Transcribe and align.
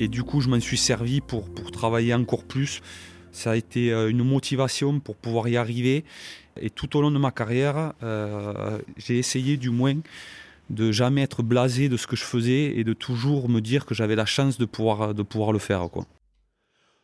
Et 0.00 0.08
du 0.08 0.22
coup, 0.22 0.40
je 0.40 0.48
m'en 0.48 0.60
suis 0.60 0.78
servi 0.78 1.20
pour, 1.20 1.52
pour 1.52 1.70
travailler 1.70 2.14
encore 2.14 2.44
plus. 2.44 2.80
Ça 3.32 3.52
a 3.52 3.56
été 3.56 3.92
euh, 3.92 4.08
une 4.08 4.24
motivation 4.24 5.00
pour 5.00 5.16
pouvoir 5.16 5.48
y 5.48 5.56
arriver. 5.56 6.04
Et 6.60 6.70
tout 6.70 6.96
au 6.96 7.02
long 7.02 7.10
de 7.10 7.18
ma 7.18 7.30
carrière, 7.30 7.92
euh, 8.02 8.78
j'ai 8.96 9.18
essayé 9.18 9.56
du 9.56 9.70
moins 9.70 9.96
de 10.70 10.92
jamais 10.92 11.22
être 11.22 11.42
blasé 11.42 11.88
de 11.88 11.96
ce 11.96 12.06
que 12.06 12.16
je 12.16 12.24
faisais 12.24 12.76
et 12.76 12.84
de 12.84 12.92
toujours 12.92 13.48
me 13.48 13.60
dire 13.60 13.86
que 13.86 13.94
j'avais 13.94 14.16
la 14.16 14.26
chance 14.26 14.58
de 14.58 14.66
pouvoir, 14.66 15.14
de 15.14 15.22
pouvoir 15.22 15.52
le 15.52 15.58
faire. 15.58 15.88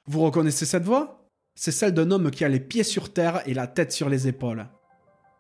Vous 0.07 0.21
reconnaissez 0.21 0.67
cette 0.67 0.85
voix? 0.85 1.21
C'est 1.55 1.73
celle 1.73 1.95
d'un 1.95 2.11
homme 2.11 2.31
qui 2.31 2.45
a 2.45 2.49
les 2.49 2.61
pieds 2.61 2.83
sur 2.83 3.13
terre 3.13 3.43
et 3.47 3.55
la 3.55 3.67
tête 3.67 3.93
sur 3.93 4.09
les 4.09 4.29
épaules. 4.29 4.67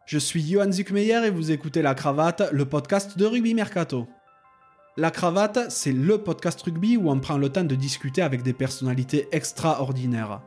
Je 0.07 0.19
suis 0.19 0.43
Johan 0.47 0.71
Zuckmeyer 0.71 1.27
et 1.27 1.31
vous 1.31 1.51
écoutez 1.51 1.83
La 1.83 1.95
Cravate, 1.95 2.51
le 2.53 2.65
podcast 2.67 3.19
de 3.19 3.27
Rugby 3.27 3.55
Mercato. 3.55 4.07
La 4.97 5.11
Cravate, 5.11 5.73
c'est 5.73 5.91
le 5.91 6.19
podcast 6.19 6.63
rugby 6.63 6.97
où 6.97 7.11
on 7.11 7.19
prend 7.19 7.37
le 7.37 7.49
temps 7.49 7.65
de 7.65 7.75
discuter 7.75 8.23
avec 8.23 8.45
des 8.45 8.53
personnalités 8.53 9.27
extraordinaires. 9.33 10.41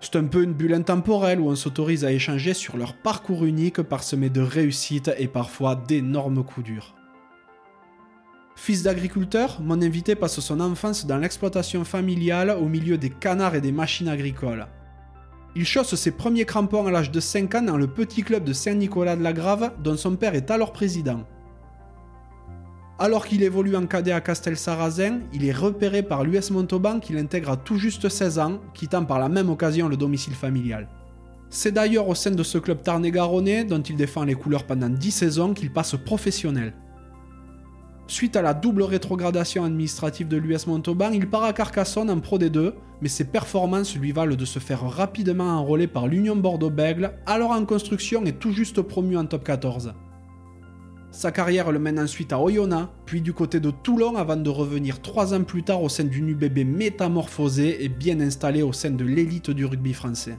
C'est 0.00 0.16
un 0.16 0.24
peu 0.24 0.42
une 0.42 0.54
bulle 0.54 0.72
intemporelle 0.72 1.38
où 1.38 1.50
on 1.50 1.54
s'autorise 1.54 2.06
à 2.06 2.10
échanger 2.10 2.54
sur 2.54 2.78
leur 2.78 2.96
parcours 2.96 3.44
unique 3.44 3.82
parsemé 3.82 4.30
de 4.30 4.40
réussites 4.40 5.10
et 5.18 5.28
parfois 5.28 5.74
d'énormes 5.76 6.42
coups 6.42 6.64
durs. 6.64 6.94
Fils 8.56 8.84
d'agriculteur, 8.84 9.60
mon 9.60 9.82
invité 9.82 10.14
passe 10.14 10.40
son 10.40 10.60
enfance 10.60 11.04
dans 11.04 11.18
l'exploitation 11.18 11.84
familiale 11.84 12.56
au 12.58 12.70
milieu 12.70 12.96
des 12.96 13.10
canards 13.10 13.56
et 13.56 13.60
des 13.60 13.70
machines 13.70 14.08
agricoles. 14.08 14.66
Il 15.54 15.66
chausse 15.66 15.94
ses 15.94 16.12
premiers 16.12 16.46
crampons 16.46 16.86
à 16.86 16.90
l'âge 16.90 17.10
de 17.10 17.20
5 17.20 17.54
ans 17.54 17.62
dans 17.62 17.76
le 17.76 17.86
petit 17.86 18.22
club 18.22 18.44
de 18.44 18.54
Saint-Nicolas 18.54 19.16
de 19.16 19.22
la 19.22 19.34
Grave, 19.34 19.72
dont 19.82 19.98
son 19.98 20.16
père 20.16 20.34
est 20.34 20.50
alors 20.50 20.72
président. 20.72 21.26
Alors 23.02 23.26
qu'il 23.26 23.42
évolue 23.42 23.76
en 23.76 23.86
cadet 23.86 24.12
à 24.12 24.20
Castel-Sarrazin, 24.20 25.20
il 25.32 25.46
est 25.46 25.56
repéré 25.56 26.02
par 26.02 26.22
l'US 26.22 26.50
Montauban 26.50 27.00
qu'il 27.00 27.16
intègre 27.16 27.52
à 27.52 27.56
tout 27.56 27.78
juste 27.78 28.10
16 28.10 28.38
ans, 28.38 28.60
quittant 28.74 29.06
par 29.06 29.18
la 29.18 29.30
même 29.30 29.48
occasion 29.48 29.88
le 29.88 29.96
domicile 29.96 30.34
familial. 30.34 30.86
C'est 31.48 31.72
d'ailleurs 31.72 32.08
au 32.08 32.14
sein 32.14 32.32
de 32.32 32.42
ce 32.42 32.58
club 32.58 32.82
tarn-et-garonnais, 32.82 33.64
dont 33.64 33.80
il 33.80 33.96
défend 33.96 34.24
les 34.24 34.34
couleurs 34.34 34.64
pendant 34.64 34.90
10 34.90 35.12
saisons, 35.12 35.54
qu'il 35.54 35.72
passe 35.72 35.96
professionnel. 35.96 36.74
Suite 38.06 38.36
à 38.36 38.42
la 38.42 38.52
double 38.52 38.82
rétrogradation 38.82 39.64
administrative 39.64 40.28
de 40.28 40.36
l'US 40.36 40.66
Montauban, 40.66 41.10
il 41.12 41.26
part 41.26 41.44
à 41.44 41.54
Carcassonne 41.54 42.10
en 42.10 42.20
Pro 42.20 42.38
D2, 42.38 42.74
mais 43.00 43.08
ses 43.08 43.24
performances 43.24 43.96
lui 43.96 44.12
valent 44.12 44.36
de 44.36 44.44
se 44.44 44.58
faire 44.58 44.86
rapidement 44.86 45.56
enrôler 45.56 45.86
par 45.86 46.06
l'Union 46.06 46.36
Bordeaux-Bègle, 46.36 47.14
alors 47.24 47.52
en 47.52 47.64
construction 47.64 48.26
et 48.26 48.32
tout 48.32 48.52
juste 48.52 48.82
promu 48.82 49.16
en 49.16 49.24
top 49.24 49.44
14. 49.44 49.94
Sa 51.12 51.32
carrière 51.32 51.72
le 51.72 51.80
mène 51.80 51.98
ensuite 51.98 52.32
à 52.32 52.38
Oyonnax, 52.40 52.88
puis 53.04 53.20
du 53.20 53.32
côté 53.32 53.58
de 53.58 53.70
Toulon 53.70 54.16
avant 54.16 54.36
de 54.36 54.48
revenir 54.48 55.02
trois 55.02 55.34
ans 55.34 55.42
plus 55.42 55.64
tard 55.64 55.82
au 55.82 55.88
sein 55.88 56.04
d'une 56.04 56.28
UBB 56.28 56.64
métamorphosée 56.64 57.84
et 57.84 57.88
bien 57.88 58.20
installée 58.20 58.62
au 58.62 58.72
sein 58.72 58.90
de 58.90 59.04
l'élite 59.04 59.50
du 59.50 59.64
rugby 59.64 59.92
français. 59.92 60.38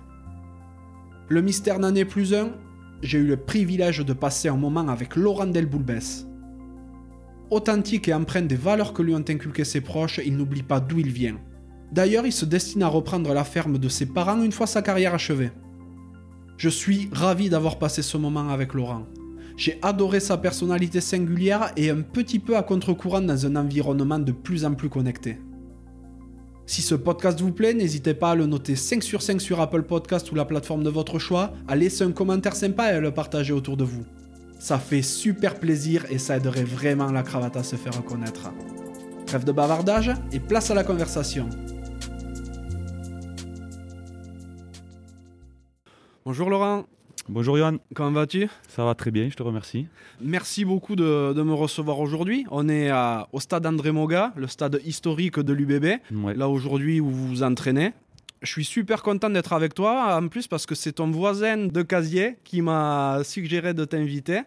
Le 1.28 1.42
mystère 1.42 1.80
n'en 1.80 1.94
est 1.94 2.06
plus 2.06 2.34
un, 2.34 2.52
j'ai 3.02 3.18
eu 3.18 3.28
le 3.28 3.38
privilège 3.38 4.06
de 4.06 4.14
passer 4.14 4.48
un 4.48 4.56
moment 4.56 4.88
avec 4.88 5.16
Laurent 5.16 5.48
Delboulbès. 5.48 6.28
Authentique 7.50 8.08
et 8.08 8.14
empreint 8.14 8.42
des 8.42 8.56
valeurs 8.56 8.94
que 8.94 9.02
lui 9.02 9.14
ont 9.14 9.26
inculquées 9.28 9.66
ses 9.66 9.82
proches, 9.82 10.22
il 10.26 10.38
n'oublie 10.38 10.64
pas 10.64 10.80
d'où 10.80 11.00
il 11.00 11.12
vient. 11.12 11.38
D'ailleurs, 11.92 12.26
il 12.26 12.32
se 12.32 12.46
destine 12.46 12.84
à 12.84 12.88
reprendre 12.88 13.34
la 13.34 13.44
ferme 13.44 13.78
de 13.78 13.90
ses 13.90 14.06
parents 14.06 14.42
une 14.42 14.54
fois 14.54 14.68
sa 14.68 14.82
carrière 14.82 15.14
achevée. 15.14 15.52
Je 16.56 16.70
suis 16.70 17.10
ravi 17.12 17.50
d'avoir 17.50 17.78
passé 17.78 18.02
ce 18.02 18.16
moment 18.16 18.48
avec 18.50 18.74
Laurent. 18.74 19.06
J'ai 19.58 19.80
adoré 19.82 20.20
sa 20.20 20.38
personnalité 20.38 21.02
singulière 21.02 21.72
et 21.78 21.90
un 21.90 22.02
petit 22.02 22.40
peu 22.40 22.58
à 22.58 22.64
contre-courant 22.64 23.22
dans 23.22 23.46
un 23.46 23.56
environnement 23.56 24.20
de 24.20 24.32
plus 24.32 24.66
en 24.66 24.74
plus 24.74 24.90
connecté. 24.90 25.38
Si 26.66 26.82
ce 26.82 26.96
podcast 26.96 27.42
vous 27.42 27.52
plaît, 27.52 27.74
n'hésitez 27.74 28.14
pas 28.14 28.32
à 28.32 28.36
le 28.36 28.46
noter 28.46 28.76
5 28.76 29.04
sur 29.04 29.22
5 29.22 29.42
sur 29.42 29.60
Apple 29.60 29.84
Podcast 29.84 30.32
ou 30.32 30.36
la 30.36 30.46
plateforme 30.46 30.84
de 30.84 30.90
votre 30.90 31.20
choix, 31.20 31.52
à 31.68 31.76
laisser 31.76 32.04
un 32.04 32.12
commentaire 32.12 32.56
sympa 32.56 32.94
et 32.94 32.96
à 32.96 33.02
le 33.02 33.12
partager 33.12 33.52
autour 33.52 33.76
de 33.76 33.84
vous. 33.84 34.06
Ça 34.60 34.78
fait 34.78 35.02
super 35.02 35.60
plaisir 35.60 36.06
et 36.10 36.18
ça 36.18 36.38
aiderait 36.38 36.64
vraiment 36.64 37.12
la 37.12 37.24
cravate 37.24 37.58
à 37.58 37.64
se 37.64 37.76
faire 37.76 37.98
reconnaître. 37.98 38.52
Trêve 39.26 39.44
de 39.44 39.52
bavardage 39.52 40.12
et 40.32 40.40
place 40.40 40.72
à 40.72 40.76
la 40.76 40.84
conversation. 40.84 41.50
Bonjour 46.24 46.50
Laurent. 46.50 46.86
Bonjour 47.34 47.58
Johan. 47.58 47.78
Comment 47.96 48.12
vas-tu? 48.12 48.50
Ça 48.68 48.84
va 48.84 48.94
très 48.94 49.10
bien, 49.10 49.30
je 49.30 49.38
te 49.38 49.42
remercie. 49.42 49.88
Merci 50.20 50.66
beaucoup 50.66 50.98
de, 50.98 51.32
me 51.42 51.54
recevoir 51.54 51.98
aujourd'hui. 52.02 52.46
On 52.52 52.68
est 52.68 52.92
au 53.32 53.40
stade 53.40 53.66
André 53.66 53.94
Moga, 53.94 54.34
le 54.36 54.48
stade 54.48 54.82
historique 54.84 55.40
de 55.40 55.54
l'UBB, 55.54 56.02
là 56.36 56.50
aujourd'hui 56.50 57.00
où 57.00 57.10
vous 57.10 57.28
vous 57.30 57.44
entraînez. 57.44 57.94
Je 58.42 58.52
suis 58.52 58.66
super 58.66 59.02
content 59.02 59.30
d'être 59.30 59.54
avec 59.54 59.74
toi, 59.74 60.20
en 60.22 60.28
plus 60.28 60.48
parce 60.48 60.66
que 60.66 60.76
c'est 60.76 60.92
ton 60.92 61.10
voisin 61.10 61.68
de 61.68 61.82
casier 61.84 62.36
qui 62.44 62.62
m'a 62.62 63.22
suggéré 63.24 63.74
de 63.74 63.86
t'inviter. 63.86 64.42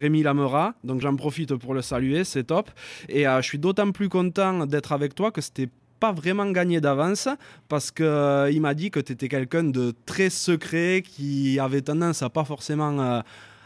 Rémi 0.00 0.22
Lamera, 0.22 0.74
donc 0.84 1.00
j'en 1.00 1.16
profite 1.16 1.56
pour 1.56 1.74
le 1.74 1.82
saluer, 1.82 2.22
c'est 2.22 2.44
top. 2.44 2.70
Et 3.08 3.26
euh, 3.26 3.42
je 3.42 3.48
suis 3.48 3.58
d'autant 3.58 3.90
plus 3.90 4.08
content 4.08 4.64
d'être 4.64 4.92
avec 4.92 5.16
toi 5.16 5.32
que 5.32 5.40
c'était 5.40 5.68
pas 5.98 6.12
vraiment 6.12 6.50
gagné 6.50 6.80
d'avance 6.80 7.28
parce 7.68 7.90
qu'il 7.90 8.06
euh, 8.06 8.60
m'a 8.60 8.74
dit 8.74 8.90
que 8.90 9.00
tu 9.00 9.12
étais 9.12 9.28
quelqu'un 9.28 9.64
de 9.64 9.94
très 10.06 10.30
secret 10.30 11.02
qui 11.04 11.58
avait 11.58 11.82
tendance 11.82 12.22
à 12.22 12.30
pas 12.30 12.44
forcément 12.44 12.98
euh, 13.00 13.20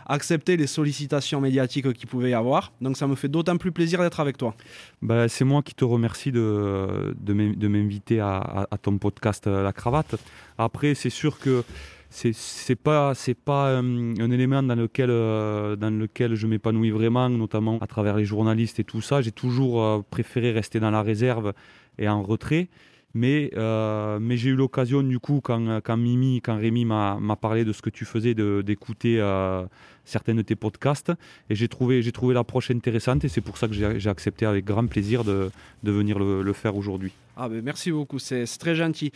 accepter 0.06 0.56
les 0.56 0.66
sollicitations 0.66 1.40
médiatiques 1.40 1.92
qu'il 1.92 2.08
pouvait 2.08 2.30
y 2.30 2.34
avoir. 2.34 2.72
Donc 2.80 2.96
ça 2.96 3.06
me 3.06 3.14
fait 3.14 3.28
d'autant 3.28 3.56
plus 3.56 3.72
plaisir 3.72 4.00
d'être 4.00 4.20
avec 4.20 4.36
toi. 4.36 4.54
Bah, 5.00 5.28
c'est 5.28 5.44
moi 5.44 5.62
qui 5.62 5.74
te 5.74 5.84
remercie 5.84 6.32
de, 6.32 7.14
de 7.20 7.68
m'inviter 7.68 8.20
à, 8.20 8.66
ton 8.80 8.98
podcast 8.98 9.46
euh, 9.46 9.62
La 9.62 9.72
Cravate. 9.72 10.16
Après, 10.58 10.94
c'est 10.94 11.10
sûr 11.10 11.38
que 11.38 11.62
c'est 12.10 12.74
pas 12.74 13.14
pas 13.46 13.78
un, 13.78 14.30
élément 14.30 14.62
dans 14.62 14.74
lequel 14.74 15.08
dans 15.08 15.98
lequel 15.98 16.34
je 16.34 16.46
m'épanouis 16.46 16.90
vraiment 16.90 17.30
notamment 17.30 17.78
à 17.78 17.86
travers 17.86 18.16
les 18.16 18.26
journalistes 18.26 18.78
et 18.80 18.84
tout 18.84 19.00
ça 19.00 19.22
j'ai 19.22 19.32
toujours 19.32 20.04
préféré 20.10 20.52
rester 20.52 20.78
dans 20.78 20.90
la 20.90 21.00
réserve 21.00 21.54
et 21.98 22.08
en 22.08 22.22
retrait 22.22 22.68
mais, 23.14 23.50
euh, 23.56 24.18
mais 24.20 24.36
j'ai 24.36 24.50
eu 24.50 24.54
l'occasion, 24.54 25.02
du 25.02 25.18
coup, 25.18 25.40
quand, 25.42 25.80
quand 25.82 25.96
Mimi, 25.96 26.40
quand 26.40 26.56
Rémi 26.56 26.84
m'a 26.84 27.36
parlé 27.40 27.64
de 27.64 27.72
ce 27.72 27.82
que 27.82 27.90
tu 27.90 28.04
faisais, 28.04 28.34
d'écouter 28.34 29.20
euh, 29.20 29.64
certains 30.04 30.34
de 30.34 30.42
tes 30.42 30.56
podcasts. 30.56 31.12
Et 31.50 31.54
j'ai 31.54 31.68
trouvé, 31.68 32.02
trouvé 32.12 32.34
l'approche 32.34 32.70
intéressante 32.70 33.24
et 33.24 33.28
c'est 33.28 33.40
pour 33.40 33.58
ça 33.58 33.68
que 33.68 33.74
j'ai 33.74 34.08
accepté 34.08 34.46
avec 34.46 34.64
grand 34.64 34.86
plaisir 34.86 35.24
de, 35.24 35.50
de 35.82 35.90
venir 35.90 36.18
le, 36.18 36.52
faire 36.52 36.76
aujourd'hui. 36.76 37.12
Ah 37.34 37.48
ben 37.48 37.62
merci 37.64 37.90
beaucoup, 37.90 38.18
c'est 38.18 38.44
très 38.58 38.74
gentil. 38.74 39.10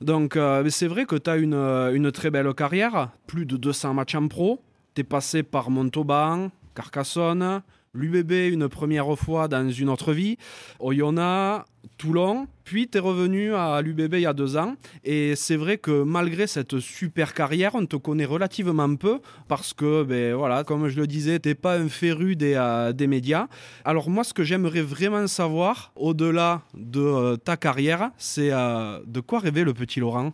Donc 0.00 0.36
euh, 0.36 0.66
c'est 0.70 0.86
vrai 0.86 1.04
que 1.04 1.16
tu 1.16 1.28
as 1.28 1.36
une, 1.36 1.54
une 1.54 2.10
très 2.10 2.30
belle 2.30 2.52
carrière, 2.54 3.10
plus 3.26 3.44
de 3.44 3.58
200 3.58 3.92
matchs 3.92 4.14
en 4.14 4.26
pro. 4.26 4.62
Tu 4.94 5.02
es 5.02 5.04
passé 5.04 5.42
par 5.42 5.68
Montauban, 5.68 6.50
Carcassonne, 6.74 7.62
l'UBB 7.94 8.52
une 8.52 8.68
première 8.68 9.18
fois 9.18 9.48
dans 9.48 9.68
une 9.70 9.88
autre 9.88 10.12
vie, 10.12 10.36
Oyonnax, 10.80 11.64
Toulon, 11.96 12.46
puis 12.64 12.88
tu 12.88 12.98
es 12.98 13.00
revenu 13.00 13.54
à 13.54 13.80
l'UBB 13.82 14.14
il 14.14 14.20
y 14.20 14.26
a 14.26 14.32
deux 14.32 14.56
ans. 14.56 14.74
Et 15.04 15.34
c'est 15.36 15.56
vrai 15.56 15.78
que 15.78 16.02
malgré 16.02 16.46
cette 16.46 16.78
super 16.80 17.34
carrière, 17.34 17.74
on 17.74 17.86
te 17.86 17.96
connaît 17.96 18.24
relativement 18.24 18.94
peu 18.96 19.20
parce 19.48 19.72
que, 19.72 20.02
ben, 20.02 20.34
voilà, 20.34 20.64
comme 20.64 20.88
je 20.88 21.00
le 21.00 21.06
disais, 21.06 21.40
tu 21.40 21.54
pas 21.54 21.78
un 21.78 21.88
féru 21.88 22.36
des, 22.36 22.54
euh, 22.54 22.92
des, 22.92 23.06
médias. 23.06 23.46
Alors 23.84 24.10
moi, 24.10 24.22
ce 24.22 24.34
que 24.34 24.44
j'aimerais 24.44 24.82
vraiment 24.82 25.26
savoir, 25.26 25.92
au-delà 25.96 26.62
de 26.74 27.00
euh, 27.00 27.36
ta 27.36 27.56
carrière, 27.56 28.10
c'est 28.18 28.50
euh, 28.52 29.00
de 29.06 29.20
quoi 29.20 29.40
rêvait 29.40 29.64
le 29.64 29.74
petit 29.74 30.00
Laurent? 30.00 30.32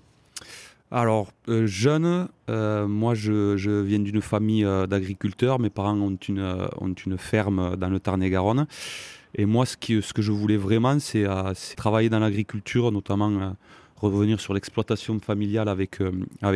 Alors, 0.97 1.33
euh, 1.49 1.67
jeune, 1.67 2.29
euh, 2.49 2.87
moi 2.87 3.15
je, 3.15 3.81
viens 3.81 3.99
d'une 3.99 4.21
famille 4.21 4.65
euh, 4.65 4.87
d'agriculteurs. 4.87 5.59
Mes 5.59 5.69
parents 5.69 5.99
ont 5.99 6.17
une, 6.29 7.19
ferme 7.19 7.75
dans 7.75 7.89
le 7.89 7.99
Tarn-et-Garonne. 7.99 8.69
Et 9.35 9.45
moi, 9.45 9.67
ce, 9.67 9.77
que 9.77 10.23
je 10.23 10.31
voulais 10.31 10.57
vraiment, 10.57 11.01
c'est 11.01 11.27
travailler 11.77 12.11
dans 12.11 12.21
l'agriculture, 12.21 12.93
notamment 12.93 13.57
revenir 13.97 14.39
sur 14.39 14.55
l'exploitation 14.55 15.19
familiale 15.19 15.69
avec, 15.69 15.99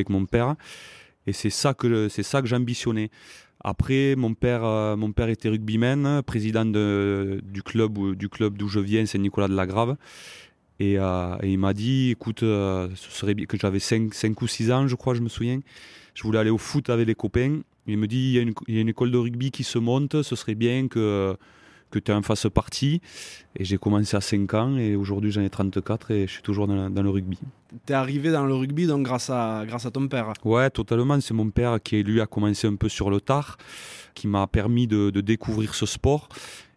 mon 0.08 0.24
père. 0.24 0.54
Et 1.26 1.32
c'est 1.32 1.50
ça 1.50 1.74
que, 1.74 2.08
j'ambitionnais. 2.44 3.10
Après, 3.64 4.14
mon 4.14 4.34
père, 4.34 5.28
était 5.28 5.48
rugbyman, 5.48 6.22
président 6.22 6.64
du 6.64 7.62
club, 7.64 8.14
du 8.14 8.28
club 8.28 8.56
d'où 8.56 8.68
je 8.68 8.78
viens, 8.78 9.04
Saint-Nicolas 9.04 9.48
de 9.48 9.56
la 9.56 9.66
Grave. 9.66 9.96
Euh, 10.80 11.36
et, 11.42 11.52
il 11.52 11.58
m'a 11.58 11.74
dit, 11.74 12.10
écoute, 12.10 12.42
euh, 12.42 12.88
ce 12.94 13.10
serait 13.10 13.34
que 13.34 13.56
j'avais 13.58 13.80
5, 13.80 14.14
5 14.14 14.40
ou 14.42 14.46
6 14.46 14.70
ans, 14.72 14.86
je 14.86 14.94
crois, 14.94 15.14
je 15.14 15.20
me 15.20 15.28
souviens. 15.28 15.60
Je 16.14 16.22
voulais 16.22 16.38
aller 16.38 16.50
au 16.50 16.58
foot 16.58 16.90
avec 16.90 17.06
les 17.06 17.14
copains. 17.14 17.60
Il 17.86 17.98
me 17.98 18.06
dit, 18.06 18.18
il 18.18 18.32
y, 18.32 18.38
a 18.38 18.42
une, 18.42 18.52
il 18.66 18.74
y 18.74 18.78
a 18.78 18.80
une 18.80 18.88
école 18.88 19.10
de 19.10 19.18
rugby 19.18 19.50
qui 19.50 19.64
se 19.64 19.78
monte, 19.78 20.22
ce 20.22 20.36
serait 20.36 20.54
bien 20.54 20.88
que, 20.88 21.36
que 21.90 21.98
tu 21.98 22.12
en 22.12 22.22
fasses 22.22 22.46
partie. 22.52 23.00
Et 23.56 23.64
j'ai 23.64 23.78
commencé 23.78 24.16
à 24.16 24.20
5 24.20 24.54
ans 24.54 24.76
et 24.76 24.94
aujourd'hui 24.94 25.30
j'en 25.30 25.42
ai 25.42 25.50
34 25.50 26.10
et 26.10 26.26
je 26.26 26.32
suis 26.32 26.42
toujours 26.42 26.66
dans, 26.66 26.90
dans 26.90 27.02
le 27.02 27.10
rugby. 27.10 27.38
Tu 27.86 27.92
es 27.92 27.96
arrivé 27.96 28.30
dans 28.30 28.44
le 28.44 28.54
rugby 28.54 28.86
donc 28.86 29.04
grâce 29.04 29.30
à, 29.30 29.64
grâce 29.66 29.86
à 29.86 29.90
ton 29.90 30.06
père 30.06 30.32
Ouais, 30.44 30.70
totalement. 30.70 31.20
C'est 31.20 31.34
mon 31.34 31.50
père 31.50 31.78
qui, 31.82 32.02
lui, 32.02 32.20
a 32.20 32.26
commencé 32.26 32.66
un 32.66 32.76
peu 32.76 32.88
sur 32.88 33.10
le 33.10 33.20
tard, 33.20 33.56
qui 34.14 34.26
m'a 34.26 34.46
permis 34.46 34.86
de, 34.86 35.10
de 35.10 35.20
découvrir 35.20 35.74
ce 35.74 35.86
sport. 35.86 36.28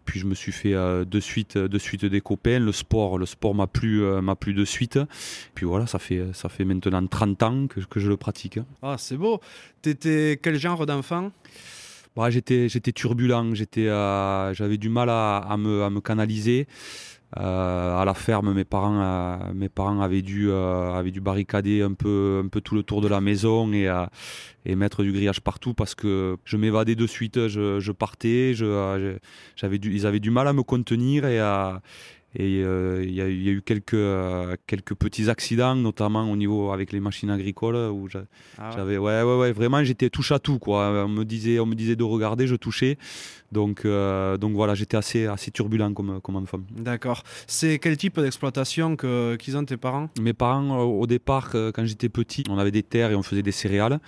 Puis 0.06 0.20
je 0.20 0.26
me 0.26 0.36
suis 0.36 0.52
fait 0.52 0.74
de 0.74 1.20
suite, 1.20 1.58
de 1.58 1.78
suite 1.78 2.06
des 2.06 2.22
copains. 2.22 2.60
Le 2.60 2.72
sport, 2.72 3.18
le 3.18 3.26
sport 3.26 3.56
m'a 3.56 3.68
plu, 3.68 4.02
m'a 4.22 4.36
plu 4.36 4.54
de 4.54 4.66
suite. 4.66 5.00
Puis 5.56 5.66
voilà, 5.66 5.88
ça 5.88 6.00
fait, 6.00 6.24
ça 6.34 6.50
fait 6.50 6.66
maintenant 6.66 7.06
30 7.06 7.44
ans 7.44 7.68
que, 7.68 7.80
que 7.82 8.00
je 8.00 8.10
le 8.10 8.18
pratique. 8.18 8.60
Ah, 8.82 8.96
c'est 8.98 9.18
beau. 9.18 9.40
T'étais 9.82 10.40
quel 10.42 10.58
genre 10.58 10.86
d'enfant? 10.86 11.32
Bah, 12.16 12.30
j'étais, 12.30 12.68
j'étais 12.68 12.92
turbulent, 12.92 13.54
j'étais, 13.56 13.86
j'avais 13.86 14.78
du 14.78 14.90
mal 14.90 15.10
à, 15.10 15.38
à, 15.38 15.58
me, 15.58 15.84
à 15.84 15.90
me 15.90 16.02
canaliser. 16.02 16.68
Euh, 17.38 17.98
à 17.98 18.04
la 18.04 18.14
ferme, 18.14 18.54
mes 18.54 18.66
parents, 18.66 19.02
euh, 19.02 19.38
euh, 19.54 20.94
avaient 20.94 21.12
dû 21.12 21.22
barricader 21.22 21.82
un 21.82 21.94
peu, 21.94 22.44
tout 22.64 22.76
le 22.76 22.84
tour 22.84 23.00
de 23.02 23.08
la 23.08 23.22
maison 23.22 23.72
et, 23.72 23.90
et 24.66 24.76
mettre 24.76 25.04
du 25.04 25.14
grillage 25.14 25.40
partout 25.42 25.74
parce 25.74 25.96
que 25.96 26.38
je 26.44 26.58
m'évadais 26.58 26.96
de 26.96 27.08
suite, 27.08 27.48
je, 27.48 27.92
partais, 27.92 28.54
j'avais 28.54 29.78
ils 29.78 30.06
avaient 30.06 30.20
du 30.20 30.32
mal 30.32 30.48
à 30.48 30.54
me 30.54 30.64
contenir 30.64 31.26
et 31.26 31.40
à, 31.40 31.82
et 32.34 32.64
euh, 32.64 33.04
il 33.04 33.14
y, 33.14 33.22
a 33.22 33.28
eu 33.28 33.62
quelques, 33.62 33.94
euh, 33.94 34.56
quelques 34.66 34.96
petits 34.96 35.30
accidents, 35.30 35.76
notamment 35.76 36.32
au 36.32 36.38
niveau 36.38 36.72
avec 36.72 36.94
les 36.94 37.02
machines 37.02 37.30
agricoles, 37.30 37.76
où 37.76 38.08
ah 38.58 38.72
j'avais, 38.74 38.98
ouais. 38.98 39.22
ouais, 39.22 39.38
ouais, 39.38 39.52
vraiment, 39.52 39.84
j'étais 39.84 40.10
touche 40.10 40.32
à 40.32 40.40
tout, 40.40 40.58
quoi. 40.58 41.06
On 41.06 41.10
me 41.10 41.26
disait, 41.26 41.60
on 41.60 41.66
me 41.66 41.76
disait 41.76 41.98
de 41.98 42.04
regarder, 42.04 42.48
je 42.48 42.56
touchais. 42.56 42.98
Donc, 43.52 43.84
euh, 43.84 44.38
donc 44.38 44.54
voilà, 44.54 44.76
j'étais 44.76 44.96
assez, 44.96 45.26
assez 45.26 45.52
turbulent 45.52 45.94
comme, 45.94 46.22
comme 46.22 46.38
enfant. 46.38 46.60
D'accord. 46.72 47.24
C'est 47.48 47.80
quel 47.80 47.98
type 47.98 48.18
d'exploitation 48.18 48.96
que, 48.96 49.36
qu'ils 49.36 49.58
ont 49.58 49.66
tes 49.66 49.76
parents? 49.76 50.10
Mes 50.22 50.34
parents, 50.34 50.84
au 50.84 51.08
départ, 51.08 51.52
quand 51.52 51.84
j'étais 51.84 52.08
petit, 52.08 52.46
on 52.50 52.58
avait 52.58 52.72
des 52.72 52.84
terres 52.84 53.12
et 53.12 53.16
on 53.16 53.24
faisait 53.24 53.44
des 53.44 53.52
céréales. 53.52 54.00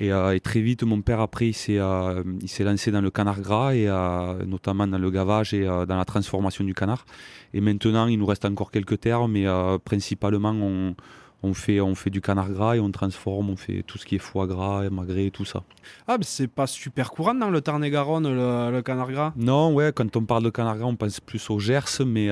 Euh, 0.00 0.32
et, 0.32 0.40
très 0.40 0.60
vite, 0.60 0.82
mon 0.82 1.00
père, 1.00 1.20
après, 1.20 1.48
il 1.48 1.54
s'est, 1.54 1.78
euh, 1.78 2.22
il 2.40 2.48
s'est 2.48 2.64
lancé 2.64 2.90
dans 2.90 3.00
le 3.00 3.10
canard 3.10 3.40
gras, 3.40 3.74
et 3.74 3.88
euh, 3.88 4.44
notamment 4.44 4.86
dans 4.86 4.98
le 4.98 5.10
gavage 5.10 5.54
et 5.54 5.64
dans 5.64 5.96
la 5.96 6.04
transformation 6.04 6.64
du 6.64 6.74
canard. 6.74 7.06
Et 7.52 7.60
maintenant, 7.60 8.06
il 8.06 8.18
nous 8.18 8.26
reste 8.26 8.44
encore 8.44 8.70
quelques 8.70 9.00
terres, 9.00 9.28
mais 9.28 9.46
principalement, 9.84 10.50
on, 10.50 10.94
on, 11.42 11.54
fait, 11.54 11.80
on 11.80 11.94
fait 11.94 12.10
du 12.10 12.20
canard 12.20 12.50
gras 12.50 12.76
et 12.76 12.80
on 12.80 12.90
transforme, 12.90 13.50
on 13.50 13.56
fait 13.56 13.82
tout 13.86 13.98
ce 13.98 14.06
qui 14.06 14.16
est 14.16 14.18
foie 14.18 14.46
gras, 14.46 14.88
magret, 14.90 15.30
tout 15.30 15.44
ça. 15.44 15.62
Ah, 16.08 16.16
mais 16.18 16.24
c'est 16.24 16.48
pas 16.48 16.66
super 16.66 17.10
courant 17.10 17.34
dans 17.34 17.50
le 17.50 17.60
Tarn-et-Garonne, 17.60 18.26
le, 18.26 18.82
canard 18.82 19.12
gras? 19.12 19.32
Non, 19.36 19.72
ouais, 19.72 19.92
quand 19.94 20.16
on 20.16 20.24
parle 20.24 20.42
de 20.42 20.50
canard 20.50 20.78
gras, 20.78 20.86
on 20.86 20.96
pense 20.96 21.20
plus 21.20 21.48
au 21.50 21.60
Gers 21.60 22.04
mais, 22.04 22.30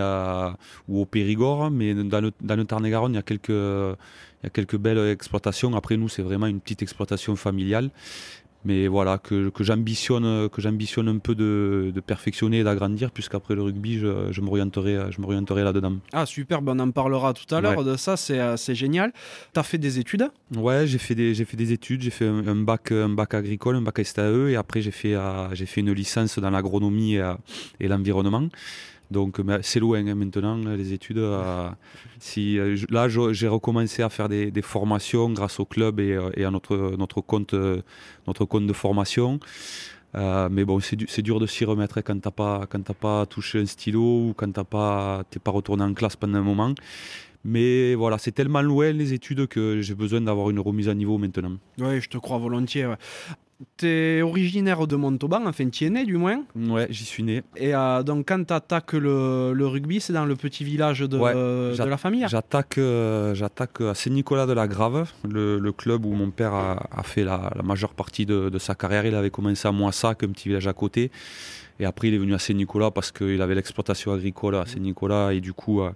ou 0.88 1.00
au 1.00 1.06
Périgord, 1.06 1.70
mais 1.70 1.94
dans 1.94 2.20
le, 2.20 2.32
dans 2.40 2.56
le 2.56 2.64
Tarn-et-Garonne, 2.64 3.12
il 3.12 3.16
y 3.16 3.18
a 3.18 3.22
quelques 3.22 3.96
il 4.42 4.46
y 4.46 4.48
a 4.48 4.50
quelques 4.50 4.76
belles 4.76 5.10
exploitations. 5.10 5.74
Après, 5.76 5.96
nous, 5.96 6.08
c'est 6.08 6.22
vraiment 6.22 6.46
une 6.46 6.60
petite 6.60 6.82
exploitation 6.82 7.36
familiale. 7.36 7.90
Mais 8.64 8.86
voilà, 8.86 9.18
que, 9.18 9.48
que 9.48 9.64
j'ambitionne 9.64 10.48
que 10.48 10.62
j'ambitionne 10.62 11.08
un 11.08 11.18
peu 11.18 11.34
de, 11.34 11.90
de 11.92 12.00
perfectionner 12.00 12.60
et 12.60 12.62
d'agrandir, 12.62 13.10
puisqu'après 13.10 13.56
le 13.56 13.62
rugby, 13.62 13.98
je, 13.98 14.30
je 14.30 14.40
m'orienterai 14.40 15.64
là-dedans. 15.64 15.96
Ah, 16.12 16.26
super, 16.26 16.62
ben 16.62 16.78
on 16.78 16.84
en 16.84 16.90
parlera 16.92 17.32
tout 17.32 17.52
à 17.52 17.60
l'heure 17.60 17.82
de 17.82 17.96
ça, 17.96 18.16
c'est, 18.16 18.56
c'est 18.56 18.76
génial. 18.76 19.12
Tu 19.52 19.58
as 19.58 19.64
fait 19.64 19.78
des 19.78 19.98
études? 19.98 20.28
Ouais, 20.54 20.86
j'ai 20.86 20.98
fait 20.98 21.16
des, 21.16 21.34
j'ai 21.34 21.44
fait 21.44 21.56
des 21.56 21.72
études, 21.72 22.02
j'ai 22.02 22.10
fait 22.10 22.28
un, 22.28 22.54
bac, 22.54 22.92
un 22.92 23.08
bac 23.08 23.34
agricole, 23.34 23.74
un 23.74 23.82
bac 23.82 23.98
STAE, 24.00 24.50
et 24.50 24.54
après, 24.54 24.80
j'ai 24.80 24.92
fait, 24.92 25.16
euh, 25.16 25.52
j'ai 25.54 25.66
fait 25.66 25.80
une 25.80 25.90
licence 25.90 26.38
dans 26.38 26.50
l'agronomie 26.50 27.16
et, 27.16 27.32
et 27.80 27.88
l'environnement. 27.88 28.46
Donc 29.12 29.40
c'est 29.62 29.80
loin 29.80 30.04
hein, 30.06 30.14
maintenant 30.14 30.56
les 30.56 30.92
études. 30.92 31.18
Euh, 31.18 31.68
si, 32.18 32.58
euh, 32.58 32.76
là 32.90 33.08
j'ai 33.08 33.48
recommencé 33.48 34.02
à 34.02 34.08
faire 34.08 34.28
des, 34.28 34.62
formations 34.62 35.30
grâce 35.30 35.60
au 35.60 35.64
club 35.64 36.00
et, 36.00 36.12
euh, 36.12 36.46
à 36.46 36.50
notre, 36.50 36.96
notre, 36.98 37.20
compte, 37.20 37.54
notre 38.26 38.44
compte 38.44 38.66
de 38.66 38.72
formation. 38.72 39.38
mais 40.14 40.64
bon, 40.64 40.80
c'est 40.80 41.22
dur 41.22 41.38
de 41.38 41.46
s'y 41.46 41.64
remettre 41.64 42.00
quand 42.00 42.18
tu 42.18 42.26
n'as 42.26 42.32
pas, 42.32 42.66
pas 43.00 43.26
touché 43.26 43.60
un 43.60 43.66
stylo 43.66 44.28
ou 44.28 44.34
quand 44.36 44.56
n'es 44.56 44.64
pas, 44.64 45.24
pas 45.44 45.50
retourné 45.50 45.84
en 45.84 45.94
classe 45.94 46.16
pendant 46.16 46.38
un 46.38 46.42
moment. 46.42 46.74
Mais 47.44 47.96
voilà, 47.96 48.18
c'est 48.18 48.30
tellement 48.30 48.62
loin 48.62 48.92
les 48.92 49.14
études 49.14 49.48
que 49.48 49.80
j'ai 49.80 49.96
besoin 49.96 50.20
d'avoir 50.20 50.50
une 50.50 50.60
remise 50.60 50.88
à 50.88 50.94
niveau 50.94 51.18
maintenant. 51.18 51.56
Oui, 51.78 52.00
je 52.00 52.08
te 52.08 52.18
crois 52.18 52.38
volontiers. 52.38 52.86
Es 53.82 54.22
originaire 54.22 54.86
de 54.86 54.96
Montauban, 54.96 55.46
enfin 55.46 55.68
tu 55.68 55.84
es 55.84 55.90
né 55.90 56.04
du 56.04 56.16
moins. 56.16 56.42
Ouais, 56.56 56.86
j'y 56.90 57.04
suis 57.04 57.22
né. 57.22 57.42
Et 57.56 57.74
euh, 57.74 58.02
donc 58.02 58.28
quand 58.28 58.44
tu 58.44 58.52
attaques 58.52 58.92
le, 58.92 59.52
le, 59.52 59.66
rugby, 59.66 60.00
c'est 60.00 60.12
dans 60.12 60.24
le 60.24 60.36
petit 60.36 60.64
village 60.64 61.00
de, 61.00 61.06
de 61.76 61.84
la 61.84 61.96
famille 61.96 62.24
J'attaque 62.28 62.78
euh, 62.78 63.34
j'attaque 63.34 63.80
à 63.80 63.94
Saint-Nicolas 63.94 64.46
de 64.46 64.52
la 64.52 64.68
Grave, 64.68 65.10
le, 65.28 65.58
le, 65.58 65.72
club 65.72 66.04
où 66.04 66.12
mon 66.12 66.30
père 66.30 66.54
a, 66.54 66.86
a 66.90 67.02
fait 67.02 67.24
la, 67.24 67.50
la, 67.54 67.62
majeure 67.62 67.94
partie 67.94 68.26
de, 68.26 68.48
de, 68.48 68.58
sa 68.58 68.74
carrière. 68.74 69.06
Il 69.06 69.14
avait 69.14 69.30
commencé 69.30 69.66
à 69.66 69.72
Moissac, 69.72 70.22
un 70.22 70.28
petit 70.28 70.48
village 70.48 70.66
à 70.66 70.72
côté. 70.72 71.10
Et 71.80 71.84
après, 71.84 72.08
il 72.08 72.14
est 72.14 72.18
venu 72.18 72.34
à 72.34 72.38
Saint-Nicolas 72.38 72.90
parce 72.90 73.12
qu'il 73.12 73.40
avait 73.40 73.54
l'exploitation 73.54 74.12
agricole 74.12 74.56
à 74.56 74.66
Saint-Nicolas 74.66 75.32
et 75.32 75.40
du 75.40 75.52
coup, 75.52 75.80
euh, 75.80 75.92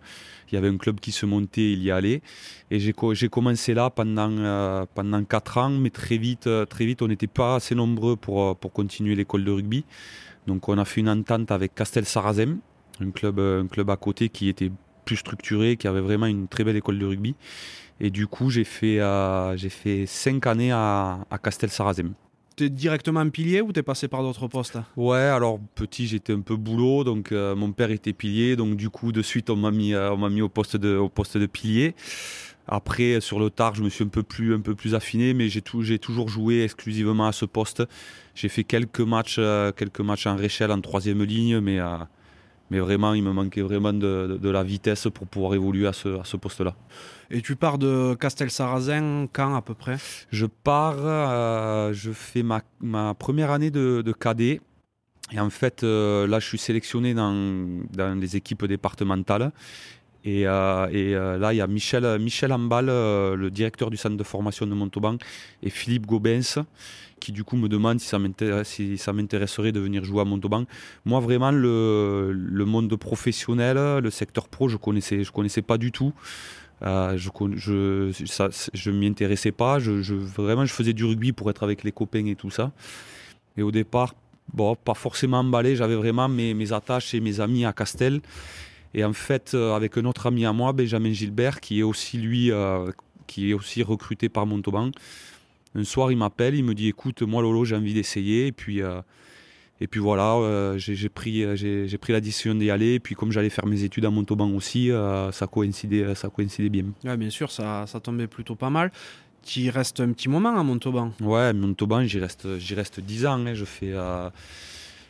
il 0.50 0.55
y 0.55 0.58
avait 0.58 0.69
un 0.69 0.76
club 0.76 1.00
qui 1.00 1.12
se 1.12 1.26
montait, 1.26 1.73
il 1.73 1.82
y 1.82 1.90
allait. 1.90 2.23
Et 2.70 2.78
j'ai 2.81 3.28
commencé 3.28 3.75
là 3.75 3.90
pendant, 3.90 4.31
euh, 4.31 4.84
pendant 4.94 5.23
4 5.23 5.58
ans, 5.58 5.70
mais 5.70 5.90
très 5.90 6.19
vite, 6.19 6.46
euh, 6.46 6.64
très 6.64 6.87
vite 6.87 7.02
on 7.02 7.08
n'était 7.08 7.26
pas 7.26 7.56
assez 7.56 7.75
nombreux 7.75 8.17
pour, 8.17 8.56
pour 8.56 8.73
continuer 8.73 9.14
l'école 9.14 9.44
de 9.44 9.50
rugby. 9.50 9.84
Donc 10.46 10.69
on 10.69 10.78
a 10.78 10.84
fait 10.84 11.00
une 11.00 11.08
entente 11.08 11.50
avec 11.50 11.75
Castel 11.75 12.05
Sarazem, 12.05 12.58
un 13.00 13.11
club, 13.11 13.38
un 13.38 13.67
club 13.67 13.90
à 13.90 13.96
côté 13.96 14.28
qui 14.28 14.49
était 14.49 14.70
plus 15.05 15.17
structuré, 15.17 15.76
qui 15.76 15.88
avait 15.88 16.00
vraiment 16.00 16.26
une 16.26 16.49
très 16.49 16.64
belle 16.64 16.76
école 16.76 16.99
de 16.99 17.06
rugby. 17.06 17.34
Et 17.99 18.11
du 18.11 18.26
coup, 18.26 18.50
j'ai 18.50 18.64
fait, 18.64 19.00
fait 19.70 20.06
5 20.06 20.46
années 20.46 20.73
à, 20.73 21.20
à 21.31 21.38
Castel 21.38 21.70
Sarazem 21.70 22.14
es 22.64 22.70
directement 22.70 23.29
pilier 23.31 23.61
ou 23.61 23.73
t'es 23.73 23.82
passé 23.82 24.08
par 24.08 24.23
d'autres 24.23 24.49
postes? 24.49 24.79
Ouais, 24.97 25.19
alors 25.19 25.61
petit, 25.75 26.06
j'étais 26.06 26.32
un 26.32 26.41
peu 26.41 26.56
boulot, 26.56 27.05
donc 27.05 27.32
euh, 27.32 27.55
mon 27.55 27.73
père 27.73 27.91
était 27.91 28.12
pilier, 28.12 28.56
donc 28.56 28.76
du 28.76 28.91
coup, 28.91 29.12
de 29.12 29.23
suite, 29.23 29.50
on 29.50 29.56
m'a 29.56 29.70
mis, 29.70 29.94
euh, 29.94 30.12
on 30.12 30.17
m'a 30.17 30.31
mis 30.31 30.43
au 30.43 30.49
poste 30.49 30.76
de, 30.76 30.97
au 30.97 31.08
poste 31.08 31.37
de 31.38 31.47
pilier. 31.47 31.94
Après, 32.69 33.20
sur 33.20 33.38
le 33.38 33.49
tard, 33.50 33.75
je 33.75 33.82
me 33.82 33.88
suis 33.88 34.05
un 34.05 34.08
peu 34.08 34.23
plus, 34.23 34.55
un 34.55 34.61
peu 34.61 34.75
plus 34.75 34.94
affiné, 34.94 35.35
mais 35.35 35.49
j'ai, 35.49 35.62
tout, 35.62 35.82
j'ai 35.82 35.99
toujours 35.99 36.29
joué 36.29 36.64
exclusivement 36.64 37.29
à 37.29 37.32
ce 37.32 37.44
poste. 37.44 37.85
J'ai 38.35 38.49
fait 38.49 38.64
quelques 38.64 39.00
matchs, 39.00 39.37
euh, 39.38 39.70
quelques 39.70 40.00
matchs 40.00 40.26
en 40.26 40.35
réchelle 40.37 40.73
en 40.73 40.81
troisième 40.81 41.23
ligne, 41.23 41.61
mais 41.61 41.79
mais 42.70 42.80
vraiment, 42.80 43.14
il 43.14 43.22
me 43.22 43.32
manquait 43.32 43.62
vraiment 43.62 43.92
de, 43.92 44.38
de, 44.40 44.50
la 44.50 44.62
vitesse 44.62 45.06
pour 45.12 45.26
pouvoir 45.26 45.54
évoluer 45.54 45.86
à 45.86 45.92
ce, 45.92 46.20
à 46.20 46.24
ce 46.24 46.36
poste-là. 46.36 46.74
Et 47.30 47.40
tu 47.40 47.56
pars 47.56 47.78
de 47.78 48.14
Castel-Sarrazin 48.14 49.28
quand 49.32 49.54
à 49.54 49.62
peu 49.62 49.74
près? 49.74 49.96
Je 50.30 50.46
pars, 50.46 50.96
euh, 50.98 51.92
je 51.92 52.10
fais 52.10 52.42
ma, 52.42 52.62
ma, 52.80 53.14
première 53.14 53.50
année 53.50 53.70
de, 53.70 54.02
de 54.02 54.12
cadet. 54.12 54.60
Et 55.32 55.40
en 55.40 55.50
fait, 55.50 55.82
euh, 55.82 56.26
là, 56.26 56.38
je 56.38 56.46
suis 56.46 56.58
sélectionné 56.58 57.14
dans, 57.14 57.32
dans 57.92 58.18
les 58.18 58.36
équipes 58.36 58.64
départementales. 58.64 59.52
Et, 60.25 60.46
euh, 60.46 60.88
et 60.90 61.12
là, 61.38 61.52
il 61.52 61.56
y 61.56 61.61
a 61.61 61.66
Michel, 61.68 62.18
Michel 62.18 62.52
Ambal, 62.52 62.87
le 62.87 63.49
directeur 63.49 63.90
du 63.90 63.96
centre 63.96 64.16
de 64.16 64.25
formation 64.25 64.66
de 64.66 64.75
Montauban, 64.75 65.18
et 65.62 65.70
Philippe 65.70 66.06
Gobens, 66.06 66.64
qui 67.20 67.32
du 67.32 67.44
coup 67.44 67.56
me 67.56 67.68
demande 67.68 68.00
si 68.00 68.99
ça 68.99 69.12
m'intéresserait 69.12 69.73
de 69.73 69.80
venir 69.80 70.04
jouer 70.04 70.20
à 70.20 70.25
Montauban. 70.25 70.64
Moi, 71.04 71.20
vraiment, 71.20 71.50
le, 71.50 72.64
monde 72.66 72.94
professionnel, 72.96 74.02
le 74.02 74.11
secteur 74.11 74.49
pro, 74.49 74.68
je 74.68 74.76
connaissais, 74.76 75.25
je 75.25 75.32
connaissais 75.32 75.62
pas 75.62 75.78
du 75.78 75.92
tout. 75.92 76.12
Euh, 76.82 77.16
je 77.16 77.30
je, 78.75 78.90
m'y 78.90 79.06
intéressais 79.06 79.52
pas. 79.52 79.78
Je, 79.78 80.14
vraiment, 80.14 80.66
je 80.66 80.73
faisais 80.73 80.92
du 80.92 81.04
rugby 81.04 81.32
pour 81.32 81.49
être 81.50 81.62
avec 81.62 81.85
les 81.85 81.92
copains 81.92 82.26
et 82.26 82.37
tout 82.37 82.50
ça. 82.50 82.73
Et 83.56 83.62
au 83.62 83.70
départ, 83.70 84.14
bon, 84.52 84.76
pas 84.76 84.94
forcément 84.94 85.38
emballé. 85.38 85.76
J'avais 85.76 85.96
vraiment 85.96 86.28
mes, 86.28 86.52
mes, 86.52 86.73
attaches 86.73 87.14
et 87.14 87.20
mes 87.20 87.40
amis 87.40 87.64
à 87.64 87.73
Castel. 87.73 88.20
Et 88.94 89.04
en 89.04 89.12
fait, 89.12 89.52
euh, 89.54 89.75
avec 89.75 89.96
un 89.99 90.04
autre 90.04 90.26
ami 90.26 90.44
à 90.44 90.52
moi, 90.52 90.73
Benjamin 90.73 91.12
Gilbert, 91.12 91.61
qui 91.61 91.80
est 91.80 91.82
aussi 91.82 92.18
lui, 92.18 92.50
euh, 92.50 92.90
qui 93.26 93.50
est 93.50 93.54
aussi 93.54 93.82
recruté 93.82 94.28
par 94.28 94.46
Montauban. 94.46 94.90
Un 95.76 95.85
soir, 95.85 96.11
il 96.11 96.16
m'appelle, 96.16 96.54
il 96.54 96.64
me 96.64 96.75
dit 96.75 96.88
écoute, 96.88 97.21
moi 97.23 97.42
Lolo, 97.42 97.66
j'ai 97.66 97.76
envie 97.76 97.92
d'essayer. 97.92 98.47
Et 98.47 98.52
puis, 98.52 98.80
euh, 98.80 99.02
et 99.78 99.87
puis 99.87 100.00
voilà, 100.00 100.35
euh, 100.37 100.78
j'ai 100.78 101.09
pris, 101.11 101.45
j'ai 101.56 101.99
pris 101.99 102.14
la 102.14 102.23
décision 102.23 102.54
d'y 102.54 102.71
aller. 102.71 102.95
Et 102.95 103.00
puis 103.00 103.14
comme 103.14 103.30
j'allais 103.30 103.50
faire 103.50 103.66
mes 103.66 103.85
études 103.85 104.06
à 104.06 104.11
Montauban 104.11 104.49
aussi, 104.52 104.90
euh, 104.90 105.30
ça, 105.33 105.47
coïncidait, 105.47 106.14
ça 106.14 106.30
coïncidait 106.30 106.71
bien. 106.71 106.85
Ouais, 107.04 107.16
bien 107.18 107.28
sûr, 107.28 107.50
ça, 107.50 107.87
ça 107.87 108.00
tombait 108.00 108.26
plutôt 108.26 108.54
pas 108.54 108.71
mal. 108.71 108.90
Tu 109.42 109.61
y 109.61 109.71
restes 109.71 110.00
un 110.00 110.12
petit 110.12 110.30
moment 110.30 110.59
à 110.59 110.62
Montauban? 110.62 111.12
Ouais, 111.21 111.52
Montauban, 111.52 112.04
j'y 112.04 112.18
reste, 112.18 112.59
j'y 112.59 112.75
reste 112.75 113.00
10 113.00 113.26
ans. 113.26 113.47
Hein. 113.47 113.54
Je 113.54 113.66
fais, 113.66 113.92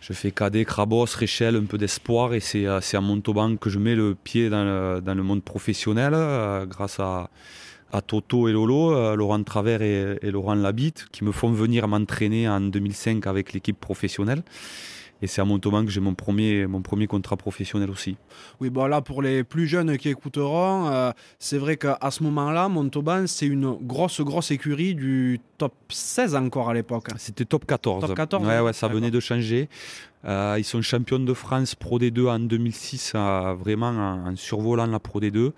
je 0.06 0.12
fais 0.12 0.30
cadet, 0.30 0.64
Crabos, 0.64 1.06
Réchelle, 1.16 1.56
un 1.56 1.64
peu 1.64 1.78
d'espoir. 1.78 2.34
Et 2.34 2.40
c'est, 2.40 2.66
à 2.66 3.00
Montauban 3.00 3.56
que 3.56 3.70
je 3.70 3.78
mets 3.78 3.94
le 3.94 4.14
pied 4.14 4.48
dans 4.50 5.02
le, 5.04 5.22
monde 5.22 5.42
professionnel 5.42 6.12
grâce 6.68 7.00
à 7.00 7.28
à 7.92 8.00
Toto 8.00 8.48
et 8.48 8.52
Lolo, 8.52 8.94
euh, 8.94 9.16
Laurent 9.16 9.42
Travers 9.42 9.82
et, 9.82 10.18
Laurent 10.30 10.54
Labitte, 10.54 11.06
qui 11.12 11.25
me 11.25 11.32
font 11.32 11.50
venir 11.50 11.88
m'entraîner 11.88 12.48
en 12.48 12.60
2005 12.60 13.26
avec 13.26 13.52
l'équipe 13.52 13.78
professionnelle. 13.78 14.42
Et 15.23 15.26
c'est 15.26 15.40
à 15.40 15.44
Montauban 15.44 15.85
que 15.85 15.90
j'ai 15.90 16.00
mon 16.00 16.14
premier, 16.14 16.66
mon 16.66 16.82
premier 16.82 17.06
contrat 17.06 17.37
professionnel 17.37 17.90
aussi. 17.90 18.16
Oui, 18.61 18.70
bon 18.70 18.87
là, 18.87 19.00
pour 19.00 19.23
les 19.23 19.44
plus 19.44 19.66
jeunes 19.66 19.96
qui 19.96 20.08
écouteront, 20.08 20.88
euh, 20.88 21.11
c'est 21.38 21.58
vrai 21.58 21.76
qu'à 21.76 21.99
ce 22.11 22.23
moment-là, 22.25 22.68
Montauban, 22.68 23.26
c'est 23.26 23.46
une 23.46 23.73
grosse, 23.82 24.20
grosse 24.20 24.50
écurie 24.50 24.94
du 24.94 25.40
top 25.58 25.75
16 25.88 26.35
encore 26.37 26.70
à 26.70 26.75
l'époque. 26.75 27.08
C'était 27.16 27.44
top 27.44 27.66
14. 27.66 28.06
Top 28.06 28.16
14 28.16 28.46
Ouais, 28.46 28.61
ouais, 28.61 28.73
ça 28.73 28.88
venait 28.88 29.11
de 29.11 29.20
changer. 29.20 29.68
Euh, 30.25 30.56
ils 30.58 30.64
sont 30.64 30.82
champions 30.82 31.20
de 31.20 31.35
France 31.35 31.75
Pro 31.75 31.99
D2 31.99 32.28
en 32.28 32.38
2006, 32.40 33.12
euh, 33.14 33.54
vraiment 33.54 33.88
en, 33.88 34.32
en, 34.32 34.37
survolant 34.37 34.87
la 34.87 34.99
Pro 34.99 35.20
D2. 35.20 35.52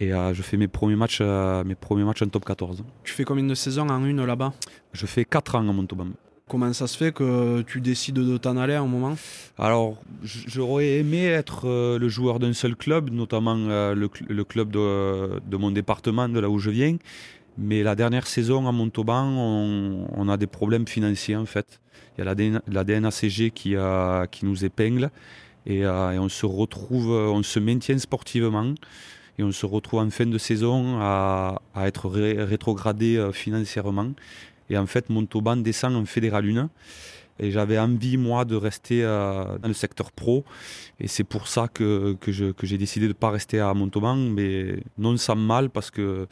Et 0.00 0.14
euh, 0.14 0.32
je 0.32 0.40
fais 0.40 0.56
mes 0.56 0.66
premiers, 0.66 0.96
matchs, 0.96 1.18
euh, 1.20 1.62
mes 1.62 1.74
premiers 1.74 2.04
matchs 2.04 2.22
en 2.22 2.28
top 2.28 2.46
14. 2.46 2.82
Tu 3.04 3.12
fais 3.12 3.24
combien 3.24 3.44
de 3.44 3.54
saisons 3.54 3.88
en 3.88 4.04
une 4.04 4.24
là-bas? 4.24 4.54
Je 4.92 5.04
fais 5.04 5.26
4 5.26 5.56
ans 5.56 5.68
à 5.68 5.72
Montauban. 5.72 6.08
Comment 6.50 6.72
ça 6.72 6.88
se 6.88 6.96
fait 6.96 7.12
que 7.12 7.62
tu 7.62 7.80
décides 7.80 8.16
de 8.16 8.36
t'en 8.36 8.56
aller 8.56 8.74
à 8.74 8.80
un 8.80 8.86
moment? 8.86 9.14
Alors, 9.56 10.02
j'aurais 10.24 10.98
aimé 10.98 11.26
être 11.26 11.68
euh, 11.68 11.96
le 11.96 12.08
joueur 12.08 12.40
d'un 12.40 12.52
seul 12.54 12.74
club, 12.74 13.10
notamment 13.10 13.56
euh, 13.56 13.94
le, 13.94 14.08
club 14.42 14.72
de, 14.72 15.56
mon 15.56 15.70
département, 15.70 16.28
de 16.28 16.40
là 16.40 16.50
où 16.50 16.58
je 16.58 16.70
viens. 16.70 16.96
Mais 17.56 17.84
la 17.84 17.94
dernière 17.94 18.26
saison 18.26 18.66
à 18.66 18.72
Montauban, 18.72 19.28
on, 19.28 20.28
a 20.28 20.36
des 20.36 20.48
problèmes 20.48 20.88
financiers 20.88 21.36
en 21.36 21.46
fait. 21.46 21.80
Il 22.18 22.24
y 22.24 22.28
a 22.28 22.34
la, 22.66 22.82
DNACG 22.82 23.52
qui, 23.52 23.76
euh, 23.76 24.26
nous 24.42 24.64
épingle 24.64 25.12
et, 25.66 25.82
et, 25.82 25.86
on 25.86 26.28
se 26.28 26.46
retrouve, 26.46 27.12
on 27.12 27.44
se 27.44 27.60
maintient 27.60 27.98
sportivement 27.98 28.74
et 29.38 29.44
on 29.44 29.52
se 29.52 29.66
retrouve 29.66 30.00
en 30.00 30.10
fin 30.10 30.26
de 30.26 30.38
saison 30.38 30.98
à, 31.00 31.60
être 31.76 32.08
ré, 32.08 32.42
rétrogradé 32.42 33.30
financièrement. 33.32 34.14
Et 34.70 34.78
en 34.78 34.86
fait, 34.86 35.10
Montauban 35.10 35.56
descend 35.56 35.96
en 35.96 36.06
Fédéral 36.06 36.48
1. 36.48 36.70
Et 37.40 37.50
j'avais 37.50 37.78
envie, 37.78 38.16
moi, 38.16 38.44
de 38.44 38.54
rester 38.54 39.02
euh, 39.02 39.58
dans 39.58 39.68
le 39.68 39.74
secteur 39.74 40.12
pro. 40.12 40.44
Et 41.00 41.08
c'est 41.08 41.24
pour 41.24 41.48
ça 41.48 41.68
que, 41.68 42.16
que, 42.20 42.30
j'ai 42.32 42.78
décidé 42.78 43.06
de 43.06 43.12
ne 43.12 43.14
pas 43.14 43.30
rester 43.30 43.60
à 43.60 43.74
Montauban, 43.74 44.14
mais 44.14 44.82
non 44.98 45.16
sans 45.16 45.36
mal, 45.36 45.70
parce 45.70 45.90
que 45.90 46.26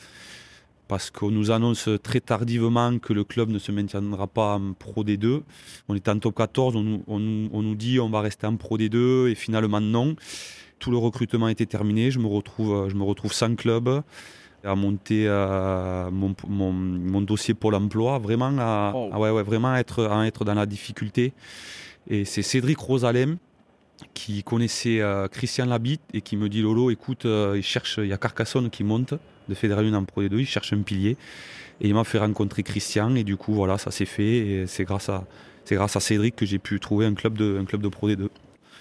parce 0.86 1.10
qu'on 1.10 1.30
nous 1.30 1.50
annonce 1.50 1.90
très 2.02 2.20
tardivement 2.20 2.98
que 2.98 3.12
le 3.12 3.22
club 3.22 3.50
ne 3.50 3.58
se 3.58 3.70
maintiendra 3.70 4.26
pas 4.26 4.54
en 4.54 4.72
Pro 4.72 5.04
D2. 5.04 5.42
On 5.88 5.94
était 5.94 6.10
en 6.10 6.18
top 6.18 6.34
14, 6.34 6.76
on 6.76 6.82
nous, 6.82 7.04
on, 7.06 7.50
on 7.52 7.62
nous 7.62 7.74
dit 7.74 8.00
on 8.00 8.08
va 8.08 8.22
rester 8.22 8.46
en 8.46 8.56
Pro 8.56 8.78
D2, 8.78 9.28
et 9.28 9.34
finalement 9.34 9.82
non. 9.82 10.16
Tout 10.78 10.90
le 10.90 10.96
recrutement 10.96 11.48
était 11.48 11.66
terminé, 11.66 12.10
je 12.10 12.18
me 12.18 12.26
retrouve, 12.26 12.88
je 12.88 12.94
me 12.94 13.02
retrouve 13.02 13.34
sans 13.34 13.54
club 13.54 14.02
à 14.64 14.74
monter 14.74 15.26
euh, 15.28 16.10
mon, 16.10 16.34
mon, 16.46 16.72
mon, 16.72 17.20
dossier 17.20 17.54
Pôle 17.54 17.74
emploi, 17.74 18.18
vraiment 18.18 18.52
à, 18.58 18.92
oh. 18.94 19.10
à, 19.12 19.18
ouais, 19.18 19.30
ouais, 19.30 19.42
vraiment 19.42 19.74
être, 19.76 20.04
à 20.06 20.26
être 20.26 20.44
dans 20.44 20.54
la 20.54 20.66
difficulté. 20.66 21.32
Et 22.08 22.24
c'est 22.24 22.42
Cédric 22.42 22.78
Rosalem 22.78 23.36
qui 24.14 24.42
connaissait 24.42 25.00
euh, 25.00 25.28
Christian 25.28 25.66
Labitte 25.66 26.02
et 26.12 26.20
qui 26.20 26.36
me 26.36 26.48
dit 26.48 26.62
Lolo, 26.62 26.90
écoute, 26.90 27.24
euh, 27.24 27.54
il 27.56 27.62
cherche, 27.62 27.98
il 27.98 28.08
y 28.08 28.12
a 28.12 28.18
Carcassonne 28.18 28.70
qui 28.70 28.84
monte 28.84 29.14
de 29.48 29.54
Fédéral 29.54 29.86
1 29.86 29.94
en 29.94 30.04
Pro 30.04 30.22
D2, 30.22 30.38
il 30.38 30.46
cherche 30.46 30.72
un 30.72 30.82
pilier. 30.82 31.16
Et 31.80 31.88
il 31.88 31.94
m'a 31.94 32.04
fait 32.04 32.18
rencontrer 32.18 32.64
Christian 32.64 33.14
et 33.14 33.22
du 33.22 33.36
coup, 33.36 33.54
voilà, 33.54 33.78
ça 33.78 33.92
s'est 33.92 34.04
fait. 34.04 34.36
Et 34.38 34.66
c'est 34.66 34.84
grâce 34.84 35.08
à, 35.08 35.24
c'est 35.64 35.76
grâce 35.76 35.94
à 35.94 36.00
Cédric 36.00 36.34
que 36.34 36.44
j'ai 36.44 36.58
pu 36.58 36.80
trouver 36.80 37.06
un 37.06 37.14
club 37.14 37.38
de, 37.38 37.58
un 37.60 37.64
club 37.64 37.82
de 37.82 37.88
Pro 37.88 38.08
D2. 38.08 38.28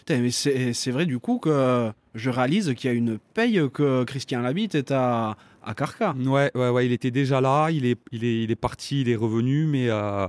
Mais 0.10 0.31
c'est 0.31 0.91
vrai 0.91 1.05
du 1.05 1.19
coup 1.19 1.38
que 1.38 1.91
je 2.15 2.29
réalise 2.29 2.74
qu'il 2.75 2.89
y 2.89 2.93
a 2.93 2.96
une 2.96 3.19
paye 3.34 3.62
que 3.74 4.05
Christian 4.05 4.41
Labitte 4.41 4.75
est 4.75 4.91
à, 4.91 5.36
à 5.67 5.74
Carca. 5.74 6.15
Ouais, 6.17 6.51
il 6.86 6.91
était 6.93 7.12
déjà 7.12 7.41
là, 7.41 7.69
il 7.69 7.86
est, 7.86 8.55
parti, 8.55 9.01
il 9.01 9.09
est 9.09 9.15
revenu, 9.15 9.65
mais, 9.65 9.89
euh, 9.89 10.25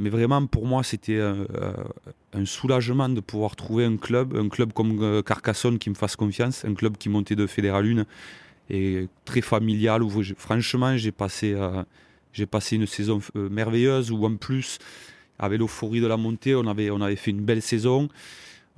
vraiment 0.00 0.44
pour 0.46 0.66
moi 0.66 0.82
c'était 0.82 1.20
un, 1.20 1.46
un, 2.32 2.44
soulagement 2.44 3.08
de 3.08 3.20
pouvoir 3.20 3.54
trouver 3.54 3.84
un 3.84 3.96
club, 3.96 4.36
un 4.36 4.48
club 4.48 4.72
comme 4.72 4.98
euh, 5.00 5.22
Carcassonne 5.22 5.78
qui 5.78 5.88
me 5.90 5.94
fasse 5.94 6.16
confiance, 6.16 6.64
un 6.64 6.74
club 6.74 6.96
qui 6.96 7.08
montait 7.08 7.36
de 7.36 7.46
Fédéral 7.46 7.86
1 8.00 8.04
et 8.70 9.06
très 9.24 9.40
familial 9.40 10.02
où 10.02 10.10
franchement 10.36 10.96
j'ai 10.96 11.12
passé, 11.12 11.54
euh, 11.54 11.84
une 12.72 12.86
saison 12.86 13.20
merveilleuse 13.34 14.10
où 14.10 14.24
en 14.24 14.34
plus 14.34 14.78
avec 15.38 15.60
l'euphorie 15.60 16.00
de 16.00 16.08
la 16.08 16.16
montée 16.16 16.56
on 16.56 16.66
avait, 16.66 17.16
fait 17.16 17.30
une 17.30 17.42
belle 17.42 17.62
saison. 17.62 18.08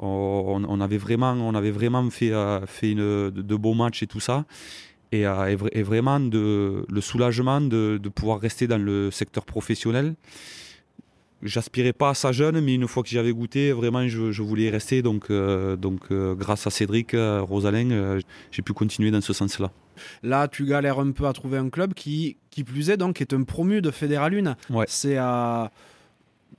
On, 0.01 0.81
avait 0.81 0.99
vraiment, 0.99 2.11
fait, 2.11 2.31
de 2.31 3.57
beaux 3.57 3.75
matchs 3.75 4.03
et 4.03 4.07
tout 4.09 4.19
ça 4.19 4.45
et, 5.21 5.83
vraiment 5.83 6.21
de, 6.21 6.85
le 6.89 7.01
soulagement 7.01 7.61
de, 7.61 7.99
de, 8.03 8.09
pouvoir 8.09 8.41
rester 8.41 8.67
dans 8.67 8.79
le 8.79 9.11
secteur 9.11 9.45
professionnel. 9.45 10.15
J'aspirais 11.43 11.93
pas 11.93 12.11
à 12.11 12.15
ça 12.15 12.33
jeune, 12.33 12.61
mais 12.61 12.75
une 12.75 12.89
fois 12.89 13.03
que 13.03 13.09
j'y 13.11 13.19
avais 13.19 13.33
goûté, 13.33 13.73
vraiment 13.73 14.09
je, 14.09 14.33
je, 14.33 14.43
voulais 14.43 14.65
y 14.65 14.71
rester. 14.71 15.03
Donc, 15.03 15.31
euh, 15.31 15.77
donc 15.77 16.11
euh, 16.11 16.35
grâce 16.35 16.67
à 16.67 16.71
Cédric, 16.71 17.13
euh, 17.13 17.43
Rosalin, 17.43 18.19
j'ai 18.51 18.63
pu 18.63 18.73
continuer 18.73 19.11
dans 19.11 19.21
ce 19.21 19.35
sens-là. 19.35 19.71
Là, 20.23 20.49
tu 20.49 20.65
galères 20.65 20.99
un 20.99 21.13
peu 21.13 21.27
à 21.27 21.33
trouver 21.35 21.59
un 21.59 21.69
club 21.69 21.93
qui, 21.93 22.39
qui 22.51 22.65
plus 22.65 22.89
est, 22.89 22.97
donc, 22.97 23.21
est 23.21 23.35
un 23.35 23.43
promu 23.43 23.83
de 23.83 23.91
Fédéral 23.91 24.35
1. 24.35 24.75
Ouais. 24.75 24.87
C'est 24.89 25.19
à 25.19 25.71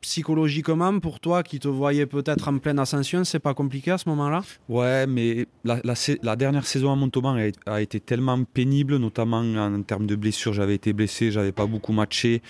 psychologiquement, 0.01 0.99
pour 0.99 1.19
toi 1.19 1.43
qui 1.43 1.59
te 1.59 1.67
voyais 1.67 2.05
peut-être 2.05 2.47
en 2.47 2.57
pleine 2.57 2.79
ascension, 2.79 3.23
c'est 3.23 3.39
pas 3.39 3.53
compliqué 3.53 3.91
à 3.91 3.97
ce 3.97 4.09
moment-là? 4.09 4.41
Ouais, 4.69 5.07
mais 5.07 5.47
la, 5.63 6.35
dernière 6.35 6.65
saison 6.65 6.91
à 6.91 6.95
Montauban 6.95 7.37
a, 7.65 7.81
été 7.81 7.99
tellement 7.99 8.43
pénible, 8.43 8.97
notamment 8.97 9.39
en, 9.39 9.81
termes 9.81 10.07
de 10.07 10.15
blessures. 10.15 10.53
J'avais 10.53 10.75
été 10.75 10.93
blessé, 10.93 11.31
j'avais 11.31 11.51
pas 11.51 11.65
beaucoup 11.65 11.93
matché. 11.93 12.41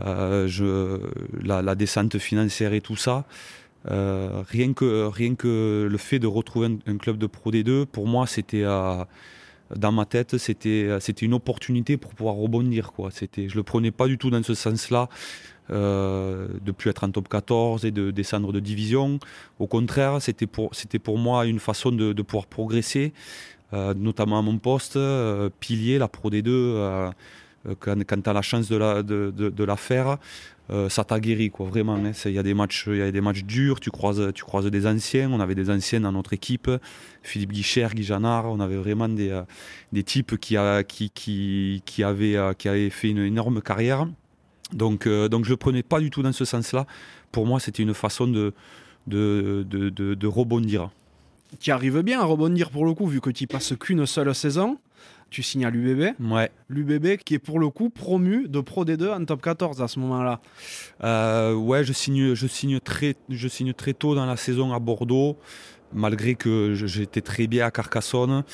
Euh, 0.00 0.48
la, 1.42 1.74
descente 1.74 2.18
financière 2.18 2.72
et 2.72 2.80
tout 2.80 2.96
ça. 2.96 3.26
Euh, 3.90 4.42
rien, 4.48 4.72
que, 4.72 5.06
rien 5.06 5.34
que 5.34 5.88
le 5.90 5.98
fait 5.98 6.18
de 6.18 6.26
retrouver 6.26 6.78
un, 6.86 6.96
club 6.96 7.18
de 7.18 7.26
Pro 7.26 7.50
D2, 7.50 7.86
pour 7.86 8.06
moi, 8.06 8.26
c'était. 8.26 8.64
Dans 9.74 9.92
ma 9.92 10.04
tête, 10.04 10.36
c'était 10.36 10.98
une 11.22 11.32
opportunité 11.32 11.96
pour 11.96 12.14
pouvoir 12.14 12.34
rebondir 12.34 12.92
quoi. 12.92 13.08
Je 13.10 13.54
le 13.54 13.62
prenais 13.62 13.90
pas 13.90 14.06
du 14.06 14.18
tout 14.18 14.28
dans 14.28 14.42
ce 14.42 14.52
sens-là 14.52 15.08
euh, 15.70 16.48
de 16.64 16.72
plus 16.72 16.90
être 16.90 17.04
en 17.04 17.10
top 17.10 17.28
14 17.28 17.84
et 17.84 17.90
de 17.90 18.10
descendre 18.10 18.52
de 18.52 18.60
division. 18.60 19.18
Au 19.58 19.66
contraire, 19.66 20.20
c'était 20.20 20.46
pour 20.46 20.72
pour 21.02 21.18
moi 21.18 21.46
une 21.46 21.60
façon 21.60 21.92
de, 21.92 22.22
pouvoir 22.22 22.46
progresser, 22.46 23.12
euh, 23.72 23.94
notamment 23.94 24.38
à 24.38 24.42
mon 24.42 24.58
poste 24.58 24.96
euh, 24.96 25.50
pilier 25.60 25.98
la 25.98 26.08
Pro 26.08 26.30
D2 26.30 27.12
quand, 27.78 27.96
quand 28.04 28.22
tu 28.22 28.30
as 28.30 28.32
la 28.32 28.42
chance 28.42 28.68
de 28.68 28.76
la 28.76 29.02
de, 29.02 29.64
la 29.64 29.76
faire. 29.76 30.18
Euh, 30.70 30.88
ça 30.88 31.02
t'a 31.02 31.18
guéri 31.18 31.50
quoi 31.50 31.66
vraiment 31.66 31.98
il 31.98 32.06
hein. 32.06 32.30
y 32.30 32.38
a 32.38 32.42
des 32.44 32.54
matchs 32.54 32.84
il 32.86 33.04
y 33.04 33.10
des 33.10 33.20
matchs 33.20 33.42
durs 33.42 33.80
tu 33.80 33.90
croises 33.90 34.32
tu 34.32 34.44
croises 34.44 34.66
des 34.66 34.86
anciens 34.86 35.28
on 35.32 35.40
avait 35.40 35.56
des 35.56 35.68
anciens 35.70 36.00
dans 36.00 36.12
notre 36.12 36.32
équipe 36.34 36.70
Philippe 37.22 37.50
Guicher 37.50 37.88
Guy 37.92 38.04
Janard 38.04 38.46
on 38.46 38.60
avait 38.60 38.76
vraiment 38.76 39.08
des, 39.08 39.30
euh, 39.30 39.42
des 39.90 40.04
types 40.04 40.38
qui, 40.38 40.56
qui, 40.86 41.10
qui, 41.10 41.82
qui, 41.84 42.04
avaient, 42.04 42.36
euh, 42.36 42.52
qui 42.52 42.68
avaient 42.68 42.90
fait 42.90 43.10
une 43.10 43.18
énorme 43.18 43.60
carrière 43.60 44.06
donc, 44.72 45.06
euh, 45.06 45.28
donc 45.28 45.44
je 45.44 45.50
le 45.50 45.56
prenais 45.56 45.82
pas 45.82 46.00
du 46.00 46.10
tout 46.10 46.22
dans 46.22 46.32
ce 46.32 46.44
sens 46.44 46.72
là 46.72 46.86
pour 47.30 47.46
moi 47.46 47.60
c'était 47.60 47.82
une 47.82 47.94
façon 47.94 48.26
de, 48.26 48.52
de, 49.06 49.64
de, 49.68 49.88
de, 49.90 50.14
de 50.14 50.26
rebondir 50.26 50.90
tu 51.60 51.70
arrives 51.70 52.00
bien 52.00 52.20
à 52.20 52.24
rebondir 52.24 52.70
pour 52.70 52.84
le 52.84 52.94
coup 52.94 53.06
vu 53.06 53.20
que 53.20 53.30
tu 53.30 53.46
passes 53.46 53.74
qu'une 53.78 54.06
seule 54.06 54.34
saison 54.34 54.78
tu 55.32 55.42
signes 55.42 55.64
à 55.64 55.70
l'UBB. 55.70 56.14
Ouais. 56.30 56.50
L'UBB 56.68 57.16
qui 57.16 57.34
est 57.34 57.38
pour 57.38 57.58
le 57.58 57.70
coup 57.70 57.90
promu 57.90 58.46
de 58.48 58.60
Pro 58.60 58.84
D2 58.84 59.12
en 59.12 59.24
top 59.24 59.42
14 59.42 59.82
à 59.82 59.88
ce 59.88 59.98
moment-là. 59.98 60.40
Euh, 61.02 61.54
ouais, 61.54 61.82
je 61.82 61.92
signe, 61.92 62.34
je, 62.34 62.46
signe 62.46 62.78
très, 62.78 63.16
je 63.28 63.48
signe 63.48 63.72
très 63.72 63.94
tôt 63.94 64.14
dans 64.14 64.26
la 64.26 64.36
saison 64.36 64.72
à 64.72 64.78
Bordeaux, 64.78 65.38
malgré 65.92 66.34
que 66.34 66.74
j'étais 66.74 67.22
très 67.22 67.46
bien 67.46 67.66
à 67.66 67.70
Carcassonne. 67.70 68.44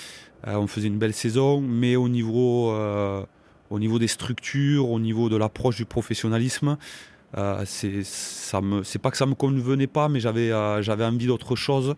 Euh, 0.47 0.55
on 0.55 0.69
faisait 0.69 0.87
une 0.87 0.99
belle 0.99 1.15
saison, 1.15 1.61
mais 1.61 1.97
au 1.97 2.09
niveau, 2.09 2.71
euh, 2.71 3.27
au 3.71 3.79
niveau 3.79 3.99
des 3.99 4.09
structures, 4.09 4.91
au 4.91 5.01
niveau 5.01 5.29
de 5.29 5.37
l'approche 5.37 5.77
du 5.77 5.85
professionnalisme, 5.85 6.77
euh, 7.37 7.65
c'est 7.67 8.99
pas 9.03 9.11
que 9.11 9.17
ça 9.19 9.27
me 9.27 9.35
convenait 9.35 9.87
pas 9.87 10.09
mais 10.09 10.19
j'avais 10.19 10.51
euh, 10.51 10.81
j'avais 10.81 11.05
envie 11.05 11.27
d'autre 11.27 11.57
chose 11.57 11.95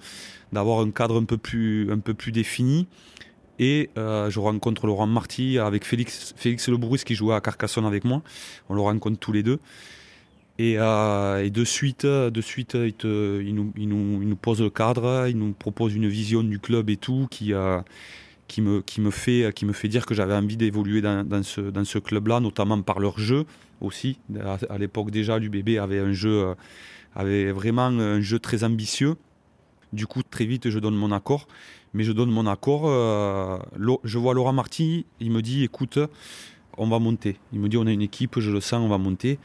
d'avoir 0.52 0.80
un 0.80 0.90
cadre 0.90 1.20
un 1.20 1.24
peu 1.24 1.36
plus 1.36 1.92
un 1.92 2.00
peu 2.00 2.14
plus 2.14 2.32
défini 2.32 2.88
et 3.60 3.90
euh, 3.96 4.28
je 4.28 4.40
rencontre 4.40 4.88
Laurent 4.88 5.06
Marty 5.06 5.58
avec 5.58 5.84
Félix, 5.84 6.34
Félix 6.36 6.68
Lebrousse 6.68 7.04
qui 7.04 7.14
jouait 7.14 7.36
à 7.36 7.40
Carcassonne 7.40 7.84
avec 7.84 8.04
moi. 8.04 8.22
On 8.68 8.74
le 8.74 8.80
rencontre 8.80 9.18
tous 9.20 9.32
les 9.32 9.42
deux. 9.42 9.60
Et, 10.58 10.76
de 10.76 11.64
suite, 11.64 12.04
de 12.04 12.40
suite 12.40 12.74
il, 12.74 12.94
nous, 13.54 13.72
il, 13.76 13.88
nous, 13.88 14.22
il, 14.22 14.28
nous, 14.28 14.36
pose 14.36 14.60
le 14.60 14.68
cadre, 14.68 15.26
il 15.28 15.38
nous 15.38 15.52
propose 15.52 15.94
une 15.94 16.08
vision 16.08 16.42
du 16.42 16.58
club 16.58 16.90
et 16.90 16.98
tout 16.98 17.28
qui, 17.30 17.54
qui, 18.50 18.60
me, 18.60 18.82
qui, 18.82 19.00
me, 19.00 19.10
fait, 19.10 19.52
qui 19.54 19.64
me 19.64 19.72
fait 19.72 19.88
dire 19.88 20.04
que 20.04 20.14
j'avais 20.14 20.34
envie 20.34 20.56
d'évoluer 20.56 21.00
dans, 21.00 21.42
ce, 21.42 21.60
dans 21.60 21.84
ce 21.84 21.98
club-là, 21.98 22.40
notamment 22.40 22.82
par 22.82 22.98
leur 22.98 23.18
jeu 23.18 23.46
aussi. 23.80 24.18
À, 24.68 24.76
l'époque 24.76 25.10
déjà, 25.10 25.38
l'UBB 25.38 25.78
avait 25.78 26.00
un 26.00 26.12
jeu, 26.12 26.54
avait 27.14 27.52
vraiment 27.52 27.86
un 27.86 28.20
jeu 28.20 28.38
très 28.38 28.64
ambitieux. 28.64 29.14
Du 29.92 30.06
coup, 30.06 30.22
très 30.22 30.44
vite, 30.44 30.68
je 30.68 30.78
donne 30.78 30.96
mon 30.96 31.12
accord 31.12 31.46
mais 31.94 32.04
je 32.04 32.12
donne 32.12 32.30
mon 32.30 32.46
accord. 32.46 32.82
Euh, 32.86 33.58
je 34.04 34.18
vois 34.18 34.34
Laurent 34.34 34.52
Marty, 34.52 35.06
il 35.20 35.30
me 35.30 35.42
dit 35.42 35.64
écoute, 35.64 35.98
on 36.76 36.88
va 36.88 36.98
monter. 36.98 37.36
Il 37.52 37.60
me 37.60 37.68
dit 37.68 37.76
on 37.76 37.86
a 37.86 37.92
une 37.92 38.02
équipe, 38.02 38.38
je 38.38 38.50
le 38.50 38.60
sens, 38.60 38.80
on 38.80 38.88
va 38.88 38.98
monter. 38.98 39.38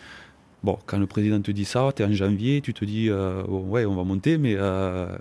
Bon, 0.65 0.79
quand 0.87 0.97
le 0.97 1.05
président 1.05 1.39
te 1.39 1.51
dit 1.51 1.63
ça, 1.63 1.91
tu 1.95 2.01
es 2.01 2.05
en 2.07 2.11
janvier, 2.11 2.59
tu 2.59 2.73
te 2.73 2.83
dis, 2.85 3.11
ouais, 3.11 3.85
on 3.85 3.93
va 3.93 4.03
monter, 4.03 4.39
mais 4.39 4.57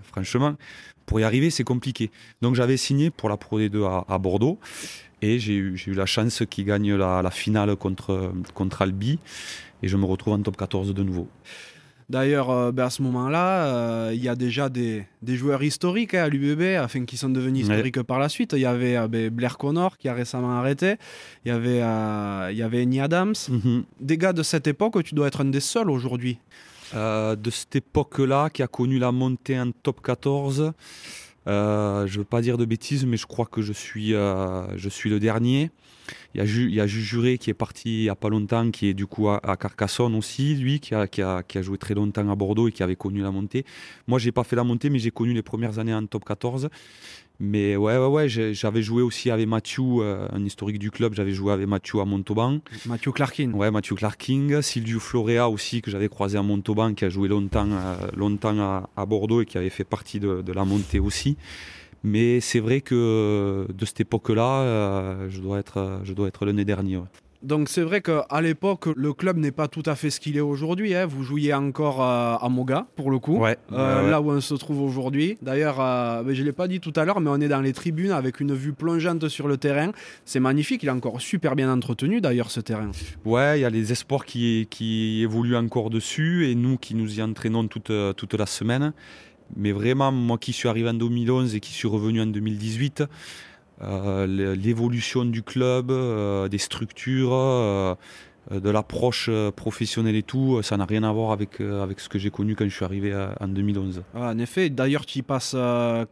franchement, 0.03 0.57
pour 1.05 1.21
y 1.21 1.23
arriver, 1.23 1.51
c'est 1.51 1.65
compliqué. 1.65 2.11
Donc 2.41 2.55
j'avais 2.55 2.79
signé 2.79 3.11
pour 3.11 3.29
la 3.29 3.37
Pro 3.37 3.61
D2 3.61 4.05
à, 4.09 4.19
Bordeaux 4.19 4.59
et 5.21 5.39
j'ai 5.39 5.53
eu, 5.53 5.79
eu, 5.87 5.93
la 5.93 6.07
chance 6.07 6.45
qu'ils 6.49 6.65
gagnent 6.65 6.95
la, 6.95 7.21
la, 7.21 7.31
finale 7.31 7.77
contre, 7.77 8.33
contre 8.55 8.81
Albi 8.81 9.19
et 9.83 9.89
je 9.89 9.99
me 9.99 10.07
retrouve 10.07 10.33
en 10.33 10.41
top 10.41 10.57
14 10.57 10.95
de 10.95 11.03
nouveau. 11.03 11.29
D'ailleurs, 12.11 12.51
euh, 12.51 12.73
ben, 12.73 12.85
à 12.85 12.91
ce 12.91 13.03
moment-là, 13.03 13.67
euh, 13.67 14.13
il 14.15 14.23
y 14.23 14.29
a 14.29 14.35
déjà 14.35 14.69
des, 14.69 15.07
joueurs 15.27 15.63
historiques 15.63 16.15
hein, 16.15 16.25
à 16.25 16.29
l'UBB, 16.29 16.79
enfin, 16.83 17.05
qui 17.05 17.17
sont 17.17 17.31
devenus 17.31 17.63
historiques 17.63 18.03
par 18.03 18.19
la 18.19 18.29
suite. 18.29 18.53
Il 18.53 18.61
y 18.61 18.67
avait 18.67 18.97
euh, 18.97 19.09
ben, 19.09 19.31
Blair 19.31 19.57
Connor 19.57 19.97
qui 19.97 20.09
a 20.09 20.15
récemment 20.15 20.59
arrêté. 20.59 20.97
Il 21.45 21.49
y 21.49 21.53
avait, 21.53 21.79
il 22.53 22.59
y 22.59 22.63
avait 22.63 23.01
Adams. 23.01 23.35
Mhm. 23.49 23.85
Des 24.01 24.19
gars 24.19 24.33
de 24.33 24.43
cette 24.43 24.67
époque, 24.67 25.03
tu 25.03 25.15
dois 25.15 25.29
être 25.29 25.41
un 25.41 25.47
des 25.47 25.61
seuls 25.61 25.91
aujourd'hui. 25.91 26.39
de 26.93 27.51
cette 27.51 27.77
époque-là, 27.77 28.51
qui 28.51 28.63
a 28.63 28.69
connu 28.69 28.99
la 28.99 29.11
montée 29.11 29.59
en 29.59 29.71
top 29.73 30.01
14. 30.03 30.73
je 31.47 31.51
ne 31.51 32.19
veux 32.19 32.25
pas 32.25 32.41
dire 32.41 32.59
de 32.59 32.65
bêtises, 32.65 33.05
mais 33.07 33.17
je 33.17 33.27
crois 33.27 33.47
que 33.47 33.63
je 33.63 33.73
suis, 33.73 34.11
je 34.11 34.89
suis 34.89 35.11
le 35.11 35.19
dernier. 35.19 35.71
Il 36.35 36.39
y 36.39 36.41
a, 36.41 36.47
Ju, 36.47 36.71
il 36.71 36.87
Juré 36.87 37.39
qui 37.39 37.51
est 37.51 37.55
parti 37.55 38.01
il 38.01 38.03
n'y 38.03 38.09
a 38.09 38.15
pas 38.15 38.29
longtemps, 38.29 38.71
qui 38.71 38.89
est 38.89 38.95
du 38.95 39.07
coup 39.07 39.29
à, 39.29 39.57
Carcassonne 39.59 40.15
aussi, 40.15 40.55
lui, 40.55 40.81
qui 40.81 40.95
a, 40.95 41.07
qui, 41.07 41.23
a, 41.23 41.43
qui 41.43 41.59
a, 41.59 41.63
joué 41.63 41.79
très 41.79 41.95
longtemps 41.95 42.29
à 42.29 42.35
Bordeaux 42.35 42.69
et 42.69 42.73
qui 42.73 42.83
avait 42.83 42.97
connu 42.97 43.23
la 43.23 43.31
montée. 43.31 43.65
Moi, 44.07 44.19
j'ai 44.19 44.33
pas 44.33 44.45
fait 44.45 44.57
la 44.57 44.65
montée, 44.65 44.91
mais 44.91 44.99
j'ai 44.99 45.11
connu 45.11 45.33
les 45.33 45.43
premières 45.43 45.79
années 45.79 45.95
en 45.95 46.05
top 46.07 46.25
14. 46.25 46.69
Mais 47.41 47.75
ouais, 47.75 47.99
ouais, 47.99 48.07
ouais, 48.07 48.29
j'avais 48.29 48.83
joué 48.83 49.03
aussi 49.03 49.29
avec 49.31 49.49
Mathieu, 49.49 49.83
euh, 50.01 50.29
un 50.33 50.45
historique 50.45 50.79
du 50.79 50.93
club, 50.93 51.15
j'avais 51.15 51.33
joué 51.33 51.53
avec 51.53 51.67
Mathieu 51.67 51.99
à 52.01 52.05
Montauban. 52.05 52.61
Mathieu 52.87 53.11
Clarkin. 53.11 53.53
Ouais, 53.53 53.73
Mathieu 53.73 53.97
Clarkin. 53.97 54.63
Silvio 54.63 55.01
Florea 55.01 55.49
aussi, 55.51 55.83
que 55.83 55.91
j'avais 55.91 56.09
croisé 56.09 56.39
à 56.39 56.43
Montauban, 56.43 56.95
qui 56.95 57.05
a 57.05 57.09
joué 57.09 57.29
longtemps, 57.29 57.69
euh, 57.71 57.97
longtemps 58.17 58.87
à, 58.97 59.07
Bordeaux 59.07 59.43
et 59.43 59.47
qui 59.47 59.59
avait 59.59 59.71
fait 59.71 59.85
partie 59.85 60.21
de, 60.21 60.43
de 60.43 60.53
la 60.53 60.65
montée 60.65 61.01
aussi. 61.01 61.37
Mais 62.05 62.41
c'est 62.41 62.61
vrai 62.61 62.83
que 62.83 62.95
euh, 62.95 63.73
de 63.73 63.85
cette 63.87 64.01
époque-là, 64.01 64.61
euh, 64.61 65.27
je, 65.31 65.41
dois 65.41 65.59
être, 65.59 66.01
je 66.05 66.13
dois 66.13 66.29
être 66.29 66.45
le 66.45 66.53
nez 66.53 66.67
dernier. 66.67 67.01
Donc 67.43 67.69
c'est 67.69 67.83
vrai 67.83 68.03
qu'à 68.03 68.41
l'époque, 68.43 68.89
le 68.95 69.13
club 69.13 69.39
n'est 69.39 69.51
pas 69.51 69.69
tout 69.69 69.83
à 69.87 69.95
fait 69.95 70.11
ce 70.11 70.21
qu'il 70.21 70.37
est 70.37 70.41
aujourd'hui. 70.41 70.95
Hein. 70.95 71.07
Vous 71.07 71.23
jouiez 71.23 71.53
encore 71.55 72.03
euh, 72.03 72.37
à 72.39 72.49
Moga, 72.51 72.87
pour 72.97 73.11
le 73.11 73.19
coup, 73.19 73.43
là 73.71 74.21
où 74.21 74.31
on 74.31 74.41
se 74.43 74.55
trouve 74.55 74.83
aujourd'hui. 74.83 75.39
D'ailleurs, 75.41 75.77
je 75.77 76.41
ne 76.41 76.45
l'ai 76.45 76.53
pas 76.53 76.69
dit 76.69 76.81
tout 76.81 76.93
à 76.95 77.07
l'heure, 77.07 77.21
mais 77.21 77.31
on 77.31 77.41
est 77.41 77.49
dans 77.49 77.61
les 77.63 77.73
tribunes 77.73 78.13
avec 78.13 78.41
une 78.41 78.55
vue 78.55 78.75
plongeante 78.75 79.29
sur 79.29 79.49
le 79.49 79.57
terrain. 79.57 79.91
C'est 80.27 80.41
magnifique, 80.41 80.83
il 80.83 80.89
est 80.89 80.93
encore 80.93 81.23
super 81.23 81.57
bien 81.57 81.73
entretenu 81.73 82.21
d'ailleurs 82.21 82.51
ce 82.51 82.61
terrain. 82.61 82.91
Ouais, 83.25 83.59
il 83.59 83.63
y 83.63 83.67
a 83.67 83.71
les 83.71 83.93
espoirs 83.93 84.27
qui, 84.27 84.67
qui 84.71 85.23
évoluent 85.23 85.57
encore 85.57 85.89
dessus 85.89 86.51
et 86.51 86.55
nous 86.55 86.77
qui 86.77 86.95
nous 86.95 87.19
y 87.19 87.23
entraînons 87.23 87.67
toute, 87.67 87.93
toute 88.17 88.35
la 88.35 88.47
semaine. 88.47 88.93
Mais 89.57 89.73
vraiment, 89.73 90.13
moi 90.13 90.39
qui 90.39 90.53
suis 90.53 90.69
arrivé 90.69 90.89
en 90.89 90.95
2011 90.95 91.55
et 91.55 91.61
qui 91.61 91.73
suis 91.73 91.89
revenu 91.89 92.21
en 92.21 92.27
2018, 92.27 93.05
euh, 93.83 94.55
l'évolution 94.57 95.25
du 95.25 95.43
club, 95.43 95.91
euh, 95.91 96.49
des 96.49 96.59
structures, 96.59 97.33
euh, 97.33 97.95
de 98.51 98.69
l'approche 98.69 99.31
professionnelle 99.57 100.17
et 100.17 100.23
tout, 100.23 100.61
ça 100.63 100.77
n'a 100.77 100.85
rien 100.85 101.03
à 101.03 101.11
voir 101.11 101.33
avec, 101.33 101.63
avec 101.63 101.99
ce 101.99 102.11
que 102.11 102.19
j'ai 102.19 102.31
connu 102.31 102.55
quand 102.55 102.67
je 102.67 102.75
suis 102.75 102.85
arrivé 102.85 103.15
en 103.41 103.49
2011. 103.49 104.03
Ah, 104.15 104.33
en 104.35 104.39
effet, 104.39 104.69
d'ailleurs 104.69 105.07
tu 105.07 105.21
y 105.21 105.23
passes 105.23 105.57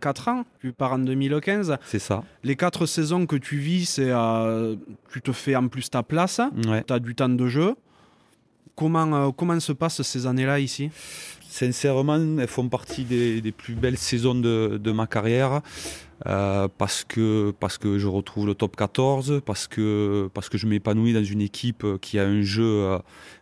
4 0.01 0.29
ans, 0.29 0.45
tu 0.59 0.73
pars 0.73 0.95
en 0.95 0.99
2015. 1.01 1.77
C'est 1.85 1.99
ça. 1.99 2.25
Les 2.43 2.57
4 2.57 2.87
saisons 2.87 3.27
que 3.27 3.37
tu 3.37 3.59
vis, 3.59 3.85
c'est 3.85 4.11
tu 5.13 5.21
te 5.21 5.33
fais 5.33 5.55
en 5.55 5.69
plus 5.69 5.91
ta 5.91 6.03
place, 6.03 6.41
tu 6.87 6.93
as 6.93 6.99
du 6.99 7.15
temps 7.15 7.29
de 7.29 7.47
jeu. 7.47 7.75
Comment, 8.77 9.31
comment 9.33 9.61
se 9.61 9.73
passent 9.73 10.01
ces 10.01 10.27
années-là 10.27 10.59
ici? 10.59 10.91
Sincèrement, 11.53 12.39
elles 12.39 12.49
font 12.49 12.69
partie 12.69 13.05
des, 13.05 13.53
plus 13.53 13.75
belles 13.75 13.99
saisons 13.99 14.35
de, 14.35 14.93
ma 14.93 15.07
carrière. 15.07 15.61
Euh, 16.27 16.69
parce, 16.79 17.03
que, 17.03 17.53
parce 17.59 17.79
que 17.79 17.99
je 17.99 18.07
retrouve 18.07 18.47
le 18.47 18.55
top 18.55 18.77
14, 18.77 19.43
parce 19.45 19.67
que, 19.67 20.31
parce 20.33 20.49
que 20.49 20.57
je 20.57 20.69
m'épanouis 20.69 21.13
dans 21.13 21.25
une 21.25 21.41
équipe 21.41 21.85
qui 22.01 22.21
a 22.21 22.25
un 22.25 22.43
jeu, 22.43 22.63
euh, 22.65 22.99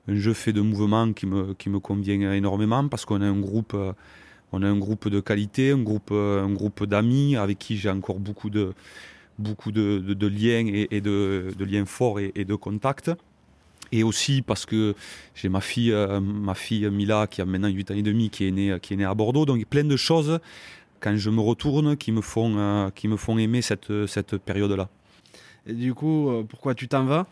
un 0.08 0.16
jeu 0.16 0.32
fait 0.32 0.54
de 0.54 0.62
mouvement 0.62 1.12
qui 1.12 1.26
me, 1.26 1.52
qui 1.52 1.68
me 1.68 1.78
convient 1.78 2.32
énormément, 2.32 2.88
parce 2.88 3.04
qu'on 3.04 3.20
a 3.20 3.26
un 3.26 3.38
groupe, 3.38 3.74
euh, 3.74 3.92
on 4.52 4.62
a 4.62 4.66
un 4.66 4.78
groupe 4.78 5.08
de 5.08 5.20
qualité, 5.20 5.72
un 5.72 5.82
groupe, 5.82 6.10
un 6.10 6.50
groupe 6.50 6.84
d'amis 6.86 7.36
avec 7.36 7.58
qui 7.58 7.76
j'ai 7.76 7.90
encore 7.90 8.18
beaucoup 8.18 8.48
de, 8.48 8.72
beaucoup 9.38 9.72
de, 9.72 10.26
liens 10.26 10.86
et, 10.90 11.02
de, 11.02 11.52
liens 11.60 11.84
forts 11.84 12.18
et 12.18 12.44
de 12.46 12.54
contacts 12.54 13.10
et 13.92 14.02
aussi 14.02 14.42
parce 14.42 14.66
que 14.66 14.94
j'ai 15.34 15.48
ma 15.48 15.60
fille, 15.60 15.92
euh, 15.92 16.20
ma 16.20 16.54
fille 16.54 16.88
Mila 16.90 17.26
qui 17.26 17.40
a 17.40 17.44
maintenant 17.44 17.68
8 17.68 17.90
ans 17.90 17.94
et 17.94 18.02
demi, 18.02 18.30
qui 18.30 18.46
est 18.46 18.50
née, 18.50 18.76
qui 18.80 18.94
est 18.94 18.96
née 18.96 19.04
à 19.04 19.14
Bordeaux. 19.14 19.46
Donc 19.46 19.64
plein 19.66 19.84
de 19.84 19.96
choses 19.96 20.40
quand 21.00 21.16
je 21.16 21.30
me 21.30 21.40
retourne 21.40 21.96
qui 21.96 22.12
me 22.12 22.20
font, 22.20 22.54
euh, 22.56 22.90
qui 22.90 23.08
me 23.08 23.16
font 23.16 23.38
aimer 23.38 23.62
cette, 23.62 24.06
cette 24.06 24.36
période-là. 24.36 24.88
Et 25.66 25.72
du 25.72 25.94
coup, 25.94 26.28
euh, 26.30 26.42
pourquoi 26.48 26.74
tu 26.74 26.88
t'en 26.88 27.04
vas? 27.04 27.26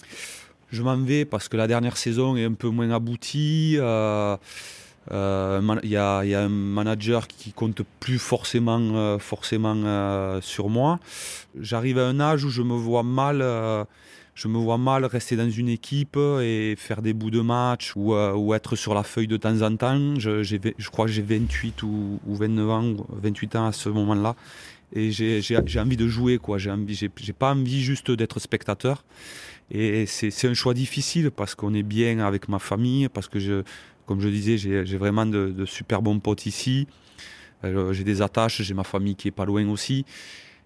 Je 0.71 0.83
m'en 0.83 0.97
vais 0.97 1.25
parce 1.25 1.49
que 1.49 1.57
la 1.57 1.67
dernière 1.67 1.97
saison 1.97 2.37
est 2.37 2.45
un 2.45 2.53
peu 2.53 2.69
moins 2.69 2.91
aboutie. 2.91 3.73
Il 3.73 3.79
y, 3.79 3.81
a, 5.97 6.25
y, 6.25 6.35
a, 6.35 6.41
un 6.43 6.49
manager 6.51 7.27
qui 7.27 7.53
compte 7.53 7.81
plus 8.01 8.19
forcément, 8.19 9.19
forcément 9.19 10.41
sur 10.43 10.69
moi. 10.69 11.01
J'arrive 11.59 11.99
à 11.99 12.07
un 12.07 12.21
âge 12.21 12.45
où 12.45 12.51
je 12.51 12.61
me 12.61 12.75
vois 12.75 13.03
mal 13.03 13.41
je 14.39 14.47
me 14.47 14.57
vois 14.57 14.79
mal 14.79 15.05
rester 15.05 15.35
dans 15.35 15.51
une 15.51 15.69
équipe 15.69 16.17
et 16.17 16.77
faire 16.79 17.03
des 17.03 17.13
bouts 17.13 17.33
de 17.33 17.41
match 17.41 17.95
ou, 17.97 18.15
euh, 18.15 18.55
être 18.55 18.77
sur 18.77 18.95
la 18.95 19.03
feuille 19.03 19.27
de 19.27 19.37
temps 19.37 19.63
en 19.63 19.75
temps. 19.75 20.15
Je, 20.21 20.91
crois 20.91 21.07
que 21.07 21.11
j'ai 21.11 21.23
28 21.23 21.83
ou, 21.83 22.21
29 22.25 22.71
ans, 22.71 22.95
28 23.21 23.57
ans 23.57 23.67
à 23.67 23.73
ce 23.73 23.89
moment-là. 23.89 24.37
Et 24.93 25.11
j'ai 25.11 25.81
envie 25.81 25.97
de 25.97 26.07
jouer, 26.07 26.39
quoi. 26.39 26.57
J'ai 26.57 27.33
pas 27.37 27.53
envie 27.53 27.83
juste 27.83 28.13
d'être 28.13 28.39
spectateur. 28.39 29.05
Et 29.73 30.07
c'est 30.07 30.47
un 30.47 30.55
choix 30.55 30.73
difficile 30.73 31.33
parce 31.33 31.57
qu'on 31.57 31.75
est 31.75 31.83
bien 31.83 32.21
avec 32.21 32.49
ma 32.49 32.61
famille, 32.61 33.09
parce 33.09 33.27
que, 33.27 33.41
je, 33.41 33.65
comme 34.07 34.21
je 34.21 34.29
disais, 34.29 34.57
j'ai 34.57 34.99
vraiment 34.99 35.27
de, 35.27 35.49
de, 35.49 35.65
super 35.65 36.01
bons 36.01 36.21
potes 36.21 36.47
ici. 36.47 36.87
Euh, 37.65 37.93
j'ai 37.93 38.05
des 38.05 38.23
attaches, 38.23 38.63
j'ai 38.63 38.75
ma 38.75 38.85
famille 38.85 39.17
qui 39.17 39.27
est 39.27 39.33
pas 39.33 39.45
loin 39.45 39.69
aussi. 39.69 40.05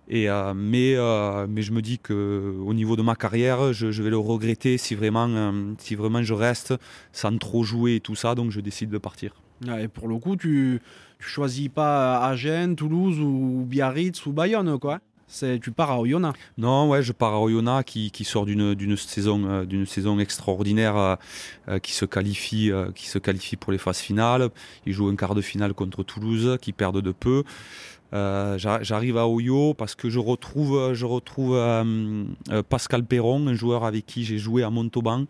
Et, 0.08 0.28
euh, 0.28 0.52
mais, 0.54 0.94
euh, 0.96 1.46
mais 1.48 1.62
je 1.62 1.72
me 1.72 1.80
dis 1.80 1.98
qu'au 1.98 2.74
niveau 2.74 2.96
de 2.96 3.02
ma 3.02 3.14
carrière, 3.14 3.72
je, 3.72 4.02
vais 4.02 4.10
le 4.10 4.18
regretter 4.18 4.76
si 4.78 4.94
vraiment, 4.94 5.28
euh, 5.28 5.72
si 5.78 5.94
vraiment 5.94 6.22
je 6.22 6.34
reste 6.34 6.74
sans 7.12 7.36
trop 7.38 7.62
jouer 7.62 7.96
et 7.96 8.00
tout 8.00 8.16
ça, 8.16 8.34
donc 8.34 8.50
je 8.50 8.60
décide 8.60 8.90
de 8.90 8.98
partir. 8.98 9.32
et 9.78 9.88
pour 9.88 10.08
le 10.08 10.18
coup, 10.18 10.36
tu, 10.36 10.80
tu 11.18 11.28
choisis 11.28 11.68
pas 11.68 12.18
Agen, 12.26 12.74
Toulouse 12.74 13.20
ou 13.20 13.64
Biarritz 13.66 14.26
ou 14.26 14.32
Bayonne, 14.32 14.78
quoi 14.78 15.00
tu 15.62 15.72
pars 15.72 15.90
à 15.90 15.98
Oyonnax 15.98 16.38
Non, 16.58 16.90
ouais, 16.90 17.02
je 17.02 17.12
pars 17.12 17.32
à 17.32 17.40
Oyonnax 17.40 17.90
qui, 17.90 18.10
qui 18.10 18.24
sort 18.24 18.44
d'une 18.44 18.96
saison, 18.98 19.64
d'une 19.64 19.86
saison 19.86 20.18
extraordinaire 20.18 21.16
qui, 21.82 21.92
se 21.92 22.04
qualifie, 22.04 22.70
qui 22.94 23.08
se 23.08 23.18
qualifie 23.18 23.56
pour 23.56 23.72
les 23.72 23.78
phases 23.78 24.00
finales. 24.00 24.50
Ils 24.84 24.92
jouent 24.92 25.08
un 25.08 25.16
quart 25.16 25.34
de 25.34 25.40
finale 25.40 25.72
contre 25.72 26.02
Toulouse 26.02 26.58
qui 26.60 26.72
perdent 26.72 27.00
de 27.00 27.12
peu. 27.12 27.44
Euh, 28.14 28.58
j'arrive 28.58 29.16
à 29.16 29.26
Oyo 29.26 29.74
parce 29.74 29.94
que 29.94 30.10
je 30.10 30.18
retrouve, 30.18 30.92
je 30.92 31.06
retrouve 31.06 31.54
euh, 31.56 32.24
euh, 32.50 32.62
Pascal 32.62 33.04
Perron, 33.04 33.46
un 33.46 33.54
joueur 33.54 33.84
avec 33.84 34.04
qui 34.04 34.24
j'ai 34.24 34.38
joué 34.38 34.62
à 34.62 34.70
Montauban. 34.70 35.24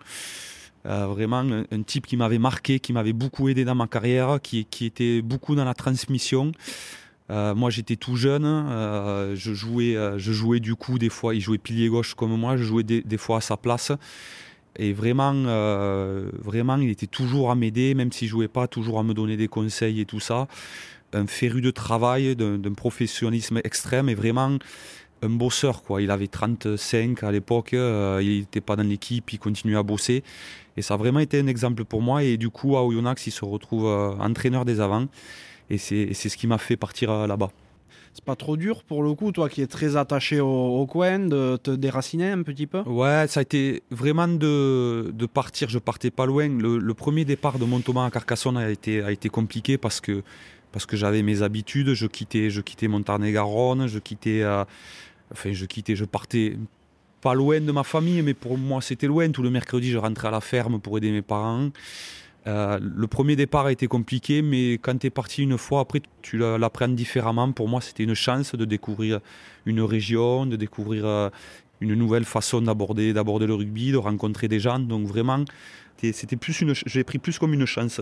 vraiment 0.85 1.45
un, 1.71 1.83
type 1.83 2.07
qui 2.07 2.16
m'avait 2.16 2.40
marqué, 2.40 2.81
qui 2.81 2.92
m'avait 2.92 3.12
beaucoup 3.12 3.49
aidé 3.49 3.64
dans 3.64 3.77
ma 3.77 3.87
carrière, 3.87 4.40
qui, 4.42 4.64
qui 4.64 4.87
était 4.87 5.23
beaucoup 5.23 5.55
dans 5.55 5.64
la 5.64 5.75
transmission. 5.75 6.51
moi 7.31 7.71
j'étais 7.71 7.97
tout 7.97 8.16
jeune, 8.16 8.45
je, 9.37 9.55
jouais, 9.55 9.97
je 10.16 10.33
jouais 10.33 10.59
du 10.59 10.75
coup 10.75 10.99
des 10.99 11.09
fois, 11.09 11.37
il 11.37 11.40
jouait 11.40 11.59
pilier 11.59 11.88
gauche 11.88 12.14
comme 12.14 12.37
moi, 12.37 12.57
je 12.57 12.64
jouais 12.64 12.83
des, 12.83 13.18
fois 13.18 13.37
à 13.38 13.40
sa 13.40 13.57
place. 13.57 13.92
Et 14.77 14.92
vraiment, 14.92 15.35
vraiment, 16.42 16.77
il 16.79 16.90
était 16.90 17.07
toujours 17.07 17.53
à 17.53 17.55
m'aider, 17.55 17.95
même 17.95 18.11
s'il 18.11 18.27
jouait 18.27 18.49
pas, 18.49 18.66
toujours 18.66 18.99
à 18.99 19.05
me 19.05 19.14
donner 19.14 19.37
des 19.37 19.49
conseils 19.49 20.01
et 20.01 20.05
tout 20.05 20.21
ça 20.21 20.49
un 21.12 21.27
féru 21.27 21.61
de 21.61 21.70
travail, 21.70 22.37
d'un 22.37 22.75
professionnalisme 22.75 23.61
extrême 23.64 24.09
et 24.09 24.14
vraiment 24.14 24.59
un 25.22 25.29
bosseur. 25.29 25.83
Quoi. 25.83 26.03
Il 26.03 26.11
avait 26.11 26.27
35 26.27 27.22
à 27.22 27.33
l'époque, 27.33 27.75
euh, 27.75 28.20
il 28.22 28.40
n'était 28.40 28.61
pas 28.61 28.77
dans 28.77 28.83
l'équipe, 28.83 29.33
il 29.33 29.38
continuait 29.38 29.77
à 29.77 29.83
bosser. 29.83 30.22
Et 30.77 30.83
ça 30.83 30.94
a 30.94 30.96
vraiment 30.96 31.20
été 31.20 31.38
un 31.40 31.46
exemple 31.46 31.85
pour 31.85 32.03
moi. 32.03 32.22
Et 32.22 32.37
du 32.37 32.51
coup, 32.51 32.77
à 32.77 32.85
Oyonnax, 32.85 33.27
il 33.27 33.31
se 33.31 33.44
retrouve 33.44 33.87
euh, 33.87 34.11
entraîneur 34.18 34.64
des 34.64 34.81
avants. 34.81 35.07
Et 35.70 35.79
c'est 35.79 36.12
ce 36.14 36.37
qui 36.37 36.46
m'a 36.46 36.59
fait 36.59 36.77
partir 36.77 37.11
euh, 37.11 37.27
là-bas. 37.27 37.51
C'est 38.14 38.25
pas 38.25 38.37
trop 38.37 38.59
dur 38.59 38.83
pour 38.85 39.03
le 39.03 39.14
coup, 39.14 39.33
toi 39.33 39.48
qui 39.48 39.62
es 39.62 39.66
très 39.66 39.96
attaché 39.96 40.38
au, 40.38 40.87
coin, 40.87 41.18
de 41.18 41.57
te 41.57 41.70
déraciner 41.70 42.31
un 42.31 42.42
petit 42.42 42.66
peu? 42.66 42.81
Ouais, 42.83 43.25
ça 43.27 43.40
a 43.40 43.42
été 43.42 43.83
vraiment 43.90 44.29
de, 44.29 45.11
de 45.14 45.27
partir. 45.27 45.70
Je 45.70 45.79
partais 45.79 46.11
pas 46.11 46.27
loin. 46.27 46.46
Le, 46.48 46.92
premier 46.92 47.25
départ 47.25 47.59
de 47.59 47.64
Montauban 47.64 48.05
à 48.05 48.11
Carcassonne 48.11 48.59
a 48.59 48.68
été, 48.68 49.03
a 49.03 49.12
été 49.12 49.31
compliqué 49.31 49.79
parce 49.79 50.03
que 50.03 50.22
parce 50.73 50.87
que 50.87 50.97
j'avais 50.97 51.23
mes 51.23 51.43
habitudes, 51.43 51.95
je 51.95 52.07
quittais, 52.07 52.51
je 52.51 52.61
quittais 52.61 52.89
Montarné-Garonne, 52.89 53.87
je 53.87 53.99
quittais, 53.99 54.43
euh, 54.43 54.65
enfin 55.33 55.53
je 55.53 55.65
quittais, 55.67 55.95
je 55.95 56.05
partais 56.05 56.57
pas 57.21 57.35
loin 57.35 57.61
de 57.61 57.71
ma 57.71 57.85
famille, 57.85 58.23
mais 58.23 58.35
pour 58.35 58.59
moi 58.59 58.81
c'était 58.81 59.07
loin. 59.07 59.31
Tout 59.31 59.43
le 59.43 59.51
mercredi, 59.51 59.91
je 59.91 59.99
rentrais 59.99 60.29
à 60.29 60.31
la 60.33 60.41
ferme 60.41 60.81
pour 60.81 60.99
aider 60.99 61.13
mes 61.13 61.23
parents. 61.23 61.71
le 62.47 63.07
premier 63.07 63.37
départ 63.37 63.67
a 63.67 63.73
été 63.73 63.87
compliqué, 63.87 64.43
mais 64.43 64.75
quand 64.75 64.99
tu 64.99 65.07
es 65.07 65.11
parti 65.11 65.43
une 65.43 65.59
fois, 65.59 65.81
après 65.81 66.03
tu 66.23 66.39
l'apprends 66.39 66.89
différemment. 66.89 67.53
Pour 67.53 67.69
moi, 67.69 67.81
c'était 67.81 68.03
une 68.03 68.15
chance 68.15 68.55
de 68.55 68.65
découvrir 68.65 69.21
une 69.67 69.83
région, 69.83 70.47
de 70.47 70.57
découvrir 70.57 71.31
une 71.81 71.95
nouvelle 71.95 72.25
façon 72.25 72.63
d'aborder, 72.63 73.13
d'aborder 73.13 73.47
le 73.47 73.55
rugby, 73.55 73.93
de 73.93 73.99
rencontrer 73.99 74.49
des 74.49 74.61
gens. 74.61 74.79
Donc 74.79 75.07
vraiment, 75.07 75.45
c'était 75.99 76.37
plus 76.37 76.61
une, 76.61 76.75
j'ai 76.87 77.05
pris 77.05 77.19
plus 77.19 77.39
comme 77.39 77.53
une 77.55 77.67
chance 77.67 78.01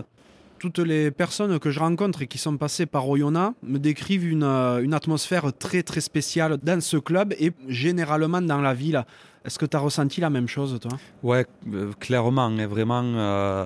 toutes 0.61 0.77
les 0.77 1.09
personnes 1.09 1.57
que 1.57 1.71
je 1.71 1.79
rencontre 1.79 2.21
et 2.21 2.27
qui 2.27 2.37
sont 2.37 2.55
passées 2.55 2.85
par 2.85 3.09
Oyonnax 3.09 3.55
me 3.63 3.79
décrivent 3.79 4.29
une, 4.29 4.43
euh, 4.43 4.91
atmosphère 4.91 5.51
très 5.57 5.81
très 5.81 6.01
spéciale 6.01 6.59
dans 6.61 6.79
ce 6.81 6.97
club 6.97 7.33
et 7.39 7.51
généralement 7.67 8.43
dans 8.43 8.61
la 8.61 8.75
ville. 8.75 9.03
Est-ce 9.43 9.57
que 9.57 9.65
tu 9.65 9.75
as 9.75 9.79
ressenti 9.79 10.21
la 10.21 10.29
même 10.29 10.47
chose 10.47 10.77
toi? 10.79 10.91
Ouais, 11.23 11.47
euh, 11.73 11.91
clairement, 11.99 12.45
hein, 12.45 12.67
vraiment. 12.67 13.01
Euh, 13.03 13.65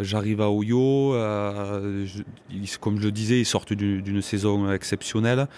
j'arrive 0.00 0.40
à 0.40 0.50
Oyo, 0.50 1.12
comme 2.80 2.98
je 2.98 3.04
le 3.04 3.12
disais, 3.12 3.38
ils 3.38 3.44
sortent 3.44 3.74
d'une 3.74 4.22
saison 4.22 4.72
exceptionnelle. 4.72 5.48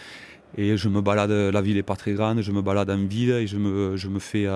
Et 0.56 0.76
je 0.76 0.88
me 0.88 1.00
balade, 1.00 1.30
la 1.30 1.60
ville 1.60 1.76
n'est 1.76 1.84
pas 1.84 1.94
très 1.94 2.14
grande, 2.14 2.40
je 2.40 2.50
me 2.50 2.62
balade 2.62 2.90
en 2.90 3.06
ville 3.06 3.30
et 3.30 3.46
je 3.46 3.58
me, 3.58 3.96
je 3.96 4.08
me, 4.08 4.18
fais, 4.18 4.46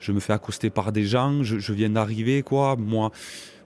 je 0.00 0.10
me 0.10 0.18
fais 0.18 0.32
accoster 0.32 0.68
par 0.68 0.90
des 0.90 1.04
gens. 1.04 1.44
Je, 1.44 1.60
je 1.60 1.72
viens 1.72 1.90
d'arriver, 1.90 2.42
quoi. 2.42 2.76
Moi, 2.76 3.12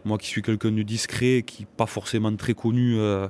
moi 0.05 0.19
qui 0.19 0.29
suis 0.29 0.43
quelqu'un 0.43 0.73
de 0.73 0.83
discret, 0.83 1.43
qui 1.47 1.63
n'est 1.63 1.69
pas 1.77 1.87
forcément 1.87 2.35
très 2.37 2.55
connu, 2.55 2.97
euh, 2.99 3.29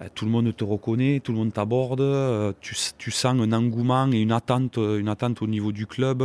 euh, 0.00 0.08
tout 0.14 0.24
le 0.24 0.30
monde 0.30 0.54
te 0.54 0.64
reconnaît, 0.64 1.20
tout 1.20 1.32
le 1.32 1.38
monde 1.38 1.52
t'aborde, 1.52 2.00
euh, 2.00 2.52
tu, 2.60 3.10
sens 3.10 3.24
un 3.24 3.52
engouement 3.52 4.10
et 4.12 4.20
une 4.20 4.32
attente, 4.32 4.76
une 4.76 5.08
attente 5.08 5.42
au 5.42 5.46
niveau 5.46 5.72
du 5.72 5.86
club. 5.86 6.22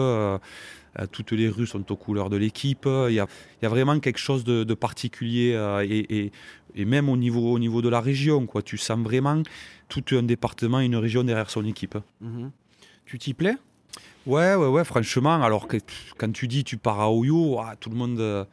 toutes 1.12 1.32
les 1.32 1.48
rues 1.48 1.68
sont 1.68 1.92
aux 1.92 1.96
couleurs 1.96 2.30
de 2.30 2.38
l'équipe. 2.38 2.88
Il 2.88 3.14
y 3.14 3.20
a, 3.20 3.70
vraiment 3.70 4.00
quelque 4.00 4.20
chose 4.20 4.44
de, 4.44 4.74
particulier 4.74 5.54
et, 5.90 6.86
même 6.86 7.10
au 7.10 7.18
niveau, 7.18 7.54
au 7.54 7.60
niveau 7.60 7.82
de 7.82 7.90
la 7.90 8.02
région. 8.02 8.46
Quoi. 8.46 8.62
Tu 8.62 8.78
sens 8.78 9.00
vraiment 9.00 9.42
tout 9.90 10.04
un 10.12 10.24
département 10.24 10.80
et 10.80 10.86
une 10.86 10.96
région 10.96 11.24
derrière 11.24 11.50
son 11.50 11.66
équipe. 11.66 11.98
Mhm. 12.22 12.52
Tu 13.06 13.20
t'y 13.20 13.34
plais? 13.34 13.56
Ouais, 14.26 14.56
ouais, 14.56 14.68
ouais, 14.68 14.84
franchement. 14.84 15.42
Alors 15.42 15.68
que 15.68 15.78
quand 16.18 16.32
tu 16.34 16.48
dis 16.48 16.64
tu 16.64 16.78
pars 16.78 17.00
à 17.00 17.12
Oyo, 17.12 17.60
tout 17.80 17.90
le 17.90 17.96
monde 17.96 18.48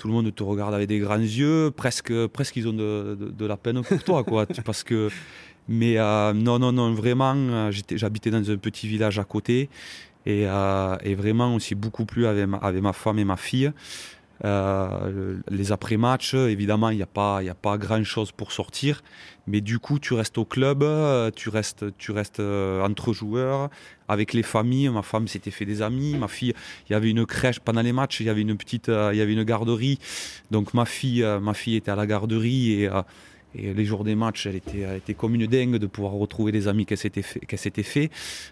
tout 0.00 0.08
le 0.08 0.14
monde 0.14 0.34
te 0.34 0.42
regarde 0.42 0.72
avec 0.72 0.88
des 0.88 0.98
grands 0.98 1.18
yeux, 1.18 1.70
presque, 1.76 2.26
presque 2.28 2.56
ils 2.56 2.66
ont 2.66 2.72
de, 2.72 3.46
la 3.46 3.58
peine 3.58 3.82
pour 3.82 4.02
toi, 4.02 4.24
quoi. 4.24 4.46
parce 4.64 4.82
que, 4.82 5.10
mais 5.68 5.98
euh, 5.98 6.32
non, 6.32 6.58
non, 6.58 6.72
non, 6.72 6.94
vraiment, 6.94 7.34
euh, 7.36 7.70
j'habitais 7.92 8.30
dans 8.30 8.50
un 8.50 8.56
petit 8.56 8.88
village 8.88 9.18
à 9.18 9.24
côté 9.24 9.68
et, 10.24 10.46
euh, 10.46 10.96
et 11.02 11.14
vraiment, 11.14 11.54
on 11.54 11.58
s'est 11.58 11.74
beaucoup 11.74 12.06
plu 12.06 12.26
avec 12.26 12.48
avec 12.62 12.82
ma 12.82 12.94
femme 12.94 13.18
et 13.18 13.26
ma 13.26 13.36
fille. 13.36 13.70
Euh, 14.44 15.38
les 15.50 15.72
après-matchs, 15.72 16.34
évidemment, 16.34 16.90
il 16.90 16.96
n'y 16.96 17.02
a 17.02 17.06
pas, 17.06 17.40
a 17.40 17.54
pas 17.54 17.78
grand-chose 17.78 18.32
pour 18.32 18.52
sortir. 18.52 19.02
Mais 19.46 19.60
du 19.60 19.78
coup, 19.78 19.98
tu 19.98 20.14
restes 20.14 20.38
au 20.38 20.44
club, 20.44 20.82
euh, 20.82 21.30
tu 21.34 21.48
restes, 21.48 21.84
tu 21.98 22.12
restes 22.12 22.40
euh, 22.40 22.82
entre 22.82 23.12
joueurs, 23.12 23.68
avec 24.08 24.32
les 24.32 24.42
familles. 24.42 24.88
Ma 24.88 25.02
femme 25.02 25.28
s'était 25.28 25.50
fait 25.50 25.64
des 25.64 25.82
amis. 25.82 26.16
Ma 26.16 26.28
fille, 26.28 26.54
il 26.88 26.92
y 26.92 26.94
avait 26.94 27.10
une 27.10 27.26
crèche 27.26 27.60
pendant 27.60 27.82
les 27.82 27.92
matchs, 27.92 28.20
il 28.20 28.26
y 28.26 28.30
avait 28.30 28.42
une 28.42 28.56
petite, 28.56 28.88
il 28.88 29.16
y 29.16 29.20
avait 29.20 29.32
une 29.32 29.44
garderie. 29.44 29.98
Donc 30.50 30.74
ma 30.74 30.84
fille, 30.84 31.24
ma 31.40 31.54
fille 31.54 31.76
était 31.76 31.90
à 31.90 31.96
la 31.96 32.06
garderie 32.06 32.84
et 33.54 33.74
les 33.74 33.84
jours 33.84 34.04
des 34.04 34.14
matchs, 34.14 34.46
elle 34.46 34.54
était, 34.54 34.96
était 34.96 35.14
comme 35.14 35.34
une 35.34 35.46
dingue 35.46 35.76
de 35.76 35.86
pouvoir 35.86 36.12
retrouver 36.12 36.52
des 36.52 36.68
amis 36.68 36.86
qu'elle 36.86 36.98
s'était 36.98 37.22
fait, 37.22 37.40
s'était 37.56 37.82
fait. 37.82 38.10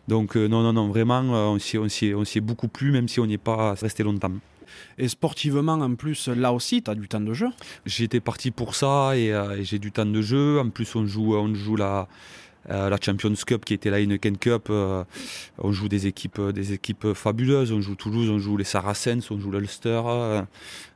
Donc 0.08 0.34
non, 0.34 0.62
non, 0.62 0.72
non, 0.72 0.88
vraiment, 0.88 1.20
on 1.52 1.58
s'y, 1.58 1.76
est 2.06 2.40
beaucoup 2.40 2.68
plu, 2.68 2.90
même 2.90 3.06
si 3.06 3.20
on 3.20 3.26
n'y 3.26 3.34
est 3.34 3.38
pas 3.38 3.74
resté 3.74 4.02
longtemps. 4.02 4.32
Et 4.98 5.08
sportivement, 5.08 5.74
en 5.74 5.94
plus, 5.94 6.28
là 6.28 6.52
aussi, 6.52 6.82
tu 6.82 6.90
as 6.90 6.94
du 6.94 7.08
temps 7.08 7.20
de 7.20 7.32
jeu 7.32 7.48
J'étais 7.86 8.20
parti 8.20 8.50
pour 8.50 8.74
ça 8.74 9.10
euh, 9.10 9.56
et, 9.56 9.64
j'ai 9.64 9.78
du 9.78 9.92
temps 9.92 10.06
de 10.06 10.22
jeu. 10.22 10.60
En 10.60 10.70
plus, 10.70 10.94
on 10.96 11.06
joue, 11.06 11.34
on 11.34 11.54
joue 11.54 11.76
la, 11.76 12.08
euh, 12.70 12.88
la 12.90 12.98
Champions 13.00 13.34
Cup 13.46 13.64
qui 13.64 13.74
était 13.74 13.90
la 13.90 14.00
Heineken 14.00 14.36
Cup. 14.38 14.68
Euh, 14.70 15.04
on 15.58 15.72
joue 15.72 15.88
des 15.88 16.06
équipes, 16.06 16.40
des 16.40 16.72
équipes 16.72 17.12
fabuleuses. 17.14 17.72
On 17.72 17.80
joue 17.80 17.94
Toulouse, 17.94 18.30
on 18.30 18.38
joue 18.38 18.56
les 18.56 18.64
Saracens, 18.64 19.30
on 19.30 19.38
joue 19.38 19.50
l'Ulster. 19.50 20.02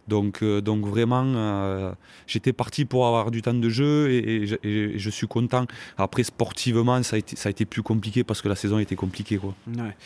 donc, 0.08 0.42
donc 0.42 0.86
vraiment, 0.86 1.94
j'étais 2.26 2.52
parti 2.52 2.84
pour 2.84 3.06
avoir 3.06 3.30
du 3.30 3.42
temps 3.42 3.54
de 3.54 3.68
jeu 3.68 4.10
et, 4.10 4.98
je 4.98 5.10
suis 5.10 5.28
content. 5.28 5.66
Après, 5.96 6.24
sportivement, 6.24 7.02
ça 7.02 7.16
a, 7.16 7.18
été, 7.18 7.36
ça 7.36 7.48
a 7.48 7.50
été 7.50 7.64
plus 7.64 7.82
compliqué 7.82 8.24
parce 8.24 8.42
que 8.42 8.48
la 8.48 8.56
saison 8.56 8.78
était 8.78 8.96
compliquée. 8.96 9.38
Quoi. 9.38 9.54
Ouais 9.68 9.96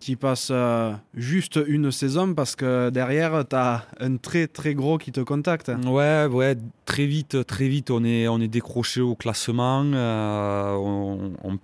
tu 0.00 0.16
passes 0.16 0.48
euh, 0.50 0.92
juste 1.14 1.58
une 1.66 1.90
saison 1.90 2.34
parce 2.34 2.54
que 2.54 2.90
derrière, 2.90 3.44
tu 3.48 3.56
as 3.56 3.86
un 3.98 4.16
très 4.16 4.46
très 4.46 4.74
gros 4.74 4.98
qui 4.98 5.12
te 5.12 5.20
contacte. 5.20 5.70
Ouais, 5.86 6.26
ouais, 6.26 6.56
très 6.84 7.06
vite, 7.06 7.44
très 7.46 7.68
vite, 7.68 7.90
on 7.90 8.04
est, 8.04 8.28
on 8.28 8.40
est 8.40 8.48
décroché 8.48 9.00
au 9.00 9.14
classement. 9.14 9.84
Euh, 9.84 10.74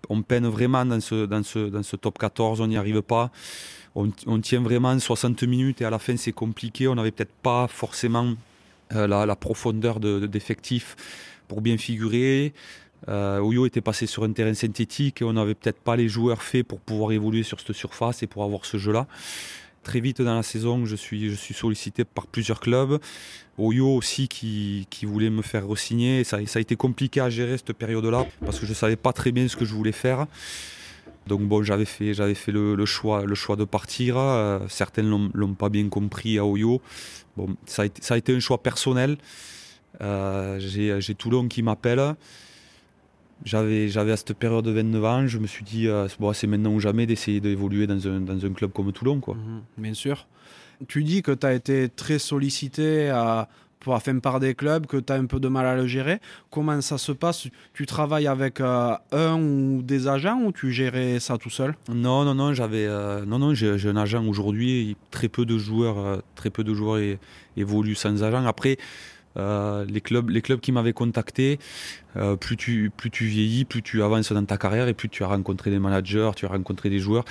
on, 0.08 0.22
peine 0.22 0.46
vraiment 0.46 0.84
dans 0.84 1.00
ce, 1.00 1.26
dans, 1.26 1.42
ce, 1.42 1.68
dans 1.68 1.82
ce 1.82 1.96
top 1.96 2.18
14, 2.18 2.60
on 2.60 2.66
n'y 2.66 2.76
arrive 2.76 3.02
pas. 3.02 3.30
On, 3.94 4.40
tient 4.40 4.62
vraiment 4.62 4.98
60 4.98 5.42
minutes 5.42 5.82
et 5.82 5.84
à 5.84 5.90
la 5.90 5.98
fin, 5.98 6.16
c'est 6.16 6.32
compliqué. 6.32 6.88
On 6.88 6.94
n'avait 6.94 7.10
peut-être 7.10 7.34
pas 7.42 7.66
forcément 7.68 8.32
euh, 8.94 9.06
la, 9.06 9.36
profondeur 9.36 10.00
d'effectifs 10.00 10.96
pour 11.46 11.60
bien 11.60 11.76
figurer. 11.76 12.54
Euh, 13.08 13.40
Oyo 13.40 13.66
était 13.66 13.80
passé 13.80 14.06
sur 14.06 14.24
un 14.24 14.32
terrain 14.32 14.54
synthétique 14.54 15.22
et 15.22 15.24
on 15.24 15.32
n'avait 15.32 15.54
peut-être 15.54 15.80
pas 15.80 15.96
les 15.96 16.08
joueurs 16.08 16.42
faits 16.42 16.66
pour 16.66 16.80
pouvoir 16.80 17.12
évoluer 17.12 17.42
sur 17.42 17.60
cette 17.60 17.72
surface 17.72 18.22
et 18.22 18.26
pour 18.26 18.44
avoir 18.44 18.64
ce 18.64 18.76
jeu-là. 18.76 19.06
Très 19.82 19.98
vite 19.98 20.22
dans 20.22 20.36
la 20.36 20.44
saison, 20.44 20.86
je 20.86 20.94
suis, 20.94 21.36
sollicité 21.36 22.04
par 22.04 22.28
plusieurs 22.28 22.60
clubs. 22.60 23.00
Oyo 23.58 23.88
aussi 23.88 24.28
qui, 24.28 24.86
voulait 25.02 25.30
me 25.30 25.42
faire 25.42 25.66
re-signer. 25.66 26.22
Ça, 26.22 26.36
a 26.36 26.60
été 26.60 26.76
compliqué 26.76 27.20
à 27.20 27.28
gérer 27.30 27.58
cette 27.58 27.72
période-là 27.72 28.26
parce 28.44 28.60
que 28.60 28.66
je 28.66 28.70
ne 28.70 28.76
savais 28.76 28.96
pas 28.96 29.12
très 29.12 29.32
bien 29.32 29.48
ce 29.48 29.56
que 29.56 29.64
je 29.64 29.74
voulais 29.74 29.92
faire. 29.92 30.26
Donc 31.26 31.40
bon, 31.42 31.64
j'avais 31.64 31.84
fait, 31.84 32.12
le, 32.14 32.84
choix, 32.86 33.24
de 33.24 33.64
partir. 33.64 34.16
Euh, 34.18 34.60
certains 34.68 35.02
ne 35.02 35.28
l'ont 35.34 35.54
pas 35.54 35.68
bien 35.68 35.88
compris 35.88 36.38
à 36.38 36.46
Oyo. 36.46 36.80
Bon, 37.36 37.56
ça 37.66 37.82
a 37.82 38.16
été, 38.16 38.34
un 38.34 38.40
choix 38.40 38.62
personnel. 38.62 39.16
Euh, 40.00 40.58
j'ai 40.60 41.14
Toulon 41.16 41.48
qui 41.48 41.62
m'appelle. 41.62 42.14
J'avais, 43.44 43.88
j'avais 43.88 44.12
à 44.12 44.16
cette 44.16 44.34
période 44.34 44.64
de 44.64 44.70
29 44.70 45.04
ans, 45.04 45.26
je 45.26 45.38
me 45.38 45.46
suis 45.46 45.64
dit, 45.64 45.88
euh, 45.88 46.06
c'est 46.32 46.46
maintenant 46.46 46.72
ou 46.72 46.80
jamais 46.80 47.06
d'essayer 47.06 47.40
d'évoluer 47.40 47.86
dans 47.86 48.06
un, 48.06 48.20
dans 48.20 48.44
un, 48.44 48.52
club 48.52 48.72
comme 48.72 48.92
Toulon. 48.92 49.20
Quoi. 49.20 49.34
Mhm, 49.34 49.62
bien 49.78 49.94
sûr. 49.94 50.26
Tu 50.88 51.04
dis 51.04 51.22
que 51.22 51.32
tu 51.32 51.46
as 51.46 51.52
été 51.52 51.88
très 51.88 52.18
sollicité 52.18 53.08
à, 53.10 53.48
pour, 53.80 53.94
enfin, 53.94 54.18
par 54.18 54.40
des 54.40 54.54
clubs, 54.54 54.86
que 54.86 54.96
tu 54.96 55.12
as 55.12 55.16
un 55.16 55.26
peu 55.26 55.40
de 55.40 55.48
mal 55.48 55.66
à 55.66 55.74
le 55.74 55.86
gérer. 55.86 56.20
Comment 56.50 56.80
ça 56.80 56.98
se 56.98 57.12
passe? 57.12 57.48
Tu 57.72 57.86
travailles 57.86 58.26
avec 58.26 58.60
euh, 58.60 58.94
un 59.10 59.40
ou 59.40 59.82
des 59.82 60.08
agents 60.08 60.40
ou 60.42 60.52
tu 60.52 60.70
gérais 60.70 61.18
ça 61.18 61.36
tout 61.38 61.50
seul? 61.50 61.74
Non, 61.88 62.24
non, 62.24 62.34
non, 62.34 62.54
j'avais, 62.54 62.86
euh, 62.86 63.24
non, 63.24 63.38
non, 63.38 63.54
j'ai, 63.54 63.88
un 63.88 63.96
agent 63.96 64.24
aujourd'hui. 64.24 64.96
Très 65.10 65.28
peu 65.28 65.44
de 65.44 65.58
joueurs, 65.58 66.22
très 66.36 66.50
peu 66.50 66.64
de 66.64 66.74
joueurs 66.74 67.00
évoluent 67.56 67.94
sans 67.96 68.22
agent. 68.22 68.44
Après, 68.46 68.78
euh, 69.36 69.84
les, 69.86 70.00
clubs, 70.00 70.28
les 70.30 70.42
clubs 70.42 70.60
qui 70.60 70.72
m'avaient 70.72 70.92
contacté, 70.92 71.58
euh, 72.16 72.36
plus, 72.36 72.56
tu, 72.56 72.90
plus 72.94 73.10
tu 73.10 73.24
vieillis, 73.24 73.64
plus 73.64 73.82
tu 73.82 74.02
avances 74.02 74.32
dans 74.32 74.44
ta 74.44 74.58
carrière 74.58 74.88
et 74.88 74.94
plus 74.94 75.08
tu 75.08 75.24
as 75.24 75.28
rencontré 75.28 75.70
des 75.70 75.78
managers, 75.78 76.30
tu 76.36 76.46
as 76.46 76.48
rencontré 76.48 76.90
des 76.90 76.98
joueurs. 76.98 77.24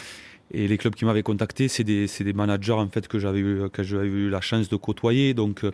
Et 0.54 0.68
les 0.68 0.78
clubs 0.78 0.94
qui 0.94 1.06
m'avaient 1.06 1.24
contacté, 1.24 1.68
c'est 1.68 1.84
des, 1.84 2.08
des, 2.08 2.34
managers 2.34 2.74
en 2.74 2.90
fait 2.90 3.08
que 3.08 3.20
j'avais 3.20 3.40
eu, 3.40 3.70
que 3.72 3.84
j'avais 3.84 4.08
eu 4.08 4.30
la 4.30 4.42
chance 4.42 4.68
de 4.68 4.76
côtoyer. 4.76 5.34
Donc 5.34 5.64
euh, 5.64 5.72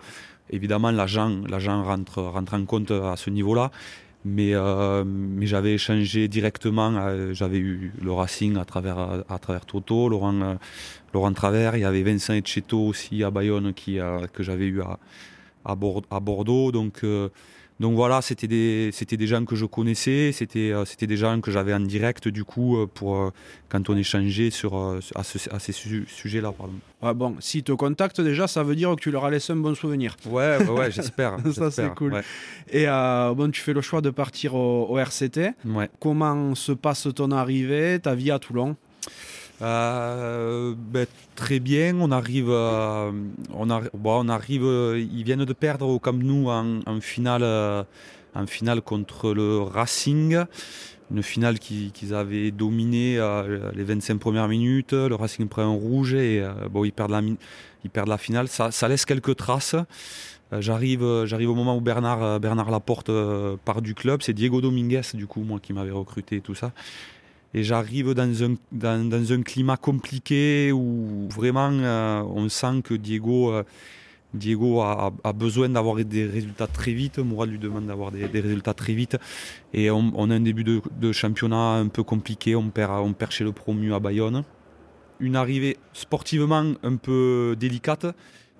évidemment, 0.51 0.91
l'agent, 0.91 1.41
l'agent 1.49 1.83
rentre, 1.83 2.21
rentre 2.21 2.53
en 2.53 2.65
compte 2.65 2.91
à 2.91 3.15
ce 3.15 3.29
niveau-là. 3.29 3.71
Mais, 4.25 4.53
mais 5.05 5.45
j'avais 5.45 5.75
échangé 5.75 6.27
directement, 6.27 6.91
j'avais 7.31 7.59
eu 7.59 7.93
le 8.01 8.11
Racing 8.11 8.57
à 8.57 8.65
travers, 8.65 9.23
à, 9.29 9.39
travers 9.39 9.65
Toto, 9.65 10.09
Laurent, 10.09 10.57
Laurent 11.13 11.31
Travers, 11.31 11.77
il 11.77 11.81
y 11.81 11.85
avait 11.85 12.03
Vincent 12.03 12.33
Etcheto 12.33 12.77
aussi 12.77 13.23
à 13.23 13.31
Bayonne 13.31 13.73
qui, 13.73 13.99
que 14.33 14.43
j'avais 14.43 14.65
eu 14.65 14.81
à, 14.81 14.99
à, 15.67 16.19
Bordeaux. 16.19 16.71
Donc, 16.71 16.99
euh, 17.03 17.29
donc 17.79 17.95
voilà, 17.95 18.21
c'était 18.23 18.47
des, 18.47 18.89
c'était 18.91 19.17
des 19.17 19.27
gens 19.27 19.45
que 19.45 19.55
je 19.55 19.65
connaissais, 19.65 20.31
c'était, 20.31 20.71
euh, 20.71 20.85
c'était 20.85 21.05
des 21.05 21.17
gens 21.17 21.39
que 21.41 21.51
j'avais 21.51 21.75
en 21.75 21.79
direct 21.79 22.27
du 22.27 22.43
coup 22.43 22.77
euh, 22.77 22.87
pour 22.87 23.31
quand 23.69 23.89
on 23.89 23.95
échangeait 23.95 24.49
sur, 24.49 24.75
à, 25.13 25.23
ces 25.23 25.71
sujets-là. 25.73 26.53
Ah 27.03 27.13
bon, 27.13 27.35
s'ils 27.39 27.63
te 27.63 27.73
contactent 27.73 28.21
déjà, 28.21 28.47
ça 28.47 28.63
veut 28.63 28.75
dire 28.75 28.95
que 28.95 29.01
tu 29.01 29.11
leur 29.11 29.25
as 29.25 29.29
laissé 29.29 29.53
un 29.53 29.57
bon 29.57 29.75
souvenir. 29.75 30.17
Ouais, 30.25 30.57
ouais, 30.67 30.89
j'espère. 30.91 31.37
ça 31.53 31.69
c'est 31.69 31.93
cool. 31.93 32.21
Et 32.71 32.85
bon, 32.87 33.51
tu 33.51 33.61
fais 33.61 33.73
le 33.73 33.81
choix 33.81 34.01
de 34.01 34.09
partir 34.09 34.55
au, 34.55 34.97
RCT. 34.97 35.51
Ouais. 35.65 35.89
Comment 35.99 36.55
se 36.55 36.71
passe 36.71 37.07
ton 37.13 37.31
arrivée, 37.31 37.99
ta 38.01 38.15
vie 38.15 38.31
à 38.31 38.39
Toulon? 38.39 38.75
Euh, 39.61 40.75
ben, 40.77 41.07
très 41.35 41.59
bien, 41.59 41.97
on 41.99 42.11
arrive, 42.11 42.49
euh, 42.49 43.11
on, 43.53 44.29
arrive, 44.29 44.63
ils 44.63 45.23
viennent 45.23 45.45
de 45.45 45.53
perdre 45.53 45.87
au 45.87 45.99
Camp 45.99 46.13
Nou 46.13 46.49
en, 46.49 47.01
finale, 47.01 47.85
en 48.35 48.47
finale 48.47 48.81
contre 48.81 49.33
le 49.33 49.59
Racing. 49.61 50.43
une 51.09 51.23
finale 51.23 51.57
qu'ils 51.59 52.13
avaient 52.13 52.51
dominée 52.51 53.19
les 53.73 53.83
25 53.83 54.19
premières 54.19 54.47
minutes. 54.47 54.93
Le 54.93 55.15
Racing 55.15 55.47
prend 55.47 55.63
un 55.63 55.75
rouge 55.75 56.13
et 56.13 56.43
ils 56.83 56.91
perdent 56.91 57.11
la, 58.09 58.17
finale. 58.17 58.47
Ça, 58.47 58.87
laisse 58.87 59.05
quelques 59.05 59.35
traces. 59.35 59.75
J'arrive, 60.51 61.25
j'arrive 61.25 61.49
au 61.49 61.55
moment 61.55 61.75
où 61.75 61.81
Bernard, 61.81 62.39
Bernard 62.39 62.69
Laporte 62.69 63.11
part 63.65 63.81
du 63.81 63.95
club. 63.95 64.21
C'est 64.21 64.33
Diego 64.33 64.61
Dominguez, 64.61 65.01
du 65.15 65.25
coup, 65.25 65.41
moi 65.41 65.59
qui 65.59 65.73
m'avais 65.73 65.91
recruté 65.91 66.37
et 66.37 66.41
tout 66.41 66.55
ça 66.55 66.71
et 67.57 67.63
j'arrive 67.63 68.13
dans 68.13 68.43
un, 68.43 68.55
dans, 68.71 69.31
un 69.31 69.41
climat 69.41 69.77
compliqué 69.77 70.71
où 70.71 71.27
vraiment 71.29 71.71
euh, 71.71 72.21
on 72.21 72.49
sent 72.49 72.83
que 72.83 72.93
Diego, 72.93 73.51
euh, 73.51 73.63
Diego 74.35 74.81
a, 74.81 75.11
a, 75.23 75.33
besoin 75.33 75.67
d'avoir 75.67 75.95
des 75.95 76.27
résultats 76.27 76.67
très 76.67 76.93
vite. 76.93 77.17
Mourad 77.17 77.49
lui 77.49 77.57
demande 77.57 77.87
d'avoir 77.87 78.11
des, 78.11 78.27
des, 78.27 78.41
résultats 78.41 78.75
très 78.75 78.93
vite. 78.93 79.17
Et 79.73 79.89
on, 79.89 80.11
on 80.15 80.29
a 80.29 80.35
un 80.35 80.39
début 80.39 80.63
de, 80.63 80.81
de, 81.01 81.11
championnat 81.11 81.77
un 81.77 81.87
peu 81.87 82.03
compliqué. 82.03 82.55
On 82.55 82.69
perd, 82.69 82.91
on 82.91 83.13
perd 83.13 83.31
chez 83.31 83.43
le 83.43 83.51
promu 83.53 83.91
à 83.91 83.99
Bayonne. 83.99 84.43
Une 85.19 85.35
arrivée 85.35 85.77
sportivement 85.93 86.73
un 86.83 86.95
peu 86.95 87.55
délicate 87.59 88.05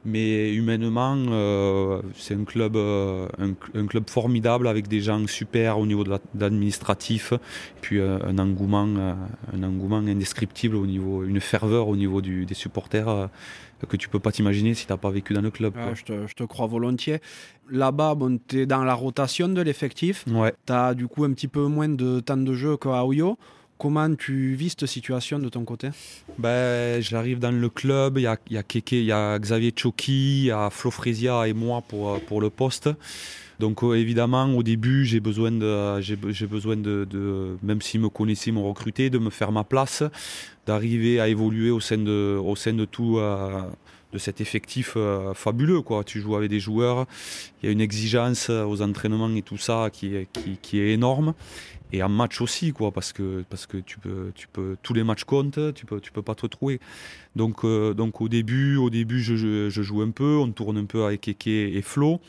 mais 0.06 0.54
humainement, 0.54 1.18
euh, 1.18 2.02
c'est 2.16 2.34
un 2.34 2.44
club, 2.44 2.76
euh, 2.76 3.28
un, 3.40 3.88
club 3.88 4.10
formidable 4.10 4.68
avec 4.68 4.88
des 4.88 5.02
gens 5.02 5.26
super 5.28 5.80
au 5.80 5.86
niveau 5.86 6.04
de 6.04 6.18
l'administratif, 6.40 7.34
puis 7.82 8.00
euh, 8.00 8.20
un 8.26 8.38
engouement, 8.38 8.88
un 9.54 9.64
engouement 9.64 9.98
indescriptible 9.98 10.76
au 10.76 10.86
niveau, 10.86 11.24
une 11.24 11.42
ferveur 11.42 11.88
au 11.88 11.96
niveau 11.96 12.22
des 12.22 12.54
supporters 12.54 13.30
que 13.88 13.98
tu 13.98 14.10
peux 14.10 14.20
pas 14.20 14.32
t'imaginer 14.32 14.74
si 14.74 14.88
tu 14.88 14.92
n'as 14.92 14.98
pas 14.98 15.12
vécu 15.12 15.34
dans 15.34 15.42
le 15.42 15.52
club. 15.52 15.74
je, 15.94 16.34
te, 16.34 16.44
crois 16.46 16.66
volontiers. 16.66 17.20
Là-bas, 17.70 18.16
bon, 18.16 18.40
tu 18.48 18.62
es 18.62 18.66
dans 18.66 18.84
la 18.84 18.96
rotation 18.96 19.50
de 19.50 19.62
l'effectif. 19.62 20.26
Ouais. 20.28 20.54
Tu 20.66 20.74
as 20.74 20.96
du 20.96 21.08
coup 21.08 21.26
un 21.26 21.34
petit 21.34 21.48
peu 21.48 21.68
moins 21.68 21.90
de 21.90 22.20
temps 22.20 22.38
de 22.38 22.54
jeu 22.54 22.78
qu'à 22.78 23.06
Oyo. 23.06 23.38
Comment 23.78 24.16
tu 24.16 24.56
vis 24.56 24.70
cette 24.70 24.88
situation 24.88 25.38
de 25.38 25.50
ton 25.50 25.64
côté? 25.64 25.90
Ben, 26.40 27.00
J'arrive 27.00 27.38
dans 27.38 27.52
le 27.52 27.70
club, 27.70 28.18
il 28.18 28.24
y 28.24 28.28
a, 28.28 28.38
y, 28.50 28.58
a 28.58 28.64
y 28.92 29.12
a 29.12 29.38
Xavier 29.38 29.72
Choki, 29.76 30.40
il 30.40 30.46
y 30.46 30.52
a 30.52 30.72
Flo 30.72 30.90
Frezia 30.90 31.48
et 31.48 31.54
moi 31.54 31.84
pour, 31.88 32.20
pour 32.22 32.42
le 32.42 32.50
poste. 32.50 32.90
Donc 33.60 33.84
euh, 33.84 33.94
évidemment, 33.94 34.46
au 34.46 34.64
début, 34.64 35.06
j'ai 35.06 35.20
besoin 35.20 35.52
de, 35.52 36.02
j'ai, 36.02 36.16
besoin 36.16 36.76
de, 36.76 37.58
même 37.62 37.82
s'ils 37.82 38.02
me 38.02 38.10
connaissaient, 38.10 38.52
m'ont 38.52 38.68
recruté, 38.68 39.12
de 39.12 39.20
me 39.20 39.30
faire 39.30 39.52
ma 39.52 39.64
place, 39.64 40.04
d'arriver 40.66 41.20
à 41.20 41.28
évoluer 41.28 41.70
au 41.70 41.80
sein 41.80 41.98
de, 41.98 42.36
au 42.44 42.56
sein 42.56 42.74
de 42.74 42.86
tout, 42.86 43.18
euh, 43.20 43.62
de 44.12 44.18
cet 44.18 44.42
effectif 44.42 44.94
euh, 44.96 45.36
fabuleux. 45.36 45.82
Quoi. 45.82 46.04
Tu 46.04 46.20
joues 46.20 46.36
avec 46.36 46.50
des 46.50 46.60
joueurs, 46.60 47.06
il 47.62 47.68
y 47.68 47.70
a 47.70 47.72
une 47.72 47.82
exigence 47.82 48.50
aux 48.50 48.82
entraînements 48.82 49.30
et 49.36 49.44
tout 49.44 49.58
ça 49.58 49.90
qui 49.92 50.16
est, 50.16 50.28
qui 50.64 50.80
est 50.80 50.94
énorme 50.94 51.34
et 51.92 52.04
en 52.04 52.10
match 52.10 52.42
aussi 52.42 52.74
quoi 52.74 52.92
parce 52.92 53.14
que 53.14 53.44
parce 53.50 53.66
que 53.66 53.78
tu 53.78 54.00
peux 54.00 54.32
tu 54.36 54.48
peux 54.48 54.78
tous 54.84 54.94
les 54.94 55.04
matchs 55.04 55.24
comptent 55.24 55.74
tu 55.74 55.86
peux 55.86 56.00
tu 56.00 56.12
peux 56.12 56.22
pas 56.22 56.36
te 56.36 56.42
retrouver 56.44 56.80
donc 57.36 57.64
euh, 57.64 57.94
donc 57.94 58.22
au 58.22 58.28
début 58.28 58.76
au 58.78 58.90
début 58.90 59.22
je, 59.22 59.36
je, 59.70 59.82
joue 59.82 60.02
un 60.02 60.12
peu 60.12 60.38
on 60.38 60.52
tourne 60.52 60.78
un 60.78 60.86
peu 60.86 61.06
avec 61.06 61.28
Eke 61.28 61.48
et 61.48 61.82
Flo 61.82 62.20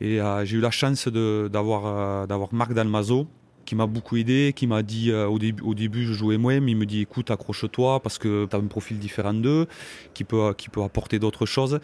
et 0.00 0.20
euh, 0.20 0.44
j'ai 0.44 0.58
eu 0.58 0.60
la 0.60 0.70
chance 0.70 1.08
d'avoir 1.08 1.86
euh, 1.86 2.26
d'avoir 2.26 2.52
Marc 2.52 2.72
Dalmazo 2.72 3.26
qui 3.66 3.76
m'a 3.76 3.86
beaucoup 3.86 4.16
aidé, 4.16 4.52
qui 4.56 4.66
m'a 4.66 4.82
dit 4.82 5.12
au, 5.12 5.38
début, 5.38 5.62
au 5.62 5.74
début 5.74 6.04
je 6.04 6.12
jouais 6.12 6.38
moins, 6.38 6.58
mais 6.58 6.72
il 6.72 6.76
me 6.76 6.86
dit 6.86 7.02
écoute 7.02 7.30
accroche-toi 7.30 8.00
parce 8.00 8.18
que 8.18 8.46
tu 8.46 8.56
as 8.56 8.58
un 8.58 8.66
profil 8.66 8.98
différent 8.98 9.34
d'eux, 9.34 9.68
qui 10.12 10.24
peut, 10.24 10.54
qui 10.54 10.70
peut 10.70 10.82
apporter 10.82 11.20
d'autres 11.20 11.46
choses. 11.46 11.78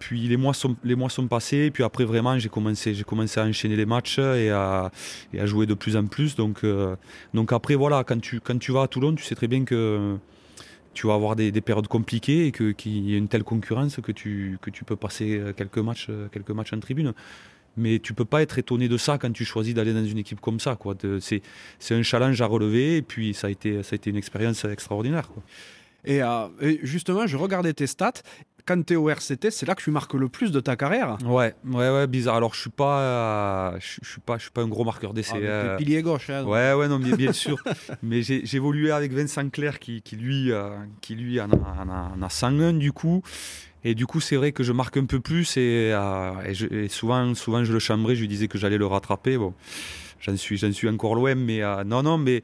Puis 0.00 0.26
les 0.28 0.38
mois 0.38 0.54
sont, 0.54 0.76
les 0.82 0.96
mois 0.96 1.10
sont 1.10 1.28
passés, 1.28 1.70
puis 1.70 1.84
après 1.84 2.04
vraiment 2.04 2.38
j'ai 2.38 2.48
commencé, 2.48 2.94
j'ai 2.94 3.04
commencé 3.04 3.38
à 3.38 3.44
enchaîner 3.44 3.76
les 3.76 3.86
matchs 3.86 4.18
et 4.18 4.50
à, 4.50 4.90
et 5.32 5.40
à 5.40 5.46
jouer 5.46 5.66
de 5.66 5.74
plus 5.74 5.94
en 5.94 6.06
plus. 6.06 6.34
Donc, 6.34 6.64
euh, 6.64 6.96
donc 7.34 7.52
après 7.52 7.74
voilà, 7.76 8.02
quand 8.02 8.18
tu, 8.18 8.40
quand 8.40 8.58
tu 8.58 8.72
vas 8.72 8.82
à 8.82 8.88
Toulon, 8.88 9.14
tu 9.14 9.22
sais 9.22 9.34
très 9.34 9.46
bien 9.46 9.64
que 9.64 10.16
tu 10.94 11.06
vas 11.06 11.14
avoir 11.14 11.36
des, 11.36 11.52
des 11.52 11.60
périodes 11.60 11.86
compliquées 11.86 12.46
et 12.46 12.52
qu'il 12.52 13.10
y 13.10 13.14
a 13.14 13.18
une 13.18 13.28
telle 13.28 13.44
concurrence 13.44 14.00
que 14.02 14.10
tu, 14.10 14.58
que 14.62 14.70
tu 14.70 14.84
peux 14.84 14.96
passer 14.96 15.40
quelques 15.56 15.78
matchs, 15.78 16.08
quelques 16.32 16.50
matchs 16.50 16.72
en 16.72 16.80
tribune. 16.80 17.12
Mais 17.76 17.98
tu 18.00 18.14
peux 18.14 18.24
pas 18.24 18.42
être 18.42 18.58
étonné 18.58 18.88
de 18.88 18.96
ça 18.96 19.18
quand 19.18 19.30
tu 19.32 19.44
choisis 19.44 19.74
d'aller 19.74 19.92
dans 19.92 20.04
une 20.04 20.18
équipe 20.18 20.40
comme 20.40 20.58
ça. 20.58 20.76
Quoi. 20.76 20.96
C'est, 21.20 21.42
un 21.90 22.02
challenge 22.02 22.40
à 22.40 22.46
relever 22.46 22.96
et 22.96 23.02
puis 23.02 23.34
ça 23.34 23.46
a 23.46 23.50
été, 23.50 23.82
ça 23.82 23.90
a 23.92 23.96
été 23.96 24.10
une 24.10 24.16
expérience 24.16 24.64
extraordinaire. 24.64 25.28
Euh, 26.08 26.48
et, 26.60 26.80
justement, 26.82 27.26
je 27.26 27.36
regardais 27.36 27.72
tes 27.72 27.86
stats 27.86 28.22
quand 28.66 28.84
tu 28.84 28.94
es 28.94 28.96
au 28.96 29.08
RCT, 29.08 29.50
c'est 29.50 29.66
là 29.66 29.74
que 29.74 29.82
tu 29.82 29.90
marques 29.90 30.14
le 30.14 30.28
plus 30.28 30.50
de 30.52 30.60
ta 30.60 30.76
carrière. 30.76 31.18
Ouais, 31.24 31.54
ouais, 31.64 31.90
ouais, 31.90 32.06
bizarre. 32.06 32.36
Alors, 32.36 32.54
je 32.54 32.60
suis 32.60 32.70
pas, 32.70 33.00
euh, 33.00 33.78
je, 33.80 34.08
suis 34.08 34.20
pas, 34.20 34.38
je 34.38 34.42
suis 34.42 34.50
pas 34.50 34.62
un 34.62 34.68
gros 34.68 34.84
marqueur 34.84 35.14
d'essai. 35.14 35.34
Ah, 35.34 35.38
euh... 35.38 35.76
pilier 35.76 36.02
gauche. 36.02 36.30
Hein, 36.30 36.44
ouais, 36.44 36.72
ouais, 36.72 36.88
non, 36.88 36.98
bien, 36.98 37.16
bien 37.16 37.32
sûr. 37.34 37.62
mais 38.02 38.22
j'ai 38.22 38.44
évolué 38.54 38.90
avec 38.90 39.12
Vincent 39.12 39.48
Clerc 39.48 39.78
qui, 39.78 40.02
qui 40.02 40.16
lui, 40.16 40.52
euh, 40.52 40.70
qui 41.00 41.14
lui 41.14 41.40
en 41.40 41.50
a, 41.50 42.14
en, 42.16 42.22
a, 42.22 42.28
101 42.28 42.74
du 42.74 42.92
coup. 42.92 43.22
Et 43.82 43.94
du 43.94 44.06
coup, 44.06 44.20
c'est 44.20 44.36
vrai 44.36 44.52
que 44.52 44.62
je 44.62 44.72
marque 44.72 44.96
un 44.98 45.06
peu 45.06 45.20
plus 45.20 45.56
et, 45.56 45.90
euh, 45.94 46.32
et, 46.70 46.88
souvent, 46.88 47.34
souvent, 47.34 47.64
je 47.64 47.72
le 47.72 47.78
chambrais. 47.78 48.14
Je 48.14 48.20
lui 48.20 48.28
disais 48.28 48.48
que 48.48 48.58
j'allais 48.58 48.78
le 48.78 48.86
rattraper. 48.86 49.38
Bon, 49.38 49.54
j'en 50.20 50.36
suis, 50.36 50.58
j'en 50.58 50.72
suis 50.72 50.88
encore 50.88 51.14
loin, 51.14 51.34
mais 51.34 51.62
non, 51.84 52.02
non, 52.02 52.18
mais 52.18 52.42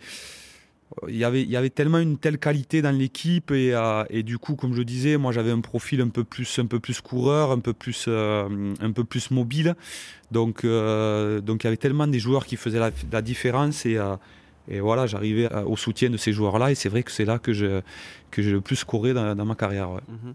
il 1.08 1.16
y, 1.16 1.24
avait, 1.24 1.42
il 1.42 1.50
y 1.50 1.56
avait 1.56 1.70
tellement 1.70 1.98
une 1.98 2.16
telle 2.16 2.38
qualité 2.38 2.80
dans 2.80 2.96
l'équipe 2.96 3.50
et, 3.50 3.74
euh, 3.74 4.04
et, 4.08 4.22
du 4.22 4.38
coup 4.38 4.54
comme 4.54 4.72
je 4.72 4.82
disais 4.82 5.16
moi 5.16 5.32
j'avais 5.32 5.50
un 5.50 5.60
profil 5.60 6.00
un 6.00 6.08
peu 6.08 6.24
plus 6.24 6.58
un 6.58 6.66
peu 6.66 6.78
plus 6.78 7.00
coureur 7.00 7.50
un 7.50 7.58
peu 7.58 7.72
plus 7.72 8.06
euh, 8.08 8.74
un 8.80 8.92
peu 8.92 9.04
plus 9.04 9.30
mobile. 9.30 9.74
Donc 10.30 10.64
euh, 10.64 11.40
donc 11.40 11.64
il 11.64 11.66
y 11.66 11.68
avait 11.68 11.76
tellement 11.76 12.06
des 12.06 12.18
joueurs 12.18 12.46
qui 12.46 12.56
faisaient 12.56 12.80
la, 13.10 13.22
différence 13.22 13.84
et 13.84 13.98
et 14.68 14.80
voilà 14.80 15.06
j'arrivais 15.06 15.52
au 15.64 15.76
soutien 15.76 16.10
de 16.10 16.16
ces 16.16 16.32
joueurs 16.32 16.58
là 16.58 16.70
et 16.70 16.74
c'est 16.74 16.88
vrai 16.88 17.02
que 17.02 17.10
c'est 17.10 17.24
là 17.24 17.38
que 17.38 17.82
que 18.30 18.42
j'ai 18.42 18.52
le 18.52 18.60
plus 18.60 18.84
couru 18.84 19.12
dans, 19.12 19.44
ma 19.44 19.54
carrière 19.54 19.90
mhm. 20.08 20.34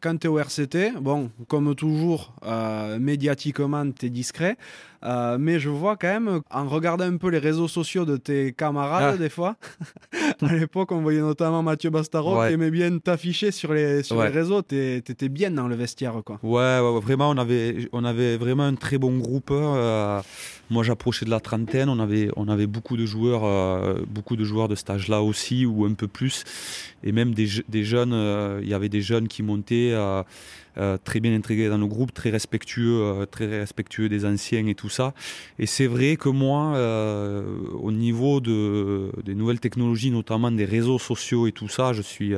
Quand 0.00 0.16
tu 0.16 0.26
es 0.26 0.30
au 0.30 0.38
RCT, 0.38 0.92
bon, 1.00 1.30
comme 1.48 1.74
toujours, 1.74 2.32
euh, 2.44 2.98
médiatiquement, 2.98 3.90
tu 3.90 4.06
es 4.06 4.08
discret. 4.08 4.56
Euh, 5.04 5.36
mais 5.38 5.58
je 5.58 5.68
vois 5.68 5.96
quand 5.96 6.08
même, 6.08 6.40
en 6.50 6.68
regardant 6.68 7.04
un 7.04 7.16
peu 7.16 7.28
les 7.28 7.38
réseaux 7.38 7.68
sociaux 7.68 8.04
de 8.04 8.16
tes 8.16 8.52
camarades, 8.52 9.14
ah. 9.14 9.16
des 9.16 9.28
fois, 9.28 9.56
à 10.42 10.54
l'époque, 10.54 10.92
on 10.92 11.00
voyait 11.00 11.20
notamment 11.20 11.62
Mathieu 11.62 11.90
Bastaro 11.90 12.46
qui 12.46 12.52
aimait 12.52 12.70
bien 12.70 12.98
t'afficher 12.98 13.50
sur 13.50 13.72
les, 13.74 14.02
sur 14.02 14.22
les 14.22 14.28
réseaux. 14.28 14.62
Tu 14.62 14.96
étais 14.96 15.28
bien 15.28 15.50
dans 15.50 15.68
le 15.68 15.74
vestiaire. 15.74 16.14
Quoi. 16.24 16.38
Ouais, 16.42 16.78
ouais, 16.80 17.00
vraiment, 17.00 17.30
on 17.30 17.38
avait, 17.38 17.88
on 17.92 18.04
avait 18.04 18.36
vraiment 18.36 18.64
un 18.64 18.74
très 18.74 18.98
bon 18.98 19.18
groupe. 19.18 19.50
Euh, 19.50 20.20
moi, 20.70 20.84
j'approchais 20.84 21.24
de 21.24 21.30
la 21.30 21.40
trentaine. 21.40 21.88
On 21.88 21.98
avait, 21.98 22.30
on 22.36 22.48
avait 22.48 22.66
beaucoup 22.66 22.96
de 22.96 23.04
joueurs, 23.04 23.44
euh, 23.44 24.00
beaucoup 24.08 24.36
de 24.36 24.44
joueurs 24.44 24.68
de 24.68 24.74
cet 24.74 24.90
âge-là 24.90 25.22
aussi, 25.22 25.66
ou 25.66 25.84
un 25.84 25.94
peu 25.94 26.06
plus. 26.06 26.44
Et 27.02 27.12
même 27.12 27.34
des, 27.34 27.48
des 27.68 27.84
jeunes, 27.84 28.60
il 28.62 28.68
y 28.68 28.74
avait 28.74 28.88
des 28.88 29.02
jeunes 29.02 29.26
qui 29.26 29.42
montaient 29.42 29.92
euh, 30.78 30.92
euh, 30.92 30.98
très 31.02 31.20
bien 31.20 31.34
intégré 31.34 31.68
dans 31.68 31.78
le 31.78 31.86
groupe, 31.86 32.12
très 32.12 32.30
respectueux, 32.30 33.00
euh, 33.02 33.26
très 33.26 33.46
respectueux 33.46 34.08
des 34.08 34.24
anciens 34.24 34.66
et 34.66 34.74
tout 34.74 34.88
ça. 34.88 35.14
Et 35.58 35.66
c'est 35.66 35.86
vrai 35.86 36.16
que 36.16 36.28
moi, 36.28 36.72
au 37.80 37.92
niveau 37.92 38.40
de, 38.40 39.10
des 39.24 39.34
nouvelles 39.34 39.60
technologies, 39.60 40.10
notamment 40.10 40.50
des 40.50 40.64
réseaux 40.64 40.98
sociaux 40.98 41.46
et 41.46 41.52
tout 41.52 41.68
ça, 41.68 41.92
je 41.92 42.02
suis, 42.02 42.34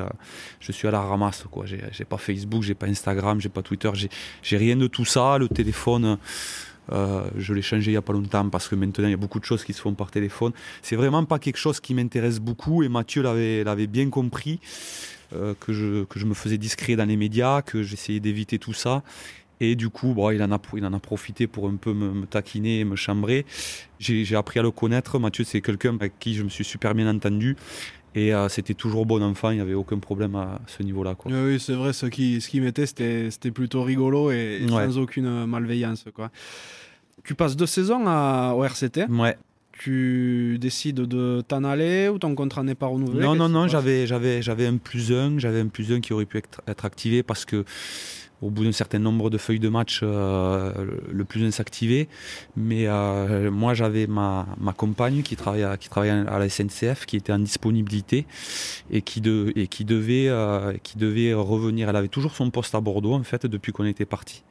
je 0.60 0.72
suis 0.72 0.88
à 0.88 0.90
la 0.90 1.00
ramasse. 1.00 1.44
Quoi. 1.50 1.64
J'ai, 1.66 2.04
pas 2.04 2.18
Facebook, 2.18 2.62
j'ai 2.62 2.74
pas 2.74 2.86
Instagram, 2.86 3.40
j'ai 3.40 3.48
pas 3.48 3.62
Twitter, 3.62 3.90
j'ai, 3.94 4.08
j'ai 4.42 4.56
rien 4.56 4.76
de 4.76 4.86
tout 4.86 5.04
ça. 5.04 5.38
Le 5.38 5.48
téléphone. 5.48 6.18
je 6.90 7.54
l'ai 7.54 7.62
changé 7.62 7.90
il 7.90 7.94
n'y 7.94 7.98
a 7.98 8.02
pas 8.02 8.12
longtemps 8.12 8.48
parce 8.50 8.68
que 8.68 8.74
maintenant 8.74 9.08
il 9.08 9.12
y 9.12 9.14
a 9.14 9.22
beaucoup 9.24 9.40
de 9.40 9.46
choses 9.46 9.64
qui 9.64 9.72
se 9.72 9.80
font 9.80 9.94
par 9.94 10.10
téléphone. 10.10 10.52
C'est 10.82 10.96
vraiment 10.96 11.24
pas 11.24 11.38
quelque 11.38 11.58
chose 11.58 11.80
qui 11.80 11.94
m'intéresse 11.94 12.40
beaucoup 12.40 12.82
et 12.82 12.88
Mathieu 12.88 13.22
l'avait 13.22 13.86
bien 13.86 14.10
compris. 14.10 14.60
Euh, 15.32 15.54
que, 15.58 15.72
je, 15.72 16.04
que 16.04 16.18
je 16.18 16.26
me 16.26 16.34
faisais 16.34 16.58
discret 16.58 16.96
dans 16.96 17.04
les 17.04 17.16
médias, 17.16 17.62
que 17.62 17.82
j'essayais 17.82 18.20
d'éviter 18.20 18.58
tout 18.58 18.72
ça. 18.72 19.02
Et 19.60 19.76
du 19.76 19.88
coup, 19.88 20.14
bon, 20.14 20.30
il, 20.30 20.42
en 20.42 20.52
a, 20.52 20.60
il 20.76 20.84
en 20.84 20.92
a 20.92 20.98
profité 20.98 21.46
pour 21.46 21.68
un 21.68 21.76
peu 21.76 21.92
me, 21.94 22.26
taquiner 22.26 22.80
et 22.80 22.84
me 22.84 22.96
chambrer. 22.96 23.46
J'ai 23.98 24.36
appris 24.36 24.60
à 24.60 24.62
le 24.62 24.70
connaître. 24.70 25.18
Mathieu, 25.18 25.44
c'est 25.44 25.60
quelqu'un 25.60 25.94
avec 25.94 26.18
qui 26.18 26.34
je 26.34 26.42
me 26.42 26.48
suis 26.48 26.64
super 26.64 26.94
bien 26.94 27.08
entendu. 27.08 27.56
Et 28.16 28.32
euh, 28.32 28.48
c'était 28.48 28.74
toujours 28.74 29.06
bon 29.06 29.22
enfant, 29.24 29.50
il 29.50 29.56
n'y 29.56 29.60
avait 29.60 29.74
aucun 29.74 29.98
problème 29.98 30.36
à 30.36 30.60
ce 30.68 30.84
niveau-là. 30.84 31.16
Oui, 31.24 31.58
c'est 31.58 31.72
vrai, 31.72 31.92
ce 31.92 32.06
qui, 32.06 32.40
ce 32.40 32.48
qui 32.48 32.60
mettait, 32.60 32.86
c'était 32.86 33.50
plutôt 33.50 33.82
rigolo 33.82 34.30
et, 34.30 34.64
sans 34.68 34.98
aucune 34.98 35.46
malveillance. 35.46 36.04
Quoi. 36.14 36.30
Tu 37.24 37.34
passes 37.34 37.56
deux 37.56 37.66
saisons 37.66 38.04
à, 38.06 38.54
au 38.56 38.62
RCT. 38.62 39.06
Ouais 39.08 39.36
tu 39.84 40.56
décides 40.58 41.02
de 41.02 41.42
t'en 41.46 41.62
aller 41.62 42.08
ou 42.08 42.18
ton 42.18 42.34
contrat 42.34 42.62
n'est 42.62 42.74
pas 42.74 42.86
renouvelé? 42.86 43.22
Non, 43.22 43.34
non, 43.34 43.50
non, 43.50 43.68
j'avais, 43.68 44.06
j'avais, 44.06 44.40
j'avais 44.40 44.66
un 44.66 44.78
plus 44.78 45.12
un, 45.12 45.38
j'avais 45.38 45.60
un 45.60 45.66
plus 45.66 45.92
un 45.92 46.00
qui 46.00 46.14
aurait 46.14 46.24
pu 46.24 46.38
être, 46.38 46.84
activé 46.86 47.22
parce 47.22 47.44
que 47.44 47.66
au 48.40 48.48
bout 48.48 48.64
d'un 48.64 48.72
certain 48.72 48.98
nombre 48.98 49.28
de 49.28 49.36
feuilles 49.36 49.60
de 49.60 49.68
match, 49.68 50.00
euh, 50.02 50.72
le 51.10 51.24
plus 51.24 51.44
un 51.44 51.50
s'activait. 51.50 52.08
Mais 52.56 52.86
euh, 52.86 53.50
moi, 53.50 53.74
j'avais 53.74 54.06
ma, 54.06 54.46
ma 54.58 54.72
compagne 54.72 55.20
qui 55.22 55.36
travaillait, 55.36 55.76
qui 55.78 55.90
travaillait 55.90 56.26
à 56.26 56.38
la 56.38 56.48
SNCF, 56.48 57.04
qui 57.04 57.16
était 57.16 57.32
en 57.32 57.38
disponibilité 57.38 58.26
et 58.90 59.02
qui, 59.02 59.20
de, 59.20 59.52
et 59.54 59.66
qui, 59.66 59.84
devait, 59.84 60.28
euh, 60.28 60.74
qui 60.82 60.96
devait 60.96 61.34
revenir. 61.34 61.90
Elle 61.90 61.96
avait 61.96 62.08
toujours 62.08 62.34
son 62.34 62.50
poste 62.50 62.74
à 62.74 62.80
Bordeaux, 62.80 63.14
en 63.14 63.22
fait, 63.22 63.44
depuis 63.46 63.72
qu'on 63.72 63.84
était 63.84 64.06
parti 64.06 64.42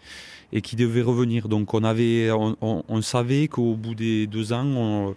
et 0.53 0.61
qui 0.61 0.77
devait 0.77 1.01
revenir. 1.01 1.49
Donc 1.49 1.73
on, 1.73 1.83
avait, 1.83 2.29
on, 2.31 3.01
savait 3.01 3.47
qu'au 3.49 3.75
bout 3.75 3.95
des 3.95 4.27
deux 4.27 4.53
ans, 4.53 5.13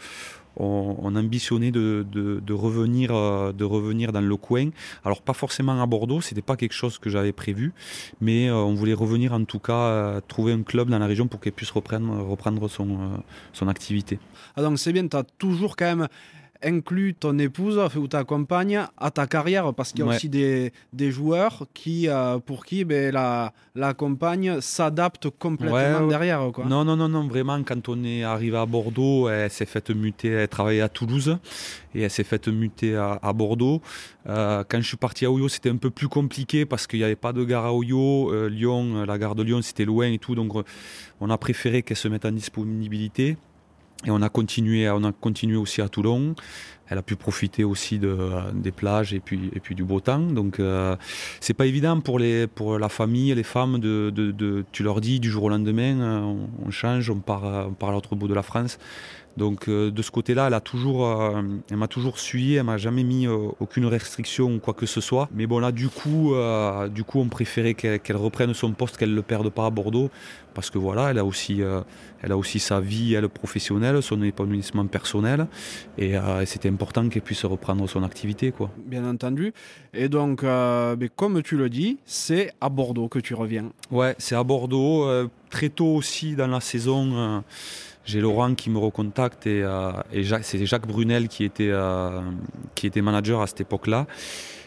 on, 0.57 1.15
ambitionnait 1.15 1.71
de, 1.71 2.53
revenir, 2.53 3.11
de 3.53 3.65
revenir 3.65 4.13
dans 4.13 4.23
le 4.23 4.37
coin. 4.37 4.71
Alors 5.05 5.21
pas 5.23 5.35
forcément 5.35 5.81
à 5.81 5.87
Bordeaux, 5.87 6.23
c'était 6.23 6.43
pas 6.43 6.57
quelque 6.57 6.73
chose 6.73 6.99
que 6.99 7.11
j'avais 7.11 7.33
prévu, 7.33 7.73
mais 8.21 8.51
on 8.51 8.75
voulait 8.75 8.95
revenir 8.95 9.35
en 9.35 9.45
tout 9.45 9.61
cas, 9.61 10.21
trouver 10.27 10.55
un 10.55 10.63
club 10.63 10.89
dans 10.89 10.99
la 10.99 11.07
région 11.07 11.29
pour 11.29 11.39
qu'elle 11.39 11.53
puisse 11.53 11.71
reprendre, 11.71 12.27
reprendre 12.27 12.69
son, 12.69 13.23
son 13.53 13.69
activité. 13.69 14.19
Ah 14.57 14.63
donc 14.63 14.79
c'est 14.79 14.93
bien, 14.93 15.07
tu 15.07 15.17
as 15.17 15.25
toujours 15.39 15.77
quand 15.77 15.97
même 15.97 16.09
inclus 16.67 17.15
ton 17.15 17.39
épouse 17.39 17.81
ou 17.97 18.09
ta 18.09 18.25
compagne 18.25 18.85
à 18.99 19.11
ta 19.11 19.27
carrière 19.27 19.73
parce 19.73 19.93
qu'il 19.93 20.01
y 20.01 20.03
a 20.03 20.07
aussi 20.07 20.29
des, 20.29 20.73
des, 20.93 21.11
joueurs 21.11 21.67
qui, 21.73 22.09
euh, 22.09 22.39
pour 22.39 22.67
qui 22.67 22.85
ben, 22.85 23.13
la, 23.13 23.53
la 23.75 23.95
compagne 23.95 24.61
s'adapte 24.61 25.31
complètement 25.31 26.07
derrière. 26.07 26.51
Quoi. 26.53 26.65
Non, 26.67 26.85
non, 26.85 26.97
non, 26.97 27.09
non, 27.09 27.27
vraiment, 27.29 27.63
quand 27.63 27.89
on 27.89 28.03
est 28.05 28.25
arrivé 28.25 28.57
à 28.57 28.67
Bordeaux, 28.67 29.29
elle 29.29 29.51
s'est 29.51 29.67
faite 29.67 29.91
muter, 29.91 30.29
elle 30.29 30.49
travaillait 30.49 30.83
à 30.83 30.89
Toulouse 30.89 31.39
et 31.95 32.03
elle 32.03 32.11
s'est 32.11 32.25
faite 32.25 32.49
muter 32.49 32.97
à, 32.97 33.19
à 33.23 33.33
Bordeaux. 33.33 33.81
Euh, 34.29 34.65
quand 34.69 34.81
je 34.81 34.89
suis 34.89 34.97
parti 34.97 35.25
à 35.25 35.31
Oyo, 35.31 35.49
c'était 35.49 35.71
un 35.71 35.77
peu 35.77 35.91
plus 35.91 36.09
compliqué 36.09 36.67
parce 36.67 36.87
qu'il 36.87 36.99
n'y 36.99 37.05
avait 37.05 37.17
pas 37.17 37.33
de 37.33 37.45
gare 37.45 37.65
à 37.65 37.73
Oyo. 37.73 38.33
Euh, 38.33 38.49
Lyon, 38.49 39.05
la 39.05 39.19
gare 39.19 39.37
de 39.37 39.43
Lyon, 39.43 39.63
c'était 39.63 39.85
loin 39.85 40.11
et 40.11 40.19
tout, 40.19 40.35
donc 40.35 40.53
on 41.21 41.31
a 41.31 41.39
préféré 41.39 41.83
qu'elle 41.83 41.97
se 41.97 42.09
mette 42.09 42.25
en 42.25 42.33
disponibilité. 42.33 43.37
Et 44.05 44.11
on 44.11 44.21
a 44.23 44.29
continué, 44.29 44.89
on 44.91 45.05
a 45.05 45.13
continué 45.13 45.57
aussi 45.57 45.81
à 45.81 45.89
Toulon. 45.89 46.35
Elle 46.89 46.99
a 46.99 47.03
pu 47.03 47.17
profiter 47.17 47.65
aussi 47.65 47.99
de, 47.99 48.17
des 48.55 48.71
plages 48.71 49.13
et 49.13 49.19
puis, 49.19 49.51
et 49.55 49.61
puis 49.61 49.75
du 49.75 49.83
beau 49.83 50.01
temps. 50.01 50.21
Donc 50.21 50.61
euh, 50.61 50.95
c'est 51.41 51.55
pas 51.55 51.67
évident 51.67 52.01
pour, 52.01 52.19
les, 52.19 52.47
pour 52.47 52.79
la 52.79 52.89
famille, 52.89 53.35
les 53.35 53.43
femmes, 53.43 53.81
de, 53.81 54.11
de, 54.15 54.31
de 54.31 54.65
tu 54.71 54.85
leur 54.85 55.01
dis 55.01 55.19
du 55.19 55.29
jour 55.29 55.45
au 55.45 55.49
lendemain, 55.49 56.01
euh, 56.01 56.35
on, 56.65 56.71
change, 56.71 57.11
on 57.11 57.19
part, 57.19 57.69
on 57.69 57.73
part 57.73 57.89
à 57.89 57.93
l'autre 57.93 58.15
bout 58.15 58.29
de 58.29 58.35
la 58.35 58.43
France. 58.43 58.79
Donc 59.37 59.69
euh, 59.69 59.91
de 59.91 60.03
ce 60.03 60.11
côté-là, 60.11 60.47
elle 60.47 60.55
a 60.55 60.61
toujours, 60.61 61.07
euh, 61.07 61.43
elle 61.71 61.77
m'a 61.77 61.89
toujours 61.89 62.19
suivi, 62.19 62.55
elle 62.55 62.65
m'a 62.65 62.79
jamais 62.79 63.05
mis 63.05 63.27
euh, 63.27 63.49
aucune 63.61 63.85
restriction 63.87 64.55
ou 64.55 64.59
quoi 64.59 64.73
que 64.75 64.87
ce 64.87 65.01
soit. 65.01 65.29
Mais 65.35 65.47
bon 65.47 65.59
là, 65.59 65.73
du 65.73 65.89
coup, 65.89 66.35
du 66.91 67.05
coup, 67.05 67.21
on 67.21 67.29
préférait 67.29 67.75
qu'elle 67.75 68.17
reprenne 68.17 68.55
son 68.55 68.73
poste, 68.73 68.97
qu'elle 68.97 69.15
le 69.15 69.23
perde 69.23 69.51
pas 69.51 69.67
à 69.67 69.71
Bordeaux, 69.71 70.11
parce 70.55 70.71
que 70.71 70.79
voilà, 70.79 71.11
elle 71.11 71.19
a 71.19 71.25
aussi, 71.25 71.61
elle 72.23 72.33
a 72.33 72.37
aussi 72.37 72.59
sa 72.59 72.81
vie, 72.81 73.15
elle 73.15 73.29
professionnelle, 73.29 74.03
son 74.03 74.23
épanouissement 74.23 74.87
personnel, 74.87 75.47
et, 75.99 76.15
c'était 76.45 76.69
important 76.69 77.09
qu'elle 77.09 77.23
puisse 77.23 77.45
reprendre 77.45 77.89
son 77.89 78.03
activité, 78.03 78.53
quoi. 78.53 78.71
Bien 78.87 79.09
entendu. 79.09 79.53
Et 79.93 80.09
donc, 80.09 80.43
mais 80.43 81.09
comme 81.15 81.43
tu 81.43 81.57
le 81.57 81.69
dis, 81.69 81.99
c'est 82.05 82.53
à 82.61 82.69
Bordeaux 82.69 83.09
que 83.09 83.19
tu 83.19 83.35
reviens. 83.35 83.71
Ouais, 83.91 84.15
c'est 84.19 84.35
à 84.35 84.45
Bordeaux. 84.45 85.07
très 85.51 85.69
tôt 85.69 85.95
aussi 85.95 86.35
dans 86.35 86.49
la 86.49 86.61
saison 86.61 87.43
j'ai 88.07 88.21
Laurent 88.21 88.55
qui 88.55 88.71
me 88.71 88.79
recontacte 88.79 89.47
et, 89.47 89.63
euh, 89.63 89.93
c'est 90.43 90.65
Jacques 90.65 90.87
Brunel 90.87 91.29
qui 91.29 91.45
était, 91.45 91.71
euh, 91.71 92.23
qui 92.75 92.87
était 92.87 93.03
manager 93.03 93.43
à 93.43 93.47
cette 93.49 93.61
époque-là. 93.61 94.07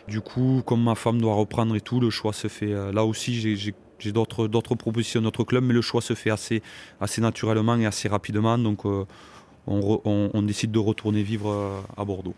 Du 0.07 0.21
coup, 0.21 0.61
comme 0.65 0.83
ma 0.83 0.95
femme 0.95 1.21
doit 1.21 1.33
reprendre 1.35 1.75
et 1.75 1.81
tout, 1.81 1.99
le 1.99 2.09
choix 2.09 2.33
se 2.33 2.49
fait. 2.49 2.73
Euh, 2.73 2.91
là 2.91 3.05
aussi, 3.05 3.39
j'ai 3.39 4.11
d'autres, 4.11 4.47
propositions 4.47 5.21
d'autres 5.21 5.45
clubs, 5.45 5.63
mais 5.63 5.73
le 5.73 5.81
choix 5.81 6.01
se 6.01 6.13
fait 6.13 6.31
assez, 6.31 6.61
assez 6.99 7.21
naturellement 7.21 7.77
et 7.77 7.85
assez 7.85 8.09
rapidement. 8.09 8.57
Donc, 8.57 8.83
on, 8.85 9.11
on, 9.67 10.41
décide 10.41 10.71
de 10.71 10.79
retourner 10.79 11.23
vivre 11.23 11.83
à 11.95 12.03
Bordeaux. 12.03 12.33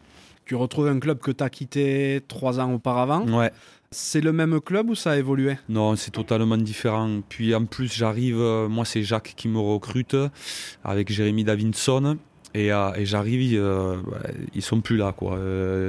Tu 0.46 0.56
retrouves 0.56 0.88
un 0.88 1.00
club 1.00 1.20
que 1.20 1.32
tu 1.32 1.44
as 1.44 1.50
quitté 1.50 2.22
trois 2.28 2.60
ans 2.60 2.74
auparavant. 2.74 3.26
Ouais. 3.28 3.52
C'est 3.94 4.22
le 4.22 4.32
même 4.32 4.62
club 4.62 4.90
ou 4.90 4.96
ça 4.96 5.12
a 5.12 5.18
évolué? 5.18 5.58
Non, 5.68 5.98
c'est 5.98 6.12
totalement 6.12 6.56
différent. 6.56 7.20
Puis 7.28 7.54
en 7.54 7.66
plus, 7.66 7.94
j'arrive, 7.94 8.40
euh, 8.40 8.70
moi 8.70 8.86
c'est 8.86 9.04
Jacques 9.04 9.34
qui 9.36 9.50
me 9.50 9.60
recrute 9.60 10.16
avec 10.86 11.12
Jérémy 11.12 11.44
Davidson. 11.44 12.18
Et, 12.54 12.72
euh, 12.72 12.92
j'arrive, 13.04 13.60
euh, 13.60 13.98
ils 14.56 14.62
sont 14.62 14.80
plus 14.80 14.96
là. 14.96 15.12
Quoi. 15.12 15.38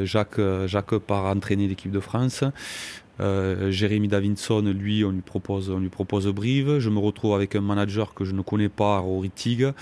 Jacques, 0.05 0.41
Jacques 0.67 0.99
part 0.99 1.27
entraîner 1.27 1.69
l'équipe 1.69 1.93
de 1.93 2.01
France. 2.01 2.43
Jérémy 3.21 4.09
Davidson, 4.09 4.63
lui, 4.63 5.05
on 5.05 5.11
lui 5.13 5.21
propose, 5.21 5.71
on 5.71 5.79
lui 5.79 5.89
propose 5.89 6.27
Brive. 6.27 6.81
Je 6.81 6.91
me 6.91 6.99
retrouve 6.99 7.37
avec 7.37 7.55
un 7.55 7.61
manager 7.61 8.15
que 8.15 8.25
je 8.25 8.33
ne 8.33 8.43
connais 8.43 8.69
pas, 8.69 8.99
Rory 8.99 9.31
Tig. 9.31 9.73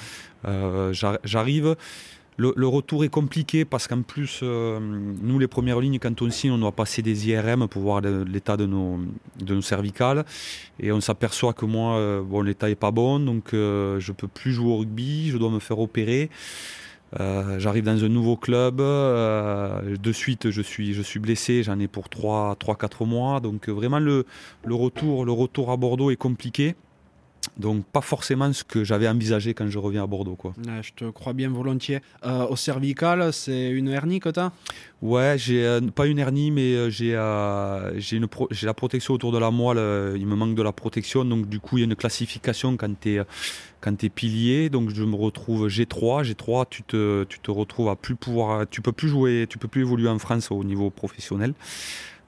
J'arrive 0.44 1.74
le, 2.40 2.66
retour 2.66 3.04
est 3.04 3.08
compliqué 3.08 3.64
parce 3.64 3.86
qu'en 3.86 4.02
plus, 4.02 4.40
euh, 4.42 4.78
nous, 4.80 5.38
les 5.38 5.48
premières 5.48 5.80
lignes, 5.80 5.98
quand 5.98 6.22
on 6.22 6.30
signe, 6.30 6.52
on 6.52 6.58
doit 6.58 6.72
passer 6.72 7.02
des 7.02 7.28
IRM 7.28 7.68
pour 7.68 7.82
voir 7.82 8.00
l'état 8.00 8.56
de 8.56 8.66
nos, 8.66 9.00
cervicales. 9.60 10.24
Et 10.78 10.90
on 10.90 11.00
s'aperçoit 11.00 11.52
que 11.52 11.66
moi, 11.66 11.96
euh, 11.96 12.22
bon, 12.22 12.40
l'état 12.40 12.68
n'est 12.68 12.76
pas 12.76 12.90
bon, 12.90 13.20
donc 13.20 13.52
euh, 13.52 14.00
je 14.00 14.12
ne 14.12 14.16
peux 14.16 14.28
plus 14.28 14.52
jouer 14.52 14.70
au 14.70 14.78
rugby, 14.78 15.28
je 15.30 15.36
dois 15.36 15.50
me 15.50 15.58
faire 15.58 15.78
opérer. 15.78 16.30
J'arrive 17.58 17.84
dans 17.84 18.04
un 18.04 18.08
nouveau 18.08 18.36
club, 18.36 18.76
de 18.76 20.12
suite 20.12 20.50
je 20.50 20.62
suis, 20.62 21.18
blessé, 21.18 21.64
j'en 21.64 21.80
ai 21.80 21.88
pour 21.88 22.06
3-4 22.06 23.04
mois, 23.04 23.40
donc 23.40 23.68
vraiment 23.68 23.98
le, 23.98 24.24
retour, 24.64 25.24
le 25.24 25.32
retour 25.32 25.72
à 25.72 25.76
Bordeaux 25.76 26.12
est 26.12 26.16
compliqué. 26.16 26.76
Donc 27.56 27.84
pas 27.84 28.00
forcément 28.00 28.52
ce 28.52 28.64
que 28.64 28.84
j'avais 28.84 29.08
envisagé 29.08 29.54
quand 29.54 29.68
je 29.68 29.78
reviens 29.78 30.04
à 30.04 30.06
Bordeaux. 30.06 30.36
Quoi. 30.36 30.52
je 30.82 30.90
te 30.92 31.10
crois 31.10 31.32
bien 31.32 31.48
volontiers. 31.50 32.00
Euh, 32.24 32.46
au 32.46 32.56
cervical, 32.56 33.32
c'est 33.32 33.70
une 33.70 33.88
hernie 33.88 34.20
que 34.20 34.28
tu 34.28 34.40
as 34.40 34.52
Ouais, 35.02 35.36
j'ai 35.38 35.64
euh, 35.64 35.80
pas 35.80 36.06
une 36.06 36.18
hernie, 36.18 36.50
mais 36.50 36.74
euh, 36.74 36.90
j'ai 36.90 37.14
la 37.14 38.74
protection 38.74 39.14
autour 39.14 39.32
de 39.32 39.38
la 39.38 39.50
moelle. 39.50 40.16
il 40.16 40.26
me 40.26 40.36
manque 40.36 40.54
de 40.54 40.62
la 40.62 40.72
protection, 40.72 41.24
donc 41.24 41.48
du 41.48 41.60
coup 41.60 41.78
il 41.78 41.80
y 41.80 41.84
a 41.84 41.86
une 41.86 41.96
classification 41.96 42.76
quand 42.76 43.00
tu 43.00 43.16
es, 43.16 43.22
quand 43.80 44.04
es 44.04 44.08
pilier. 44.10 44.68
Donc 44.68 44.90
je 44.90 45.04
me 45.04 45.16
retrouve 45.16 45.68
G3. 45.68 46.24
G3, 46.24 46.66
tu 46.68 46.82
te, 46.82 47.24
tu 47.24 47.38
te 47.40 47.50
retrouves 47.50 47.88
à 47.88 47.96
plus 47.96 48.16
pouvoir, 48.16 48.66
tu 48.68 48.82
peux 48.82 48.92
plus 48.92 49.08
jouer, 49.08 49.46
tu 49.48 49.58
peux 49.58 49.68
plus 49.68 49.82
évoluer 49.82 50.08
en 50.08 50.18
France 50.18 50.50
au 50.50 50.62
niveau 50.64 50.90
professionnel. 50.90 51.54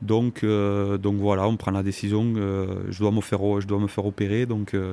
Donc, 0.02 0.42
euh, 0.42 0.98
donc 0.98 1.16
voilà, 1.16 1.46
on 1.46 1.56
prend 1.56 1.70
la 1.70 1.82
décision. 1.82 2.34
Euh, 2.36 2.84
je, 2.90 2.98
dois 2.98 3.12
me 3.12 3.20
faire, 3.20 3.60
je 3.60 3.66
dois 3.66 3.78
me 3.78 3.86
faire 3.86 4.04
opérer. 4.04 4.46
Donc, 4.46 4.74
euh, 4.74 4.92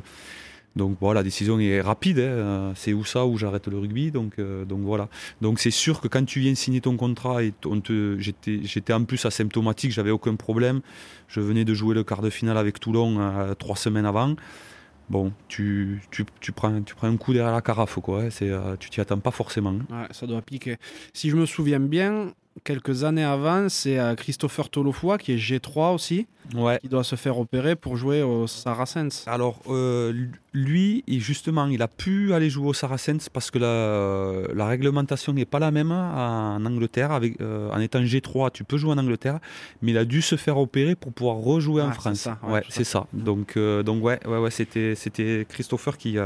donc 0.76 0.98
voilà, 1.02 1.22
la 1.22 1.24
décision 1.24 1.60
est 1.60 1.82
rapide. 1.82 2.20
Hein. 2.20 2.74
c'est 2.76 2.94
où 2.94 3.04
ça, 3.04 3.26
où 3.26 3.38
j'arrête 3.38 3.68
le 3.68 3.80
rugby. 3.80 4.12
Donc, 4.12 4.40
donc 4.40 4.82
voilà. 4.82 5.10
Donc 5.42 5.60
c'est 5.60 5.72
sûr 5.72 6.00
que 6.00 6.08
quand 6.08 6.24
tu 6.24 6.40
viens 6.40 6.54
signer 6.56 6.80
ton 6.80 6.96
contrat, 6.96 7.44
et 7.44 7.54
j'étais 8.20 8.94
en 8.94 9.04
plus 9.04 9.26
asymptomatique, 9.26 9.92
j'avais 9.92 10.12
aucun 10.12 10.36
problème. 10.36 10.82
Je 11.28 11.42
venais 11.42 11.66
de 11.66 11.74
jouer 11.74 11.96
le 11.96 12.04
quart 12.04 12.22
de 12.22 12.30
finale 12.30 12.58
avec 12.58 12.80
Toulon 12.80 13.18
trois 13.58 13.76
semaines 13.76 14.06
avant 14.06 14.36
bon, 15.10 15.34
tu, 15.48 16.00
prends, 16.56 16.72
un 17.02 17.18
coup 17.18 17.34
derrière 17.34 17.52
la 17.52 17.62
carafe, 17.62 17.96
quoi. 17.96 18.22
Hein. 18.22 18.30
C'est, 18.30 18.52
tu 18.80 18.92
t'y 18.92 19.02
attends 19.02 19.18
pas 19.18 19.32
forcément. 19.32 19.74
Ça 20.12 20.28
doit 20.28 20.44
piquer. 20.44 20.78
Si 21.16 21.32
je 21.32 21.36
me 21.36 21.48
souviens 21.48 21.80
bien, 21.80 22.32
quelques 22.64 23.04
années 23.04 23.24
avant, 23.24 23.70
c'est 23.70 24.00
euh, 24.00 24.16
Christopher 24.16 24.70
Tolofoy, 24.70 25.18
qui 25.18 25.34
est 25.34 25.38
G3 25.38 25.94
aussi, 25.94 26.28
ouais. 26.56 26.80
qui 26.82 26.88
doit 26.88 27.04
se 27.04 27.16
faire 27.16 27.40
opérer 27.40 27.76
pour 27.76 27.96
jouer 27.96 28.22
au 28.22 28.48
Saracens. 28.48 29.24
Alors, 29.28 29.60
euh, 29.68 30.28
lui, 30.54 31.04
justement, 31.08 31.68
il 31.68 31.82
a 31.82 31.88
pu 31.88 32.34
aller 32.34 32.50
jouer 32.50 32.68
au 32.68 32.74
Saracens 32.74 33.30
parce 33.30 33.52
que 33.52 33.60
la, 33.60 34.54
la 34.54 34.68
réglementation 34.68 35.34
n'est 35.34 35.46
pas 35.46 35.60
la 35.60 35.72
même 35.72 35.92
en 35.92 36.64
Angleterre. 36.66 37.12
Avec, 37.12 37.40
euh, 37.42 37.72
en 37.72 37.80
étant 37.80 38.02
G3, 38.02 38.52
tu 38.52 38.64
peux 38.64 38.78
jouer 38.78 38.92
en 38.92 38.98
Angleterre, 38.98 39.40
mais 39.82 39.92
il 39.92 39.98
a 39.98 40.06
dû 40.06 40.22
se 40.22 40.36
faire 40.36 40.58
opérer 40.58 40.96
pour 40.96 41.14
pouvoir 41.14 41.38
rejouer 41.38 41.82
en 41.82 41.90
ah, 41.90 41.94
France. 41.94 42.20
Ça, 42.20 42.40
ouais, 42.48 42.64
c'est 42.70 42.84
ça. 42.84 43.08
Donc, 43.14 43.58
donc 43.58 44.04
ouais, 44.04 44.20
ouais, 44.26 44.38
ouais 44.38 44.52
c'était, 44.52 44.96
c'était 44.96 45.46
Christopher 45.50 45.98
qui 45.98 46.18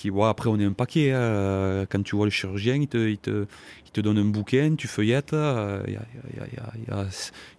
qui 0.00 0.10
après 0.22 0.48
on 0.48 0.58
est 0.58 0.64
un 0.64 0.72
paquet 0.72 1.12
hein. 1.12 1.84
quand 1.90 2.02
tu 2.02 2.16
vois 2.16 2.24
le 2.24 2.30
chirurgien 2.30 2.76
il 2.76 2.88
te, 2.88 3.08
il 3.08 3.18
te, 3.18 3.46
il 3.90 3.92
te 3.92 4.00
donne 4.00 4.18
un 4.18 4.24
bouquin 4.24 4.74
tu 4.76 4.86
feuillettes 4.86 5.32
euh, 5.32 5.82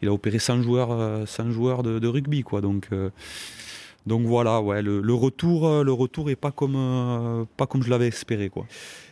il, 0.01 0.07
a, 0.07 0.13
opéré 0.13 0.39
100 0.39 0.61
joueurs 0.61 1.27
100 1.27 1.45
euh, 1.45 1.51
joueurs 1.51 1.83
de, 1.83 2.07
rugby 2.07 2.43
quoi 2.43 2.61
donc 2.61 2.87
euh, 2.93 3.09
donc 4.07 4.25
voilà 4.25 4.61
ouais 4.61 4.81
le, 4.81 5.13
retour 5.13 5.83
le 5.83 5.91
retour 5.91 6.29
est 6.29 6.37
pas 6.37 6.51
comme 6.51 7.45
pas 7.57 7.67
comme 7.67 7.83
je 7.83 7.89
l'avais 7.89 8.07
espéré 8.07 8.49
quoi 8.49 8.65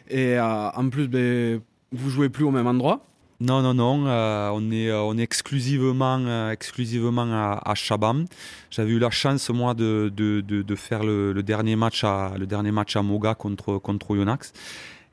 et 0.09 0.39
en 0.39 0.89
plus 0.89 1.07
ben, 1.07 1.61
vous 1.91 2.09
jouez 2.09 2.29
plus 2.29 2.43
au 2.43 2.51
même 2.51 2.67
endroit? 2.67 3.05
Non, 3.41 3.61
non, 3.61 3.73
non. 3.73 4.05
on, 4.05 4.71
est, 4.71 4.91
on 4.91 5.17
est 5.17 5.21
exclusivement, 5.21 6.49
exclusivement 6.51 7.31
à, 7.31 7.61
à 7.63 7.73
Chabam. 7.73 8.25
J'avais 8.69 8.91
eu 8.91 8.99
la 8.99 9.11
chance, 9.11 9.49
moi, 9.49 9.73
de, 9.73 10.11
de, 10.13 10.41
de, 10.41 10.75
faire 10.75 11.03
le, 11.03 11.41
dernier 11.41 11.77
match 11.77 12.03
à, 12.03 12.33
le 12.37 12.45
dernier 12.45 12.71
match 12.71 12.97
à 12.97 13.01
Moga 13.01 13.35
contre, 13.35 13.77
contre 13.77 14.15
Yonax. 14.15 14.51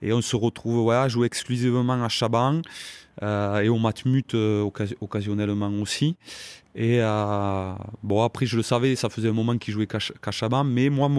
Et 0.03 0.13
on 0.13 0.21
se 0.21 0.37
retrouve 0.37 0.87
ouais, 0.87 0.97
à 0.97 1.09
jouer 1.09 1.27
exclusivement 1.27 2.05
à 2.05 2.09
Chaban 2.09 2.63
euh, 3.23 3.61
et 3.61 3.69
au 3.69 3.79
Matmut 3.79 4.35
euh, 4.35 4.69
occasionnellement 5.01 5.71
aussi. 5.81 6.17
Et 6.75 6.99
euh, 7.01 7.73
bon, 8.03 8.23
après, 8.23 8.45
je 8.45 8.59
le 8.59 8.63
savais, 8.63 8.97
ça 8.97 9.09
faisait 9.09 9.31
un 9.31 9.33
moment 9.33 9.57
qu'il 9.57 9.73
jouait 9.73 9.87
qu'à 9.87 10.31
Chaban. 10.31 10.65
Mais 10.65 10.91
moi, 10.91 11.11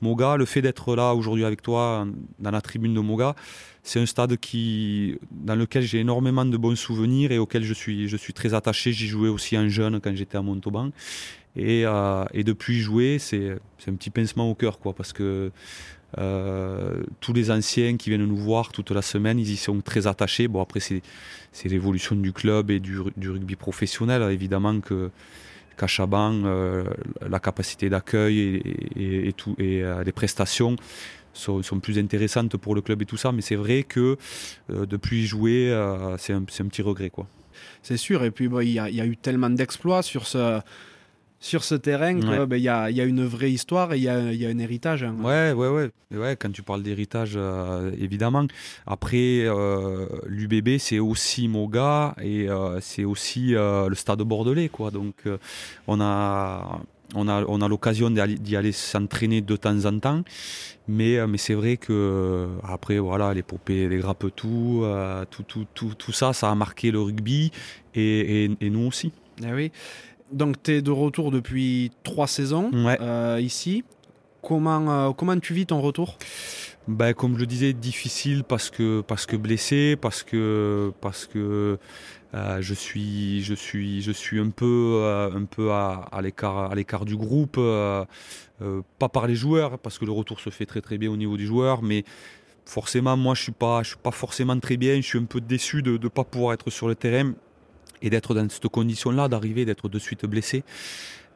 Moga, 0.00 0.36
le 0.36 0.44
fait 0.44 0.62
d'être 0.62 0.94
là 0.94 1.14
aujourd'hui 1.14 1.44
avec 1.44 1.62
toi 1.62 2.06
dans 2.38 2.50
la 2.52 2.60
tribune 2.60 2.94
de 2.94 3.00
Moga, 3.00 3.34
c'est 3.82 3.98
un 3.98 4.06
stade 4.06 4.36
qui, 4.36 5.18
dans 5.32 5.56
lequel 5.56 5.82
j'ai 5.82 5.98
énormément 5.98 6.44
de 6.44 6.56
bons 6.56 6.76
souvenirs 6.76 7.32
et 7.32 7.38
auquel 7.38 7.64
je 7.64 7.74
suis, 7.74 8.08
je 8.08 8.16
suis 8.16 8.32
très 8.32 8.54
attaché. 8.54 8.92
J'y 8.92 9.08
jouais 9.08 9.28
aussi 9.28 9.58
en 9.58 9.68
jeune 9.68 10.00
quand 10.00 10.14
j'étais 10.14 10.38
à 10.38 10.42
Montauban. 10.42 10.90
Et, 11.56 11.84
et 12.32 12.44
depuis 12.44 12.78
jouer, 12.78 13.18
c'est 13.18 13.58
un 13.88 13.94
petit 13.94 14.10
pincement 14.10 14.48
au 14.48 14.54
cœur, 14.54 14.78
quoi, 14.78 14.92
parce 14.92 15.12
que 15.12 15.50
tous 16.16 17.32
les 17.32 17.50
anciens 17.50 17.96
qui 17.96 18.10
viennent 18.10 18.26
nous 18.26 18.36
voir 18.36 18.72
toute 18.72 18.90
la 18.90 19.02
semaine, 19.02 19.38
ils 19.38 19.50
y 19.50 19.56
sont 19.56 19.80
très 19.80 20.06
attachés. 20.06 20.48
Bon, 20.48 20.60
après, 20.60 20.80
c'est 20.80 21.68
l'évolution 21.68 22.16
du 22.16 22.32
club 22.32 22.70
et 22.70 22.80
du, 22.80 22.98
rugby 22.98 23.56
professionnel. 23.56 24.22
Évidemment 24.30 24.80
que 24.80 25.10
qu'à 25.76 25.86
Chaban, 25.86 26.42
la 27.26 27.40
capacité 27.40 27.88
d'accueil 27.88 28.62
et, 28.96 29.32
tout, 29.32 29.54
et 29.58 29.82
les 30.04 30.12
prestations 30.12 30.76
sont, 31.32 31.62
plus 31.80 31.98
intéressantes 31.98 32.56
pour 32.56 32.74
le 32.74 32.82
club 32.82 33.02
et 33.02 33.06
tout 33.06 33.16
ça. 33.16 33.32
Mais 33.32 33.42
c'est 33.42 33.56
vrai 33.56 33.84
que 33.84 34.16
depuis 34.68 35.26
jouer, 35.26 35.68
c'est 36.18 36.32
un, 36.32 36.38
un, 36.38 36.44
petit 36.44 36.82
regret. 36.82 37.10
c'est 37.82 37.96
sûr. 37.96 38.24
Et 38.24 38.30
puis, 38.30 38.48
il 38.62 38.72
y, 38.72 38.78
a 38.78 39.06
eu 39.06 39.16
tellement 39.16 39.50
d'exploits 39.50 40.02
sur 40.02 40.26
ce, 40.26 40.60
sur 41.40 41.64
ce 41.64 41.74
terrain 41.74 42.14
ben, 42.46 42.56
y, 42.58 42.68
a, 42.68 42.90
y, 42.90 43.00
a, 43.00 43.04
une 43.04 43.24
vraie 43.24 43.50
histoire 43.50 43.94
et 43.94 43.96
il 43.96 44.02
y 44.02 44.08
a, 44.08 44.32
y 44.32 44.44
a, 44.44 44.50
un 44.50 44.58
héritage. 44.58 45.02
Hein. 45.02 45.16
Ouais, 45.20 45.52
ouais, 45.52 45.68
ouais, 45.68 45.90
ouais. 46.12 46.36
Quand 46.36 46.52
tu 46.52 46.62
parles 46.62 46.82
d'héritage, 46.82 47.32
euh, 47.34 47.90
évidemment. 47.98 48.46
Après, 48.86 49.44
euh, 49.46 50.06
l'UBB, 50.26 50.76
c'est 50.78 50.98
aussi 50.98 51.48
Moga 51.48 52.14
et 52.22 52.48
euh, 52.50 52.78
c'est 52.82 53.04
aussi 53.04 53.52
le 53.52 53.94
stade 53.94 54.20
bordelais. 54.20 54.68
Quoi. 54.68 54.90
Donc, 54.90 55.24
on 55.88 56.00
a 56.00 56.80
on 57.16 57.26
a, 57.26 57.42
on 57.48 57.60
a 57.60 57.66
l'occasion 57.66 58.08
d'y 58.10 58.54
aller, 58.56 58.70
s'entraîner 58.70 59.40
de 59.40 59.56
temps 59.56 59.84
en 59.86 59.98
temps. 59.98 60.22
Mais, 60.86 61.26
mais 61.26 61.38
c'est 61.38 61.54
vrai 61.54 61.76
que 61.76 62.48
après, 62.62 62.98
voilà, 62.98 63.32
l'épopée 63.32 63.88
les 63.88 63.98
grappes 63.98 64.26
tout, 64.36 64.84
tout, 65.30 65.42
tout, 65.42 65.66
tout, 65.74 65.94
tout, 65.96 66.12
ça, 66.12 66.32
ça 66.34 66.50
a 66.50 66.54
marqué 66.54 66.90
le 66.90 67.00
rugby 67.00 67.50
et, 67.94 68.44
et, 68.60 68.70
nous 68.70 68.86
aussi. 68.86 69.10
Eh 69.42 69.52
oui. 69.52 69.72
Donc, 70.32 70.62
tu 70.62 70.72
es 70.72 70.82
de 70.82 70.90
retour 70.90 71.30
depuis 71.30 71.90
trois 72.02 72.26
saisons 72.26 72.70
ici. 73.38 73.84
Comment, 74.42 75.12
comment 75.12 75.38
tu 75.38 75.52
vis 75.52 75.66
ton 75.66 75.80
retour? 75.80 76.16
Ben, 76.88 77.12
comme 77.12 77.34
je 77.34 77.40
le 77.40 77.46
disais, 77.46 77.72
difficile 77.72 78.42
parce 78.42 78.70
que, 78.70 79.02
parce 79.02 79.26
que 79.26 79.36
blessé, 79.36 79.96
parce 80.00 80.22
que, 80.22 80.92
parce 81.00 81.26
que 81.26 81.78
euh, 82.34 82.62
je 82.62 82.74
suis, 82.74 83.42
je 83.42 83.54
suis, 83.54 84.02
je 84.02 84.12
suis 84.12 84.38
un 84.38 84.50
peu, 84.50 85.00
euh, 85.02 85.30
un 85.32 85.44
peu 85.44 85.72
à, 85.72 86.20
l'écart, 86.22 86.70
à 86.70 86.74
l'écart 86.74 87.04
du 87.04 87.16
groupe, 87.16 87.56
euh, 87.58 88.04
pas 88.98 89.08
par 89.08 89.26
les 89.26 89.34
joueurs 89.34 89.78
parce 89.78 89.98
que 89.98 90.04
le 90.04 90.12
retour 90.12 90.40
se 90.40 90.50
fait 90.50 90.66
très 90.66 90.80
très 90.80 90.98
bien 90.98 91.10
au 91.10 91.16
niveau 91.16 91.36
des 91.36 91.44
joueurs, 91.44 91.82
mais 91.82 92.04
forcément 92.64 93.16
moi 93.16 93.34
je 93.34 93.42
suis 93.42 93.52
pas, 93.52 93.82
je 93.82 93.90
suis 93.90 93.98
pas 93.98 94.10
forcément 94.10 94.58
très 94.58 94.76
bien. 94.76 94.96
Je 94.96 95.06
suis 95.06 95.18
un 95.18 95.24
peu 95.24 95.40
déçu 95.40 95.82
de 95.82 95.98
ne 95.98 96.08
pas 96.08 96.24
pouvoir 96.24 96.54
être 96.54 96.70
sur 96.70 96.88
le 96.88 96.94
terrain 96.94 97.34
et 98.02 98.10
d'être 98.10 98.34
dans 98.34 98.48
cette 98.48 98.68
condition-là, 98.68 99.28
d'arriver, 99.28 99.64
d'être 99.64 99.88
de 99.88 99.98
suite 99.98 100.26
blessé. 100.26 100.64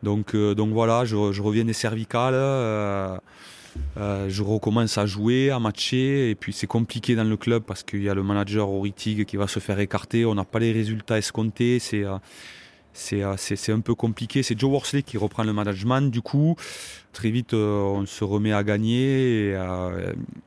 Donc, 0.03 0.37
donc 0.37 0.73
voilà, 0.73 1.05
je, 1.05 1.17
reviens 1.17 1.65
des 1.65 1.73
cervicales. 1.73 2.35
Euh, 3.97 4.29
je 4.29 4.43
recommence 4.43 4.99
à 4.99 5.07
jouer, 5.07 5.51
à 5.51 5.59
matcher, 5.59 6.31
et 6.31 6.35
puis 6.35 6.53
c'est 6.53 6.67
compliqué 6.67 7.15
dans 7.15 7.25
le 7.25 7.37
club 7.37 7.63
parce 7.63 7.83
qu'il 7.83 8.03
y 8.03 8.09
a 8.09 8.15
le 8.15 8.23
manager 8.23 8.69
Oritig 8.69 9.25
qui 9.25 9.37
va 9.37 9.47
se 9.47 9.61
faire 9.61 9.79
écarter, 9.79 10.25
on 10.25 10.35
n'a 10.35 10.45
pas 10.45 10.59
les 10.59 10.73
résultats 10.73 11.19
escomptés, 11.19 11.79
c'est 11.79 12.05
euh, 12.05 12.17
euh, 13.13 13.35
c'est 13.37 13.73
un 13.73 13.81
peu 13.81 13.97
compliqué. 13.97 14.45
C'est 14.45 14.59
Joe 14.59 14.71
Worsley 14.71 15.03
qui 15.03 15.19
reprend 15.19 15.43
le 15.43 15.53
management. 15.53 16.13
Du 16.13 16.21
coup, 16.21 16.55
très 17.13 17.31
vite, 17.31 17.53
on 17.53 18.07
se 18.07 18.23
remet 18.23 18.53
à 18.53 18.63
gagner. 18.63 19.59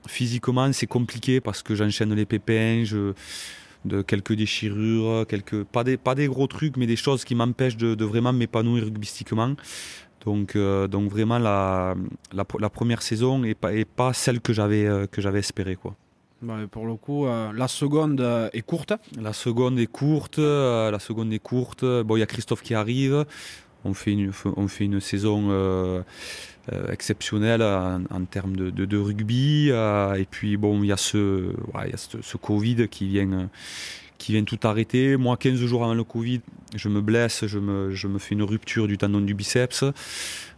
Physiquement, 0.08 0.72
c'est 0.72 0.88
compliqué 0.88 1.42
parce 1.42 1.62
que 1.62 1.76
j'enchaîne 1.76 2.14
les 2.16 2.26
pépins, 2.26 2.86
de 3.88 4.02
quelques 4.02 4.34
déchirures, 4.34 5.26
quelques 5.28 5.64
pas 5.64 5.84
des, 5.84 5.98
pas 5.98 6.16
des 6.16 6.28
gros 6.28 6.48
trucs, 6.48 6.78
mais 6.78 6.88
des 6.88 6.96
choses 6.96 7.24
qui 7.24 7.36
m'empêchent 7.36 7.78
de, 7.78 7.96
de, 7.96 8.06
vraiment 8.06 8.34
m'épanouir 8.34 8.84
rugbystiquement. 8.86 9.56
Donc, 10.26 10.56
euh, 10.56 10.88
donc 10.88 11.10
vraiment, 11.10 11.40
la, 11.40 11.96
la, 12.34 12.70
première 12.70 13.02
saison 13.02 13.40
n'est 13.40 13.56
pas, 13.56 13.72
pas 13.96 14.14
celle 14.14 14.42
que 14.42 14.52
j'avais 14.52 14.86
euh, 14.86 15.08
que 15.08 15.22
j'avais 15.22 15.40
espéré. 15.40 15.76
Quoi. 15.76 15.96
Bah, 16.42 16.58
pour 16.70 16.86
le 16.86 16.96
coup, 16.96 17.26
euh, 17.26 17.52
la 17.54 17.68
seconde 17.68 18.22
est 18.54 18.62
courte. 18.62 18.94
La 19.20 19.34
seconde 19.34 19.80
est 19.80 19.88
courte. 19.88 20.38
la 20.38 21.00
seconde 21.00 21.32
est 21.32 21.40
courte. 21.40 21.86
Bon, 21.86 22.18
il 22.18 22.20
y 22.20 22.24
a 22.24 22.28
Christophe 22.28 22.62
qui 22.62 22.74
arrive. 22.74 23.26
On 23.86 23.94
fait 23.94 24.12
une, 24.12 24.32
on 24.58 24.68
fait 24.68 24.86
une 24.86 25.00
saison 25.00 26.04
exceptionnelle 26.92 27.62
en, 27.62 28.26
termes 28.26 28.56
de, 28.56 28.98
rugby. 28.98 29.70
et 29.70 30.28
puis, 30.30 30.58
bon, 30.58 30.84
il 30.84 30.88
y 30.88 30.92
a 30.92 30.98
ce, 30.98 31.52
y 31.74 31.94
a 31.94 31.98
ce, 31.98 32.38
Covid 32.38 32.88
qui 32.90 33.08
vient 33.08 33.50
qui 34.18 34.34
vient 34.34 34.44
tout 34.44 34.60
arrêter. 34.64 35.16
Moi, 35.16 35.38
15 35.38 35.60
jours 35.60 35.84
avant 35.84 35.94
le 35.94 36.04
Covid, 36.04 36.42
je 36.76 36.90
me 36.90 37.02
blesse, 37.02 37.46
je 37.46 37.60
me, 37.60 37.92
je 37.92 38.08
me 38.08 38.18
fais 38.18 38.34
une 38.34 38.44
rupture 38.44 38.88
du 38.88 38.98
tendon 38.98 39.22
du 39.22 39.34
biceps. 39.34 39.84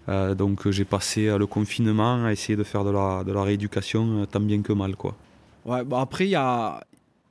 Euh, 0.10 0.34
donc 0.34 0.70
j'ai 0.70 0.86
passé 0.86 1.38
le 1.38 1.45
confinement 1.45 2.26
à 2.26 2.32
essayer 2.32 2.55
de 2.55 2.64
faire 2.64 2.84
de 2.84 2.89
la, 2.89 3.24
de 3.24 3.32
la 3.32 3.43
rééducation 3.43 4.22
euh, 4.22 4.26
tant 4.26 4.39
bien 4.39 4.62
que 4.62 4.74
mal. 4.74 4.95
Quoi. 4.95 5.16
Ouais, 5.66 5.84
bah 5.84 5.99
après, 6.01 6.26
il 6.26 6.32
y 6.32 6.36
a, 6.36 6.82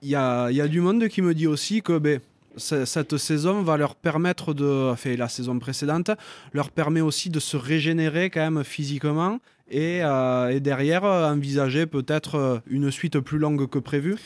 y, 0.03 0.15
a, 0.15 0.51
y 0.51 0.61
a 0.61 0.69
du 0.69 0.81
monde 0.81 1.09
qui 1.09 1.23
me 1.23 1.35
dit 1.35 1.47
aussi 1.47 1.83
que 1.83 1.99
ben, 1.99 2.21
cette 2.59 3.17
saison 3.17 3.63
va 3.63 3.77
leur 3.77 3.95
permettre 3.95 4.55
de, 4.55 4.91
enfin 4.93 5.17
la 5.17 5.29
saison 5.29 5.59
précédente, 5.59 6.11
leur 6.53 6.71
permet 6.71 7.01
aussi 7.01 7.31
de 7.31 7.41
se 7.41 7.57
régénérer 7.57 8.31
quand 8.31 8.41
même 8.51 8.65
physiquement 8.65 9.39
et, 9.71 10.01
euh, 10.03 10.49
et 10.49 10.61
derrière 10.61 11.05
envisager 11.05 11.87
peut-être 11.87 12.63
une 12.69 12.91
suite 12.91 13.21
plus 13.21 13.39
longue 13.39 13.69
que 13.69 13.79
prévu. 13.79 14.17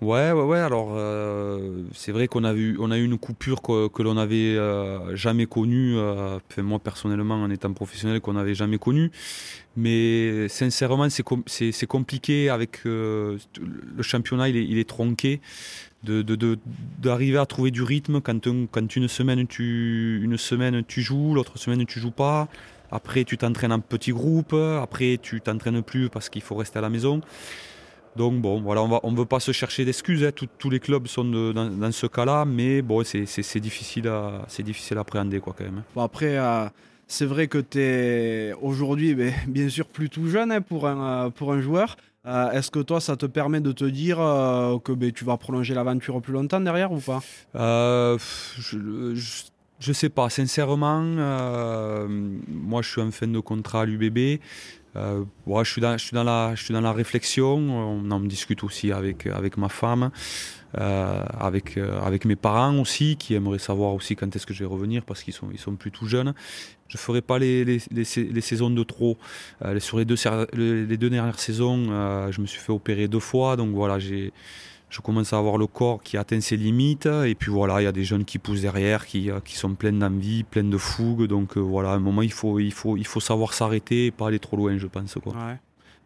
Ouais, 0.00 0.30
ouais, 0.30 0.42
ouais. 0.42 0.58
Alors, 0.60 0.90
euh, 0.92 1.82
c'est 1.92 2.12
vrai 2.12 2.28
qu'on 2.28 2.44
a 2.44 2.54
eu, 2.54 2.76
on 2.78 2.92
a 2.92 2.98
eu 2.98 3.04
une 3.04 3.18
coupure 3.18 3.62
que, 3.62 4.02
l'on 4.02 4.14
n'avait 4.14 4.56
euh, 4.56 5.16
jamais 5.16 5.46
connue. 5.46 5.96
Euh, 5.96 6.38
moi, 6.58 6.78
personnellement, 6.78 7.34
en 7.34 7.50
étant 7.50 7.72
professionnel, 7.72 8.20
qu'on 8.20 8.34
n'avait 8.34 8.54
jamais 8.54 8.78
connue. 8.78 9.10
Mais 9.76 10.46
sincèrement, 10.48 11.08
c'est, 11.10 11.86
compliqué 11.86 12.48
avec 12.48 12.84
le 12.84 13.38
championnat. 14.00 14.48
Il 14.48 14.78
est 14.78 14.88
tronqué. 14.88 15.40
De, 16.04 16.22
de, 16.22 16.58
d'arriver 17.00 17.38
à 17.38 17.44
trouver 17.44 17.72
du 17.72 17.82
rythme 17.82 18.20
quand, 18.20 18.40
quand 18.70 18.96
une 18.96 19.08
semaine 19.08 19.48
tu 19.48 20.20
une 20.22 20.38
semaine 20.38 20.84
tu 20.84 21.02
joues 21.02 21.34
l'autre 21.34 21.58
semaine 21.58 21.84
tu 21.86 21.98
joues 21.98 22.12
pas 22.12 22.46
après 22.92 23.24
tu 23.24 23.36
t'entraînes 23.36 23.72
en 23.72 23.80
petit 23.80 24.12
groupe 24.12 24.54
après 24.54 25.18
tu 25.20 25.40
t'entraînes 25.40 25.82
plus 25.82 26.08
parce 26.08 26.28
qu'il 26.28 26.42
faut 26.42 26.54
rester 26.54 26.78
à 26.78 26.82
la 26.82 26.88
maison 26.88 27.20
donc 28.18 28.40
bon, 28.40 28.60
voilà, 28.60 28.82
on 28.82 29.12
ne 29.12 29.16
veut 29.16 29.26
pas 29.26 29.38
se 29.38 29.52
chercher 29.52 29.84
d'excuses. 29.84 30.24
Hein. 30.24 30.32
tous 30.58 30.70
les 30.70 30.80
clubs 30.80 31.06
sont 31.06 31.24
dans, 31.24 31.92
ce 31.92 32.06
cas-là, 32.08 32.44
mais 32.44 32.82
bon, 32.82 33.04
c'est 33.04 33.60
difficile 33.60 34.08
à 34.08 34.44
difficile 34.58 34.98
à 34.98 35.02
appréhender 35.02 35.38
quoi 35.38 35.54
quand 35.56 35.64
même. 35.64 35.78
Hein. 35.78 35.84
Bon, 35.94 36.02
après, 36.02 36.36
euh, 36.36 36.66
c'est 37.06 37.26
vrai 37.26 37.46
que 37.46 37.58
tu 37.58 37.80
es 37.80 38.52
aujourd'hui, 38.60 39.14
bien 39.46 39.68
sûr, 39.68 39.86
plus 39.86 40.08
tout 40.08 40.28
jeune 40.28 40.50
hein, 40.50 40.60
pour 40.60 40.88
un 40.88 41.26
euh, 41.26 41.30
pour 41.30 41.52
un 41.52 41.60
joueur. 41.60 41.96
Euh, 42.28 42.50
est-ce 42.52 42.70
que 42.70 42.80
toi, 42.80 43.00
ça 43.00 43.16
te 43.16 43.26
permet 43.26 43.60
de 43.60 43.72
te 43.72 43.84
dire 43.84 44.18
que 44.18 44.92
ben, 44.92 45.10
tu 45.10 45.24
vas 45.24 45.36
prolonger 45.36 45.74
l'aventure 45.74 46.20
plus 46.20 46.32
longtemps 46.32 46.60
derrière 46.60 46.92
ou 46.92 47.00
pas? 47.00 47.20
Je, 47.54 49.14
je, 49.80 49.92
sais 49.92 50.08
pas, 50.08 50.28
sincèrement. 50.28 51.00
moi, 52.48 52.82
je 52.82 52.90
suis 52.90 53.00
en 53.00 53.10
fin 53.10 53.26
de 53.26 53.40
contrat 53.40 53.82
à 53.82 53.84
l'UBB. 53.86 54.40
Euh, 54.96 55.24
je, 55.46 55.64
suis 55.64 55.80
dans, 56.12 56.24
la, 56.24 56.92
réflexion, 56.92 57.56
on 57.56 58.10
en 58.10 58.20
discute 58.20 58.64
aussi 58.64 58.92
avec 58.92 59.56
ma 59.56 59.68
femme, 59.68 60.10
euh, 60.76 61.24
avec, 61.38 61.76
euh, 61.76 62.00
avec 62.02 62.24
mes 62.24 62.36
parents 62.36 62.78
aussi, 62.78 63.16
qui 63.16 63.34
aimeraient 63.34 63.58
savoir 63.58 63.94
aussi 63.94 64.16
quand 64.16 64.34
est-ce 64.34 64.46
que 64.46 64.54
je 64.54 64.60
vais 64.60 64.70
revenir 64.70 65.04
parce 65.04 65.22
qu'ils 65.22 65.34
sont, 65.34 65.48
ils 65.52 65.58
sont 65.58 65.76
plus 65.76 65.92
jeunes. 66.04 66.34
Je 66.88 66.96
ne 66.96 67.00
ferai 67.00 67.20
pas 67.20 67.38
les, 67.38 67.64
les, 67.64 67.80
les, 67.90 68.40
saisons 68.40 68.70
de 68.70 68.82
trop. 68.82 69.18
sur 69.78 69.98
les 69.98 70.06
deux, 70.06 70.16
les 70.54 70.96
deux 70.96 71.10
dernières 71.10 71.38
saisons, 71.38 71.84
je 72.30 72.40
me 72.40 72.46
suis 72.46 72.60
fait 72.60 72.72
opérer 72.72 73.08
deux 73.08 73.20
fois, 73.20 73.56
donc 73.56 73.74
voilà, 73.74 73.98
j'ai 73.98 74.32
je 74.90 75.00
commence 75.00 75.32
à 75.32 75.38
avoir 75.38 75.58
le 75.58 75.66
corps 75.66 76.02
qui 76.02 76.16
atteint 76.16 76.40
ses 76.40 76.56
limites. 76.56 77.06
Et 77.06 77.34
puis 77.34 77.50
voilà, 77.50 77.80
il 77.80 77.84
y 77.84 77.88
a 77.88 77.92
des 77.92 78.04
jeunes 78.04 78.24
qui 78.24 78.38
poussent 78.38 78.62
derrière, 78.62 79.06
qui, 79.06 79.30
euh, 79.30 79.40
qui 79.40 79.56
sont 79.56 79.74
pleins 79.74 79.92
d'envie, 79.92 80.44
pleins 80.44 80.64
de 80.64 80.78
fougue. 80.78 81.26
Donc 81.26 81.56
euh, 81.56 81.60
voilà, 81.60 81.92
à 81.92 81.94
un 81.94 81.98
moment, 81.98 82.22
il 82.22 82.32
faut, 82.32 82.58
il 82.58 82.72
faut, 82.72 82.96
il 82.96 83.06
faut 83.06 83.20
savoir 83.20 83.54
s'arrêter 83.54 84.06
et 84.06 84.10
pas 84.10 84.28
aller 84.28 84.38
trop 84.38 84.56
loin, 84.56 84.76
je 84.78 84.86
pense. 84.86 85.14
Quoi. 85.22 85.32
Ouais. 85.32 85.58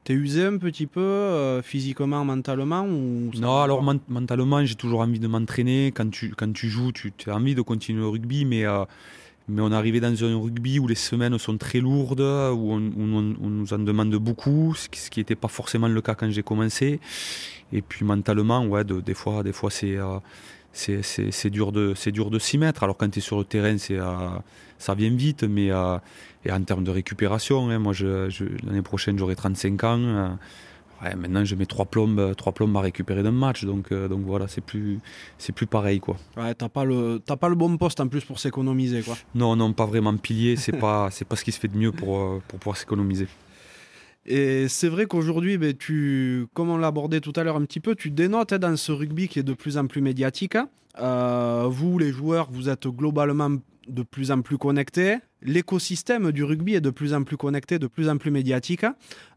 T'es 0.05 0.15
usé 0.15 0.45
un 0.45 0.59
petit 0.59 0.87
peu 0.87 1.01
euh, 1.01 1.63
physiquement, 1.63 2.25
mentalement 2.25 2.85
ou 2.85 3.31
Non, 3.39 3.61
alors 3.61 3.83
mentalement, 4.09 4.65
j'ai 4.65 4.75
toujours 4.75 5.01
envie 5.01 5.21
de 5.21 5.29
m'entraîner. 5.29 5.93
Quand 5.95 6.11
tu, 6.11 6.35
quand 6.37 6.53
tu 6.53 6.69
joues, 6.69 6.93
tu 6.93 7.13
as 7.29 7.37
envie 7.37 7.55
de 7.55 7.63
continuer 7.63 8.01
le 8.01 8.09
rugby, 8.09 8.45
mais 8.45 8.67
mais 9.49 9.61
on 9.61 9.73
est 9.73 9.75
arrivé 9.75 10.01
dans 10.01 10.25
un 10.25 10.41
rugby 10.41 10.79
où 10.79 10.87
les 10.87 10.95
semaines 10.95 11.37
sont 11.39 11.57
très 11.59 11.81
lourdes, 11.81 12.21
où 12.21 12.73
on, 12.73 12.81
nous 12.81 13.75
en 13.75 13.79
demande 13.79 14.15
beaucoup, 14.17 14.75
ce 14.75 14.89
qui 14.89 15.21
n'était 15.21 15.35
pas 15.35 15.49
forcément 15.49 15.89
le 15.89 16.01
cas 16.01 16.15
quand 16.15 16.31
j'ai 16.31 16.43
commencé. 16.43 17.01
Et 17.73 17.83
puis 17.83 18.05
mentalement, 18.05 18.65
ouais, 18.67 18.85
des 18.85 19.15
fois, 19.15 19.43
des 19.43 19.53
fois 19.53 19.71
euh, 19.83 20.19
c'est 20.73 21.03
c'est 21.03 21.51
dur 21.51 21.73
de 21.73 21.95
c'est 21.95 22.13
dur 22.13 22.31
de 22.31 22.39
s'y 22.39 22.59
mettre. 22.59 22.83
Alors 22.83 22.97
quand 22.97 23.09
tu 23.11 23.19
es 23.19 23.23
sur 23.23 23.39
le 23.39 23.45
terrain, 23.45 23.77
c'est 23.79 23.99
euh, 23.99 24.29
ça 24.79 24.95
vient 24.95 25.15
vite, 25.15 25.45
mais 25.45 25.71
euh, 25.71 25.99
et 26.45 26.53
en 26.53 26.63
termes 26.63 26.85
de 26.85 26.91
récupération, 26.91 27.71
hein, 27.71 27.79
moi 27.79 27.93
je, 27.93 28.29
l'année 28.67 28.83
prochaine 28.83 29.19
j'aurai 29.19 29.37
35 29.37 29.85
ans 29.85 30.39
maintenant, 31.17 31.45
je 31.45 31.55
mets 31.55 31.67
trois 31.67 31.85
plombes, 31.85 32.19
euh, 32.19 32.35
trois 32.35 32.53
plombes 32.53 32.77
à 32.77 32.81
récupérer 32.81 33.23
d'un 33.23 33.33
match, 33.33 33.65
donc, 33.65 33.93
euh, 33.93 34.09
donc 34.09 34.23
voilà, 34.25 34.49
c'est 34.49 34.61
plus, 34.61 35.01
c'est 35.39 35.53
plus 35.53 35.67
pareil, 35.67 36.01
quoi. 36.01 36.17
Ouais, 36.37 36.55
t'as 36.55 36.69
pas 36.69 36.85
le, 36.85 37.19
pas 37.19 37.49
le 37.49 37.55
bon 37.55 37.77
poste 37.77 38.01
en 38.01 38.09
plus 38.09 38.25
pour 38.25 38.39
s'économiser, 38.39 39.03
quoi. 39.03 39.17
Non, 39.35 39.57
non, 39.57 39.73
pas 39.73 39.87
vraiment 39.87 40.17
pilier, 40.17 40.57
c'est 40.57 40.73
pas, 40.73 41.09
c'est 41.11 41.27
pas 41.27 41.37
ce 41.37 41.45
qui 41.45 41.53
se 41.53 41.59
fait 41.59 41.69
de 41.69 41.77
mieux 41.77 41.93
pour, 41.93 42.19
euh, 42.19 42.43
pour 42.47 42.59
pouvoir 42.59 42.77
s'économiser. 42.77 43.27
Et 44.25 44.69
c'est 44.69 44.89
vrai 44.89 45.07
qu'aujourd'hui, 45.07 45.59
ben, 45.59 45.77
tu, 45.77 46.47
comme 46.55 46.71
on 46.71 46.77
l'a 46.77 46.89
abordé 46.89 47.21
tout 47.21 47.33
à 47.37 47.43
l'heure 47.43 47.57
un 47.57 47.65
petit 47.65 47.81
peu, 47.81 47.95
tu 47.95 48.11
dénotes 48.11 48.53
hein, 48.53 48.59
dans 48.59 48.77
ce 48.77 48.93
rugby 48.93 49.29
qui 49.29 49.41
est 49.41 49.43
de 49.43 49.55
plus 49.55 49.79
en 49.79 49.87
plus 49.87 50.01
médiatique. 50.01 50.55
Hein. 50.55 50.69
Euh, 51.01 51.67
vous, 51.69 51.99
les 51.99 52.13
joueurs, 52.13 52.51
vous 52.51 52.69
êtes 52.69 52.87
globalement 52.87 53.51
de 53.89 54.03
plus 54.03 54.31
en 54.31 54.43
plus 54.43 54.59
connectés. 54.59 55.17
L'écosystème 55.43 56.31
du 56.31 56.45
rugby 56.45 56.75
est 56.75 56.81
de 56.81 56.91
plus 56.91 57.15
en 57.15 57.25
plus 57.25 57.37
connecté, 57.37 57.79
de 57.79 57.89
plus 57.89 58.09
en 58.09 58.17
plus 58.17 58.31
médiatique. 58.31 58.85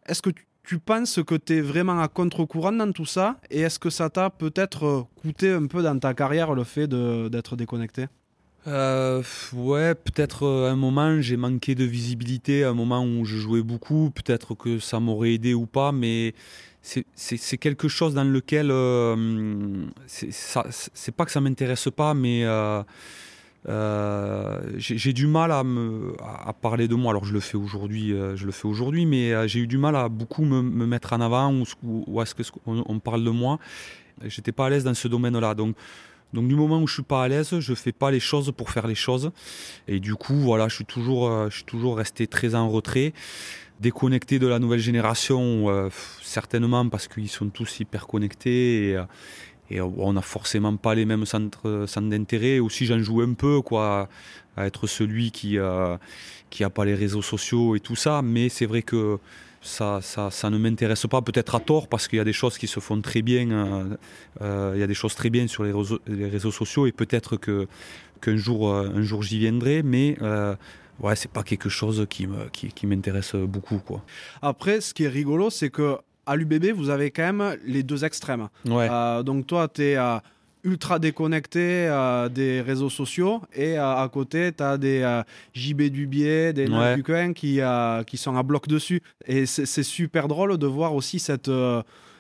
Est-ce 0.06 0.22
que 0.22 0.30
tu, 0.64 0.78
penses 0.78 1.20
que 1.26 1.36
tu 1.36 1.58
es 1.58 1.62
vraiment 1.62 2.00
à 2.00 2.08
contre-courant 2.08 2.72
dans 2.72 2.92
tout 2.92 3.06
ça? 3.06 3.38
Et 3.50 3.62
est-ce 3.62 3.80
que 3.80 3.90
ça 3.90 4.12
t'a 4.12 4.30
peut-être 4.30 5.08
coûté 5.16 5.52
un 5.52 5.66
peu 5.66 5.82
dans 5.82 5.98
ta 5.98 6.14
carrière 6.14 6.54
le 6.54 6.64
fait 6.64 6.88
d'être 6.88 7.56
déconnecté? 7.56 8.06
Euh, 8.68 9.22
ouais, 9.54 9.94
peut-être 9.94 10.44
euh, 10.44 10.72
un 10.72 10.76
moment 10.76 11.22
j'ai 11.22 11.38
manqué 11.38 11.76
de 11.76 11.84
visibilité, 11.84 12.64
un 12.64 12.74
moment 12.74 13.06
où 13.06 13.24
je 13.24 13.38
jouais 13.38 13.62
beaucoup, 13.62 14.10
peut-être 14.10 14.56
que 14.56 14.80
ça 14.80 15.00
m'aurait 15.00 15.34
aidé 15.34 15.54
ou 15.54 15.68
pas, 15.68 15.92
mais 15.92 16.34
c'est 16.82 17.58
quelque 17.58 17.88
chose 17.88 18.14
dans 18.14 18.24
lequel 18.24 18.70
euh, 18.72 19.86
c'est 20.08 21.16
pas 21.16 21.26
que 21.26 21.32
ça 21.32 21.42
m'intéresse 21.42 21.90
pas, 21.96 22.14
mais 22.14 22.44
euh, 22.46 22.84
j'ai 24.78 25.14
du 25.14 25.26
mal 25.26 25.52
à, 25.52 25.64
me, 25.64 26.14
à 26.22 26.54
parler 26.54 26.88
de 26.88 26.94
moi. 26.94 27.12
Alors 27.12 27.26
je 27.26 27.34
le 27.34 27.40
fais 27.40 27.58
aujourd'hui, 27.58 28.14
je 28.36 28.46
le 28.46 28.52
fais 28.52 28.68
aujourd'hui, 28.68 29.08
mais 29.08 29.48
j'ai 29.48 29.62
eu 29.62 29.68
du 29.68 29.80
mal 29.80 29.96
à 29.96 30.10
beaucoup 30.10 30.46
me, 30.46 30.62
mettre 30.86 31.14
en 31.14 31.22
avant 31.22 31.52
ou, 31.54 31.66
ou, 31.84 32.22
à 32.22 32.26
ce 32.28 32.36
qu'on 32.36 32.84
on 32.88 33.00
parle 33.00 33.24
de 33.24 33.32
moi. 33.32 33.58
J'étais 34.24 34.52
pas 34.52 34.68
à 34.68 34.70
l'aise 34.70 34.84
dans 34.84 34.94
ce 34.94 35.08
domaine-là, 35.08 35.56
donc 35.56 35.76
donc 36.36 36.50
du 36.50 36.56
moment 36.56 36.82
où 36.82 36.88
je 36.88 36.96
suis 36.96 37.04
pas 37.04 37.24
à 37.24 37.28
l'aise, 37.28 37.60
je 37.60 37.74
fais 37.74 37.94
pas 37.94 38.12
les 38.12 38.20
choses 38.20 38.52
pour 38.56 38.70
faire 38.70 38.88
les 38.88 38.96
choses. 38.96 39.32
Et 39.88 40.00
du 40.00 40.16
coup, 40.16 40.36
voilà, 40.36 40.68
je 40.68 40.76
suis 40.76 40.86
toujours, 40.86 41.30
euh, 41.30 41.50
je 41.50 41.56
suis 41.56 41.64
toujours 41.64 41.98
resté 41.98 42.28
très 42.28 42.54
en 42.54 42.70
retrait, 42.70 43.14
déconnecté 43.80 44.38
de 44.38 44.46
la 44.46 44.60
nouvelle 44.60 44.82
génération, 44.82 45.70
euh, 45.70 45.90
certainement 46.22 46.88
parce 46.90 47.08
qu'ils 47.08 47.30
sont 47.30 47.50
tous 47.50 47.80
hyper 47.80 48.06
connectés 48.06 48.90
et, 48.90 48.98
euh, 48.98 49.90
on 49.98 50.14
n'a 50.14 50.22
forcément 50.22 50.76
pas 50.76 50.94
les 50.94 51.06
mêmes 51.06 51.26
centres, 51.26 51.86
centres 51.88 52.10
d'intérêt. 52.10 52.60
Aussi, 52.60 52.86
j'en 52.86 53.00
joue 53.00 53.22
un 53.22 53.34
peu, 53.34 53.62
quoi, 53.62 54.10
à 54.58 54.68
être 54.68 54.86
celui 54.86 55.32
qui, 55.32 55.58
qui 56.52 56.64
a 56.64 56.70
pas 56.70 56.86
les 56.86 56.94
réseaux 56.94 57.24
sociaux 57.24 57.76
et 57.76 57.80
tout 57.80 57.96
ça. 57.96 58.22
Mais 58.22 58.50
c'est 58.50 58.68
vrai 58.68 58.84
que 58.84 59.18
ça, 59.66 60.00
ça, 60.02 60.50
ne 60.50 60.58
m'intéresse 60.58 61.08
pas, 61.08 61.22
peut-être 61.22 61.56
à 61.56 61.60
tort, 61.60 61.88
parce 61.88 62.08
qu'il 62.08 62.18
y 62.18 62.20
a 62.20 62.24
des 62.24 62.34
choses 62.34 62.58
qui 62.58 62.68
se 62.68 62.80
font 62.80 63.02
très 63.02 63.22
bien, 63.22 63.50
euh, 63.50 63.98
euh, 64.42 64.72
il 64.76 64.80
y 64.80 64.84
a 64.84 64.88
des 64.88 64.94
choses 64.94 65.16
très 65.16 65.30
bien 65.30 65.48
sur 65.48 65.64
les 65.64 65.72
réseaux, 65.72 66.00
les 66.08 66.28
réseaux 66.28 66.52
sociaux, 66.52 66.86
et 66.86 66.92
peut-être 66.92 67.36
que, 67.38 67.68
qu'un 68.22 68.38
jour, 68.38 68.70
euh, 68.70 68.92
un 68.96 69.02
jour 69.02 69.24
j'y 69.24 69.40
viendrai, 69.40 69.82
mais 69.84 70.18
ouais, 71.00 71.16
c'est 71.16 71.32
pas 71.32 71.44
quelque 71.44 71.68
chose 71.68 72.06
qui, 72.10 72.28
me, 72.28 72.48
qui, 72.50 72.88
m'intéresse 72.88 73.36
beaucoup. 73.36 73.80
Quoi. 73.80 74.04
Après, 74.42 74.82
ce 74.82 74.94
qui 74.94 75.04
est 75.04 75.10
rigolo, 75.10 75.50
c'est 75.50 75.70
que 75.70 75.98
à 76.28 76.36
l'UBB, 76.36 76.72
vous 76.76 76.90
avez 76.90 77.12
quand 77.12 77.34
même 77.34 77.58
les 77.66 77.84
deux 77.84 78.04
extrêmes. 78.04 78.48
Ouais. 78.66 78.90
donc 79.24 79.48
toi, 79.48 79.68
tu 79.68 79.84
es 79.84 79.98
ultra 80.66 81.00
déconnecté 81.00 81.88
euh, 81.88 82.28
des 82.28 82.62
réseaux 82.62 82.90
sociaux 82.90 83.42
et 83.54 83.78
euh, 83.78 83.96
à 83.96 84.10
côté 84.10 84.52
tu 84.52 84.64
as 84.64 84.78
des 84.78 85.02
euh, 85.02 85.24
JB 85.54 85.84
Dubier, 85.84 86.52
des 86.54 86.68
ouais. 86.68 86.96
Duquin 86.96 87.34
qui, 87.34 87.60
qui 88.08 88.18
sont 88.18 88.36
à 88.36 88.44
bloc 88.44 88.68
dessus 88.68 89.02
et 89.26 89.46
c'est 89.46 89.84
super 89.84 90.28
drôle 90.28 90.58
de 90.58 90.68
voir 90.68 90.94
aussi 90.94 91.20
cette 91.20 91.52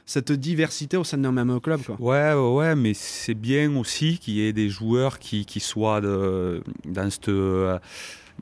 cette 0.07 0.31
diversité 0.31 0.97
au 0.97 1.03
sein 1.03 1.17
d'un 1.17 1.31
même 1.31 1.59
club. 1.59 1.81
Quoi. 1.81 1.95
Ouais, 1.99 2.33
ouais, 2.33 2.75
mais 2.75 2.93
c'est 2.93 3.33
bien 3.33 3.75
aussi 3.75 4.19
qu'il 4.19 4.35
y 4.35 4.47
ait 4.47 4.53
des 4.53 4.69
joueurs 4.69 5.17
qui, 5.17 5.47
qui 5.47 5.59
soient 5.59 5.99
de, 5.99 6.61
dans 6.85 7.09
cette 7.09 7.31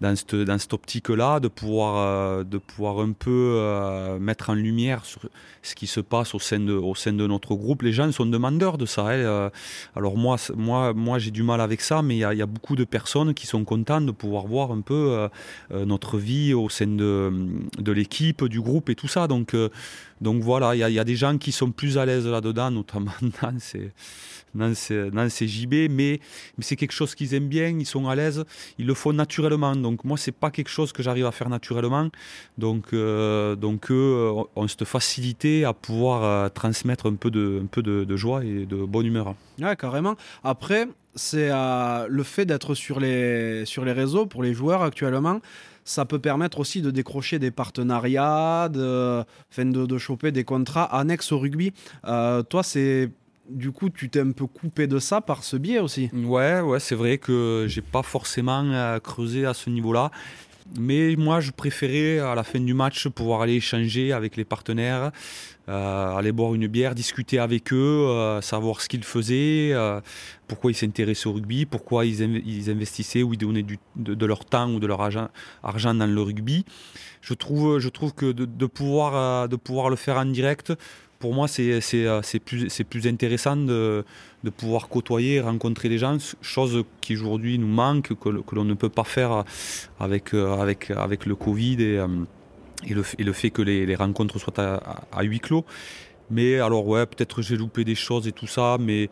dans 0.01 0.15
cette, 0.15 0.73
optique-là, 0.73 1.39
de 1.39 1.47
pouvoir, 1.47 1.95
euh, 1.97 2.43
de 2.43 2.57
pouvoir 2.57 2.99
un 2.99 3.11
peu 3.11 3.55
euh, 3.57 4.19
mettre 4.19 4.49
en 4.49 4.53
lumière 4.53 5.03
ce 5.05 5.75
qui 5.75 5.87
se 5.87 5.99
passe 5.99 6.35
au 6.35 6.39
sein 6.39 6.59
de, 6.59 6.73
au 6.73 6.95
sein 6.95 7.13
de 7.13 7.25
notre 7.27 7.55
groupe. 7.55 7.83
Les 7.83 7.93
gens 7.93 8.11
sont 8.11 8.25
demandeurs 8.25 8.77
de 8.77 8.85
ça. 8.85 9.07
Hein. 9.07 9.19
Euh, 9.19 9.49
alors 9.95 10.17
moi, 10.17 10.37
moi, 10.55 10.93
moi 10.93 11.19
j'ai 11.19 11.31
du 11.31 11.43
mal 11.43 11.61
avec 11.61 11.81
ça, 11.81 12.01
mais 12.01 12.15
il 12.15 12.33
y, 12.33 12.37
y, 12.37 12.41
a 12.41 12.45
beaucoup 12.45 12.75
de 12.75 12.83
personnes 12.83 13.33
qui 13.33 13.47
sont 13.47 13.63
contentes 13.63 14.05
de 14.05 14.11
pouvoir 14.11 14.47
voir 14.47 14.71
un 14.71 14.81
peu 14.81 15.29
notre 15.71 16.17
vie 16.17 16.53
au 16.53 16.69
sein 16.69 16.87
de, 16.87 17.31
de 17.77 17.91
l'équipe, 17.91 18.43
du 18.45 18.61
groupe 18.61 18.89
et 18.89 18.95
tout 18.95 19.07
ça. 19.07 19.27
Donc, 19.27 19.55
donc 20.23 20.41
voilà, 20.41 20.73
il 20.73 20.93
y, 20.93 20.99
a 20.99 21.03
des 21.03 21.15
gens 21.15 21.37
qui 21.37 21.51
sont 21.51 21.71
plus 21.71 21.97
à 21.97 22.05
l'aise 22.05 22.25
là-dedans, 22.25 22.71
notamment 22.71 23.11
dans 23.41 23.59
ces 23.59 23.91
dans 24.55 24.73
ces, 25.29 25.47
JB, 25.47 25.89
mais, 25.89 26.19
mais 26.57 26.63
c'est 26.63 26.75
quelque 26.75 26.91
chose 26.91 27.15
qu'ils 27.15 27.33
aiment 27.33 27.47
bien, 27.47 27.69
ils 27.69 27.85
sont 27.85 28.07
à 28.07 28.15
l'aise, 28.15 28.45
ils 28.77 28.85
le 28.85 28.93
font 28.93 29.13
naturellement. 29.13 29.75
Donc 29.75 30.03
moi, 30.03 30.17
c'est 30.17 30.31
pas 30.31 30.51
quelque 30.51 30.69
chose 30.69 30.93
que 30.93 31.01
j'arrive 31.01 31.25
à 31.25 31.31
faire 31.31 31.49
naturellement. 31.49 32.09
Donc, 32.57 32.93
euh, 32.93 33.55
donc 33.55 33.91
eux 33.91 34.31
ont 34.55 34.67
cette 34.67 34.85
facilité 34.85 35.65
à 35.65 35.73
pouvoir 35.73 36.23
euh, 36.23 36.49
transmettre 36.49 37.07
un 37.07 37.15
peu, 37.15 37.31
de, 37.31 37.61
un 37.63 37.65
peu 37.65 37.81
de, 37.81 38.15
joie 38.15 38.43
et 38.45 38.65
de 38.65 38.75
bonne 38.75 39.07
humeur. 39.07 39.35
Ouais, 39.59 39.75
carrément. 39.75 40.15
Après, 40.43 40.87
c'est 41.15 41.49
euh, 41.51 42.05
le 42.07 42.23
fait 42.23 42.45
d'être 42.45 42.73
les, 42.99 43.65
sur 43.65 43.85
les 43.85 43.91
réseaux 43.91 44.25
pour 44.25 44.43
les 44.43 44.53
joueurs 44.53 44.83
actuellement 44.83 45.39
ça 45.85 46.05
peut 46.05 46.19
permettre 46.19 46.59
aussi 46.59 46.81
de 46.81 46.91
décrocher 46.91 47.39
des 47.39 47.51
partenariats, 47.51 48.69
de, 48.69 49.23
de, 49.57 49.97
choper 49.97 50.31
des 50.31 50.43
contrats 50.43 50.85
annexes 50.85 51.31
au 51.31 51.39
rugby. 51.39 51.73
toi, 52.03 52.63
c'est 52.63 53.09
du 53.49 53.71
coup, 53.71 53.89
tu 53.89 54.09
t'es 54.09 54.21
un 54.21 54.31
peu 54.31 54.45
coupé 54.47 54.87
de 54.87 54.99
ça 54.99 55.21
par 55.21 55.43
ce 55.43 55.57
biais 55.57 55.79
aussi? 55.79 56.09
Ouais, 56.13 56.61
ouais, 56.61 56.79
c'est 56.79 56.95
vrai 56.95 57.17
que 57.17 57.65
j'ai 57.67 57.81
pas 57.81 58.03
forcément 58.03 58.63
euh, 58.63 58.99
creusé 58.99 59.45
à 59.45 59.53
ce 59.53 59.69
niveau-là. 59.69 60.11
Mais 60.79 61.15
moi, 61.17 61.41
je 61.41 61.51
préférais 61.51 62.19
à 62.19 62.35
la 62.35 62.43
fin 62.43 62.59
du 62.59 62.73
match 62.73 63.07
pouvoir 63.09 63.41
aller 63.41 63.55
échanger 63.55 64.13
avec 64.13 64.37
les 64.37 64.45
partenaires, 64.45 65.11
euh, 65.69 66.15
aller 66.15 66.31
boire 66.31 66.53
une 66.53 66.67
bière, 66.67 66.95
discuter 66.95 67.39
avec 67.39 67.71
eux, 67.71 68.07
euh, 68.09 68.41
savoir 68.41 68.81
ce 68.81 68.89
qu'ils 68.89 69.03
faisaient, 69.03 69.73
pourquoi 70.47 70.71
ils 70.71 70.75
s'intéressaient 70.75 71.27
au 71.27 71.33
rugby, 71.33 71.65
pourquoi 71.65 72.05
ils, 72.05 72.69
investissaient 72.69 73.23
ou 73.23 73.33
ils 73.33 73.37
donnaient 73.37 73.65
de, 73.95 74.25
leur 74.25 74.45
temps 74.45 74.69
ou 74.69 74.79
de 74.79 74.87
leur 74.87 75.01
argent, 75.01 75.29
dans 75.93 76.07
le 76.07 76.21
rugby. 76.21 76.65
Je 77.21 77.33
trouve, 77.33 77.79
je 77.79 77.89
trouve 77.89 78.13
que 78.13 78.31
de, 78.31 78.65
pouvoir, 78.65 79.47
de 79.47 79.55
pouvoir 79.55 79.89
le 79.89 79.95
faire 79.95 80.17
en 80.17 80.25
direct, 80.25 80.73
pour 81.23 81.33
moi, 81.33 81.47
c'est 81.47 81.79
euh, 81.93 82.21
plus, 82.43 82.83
plus 82.83 83.07
intéressant 83.07 83.55
de, 83.55 84.03
de, 84.43 84.49
pouvoir 84.49 84.89
côtoyer, 84.89 85.39
rencontrer 85.39 85.87
les 85.87 85.97
gens, 85.97 86.17
chose 86.41 86.83
qui 86.99 87.15
aujourd'hui 87.15 87.57
nous 87.57 87.73
manque, 87.83 88.09
que, 88.09 88.41
que 88.41 88.55
l'on 88.55 88.65
ne 88.65 88.73
peut 88.73 88.89
pas 88.89 89.05
faire 89.05 89.45
avec, 90.01 90.33
euh, 90.33 90.57
avec, 90.57 90.91
avec 90.91 91.25
le 91.25 91.35
Covid 91.35 91.77
euh, 91.79 92.07
et, 92.87 92.93
le, 92.93 93.03
le 93.17 93.33
fait 93.33 93.49
que 93.49 93.61
les, 93.61 93.95
rencontres 93.95 94.39
soient 94.39 94.59
à, 94.59 95.05
à, 95.11 95.23
huis 95.23 95.39
clos. 95.39 95.65
Mais 96.29 96.59
alors, 96.59 96.87
ouais, 96.87 97.05
peut-être 97.05 97.41
j'ai 97.41 97.57
loupé 97.57 97.83
des 97.83 97.95
choses 97.95 98.27
et 98.27 98.31
tout 98.31 98.47
ça, 98.47 98.77
mais 98.79 99.09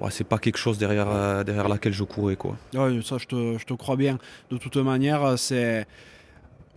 ouais, 0.00 0.10
c'est 0.10 0.24
pas 0.24 0.38
quelque 0.38 0.58
chose 0.58 0.78
derrière, 0.78 1.44
derrière 1.44 1.68
laquelle 1.68 1.92
je 1.92 2.04
courais. 2.04 2.36
Quoi. 2.36 2.56
Ouais, 2.74 3.00
ça, 3.02 3.18
je 3.18 3.26
te, 3.26 3.58
je 3.58 3.64
te 3.64 3.74
crois 3.74 3.96
bien. 3.96 4.18
De 4.50 4.56
toute 4.56 4.76
manière, 4.76 5.38
c'est 5.38 5.86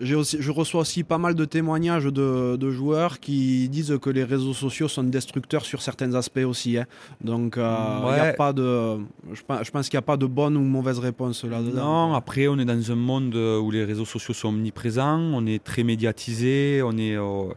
je 0.02 0.52
reçois 0.52 0.82
aussi 0.82 1.04
pas 1.04 1.18
mal 1.18 1.36
de 1.36 1.46
témoignages 1.46 2.06
de, 2.06 2.72
joueurs 2.72 3.20
qui 3.20 3.70
disent 3.70 3.98
que 4.02 4.10
les 4.10 4.24
réseaux 4.24 4.54
sociaux 4.54 4.88
sont 4.88 5.04
destructeurs 5.04 5.66
sur 5.66 5.82
certains 5.82 6.14
aspects 6.16 6.46
aussi. 6.46 6.78
Hein. 6.78 6.86
Donc, 7.22 7.58
euh, 7.58 7.64
a 7.64 8.34
pas 8.34 8.54
de, 8.54 8.98
je, 9.34 9.42
pense 9.72 9.90
qu'il 9.90 9.98
n'y 9.98 10.04
a 10.04 10.04
pas 10.04 10.18
de 10.18 10.26
bonne 10.26 10.58
ou 10.58 10.62
mauvaise 10.62 11.00
réponse 11.00 11.44
là-dedans. 11.44 12.10
Non, 12.10 12.14
après, 12.14 12.48
on 12.48 12.58
est 12.60 12.66
dans 12.66 12.92
un 12.92 12.96
monde 12.96 13.36
où 13.36 13.72
les 13.72 13.84
réseaux 13.84 14.06
sociaux 14.06 14.34
sont 14.34 14.50
omniprésents, 14.50 15.20
on 15.20 15.46
est 15.46 15.64
très 15.64 15.84
médiatisé, 15.84 16.82
on 16.84 16.98
est. 16.98 17.16
Euh, 17.16 17.54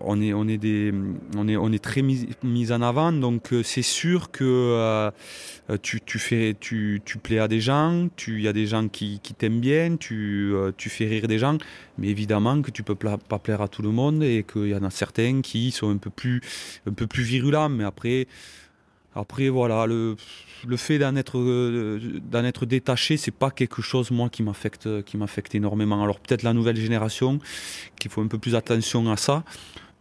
on 0.00 0.20
est, 0.20 0.32
on 0.32 1.72
est, 1.72 1.78
très 1.82 2.02
mis, 2.02 2.72
en 2.72 2.82
avant, 2.82 3.12
donc 3.12 3.52
euh, 3.52 3.62
c'est 3.62 3.82
sûr 3.82 4.30
que 4.30 4.44
euh, 4.44 5.10
tu, 5.82 6.18
fais, 6.18 6.56
tu, 6.58 7.00
plais 7.22 7.38
à 7.38 7.48
des 7.48 7.60
gens, 7.60 8.08
il 8.26 8.40
y 8.40 8.48
a 8.48 8.52
des 8.52 8.66
gens 8.66 8.88
qui, 8.88 9.20
t'aiment 9.38 9.60
bien, 9.60 9.96
tu, 9.96 10.52
euh, 10.54 10.72
tu 10.76 10.90
fais 10.90 11.06
rire 11.06 11.28
des 11.28 11.38
gens, 11.38 11.58
mais 11.98 12.08
évidemment 12.08 12.60
que 12.62 12.70
tu 12.70 12.82
peux 12.82 12.94
pas 12.94 13.38
plaire 13.38 13.62
à 13.62 13.68
tout 13.68 13.82
le 13.82 13.90
monde 13.90 14.22
et 14.22 14.44
qu'il 14.50 14.68
y 14.68 14.74
en 14.74 14.84
a 14.84 14.90
certains 14.90 15.40
qui 15.40 15.70
sont 15.70 15.90
un 15.90 15.98
peu 15.98 16.10
plus, 16.10 16.40
un 16.86 16.92
peu 16.92 17.06
plus 17.06 17.22
virulents, 17.22 17.68
mais 17.68 17.84
après, 17.84 18.26
après 19.14 19.48
voilà, 19.48 19.86
le 19.86 20.16
le 20.66 20.76
fait 20.76 20.98
d'en 20.98 21.16
être, 21.16 21.38
euh, 21.38 22.20
d'en 22.30 22.44
être 22.44 22.66
détaché, 22.66 23.16
c'est 23.16 23.30
pas 23.30 23.50
quelque 23.50 23.82
chose 23.82 24.10
moi 24.10 24.28
qui 24.28 24.42
m'affecte, 24.42 25.02
qui 25.04 25.16
m'affecte 25.16 25.54
énormément. 25.54 26.02
Alors 26.02 26.20
peut-être 26.20 26.42
la 26.42 26.52
nouvelle 26.52 26.76
génération, 26.76 27.38
qu'il 27.98 28.10
faut 28.10 28.22
un 28.22 28.26
peu 28.26 28.38
plus 28.38 28.54
attention 28.54 29.10
à 29.10 29.16
ça, 29.16 29.44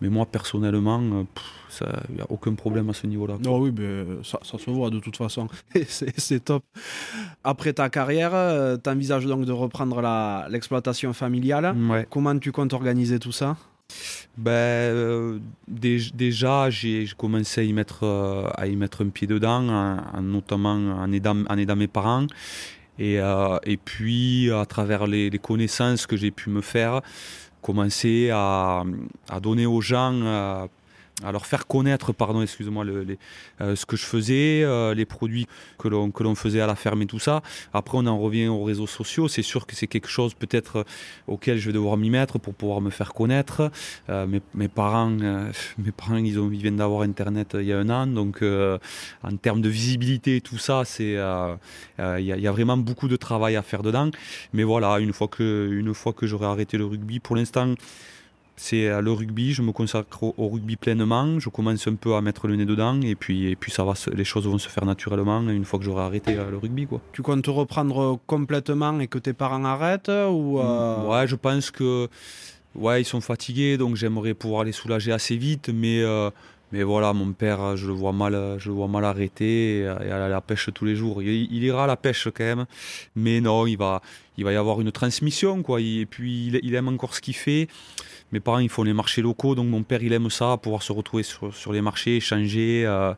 mais 0.02 0.10
moi 0.10 0.26
personnellement, 0.26 1.02
il 1.02 1.86
euh, 1.86 1.92
n'y 2.16 2.22
a 2.22 2.26
aucun 2.30 2.54
problème 2.56 2.90
à 2.90 2.94
ce 2.94 3.08
niveau-là. 3.08 3.38
Non, 3.44 3.60
oui, 3.60 3.72
mais 3.78 4.04
ça, 4.24 4.40
ça, 4.44 4.58
se 4.58 4.70
voit 4.70 4.90
de 4.90 5.00
toute 5.00 5.18
façon. 5.18 5.48
c'est 5.88 6.44
top. 6.44 6.64
Après 7.44 7.74
ta 7.74 7.90
carrière, 7.90 8.32
euh, 8.34 8.78
tu 8.82 8.90
envisages 8.90 9.26
donc 9.26 9.46
de 9.46 9.52
reprendre 9.52 10.02
la, 10.02 10.48
l'exploitation 10.50 11.14
familiale. 11.14 11.76
Comment 12.10 12.38
tu 12.38 12.52
comptes 12.52 12.74
organiser 12.74 13.20
tout 13.20 13.32
ça? 13.32 13.58
Ben, 14.38 14.52
euh, 14.52 15.40
déjà, 15.68 16.70
j'ai 16.70 17.08
commencé 17.18 17.62
à 17.62 17.64
y, 17.64 17.74
mettre, 17.74 18.04
euh, 18.04 18.48
à 18.56 18.68
y 18.68 18.76
mettre 18.76 19.04
un 19.04 19.10
pied 19.10 19.28
dedans, 19.28 19.62
notamment 20.22 20.76
en 20.76 21.12
aidant, 21.12 21.76
mes 21.76 21.88
parents. 21.88 22.28
Et, 22.98 23.20
euh, 23.20 23.58
et, 23.64 23.78
puis, 23.78 24.52
à 24.52 24.66
travers 24.66 25.08
les, 25.08 25.30
connaissances 25.40 26.08
que 26.08 26.16
j'ai 26.16 26.32
pu 26.32 26.50
me 26.50 26.62
faire, 26.62 27.02
commencer 27.62 28.30
à, 28.32 28.84
à 29.30 29.40
donner 29.40 29.66
aux 29.66 29.82
gens 29.82 30.70
leur 31.32 31.46
faire 31.46 31.68
connaître, 31.68 32.14
pardon, 32.14 32.42
excuse-moi, 32.42 32.84
le, 32.84 33.18
euh, 33.62 33.76
ce 33.76 33.86
que 33.86 33.98
je 33.98 34.06
faisais, 34.06 34.64
euh, 34.64 34.94
les 34.94 35.06
produits 35.06 35.48
que 35.78 35.88
l'on, 35.88 36.12
que 36.12 36.24
l'on 36.24 36.36
faisait 36.36 36.62
à 36.62 36.68
la 36.68 36.76
ferme 36.76 37.02
et 37.02 37.06
tout 37.06 37.20
ça. 37.20 37.42
Après, 37.74 37.98
on 37.98 38.06
en 38.06 38.18
revient 38.18 38.48
aux 38.48 38.64
réseaux 38.64 38.88
sociaux. 38.88 39.28
C'est 39.28 39.42
sûr 39.42 39.66
que 39.66 39.76
c'est 39.76 39.88
quelque 39.88 40.08
chose 40.08 40.34
peut-être 40.34 40.78
euh, 40.78 40.84
auquel 41.28 41.58
je 41.58 41.68
vais 41.68 41.74
devoir 41.74 41.98
m'y 41.98 42.10
mettre 42.10 42.40
pour 42.40 42.54
pouvoir 42.54 42.82
me 42.82 42.90
faire 42.90 43.14
connaître. 43.14 43.72
mes, 44.08 44.42
mes, 44.54 44.68
parents, 44.68 45.10
mes 45.78 45.92
parents, 45.92 46.18
ils, 46.18 46.40
ont, 46.40 46.50
ils 46.52 46.62
viennent 46.62 46.78
d'avoir 46.78 47.02
Internet 47.02 47.56
il 47.60 47.66
y 47.66 47.74
a 47.74 47.80
un 47.80 47.90
an, 47.90 48.08
donc 48.08 48.42
en 48.42 49.38
termes 49.38 49.62
de 49.62 49.70
visibilité 49.70 50.38
et 50.38 50.42
tout 50.42 50.58
ça, 50.58 50.84
c'est 50.86 51.18
il 52.00 52.20
y, 52.20 52.24
y, 52.24 52.48
a 52.48 52.52
vraiment 52.52 52.78
beaucoup 52.78 53.08
de 53.08 53.16
travail 53.16 53.56
à 53.56 53.62
faire 53.62 53.84
dedans. 53.84 54.10
Mais 54.54 54.64
voilà, 54.64 55.00
une 55.00 55.14
fois 55.14 55.28
que, 55.28 55.70
une 55.72 55.94
fois 55.94 56.14
que 56.14 56.28
j'aurai 56.28 56.46
arrêté 56.46 56.78
le 56.78 56.86
rugby, 56.86 57.20
pour 57.20 57.36
l'instant 57.36 57.76
c'est 58.62 59.02
le 59.02 59.12
rugby, 59.14 59.54
je 59.54 59.62
me 59.62 59.72
consacre 59.72 60.22
au, 60.22 60.48
rugby 60.50 60.76
pleinement, 60.76 61.40
je 61.40 61.48
commence 61.48 61.88
un 61.88 61.96
peu 61.96 62.16
à 62.16 62.22
mettre 62.22 62.46
le 62.46 62.58
nez 62.58 62.66
dedans 62.66 63.00
et 63.02 63.16
puis, 63.16 63.50
et 63.50 63.56
puis 63.56 63.72
ça 63.72 63.86
va, 63.86 63.94
les 64.14 64.26
choses 64.26 64.46
vont 64.48 64.58
se 64.58 64.68
faire 64.68 64.84
naturellement 64.84 65.40
une 65.50 65.64
fois 65.64 65.80
que 65.80 65.86
j'aurai 65.86 66.04
arrêté 66.04 66.36
euh, 66.36 66.52
le 66.52 66.58
rugby. 66.58 66.86
Quoi. 66.86 67.00
Tu 67.14 67.22
comptes 67.22 67.48
reprendre 67.48 68.20
complètement 68.28 69.00
et 69.00 69.08
que 69.08 69.18
tes 69.18 69.32
parents 69.32 69.64
arrêtent 69.64 70.12
ou 70.30 70.60
euh, 70.60 71.08
Ouais, 71.08 71.26
je 71.26 71.38
pense 71.38 71.72
que 71.72 72.10
ouais, 72.76 73.02
ils 73.02 73.06
sont 73.06 73.22
fatigués 73.22 73.78
donc 73.78 73.96
j'aimerais 73.96 74.34
pouvoir 74.34 74.66
les 74.66 74.74
soulager 74.74 75.14
assez 75.14 75.38
vite, 75.38 75.70
mais, 75.74 76.02
euh, 76.02 76.30
mais 76.74 76.84
voilà, 76.84 77.14
mon 77.14 77.32
père, 77.32 77.78
je 77.78 77.88
le 77.88 77.94
vois 77.94 78.12
mal, 78.12 78.58
je 78.58 78.68
le 78.68 78.76
vois 78.76 78.90
mal 78.90 79.06
arrêter 79.06 79.80
et, 79.80 79.88
aller 79.88 80.12
à 80.12 80.28
la 80.28 80.42
pêche 80.42 80.70
tous 80.76 80.84
les 80.84 80.98
jours. 80.98 81.24
Il, 81.24 81.64
ira 81.64 81.86
à 81.86 81.88
la 81.88 81.96
pêche 81.96 82.28
quand 82.36 82.44
même, 82.44 82.66
mais 83.16 83.40
non, 83.40 83.66
il 83.68 83.78
va, 83.78 84.02
il 84.38 84.44
va 84.44 84.52
y 84.52 84.58
avoir 84.58 84.82
une 84.82 84.92
transmission 84.92 85.64
quoi. 85.64 85.80
Et 85.80 86.06
puis 86.06 86.48
il, 86.48 86.60
il 86.62 86.76
aime 86.76 86.90
encore 86.90 87.16
ce 87.16 87.22
qu'il 87.22 87.36
fait 87.36 87.70
mes 88.32 88.40
parents 88.40 88.60
ils 88.60 88.70
font 88.70 88.84
les 88.84 88.94
marchés 88.94 89.22
locaux, 89.22 89.56
donc 89.56 89.68
mon 89.68 89.84
père 89.84 90.04
il 90.04 90.14
aime 90.14 90.30
ça, 90.30 90.58
pouvoir 90.58 90.84
se 90.84 90.92
retrouver 90.92 91.24
sur, 91.24 91.74
les 91.74 91.82
marchés, 91.82 92.18
échanger, 92.18 92.84
euh, 92.86 93.14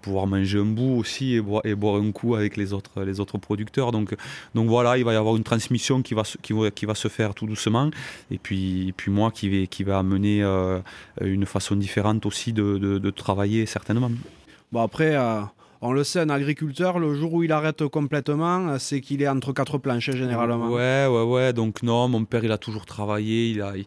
pouvoir 0.00 0.26
manger 0.26 0.58
un 0.58 0.64
bout 0.64 0.96
aussi 0.98 1.34
et 1.34 1.40
boire, 1.40 1.62
et 1.64 1.74
boire, 1.74 1.96
un 1.96 2.12
coup 2.12 2.34
avec 2.34 2.56
les 2.56 2.72
autres, 2.72 3.02
les 3.02 3.20
autres 3.20 3.38
producteurs. 3.38 3.92
Donc, 3.92 4.14
donc 4.54 4.68
voilà, 4.68 4.96
il 4.98 5.04
va 5.04 5.12
y 5.12 5.16
avoir 5.16 5.36
une 5.36 5.44
transmission 5.44 6.00
qui 6.02 6.14
va, 6.14 6.22
qui 6.42 6.52
va, 6.52 6.70
qui 6.70 6.86
va 6.86 6.94
se 6.94 7.08
faire 7.08 7.34
tout 7.34 7.46
doucement. 7.46 7.90
Et 8.30 8.38
puis, 8.38 8.94
puis 8.96 9.10
moi 9.10 9.30
qui 9.30 9.48
vais, 9.48 9.66
qui 9.66 9.84
va 9.84 9.98
amener 9.98 10.42
euh, 10.42 10.78
une 11.20 11.46
façon 11.46 11.76
différente 11.76 12.24
aussi 12.24 12.52
de, 12.52 12.78
de, 12.78 13.10
travailler 13.10 13.66
certainement. 13.66 14.10
Bon 14.72 14.82
après, 14.82 15.16
euh, 15.16 15.40
on 15.80 15.92
le 15.92 16.04
sait, 16.04 16.20
un 16.20 16.30
agriculteur, 16.30 16.98
le 16.98 17.14
jour 17.14 17.32
où 17.34 17.42
il 17.42 17.52
arrête 17.52 17.86
complètement, 17.88 18.78
c'est 18.78 19.00
qu'il 19.00 19.22
est 19.22 19.28
entre 19.28 19.52
quatre 19.52 19.78
planches 19.78 20.10
généralement. 20.10 20.68
Ouais, 20.68 21.06
ouais, 21.06 21.22
ouais. 21.22 21.52
Donc 21.52 21.82
non, 21.82 22.08
mon 22.08 22.24
père 22.24 22.44
il 22.44 22.52
a 22.52 22.58
toujours 22.58 22.86
travaillé, 22.86 23.50
il 23.50 23.62
a 23.62 23.76
il 23.76 23.86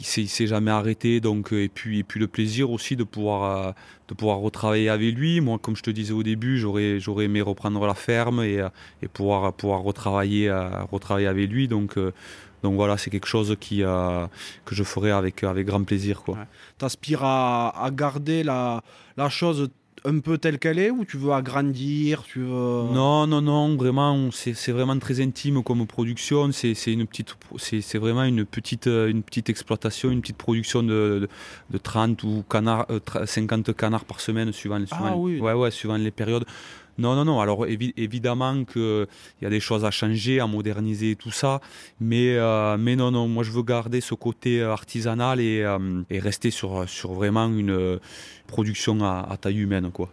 s'est, 0.00 0.26
s'est 0.26 0.46
jamais 0.46 0.70
arrêté. 0.70 1.20
Donc, 1.20 1.52
euh, 1.52 1.64
et, 1.64 1.68
puis, 1.68 2.00
et 2.00 2.04
puis 2.04 2.20
le 2.20 2.28
plaisir 2.28 2.70
aussi 2.70 2.96
de 2.96 3.04
pouvoir, 3.04 3.66
euh, 3.68 3.72
de 4.08 4.14
pouvoir 4.14 4.38
retravailler 4.38 4.88
avec 4.88 5.14
lui. 5.14 5.40
Moi, 5.40 5.58
comme 5.58 5.76
je 5.76 5.82
te 5.82 5.90
disais 5.90 6.12
au 6.12 6.22
début, 6.22 6.58
j'aurais, 6.58 7.00
j'aurais 7.00 7.24
aimé 7.26 7.42
reprendre 7.42 7.84
la 7.86 7.94
ferme 7.94 8.42
et, 8.42 8.60
euh, 8.60 8.68
et 9.02 9.08
pouvoir, 9.08 9.52
pouvoir 9.52 9.82
retravailler, 9.82 10.50
retravailler 10.90 11.26
avec 11.26 11.50
lui. 11.50 11.68
Donc, 11.68 11.98
donc 12.62 12.74
voilà, 12.74 12.96
c'est 12.96 13.10
quelque 13.10 13.26
chose 13.26 13.56
qui, 13.58 13.80
que 13.80 14.74
je 14.74 14.82
ferai 14.84 15.10
avec, 15.10 15.42
avec 15.44 15.66
grand 15.66 15.82
plaisir. 15.84 16.22
Quoi. 16.22 16.38
Tu 16.78 16.84
aspires 16.84 17.24
à, 17.24 17.84
à, 17.84 17.90
garder 17.90 18.44
la, 18.44 18.82
la 19.16 19.28
chose 19.28 19.70
un 20.04 20.18
peu 20.20 20.38
telle 20.38 20.58
qu'elle 20.58 20.78
est 20.78 20.90
ou 20.90 21.04
tu 21.04 21.16
veux 21.16 21.32
agrandir 21.32 22.24
tu 22.24 22.40
veux... 22.40 22.46
Non, 22.92 23.26
non, 23.26 23.40
non, 23.40 23.76
vraiment, 23.76 24.30
c'est 24.32 24.72
vraiment 24.72 24.98
très 24.98 25.20
intime 25.20 25.62
comme 25.62 25.86
production. 25.86 26.50
C'est 26.52 26.74
une 26.86 27.06
petite, 27.06 27.34
c'est 27.58 27.98
vraiment 27.98 28.24
une 28.24 28.44
petite, 28.44 28.86
euh, 28.86 29.08
une 29.08 29.22
petite 29.22 29.50
exploitation, 29.50 30.10
une 30.10 30.20
petite 30.20 30.36
production 30.36 30.82
de, 30.82 31.28
de, 31.70 31.78
30 31.78 32.22
ou 32.24 32.44
canard, 32.48 32.86
50 33.24 33.68
euh, 33.68 33.72
canards 33.72 34.04
par 34.04 34.20
semaine 34.20 34.52
suivant, 34.52 34.78
suivant, 34.86 35.12
ah, 35.12 35.16
oui. 35.16 35.40
ouais, 35.40 35.52
ouais, 35.52 35.70
suivant 35.70 35.96
les 35.96 36.10
périodes. 36.10 36.44
Non, 36.98 37.14
non, 37.14 37.24
non. 37.24 37.40
Alors 37.40 37.66
évidemment 37.66 38.64
qu'il 38.64 39.06
y 39.40 39.46
a 39.46 39.50
des 39.50 39.60
choses 39.60 39.84
à 39.84 39.90
changer, 39.90 40.40
à 40.40 40.46
moderniser 40.46 41.16
tout 41.16 41.30
ça, 41.30 41.60
mais, 42.00 42.36
euh, 42.36 42.76
mais 42.78 42.96
non, 42.96 43.10
non. 43.10 43.28
Moi, 43.28 43.44
je 43.44 43.50
veux 43.50 43.62
garder 43.62 44.00
ce 44.00 44.14
côté 44.14 44.62
artisanal 44.62 45.40
et, 45.40 45.62
euh, 45.62 46.02
et 46.10 46.18
rester 46.18 46.50
sur, 46.50 46.88
sur 46.88 47.12
vraiment 47.12 47.46
une 47.48 47.98
production 48.46 49.02
à, 49.04 49.36
taille 49.40 49.60
humaine, 49.60 49.90
quoi. 49.90 50.08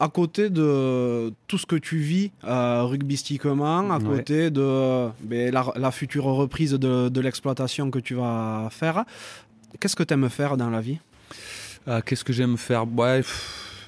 À 0.00 0.08
côté 0.08 0.50
de 0.50 1.32
tout 1.46 1.58
ce 1.58 1.64
que 1.66 1.76
tu 1.76 1.98
vis 1.98 2.32
euh, 2.42 2.82
rugbystiquement, 2.82 3.88
à 3.92 4.00
côté 4.00 4.50
de 4.50 5.08
ben, 5.20 5.54
la, 5.76 5.90
future 5.92 6.24
reprise 6.24 6.72
de, 6.72 7.08
de 7.08 7.20
l'exploitation 7.20 7.88
que 7.88 8.00
tu 8.00 8.14
vas 8.14 8.68
faire, 8.72 9.04
qu'est-ce 9.78 9.94
que 9.94 10.02
tu 10.02 10.12
aimes 10.12 10.28
faire 10.28 10.56
dans 10.56 10.70
la 10.70 10.80
vie? 10.80 10.98
Euh, 11.88 12.00
Qu'est-ce 12.04 12.24
que 12.24 12.32
j'aime 12.32 12.56
faire? 12.56 12.84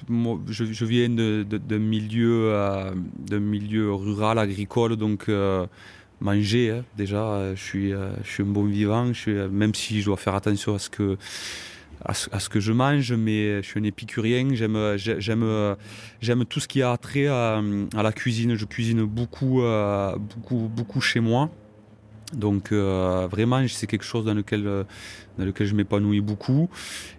Je, 0.09 0.85
viens 0.85 1.09
de, 1.09 1.77
milieu, 1.77 2.51
euh, 2.51 2.91
de 3.19 3.37
milieu 3.39 3.93
rural, 3.93 4.37
agricole, 4.37 4.95
donc 4.95 5.29
euh, 5.29 5.65
manger, 6.19 6.71
hein, 6.71 6.85
déjà, 6.95 7.55
je 7.55 7.61
suis, 7.61 7.93
euh, 7.93 8.11
je 8.23 8.29
suis 8.29 8.43
un 8.43 8.47
bon 8.47 8.65
vivant, 8.65 9.07
je 9.07 9.19
suis, 9.19 9.33
même 9.33 9.73
si 9.73 10.01
je 10.01 10.05
dois 10.05 10.17
faire 10.17 10.35
attention 10.35 10.75
à 10.75 10.79
ce 10.79 10.89
que 10.89 11.17
à 12.03 12.13
ce, 12.13 12.49
que 12.49 12.59
je 12.59 12.71
mange, 12.71 13.13
mais 13.13 13.63
je 13.63 13.67
suis 13.67 13.79
un 13.79 13.83
épicurien, 13.83 14.49
j'aime 14.53 16.45
tout 16.47 16.59
ce 16.59 16.67
qui 16.67 16.83
a 16.83 16.95
trait 16.97 17.25
à, 17.25 17.63
à, 17.95 18.03
la 18.03 18.11
cuisine. 18.11 18.53
Je 18.53 18.65
cuisine 18.65 19.05
beaucoup, 19.05 19.63
beaucoup, 20.19 20.69
beaucoup 20.71 21.01
chez 21.01 21.19
moi. 21.19 21.49
Donc 22.35 22.71
euh, 22.71 23.27
vraiment, 23.31 23.65
c'est 23.67 23.87
quelque 23.87 24.03
chose 24.05 24.25
dans 24.25 24.33
lequel, 24.33 24.67
euh, 24.67 24.83
dans 25.37 25.45
lequel 25.45 25.67
je 25.67 25.75
m'épanouis 25.75 26.21
beaucoup. 26.21 26.69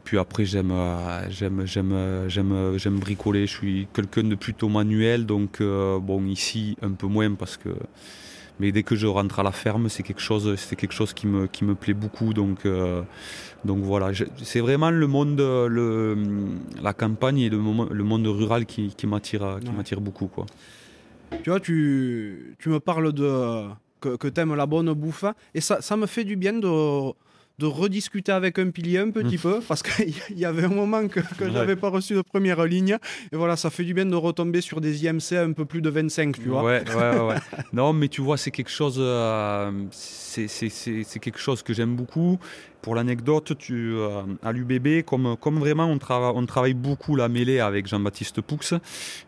Puis 0.04 0.18
après, 0.18 0.44
j'aime, 0.44 0.70
euh, 0.70 1.30
j'aime, 1.30 1.66
j'aime, 1.66 2.28
j'aime, 2.28 2.76
j'aime 2.76 2.98
bricoler. 2.98 3.46
Je 3.46 3.52
suis 3.52 3.88
quelqu'un 3.92 4.24
de 4.24 4.34
plutôt 4.34 4.68
manuel, 4.68 5.26
donc 5.26 5.62
bon 5.62 6.26
ici 6.26 6.76
un 6.82 6.92
peu 6.92 7.06
moins 7.06 7.34
parce 7.34 7.56
que. 7.56 7.70
Mais 8.58 8.72
dès 8.72 8.82
que 8.82 8.96
je 8.96 9.06
rentre 9.06 9.38
à 9.38 9.42
la 9.42 9.52
ferme, 9.52 9.90
c'est 9.90 10.02
quelque 10.02 10.22
chose, 10.22 10.54
c'est 10.56 10.76
quelque 10.76 10.94
chose 10.94 11.12
qui 11.12 11.26
me, 11.26 11.46
qui 11.46 11.62
me 11.62 11.74
plaît 11.74 11.92
beaucoup. 11.92 12.32
Donc, 12.32 12.66
donc 13.66 13.84
voilà, 13.84 14.12
c'est 14.42 14.60
vraiment 14.60 14.90
le 14.90 15.06
monde, 15.06 15.38
le, 15.38 16.16
la 16.82 16.94
campagne 16.94 17.38
et 17.40 17.50
le, 17.50 17.58
le 17.58 18.04
monde 18.04 18.26
rural 18.26 18.64
qui, 18.64 18.94
qui 18.96 19.06
m'attire, 19.06 19.58
qui 19.62 19.70
m'attire 19.72 20.00
beaucoup 20.00 20.28
quoi. 20.28 20.46
Tu 21.42 21.50
vois, 21.50 21.60
tu, 21.60 22.56
tu 22.58 22.68
me 22.70 22.80
parles 22.80 23.12
de 23.12 23.66
que, 24.07 24.16
que 24.16 24.28
tu 24.28 24.40
aimes 24.40 24.54
la 24.54 24.66
bonne 24.66 24.92
bouffe. 24.92 25.24
Et 25.54 25.61
ça, 25.61 25.80
ça 25.80 25.96
me 25.96 26.07
fait 26.07 26.24
du 26.24 26.36
bien 26.36 26.52
de, 26.52 27.12
de 27.59 27.66
rediscuter 27.66 28.32
avec 28.32 28.59
un 28.59 28.70
pilier 28.70 28.98
un 28.98 29.11
petit 29.11 29.36
mmh. 29.36 29.40
peu, 29.40 29.61
parce 29.66 29.82
qu'il 29.82 30.14
y 30.36 30.44
avait 30.44 30.64
un 30.64 30.68
moment 30.68 31.09
que, 31.09 31.20
que 31.20 31.50
j'avais 31.50 31.76
pas 31.76 31.88
reçu 31.88 32.14
de 32.14 32.22
première 32.22 32.64
ligne. 32.64 32.98
Et 33.32 33.36
voilà, 33.36 33.57
ça 33.57 33.70
fait 33.70 33.84
du 33.84 33.94
bien 33.94 34.07
de 34.07 34.14
retomber 34.14 34.61
sur 34.61 34.80
des 34.80 35.07
IMC 35.07 35.32
un 35.32 35.52
peu 35.52 35.64
plus 35.64 35.80
de 35.80 35.90
25, 35.90 36.36
tu 36.36 36.48
vois. 36.48 36.62
Ouais, 36.62 36.84
ouais, 36.94 37.20
ouais. 37.20 37.36
non, 37.72 37.92
mais 37.92 38.09
tu 38.09 38.20
vois, 38.20 38.36
c'est 38.36 38.50
quelque 38.50 38.70
chose, 38.70 38.96
euh, 38.98 39.70
c'est 39.90 41.18
quelque 41.20 41.38
chose 41.38 41.62
que 41.62 41.72
j'aime 41.72 41.96
beaucoup. 41.96 42.38
Pour 42.87 42.95
l'anecdote, 42.95 43.59
tu 43.59 43.97
euh, 43.97 44.22
à 44.45 44.53
l'UBB, 44.53 45.03
comme, 45.03 45.59
vraiment 45.59 45.87
on, 45.91 45.99
travaille 45.99 46.74
beaucoup 46.74 47.16
la 47.16 47.28
mêlée 47.28 47.59
avec 47.59 47.89
Jean-Baptiste 47.89 48.41
Poux, 48.43 48.61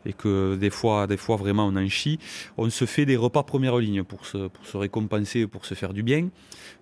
et 0.07 0.13
que 0.13 0.55
des 0.55 0.71
fois, 0.71 1.09
des 1.09 1.17
fois 1.17 1.35
vraiment 1.35 1.67
on 1.67 1.75
en 1.75 1.89
chie, 1.89 2.21
on 2.57 2.71
se 2.71 2.85
fait 2.85 3.05
des 3.05 3.17
repas 3.17 3.43
première 3.43 3.77
ligne 3.79 4.05
pour 4.05 4.27
se, 4.27 4.47
pour 4.47 4.65
se 4.65 4.77
récompenser, 4.77 5.49
pour 5.49 5.67
se 5.67 5.75
faire 5.75 5.93
du 5.93 6.05
bien 6.05 6.29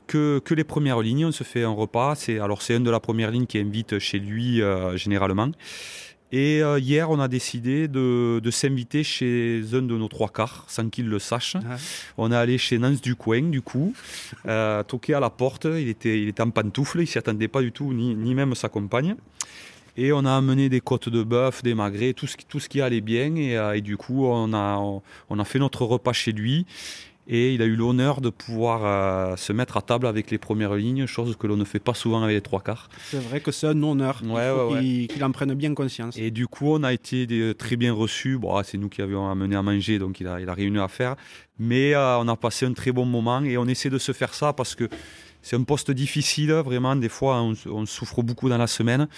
que, 0.07 0.43
les 0.51 0.64
premières 0.64 1.01
lignes. 1.01 1.24
On 1.24 1.33
se 1.33 1.45
fait 1.45 1.64
un 1.64 1.70
repas. 1.70 2.14
C'est 2.14 2.41
alors 2.41 2.61
c'est 2.61 2.74
un 2.74 2.81
de 2.81 2.91
la 2.91 3.01
première 3.01 3.31
ligne 3.31 3.47
qui 3.47 3.59
invite 3.59 3.99
chez 3.99 4.18
lui 4.18 4.61
euh, 4.61 4.99
généralement. 4.99 5.53
Et 6.33 6.62
euh, 6.62 6.79
hier, 6.79 7.11
on 7.11 7.20
a 7.20 7.29
décidé 7.29 7.87
de, 7.89 8.41
s'inviter 8.51 9.05
chez 9.05 9.62
un 9.72 9.83
de 9.83 9.97
nos 9.97 10.09
trois 10.09 10.29
quarts, 10.29 10.64
sans 10.66 10.89
qu'il 10.89 11.09
le 11.09 11.18
sache. 11.18 11.57
On 12.18 12.33
est 12.33 12.37
allé 12.37 12.59
chez 12.59 12.79
Nance 12.79 13.01
du 13.01 13.14
coin, 13.14 13.43
du 13.43 13.62
coup, 13.62 13.95
euh, 14.47 14.83
toqué 14.83 15.14
à 15.14 15.20
la 15.20 15.31
porte. 15.31 15.66
Il 15.66 15.89
était, 15.89 16.20
il 16.20 16.29
était 16.29 16.43
en 16.43 16.51
pantoufle, 16.51 17.01
il 17.01 17.07
s'y 17.07 17.18
attendait 17.18 17.49
pas 17.49 17.62
du 17.62 17.72
tout, 17.72 17.93
ni, 17.93 18.14
ni, 18.14 18.35
même 18.35 18.55
sa 18.55 18.68
compagne. 18.68 19.14
Et 19.97 20.12
on 20.12 20.24
a 20.27 20.33
amené 20.33 20.68
des 20.68 20.81
côtes 20.81 21.09
de 21.09 21.22
bœuf, 21.22 21.62
des 21.62 21.74
magrets, 21.74 22.12
tout 22.12 22.27
ce, 22.27 22.37
tout 22.49 22.61
ce 22.61 22.68
qui 22.68 22.81
allait 22.81 23.01
bien. 23.01 23.35
Et, 23.37 23.77
et 23.77 23.81
du 23.81 23.97
coup, 23.97 24.27
on 24.27 24.53
a, 24.53 24.77
on 25.31 25.39
a 25.39 25.45
fait 25.45 25.59
notre 25.59 25.85
repas 25.85 26.12
chez 26.12 26.33
lui 26.33 26.66
et 27.29 27.55
il 27.55 27.62
a 27.62 27.64
eu 27.64 27.74
l'honneur 27.74 28.20
de 28.20 28.31
pouvoir 28.31 28.83
euh, 28.85 29.37
se 29.37 29.53
mettre 29.53 29.77
à 29.77 29.83
table 29.83 30.07
avec 30.07 30.31
les 30.31 30.39
premières 30.39 30.74
lignes, 30.74 31.07
chose 31.07 31.37
que 31.37 31.47
l'on 31.47 31.57
ne 31.57 31.64
fait 31.64 31.81
pas 31.81 31.95
souvent 31.95 32.22
avec 32.22 32.37
les 32.37 32.41
trois 32.41 32.61
quarts. 32.61 32.89
C'est 33.05 33.20
vrai 33.20 33.41
que 33.41 33.51
c'est 33.51 33.66
un 33.66 33.83
honneur. 33.83 34.22
Ouais, 34.24 35.07
qu'il 35.09 35.24
en 35.24 35.33
prenne 35.33 35.55
bien 35.55 35.74
conscience. 35.74 36.16
Et 36.16 36.31
du 36.31 36.47
coup, 36.47 36.72
on 36.72 36.83
a 36.83 36.93
été 36.93 37.55
très 37.55 37.77
bien 37.77 37.93
reçus. 37.93 38.39
Bon, 38.39 38.62
c'est 38.62 38.79
nous 38.79 38.89
qui 38.89 39.03
avions 39.03 39.29
amené 39.29 39.57
à 39.57 39.62
manger, 39.62 39.99
donc 39.99 40.20
il 40.20 40.29
a, 40.29 40.41
il 40.41 40.49
a 40.49 40.55
réuni 40.55 40.79
à 40.79 40.89
faire. 40.89 41.16
Mais 41.59 41.95
euh, 41.95 42.18
on 42.18 42.29
a 42.29 42.37
passé 42.37 42.66
un 42.66 42.72
très 42.72 42.93
bon 42.93 43.07
moment 43.07 43.43
et 43.43 43.57
on 43.57 43.66
essaie 43.66 43.91
de 43.91 43.99
se 43.99 44.12
faire 44.12 44.35
ça 44.35 44.53
parce 44.53 44.74
que 44.74 44.89
c'est 45.43 45.57
un 45.57 45.62
poste 45.62 45.91
difficile, 45.91 46.53
vraiment. 46.53 46.97
Des 46.97 47.09
fois, 47.09 47.41
on, 47.41 47.55
on 47.66 47.87
souffre 47.87 48.22
beaucoup 48.22 48.49
dans 48.49 48.59
la 48.59 48.66
semaine. 48.66 49.09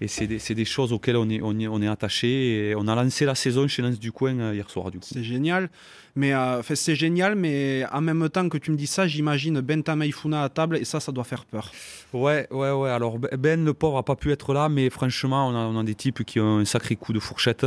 et 0.00 0.08
c'est 0.08 0.26
des, 0.26 0.64
choses 0.64 0.92
auxquelles 0.92 1.16
on 1.16 1.28
est, 1.28 1.40
on, 1.42 1.58
est, 1.58 1.66
on 1.66 1.82
est 1.82 1.88
attaché. 1.88 2.70
Et 2.70 2.74
on 2.76 2.88
a 2.88 2.94
lancé 2.94 3.24
la 3.24 3.34
saison 3.34 3.66
chez 3.68 3.82
Lens 3.82 3.98
du 3.98 4.12
Coin 4.12 4.52
hier 4.52 4.68
soir. 4.70 4.90
C'est 5.00 5.24
génial. 5.24 5.70
Mais 6.14 6.34
euh, 6.34 6.62
c'est 6.62 6.94
génial, 6.94 7.36
mais 7.36 7.86
en 7.90 8.02
même 8.02 8.28
temps 8.28 8.48
que 8.50 8.58
tu 8.58 8.70
me 8.70 8.76
dis 8.76 8.86
ça, 8.86 9.06
j'imagine 9.06 9.60
Bentham 9.62 10.02
Ifuna 10.02 10.42
à 10.42 10.48
table 10.50 10.76
et 10.76 10.84
ça, 10.84 11.00
ça 11.00 11.10
doit 11.10 11.24
faire 11.24 11.46
peur. 11.46 11.72
Ouais, 12.12 12.46
ouais, 12.50 12.70
ouais. 12.70 12.90
Alors 12.90 13.18
Ben, 13.18 13.64
le 13.64 13.72
pauvre, 13.72 13.96
a 13.96 14.02
pas 14.02 14.14
pu 14.14 14.30
être 14.30 14.52
là, 14.52 14.68
mais 14.68 14.90
franchement, 14.90 15.48
on 15.48 15.78
a, 15.78 15.84
des 15.84 15.94
types 15.94 16.22
qui 16.24 16.38
ont 16.38 16.58
un 16.58 16.64
sacré 16.66 16.96
coup 16.96 17.14
de 17.14 17.18
fourchette. 17.18 17.66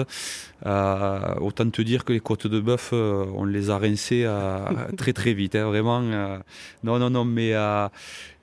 Euh, 0.66 1.36
autant 1.42 1.68
te 1.72 1.82
dire 1.82 2.06
que 2.06 2.14
les 2.14 2.20
côtes 2.20 2.46
de 2.46 2.60
bœuf, 2.60 2.92
euh, 2.94 3.26
on 3.36 3.46
les 3.46 3.72
a 3.72 3.80
rincées 3.80 4.30
très 4.98 5.14
très 5.14 5.34
vite, 5.34 5.56
hein, 5.56 5.66
vraiment. 5.66 6.02
non, 6.84 7.00
non, 7.00 7.10
non, 7.10 7.26
mais 7.26 7.54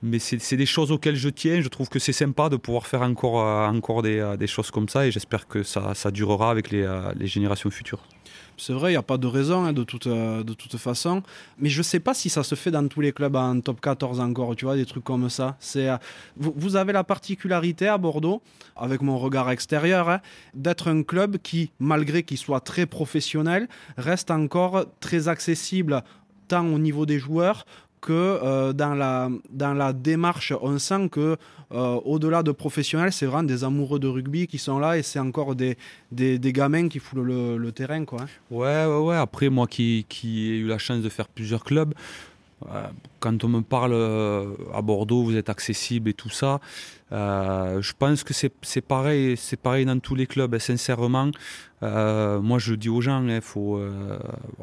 mais 0.03 0.19
c'est 0.19 0.57
des 0.57 0.67
choses 0.67 0.91
auxquelles 0.91 1.15
je 1.15 1.29
tiens. 1.29 1.61
Je 1.61 1.69
trouve 1.69 1.89
que 1.89 2.01
c'est 2.01 2.13
sympa 2.13 2.49
de 2.49 2.57
pouvoir 2.57 2.89
faire 2.89 3.03
encore, 3.03 3.37
encore 3.69 4.03
des, 4.03 4.35
des, 4.37 4.49
choses 4.49 4.73
comme 4.73 4.89
ça 4.89 5.07
et 5.07 5.13
j'espère 5.13 5.47
que 5.47 5.63
ça, 5.63 5.95
ça 5.95 6.11
durera 6.11 6.51
avec 6.51 6.73
les, 6.73 6.85
les 7.15 7.29
générations 7.29 7.71
futures. 7.71 8.03
C'est 8.57 8.73
vrai, 8.73 8.91
il 8.91 8.95
n'y 8.95 8.99
a 8.99 9.03
pas 9.03 9.19
de 9.19 9.27
raison 9.27 9.65
hein, 9.65 9.73
de, 9.73 9.83
toute, 9.83 10.07
euh, 10.07 10.43
de 10.43 10.55
toute 10.55 10.77
façon. 10.77 11.23
Mais 11.59 11.69
je 11.69 11.79
ne 11.79 11.83
sais 11.83 12.01
pas 12.01 12.15
si 12.15 12.29
ça 12.29 12.43
se 12.43 12.55
fait 12.55 12.71
dans 12.71 12.87
tous 12.87 13.01
les 13.01 13.13
clubs 13.13 13.35
en 13.37 13.61
top 13.61 13.81
14 13.81 14.21
encore, 14.21 14.55
tu 14.57 14.65
vois, 14.65 14.77
des 14.77 14.87
trucs 14.87 15.05
comme 15.05 15.29
ça. 15.31 15.57
C'est, 15.61 15.89
euh, 15.89 15.97
vous, 16.37 16.77
avez 16.77 16.93
la 16.93 17.05
particularité 17.05 17.89
à 17.89 17.99
Bordeaux, 17.99 18.43
avec 18.77 19.03
mon 19.03 19.19
regard 19.19 19.51
extérieur, 19.51 20.09
hein, 20.09 20.21
d'être 20.55 20.89
un 20.89 21.03
club 21.03 21.39
qui, 21.39 21.71
malgré 21.79 22.23
qu'il 22.23 22.39
soit 22.39 22.61
très 22.61 22.87
professionnel, 22.87 23.69
reste 23.97 24.31
encore 24.31 24.87
très 25.01 25.29
accessible 25.29 26.03
tant 26.49 26.67
au 26.67 26.79
niveau 26.79 27.07
des 27.07 27.19
joueurs 27.19 27.65
que 28.03 28.13
euh, 28.13 28.73
dans, 28.75 28.95
la, 28.95 29.31
dans 29.49 29.73
la 29.73 29.95
démarche, 29.95 30.53
on 30.61 30.79
sent 30.79 31.09
que 31.11 31.37
euh, 31.73 31.95
au-delà 32.05 32.43
de 32.43 32.53
professionnels, 32.53 33.13
c'est 33.13 33.25
vraiment 33.25 33.45
des 33.45 33.65
amoureux 33.65 33.99
de 33.99 34.09
rugby 34.09 34.47
qui 34.47 34.59
sont 34.59 34.79
là 34.79 34.99
et 34.99 35.03
c'est 35.03 35.21
encore 35.21 35.55
des, 35.55 35.79
des, 36.11 36.53
gamins 36.53 36.89
qui 36.89 36.99
foulent 36.99 37.57
le, 37.57 37.73
terrain. 37.73 38.05
Quoi. 38.05 38.23
Hein. 38.23 38.27
Ouais, 38.51 38.85
ouais, 38.85 38.99
ouais. 39.07 39.17
Après, 39.17 39.49
moi 39.49 39.67
qui, 39.67 40.05
qui 40.09 40.51
ai 40.51 40.57
eu 40.59 40.67
la 40.67 40.79
chance 40.79 41.01
de 41.01 41.09
faire 41.09 41.29
plusieurs 41.29 41.65
clubs, 41.65 41.95
quand 43.21 43.45
on 43.45 43.49
me 43.49 43.61
parle 43.61 43.95
à 44.75 44.83
Bordeaux, 44.83 45.23
vous 45.25 45.37
êtes 45.37 45.49
accessible 45.49 46.11
et 46.11 46.15
tout 46.15 46.31
ça, 46.31 46.61
je 47.11 47.93
pense 47.99 48.25
que 48.25 48.35
c'est 48.35 48.81
pareil, 48.81 49.37
c'est 49.37 49.61
pareil 49.61 49.85
dans 49.85 49.99
tous 49.99 50.15
les 50.15 50.27
clubs. 50.27 50.55
Et 50.55 50.59
sincèrement, 50.59 51.31
moi 51.81 52.59
je 52.59 52.75
dis 52.75 52.89
aux 52.89 53.01
gens, 53.01 53.29
hein, 53.29 53.41
faut. 53.41 53.81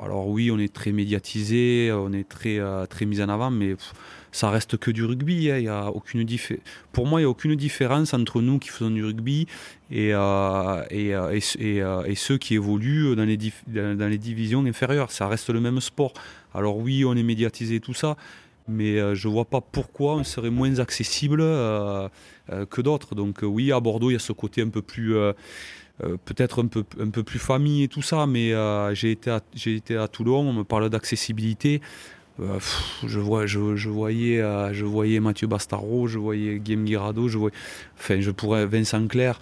alors 0.01 0.27
oui, 0.27 0.51
on 0.51 0.59
est 0.59 0.73
très 0.73 0.91
médiatisé, 0.91 1.91
on 1.93 2.11
est 2.13 2.27
très 2.27 2.59
très 2.89 3.05
mis 3.05 3.21
en 3.21 3.29
avant, 3.29 3.51
mais 3.51 3.75
ça 4.31 4.49
reste 4.49 4.77
que 4.77 4.91
du 4.91 5.05
rugby. 5.05 5.51
Hein. 5.51 5.59
Y 5.59 5.67
a 5.67 5.89
aucune 5.89 6.25
Pour 6.91 7.07
moi, 7.07 7.19
il 7.19 7.23
n'y 7.23 7.27
a 7.27 7.29
aucune 7.29 7.55
différence 7.55 8.13
entre 8.13 8.41
nous 8.41 8.59
qui 8.59 8.69
faisons 8.69 8.91
du 8.91 9.03
rugby 9.03 9.47
et, 9.91 10.13
euh, 10.13 10.83
et, 10.91 11.15
euh, 11.15 11.39
euh, 11.61 12.03
et, 12.03 12.15
ceux 12.15 12.37
qui 12.37 12.55
évoluent 12.55 13.15
dans 13.15 13.25
les, 13.25 13.37
dans 13.67 14.09
les 14.09 14.17
divisions 14.17 14.65
inférieures. 14.65 15.11
Ça 15.11 15.27
reste 15.27 15.49
le 15.49 15.59
même 15.59 15.79
sport. 15.81 16.13
Alors 16.53 16.77
oui, 16.77 17.05
on 17.05 17.15
est 17.15 17.23
médiatisé 17.23 17.79
tout 17.79 17.93
ça, 17.93 18.17
mais 18.67 18.97
je 19.15 19.27
ne 19.27 19.33
vois 19.33 19.45
pas 19.45 19.61
pourquoi 19.61 20.15
on 20.15 20.23
serait 20.23 20.49
moins 20.49 20.79
accessible 20.79 21.39
que 21.41 22.81
d'autres. 22.81 23.15
Donc 23.15 23.39
oui, 23.43 23.71
à 23.71 23.79
Bordeaux, 23.79 24.09
il 24.09 24.13
y 24.13 24.15
a 24.15 24.19
ce 24.19 24.33
côté 24.33 24.61
un 24.61 24.69
peu 24.69 24.81
plus... 24.81 25.15
peut-être 25.99 26.63
un 26.63 26.67
peu, 27.09 27.23
plus 27.23 27.39
famille 27.39 27.83
et 27.83 27.87
tout 27.87 28.01
ça, 28.01 28.25
mais 28.25 28.53
j'ai 28.93 29.11
été, 29.11 29.35
été 29.65 29.97
à 29.97 30.07
Toulon, 30.07 30.39
on 30.39 30.53
me 30.53 30.63
parle 30.63 30.89
d'accessibilité. 30.89 31.81
Euh, 32.39 32.59
euh, 33.03 33.47
je 33.75 34.83
voyais 34.85 35.19
Mathieu 35.19 35.47
Bastaro, 35.47 36.07
je 36.07 36.17
voyais 36.17 36.59
Guillaume 36.59 36.85
Guirado, 36.85 37.27
je 37.27 37.37
voyais, 37.37 37.55
enfin, 37.97 38.21
je 38.21 38.31
pourrais 38.31 38.65
Vincent 38.65 39.07
Clair. 39.07 39.39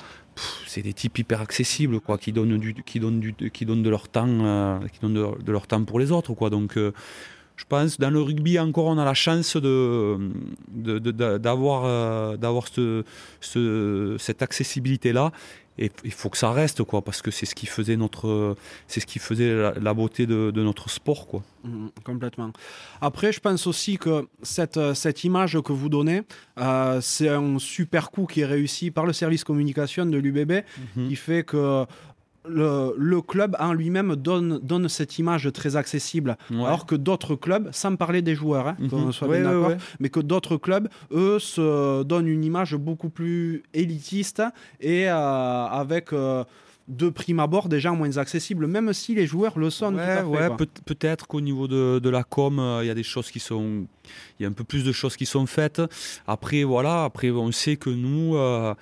C'est 0.65 0.81
des 0.81 0.93
types 0.93 1.17
hyper 1.17 1.41
accessibles, 1.41 1.99
qui 2.19 2.31
donnent 2.31 2.57
du, 2.57 2.73
qui 2.85 2.99
donnent 2.99 3.19
du, 3.19 3.33
qui 3.33 3.65
donnent 3.65 3.83
de 3.83 3.89
leur 3.89 4.07
temps, 4.07 4.27
euh, 4.27 4.79
pour 5.85 5.99
les 5.99 6.11
autres. 6.11 6.49
Donc, 6.49 6.75
je 6.75 7.63
pense 7.67 7.99
dans 7.99 8.09
le 8.09 8.21
rugby 8.21 8.59
encore, 8.59 8.85
on 8.85 8.97
a 8.97 9.05
la 9.05 9.13
chance 9.13 9.57
d'avoir, 10.69 12.67
ce, 13.41 14.15
cette 14.19 14.41
accessibilité 14.41 15.11
là 15.13 15.31
et 15.77 15.91
il 16.03 16.11
faut 16.11 16.29
que 16.29 16.37
ça 16.37 16.51
reste 16.51 16.83
quoi 16.83 17.03
parce 17.03 17.21
que 17.21 17.31
c'est 17.31 17.45
ce 17.45 17.55
qui 17.55 17.65
faisait 17.65 17.97
notre 17.97 18.55
c'est 18.87 18.99
ce 18.99 19.05
qui 19.05 19.19
faisait 19.19 19.71
la, 19.79 19.93
beauté 19.93 20.25
de, 20.25 20.51
notre 20.51 20.89
sport 20.89 21.27
quoi 21.27 21.43
mmh, 21.63 21.87
complètement 22.03 22.51
après 23.01 23.31
je 23.31 23.39
pense 23.39 23.67
aussi 23.67 23.97
que 23.97 24.27
cette, 24.41 24.93
cette 24.93 25.23
image 25.23 25.59
que 25.61 25.73
vous 25.73 25.89
donnez 25.89 26.23
euh, 26.59 26.99
c'est 27.01 27.29
un 27.29 27.59
super 27.59 28.11
coup 28.11 28.25
qui 28.25 28.41
est 28.41 28.45
réussi 28.45 28.91
par 28.91 29.05
le 29.05 29.13
service 29.13 29.43
communication 29.43 30.05
de 30.05 30.17
l'UBB 30.17 30.63
mmh. 30.95 31.07
qui 31.07 31.15
fait 31.15 31.43
que 31.43 31.85
le, 32.49 33.21
club 33.21 33.55
en 33.59 33.73
lui-même 33.73 34.15
donne, 34.15 34.59
donne 34.61 34.89
cette 34.89 35.19
image 35.19 35.51
très 35.53 35.75
accessible. 35.75 36.37
Alors 36.51 36.85
que 36.85 36.95
d'autres 36.95 37.35
clubs, 37.35 37.69
sans 37.71 37.95
parler 37.95 38.21
des 38.21 38.35
joueurs, 38.35 38.67
hein, 38.67 38.77
mhm. 38.79 39.11
soit 39.11 39.27
bien 39.27 39.43
d'accord, 39.43 39.73
mais 39.99 40.09
que 40.09 40.19
d'autres 40.19 40.57
clubs, 40.57 40.87
eux, 41.11 41.39
se 41.39 42.03
donnent 42.03 42.27
une 42.27 42.43
image 42.43 42.75
beaucoup 42.75 43.09
plus 43.09 43.63
élitiste 43.73 44.41
et 44.79 45.09
euh, 45.09 45.65
avec. 45.65 46.13
Euh, 46.13 46.43
de 46.87 47.09
prime 47.09 47.39
abord 47.39 47.67
déjà 47.67 47.91
moins 47.91 48.17
accessible, 48.17 48.65
même 48.65 48.93
si 48.93 49.13
les 49.13 49.27
joueurs 49.27 49.59
le 49.59 49.69
sont. 49.69 49.93
Ouais, 49.93 50.49
peut-être 50.85 51.27
qu'au 51.27 51.41
niveau 51.41 51.67
de, 51.67 51.99
de, 51.99 52.09
la 52.09 52.23
com, 52.23 52.59
euh, 52.59 52.83
il 52.83 52.87
y 52.87 52.89
a 52.89 52.93
des 52.93 53.03
choses 53.03 53.29
qui 53.29 53.39
sont, 53.39 53.85
il 54.39 54.43
y 54.43 54.45
a 54.45 54.49
un 54.49 54.53
peu 54.53 54.63
plus 54.63 54.85
de 54.85 54.91
choses 54.93 55.17
qui 55.17 55.25
sont 55.25 55.45
faites. 55.45 55.81
Après, 56.27 56.63
voilà, 56.63 57.03
après 57.03 57.29
on 57.29 57.51
sait 57.51 57.75
que 57.75 57.89
nous, 57.89 58.37
euh, 58.37 58.73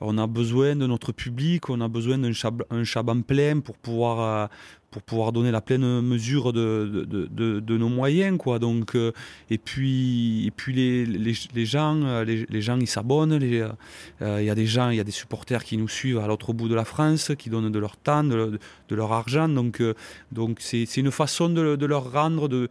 on 0.00 0.18
a 0.18 0.26
besoin 0.26 0.76
de 0.76 0.86
notre 0.86 1.12
public, 1.12 1.70
on 1.70 1.80
a 1.80 1.88
besoin 1.88 2.18
d'un 2.18 2.84
chaban 2.84 3.22
plein 3.22 3.60
pour 3.60 3.78
pouvoir 3.78 4.20
euh, 4.20 4.46
pour 4.94 5.02
pouvoir 5.02 5.32
donner 5.32 5.50
la 5.50 5.60
pleine 5.60 6.00
mesure 6.02 6.52
de, 6.52 7.04
de, 7.04 7.76
nos 7.76 7.88
moyens 7.88 8.38
quoi. 8.38 8.60
Donc 8.60 8.94
euh, 8.94 9.10
et 9.50 9.58
puis 9.58 10.46
et 10.46 10.52
puis 10.52 10.72
les, 10.72 11.04
les, 11.04 11.34
les 11.52 11.66
gens 11.66 12.00
euh, 12.04 12.22
les, 12.22 12.46
les, 12.48 12.62
gens 12.62 12.78
ils 12.78 12.86
s'abonnent 12.86 13.32
euh, 13.42 14.40
il 14.40 14.44
y 14.44 14.50
a 14.50 14.54
des 14.54 14.66
gens 14.66 14.90
il 14.90 14.96
y 14.96 15.00
a 15.00 15.04
des 15.04 15.10
supporters 15.10 15.64
qui 15.64 15.76
nous 15.78 15.88
suivent 15.88 16.20
à 16.20 16.28
l'autre 16.28 16.52
bout 16.52 16.68
de 16.68 16.76
la 16.76 16.84
France 16.84 17.32
qui 17.36 17.50
donnent 17.50 17.72
de 17.72 17.78
leur 17.80 17.96
temps 17.96 18.22
de, 18.22 18.56
leur 18.90 19.12
argent. 19.12 19.48
Donc 19.48 19.82
donc 20.30 20.58
c'est 20.60 20.96
une 20.96 21.10
façon 21.10 21.48
de, 21.48 21.86
leur 21.86 22.12
rendre 22.12 22.46
de 22.46 22.68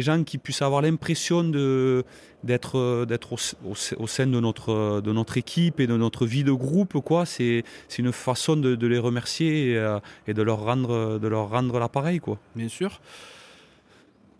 gens 0.00 0.22
qui 0.22 0.38
puissent 0.38 0.62
avoir 0.62 0.82
l'impression 0.82 1.42
de 1.42 2.04
d'être 2.44 2.78
euh, 2.78 3.06
d'être 3.06 3.32
au, 3.32 4.06
sein 4.06 4.26
de 4.26 4.40
notre 4.40 5.00
de 5.00 5.12
notre 5.12 5.36
équipe 5.36 5.80
et 5.80 5.86
de 5.86 5.96
notre 5.96 6.26
vie 6.26 6.44
de 6.44 6.52
groupe 6.52 6.98
quoi 7.00 7.26
c'est 7.26 7.64
c'est 7.88 8.02
une 8.02 8.12
façon 8.12 8.56
de, 8.56 8.86
les 8.86 8.98
remercier 8.98 9.76
euh, 9.76 9.98
et, 10.26 10.34
de 10.34 10.42
leur 10.42 10.64
rendre 10.64 11.18
de 11.18 11.28
leur 11.28 11.50
rendre 11.50 11.78
l'appareil 11.78 12.18
quoi 12.18 12.38
bien 12.56 12.68
sûr 12.68 13.00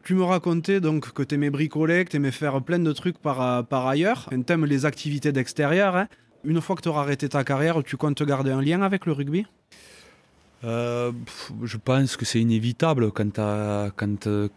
tu 0.03 0.15
me 0.15 0.25
racontais 0.25 0.81
donc 0.81 1.13
que 1.13 1.23
tu 1.23 1.35
aimais 1.35 1.51
bricoler, 1.51 2.05
que 2.05 2.11
tu 2.11 2.17
aimais 2.17 2.31
faire 2.31 2.63
plein 2.63 2.79
de 2.79 2.93
trucs 2.93 3.19
par, 3.19 3.43
euh, 3.43 3.63
par 3.63 3.87
ailleurs. 3.87 4.29
Tu 4.31 4.53
aimes 4.53 4.65
les 4.65 4.87
activités 4.87 5.31
d'extérieur. 5.31 5.95
Hein. 5.95 6.09
Une 6.43 6.61
fois 6.61 6.75
que 6.75 6.81
tu 6.81 6.89
auras 6.89 7.03
arrêté 7.03 7.29
ta 7.29 7.45
carrière, 7.45 7.83
tu 7.85 7.97
comptes 7.97 8.23
garder 8.23 8.51
un 8.51 8.63
lien 8.63 8.83
avec 8.83 9.07
le 9.07 9.13
rugby? 9.13 9.47
Je 10.63 11.77
pense 11.77 12.17
que 12.17 12.25
c'est 12.25 12.41
inévitable 12.41 13.13
quand, 13.13 13.37
quand, 13.97 14.49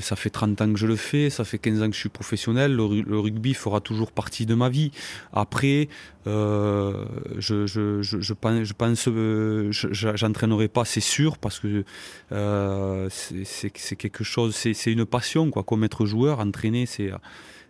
ça 0.00 0.16
fait 0.16 0.30
30 0.30 0.60
ans 0.60 0.72
que 0.72 0.78
je 0.78 0.86
le 0.86 0.96
fais, 0.96 1.30
ça 1.30 1.44
fait 1.44 1.58
15 1.58 1.82
ans 1.82 1.88
que 1.88 1.94
je 1.94 2.00
suis 2.00 2.08
professionnel, 2.08 2.74
le, 2.74 3.18
rugby 3.18 3.54
fera 3.54 3.80
toujours 3.80 4.12
partie 4.12 4.46
de 4.46 4.54
ma 4.54 4.68
vie. 4.68 4.90
Après, 5.32 5.88
euh, 6.26 7.04
je, 7.38 7.66
je, 7.66 8.02
je, 8.02 8.20
je, 8.20 8.32
pense, 8.34 9.04
je 9.04 9.10
euh, 9.10 9.70
j'entraînerai 9.70 10.68
pas, 10.68 10.84
c'est 10.84 11.00
sûr, 11.00 11.38
parce 11.38 11.60
que 11.60 11.84
euh, 12.32 13.08
c'est 13.10 13.96
quelque 13.96 14.24
chose, 14.24 14.54
c'est 14.54 14.92
une 14.92 15.06
passion, 15.06 15.50
quoi. 15.50 15.62
Comme 15.62 15.84
être 15.84 16.06
joueur, 16.06 16.40
entraîner, 16.40 16.86
c'est, 16.86 17.10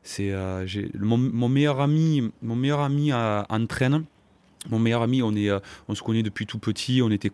c'est, 0.03 0.33
mon, 0.99 1.19
mon, 1.19 1.49
meilleur 1.49 1.81
ami, 1.81 2.31
mon 2.43 2.57
meilleur 2.57 2.81
ami 2.81 3.13
entraîne. 3.13 4.05
Mon 4.69 4.79
meilleur 4.79 5.01
ami, 5.01 5.23
euh, 5.23 5.59
on 5.89 5.95
se 5.95 6.03
connaît 6.03 6.23
depuis 6.23 6.45
tout 6.45 6.59
petit, 6.59 7.01
on 7.03 7.11
était 7.11 7.31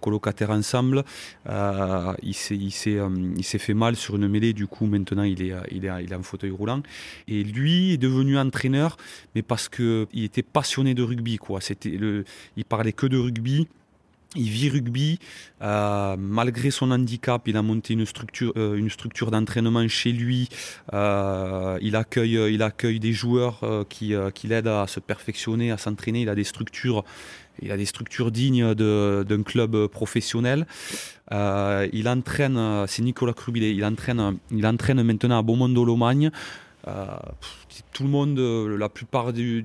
colocataires 0.00 0.50
ensemble. 0.50 1.04
Euh, 1.48 2.12
il 2.24 2.34
s'est 2.34 2.98
euh, 2.98 3.42
fait 3.42 3.74
mal 3.74 3.94
sur 3.94 4.16
une 4.16 4.26
mêlée, 4.26 4.52
du 4.52 4.66
coup 4.66 4.86
maintenant 4.86 5.22
il 5.22 5.42
est, 5.42 5.54
il, 5.70 6.14
en 6.14 6.22
fauteuil 6.22 6.50
roulant. 6.50 6.82
Et 7.28 7.44
lui 7.44 7.92
est 7.92 7.98
devenu 7.98 8.36
entraîneur, 8.36 8.96
mais 9.36 9.42
parce 9.42 9.68
qu'il 9.68 10.06
était 10.14 10.42
passionné 10.42 10.94
de 10.94 11.04
rugby. 11.04 11.36
Quoi. 11.36 11.60
Le, 11.84 12.24
il 12.56 12.64
parlait 12.64 12.92
que 12.92 13.06
de 13.06 13.18
rugby. 13.18 13.68
Il 14.36 14.50
vit 14.50 14.68
rugby. 14.68 15.18
Euh, 15.62 16.16
malgré 16.18 16.70
son 16.70 16.90
handicap, 16.90 17.42
il 17.48 17.56
a 17.56 17.62
monté 17.62 17.94
une 17.94 18.04
structure, 18.04 18.52
euh, 18.56 18.76
une 18.76 18.90
structure 18.90 19.30
d'entraînement 19.30 19.86
chez 19.88 20.12
lui. 20.12 20.48
Euh, 20.92 21.78
il, 21.80 21.96
accueille, 21.96 22.38
il 22.52 22.62
accueille 22.62 23.00
des 23.00 23.12
joueurs 23.12 23.60
qui, 23.88 24.14
qui 24.34 24.46
l'aident 24.46 24.68
à 24.68 24.86
se 24.86 25.00
perfectionner, 25.00 25.70
à 25.70 25.78
s'entraîner. 25.78 26.22
Il 26.22 26.28
a 26.28 26.34
des 26.34 26.44
structures. 26.44 27.04
Il 27.62 27.72
a 27.72 27.76
des 27.78 27.86
structures 27.86 28.30
dignes 28.30 28.74
d'un 28.74 29.42
club 29.42 29.86
professionnel. 29.86 30.66
il 31.32 32.08
entraîne, 32.08 32.84
c'est 32.86 33.02
Nicolas 33.02 33.32
Crubillet, 33.32 33.74
il 33.74 33.84
entraîne, 33.84 34.38
il 34.50 34.66
entraîne 34.66 35.02
maintenant 35.02 35.38
à 35.38 35.42
Beaumont-d'Olomagne. 35.42 36.30
tout 37.94 38.02
le 38.02 38.10
monde, 38.10 38.38
la 38.38 38.90
plupart 38.90 39.32
des 39.32 39.64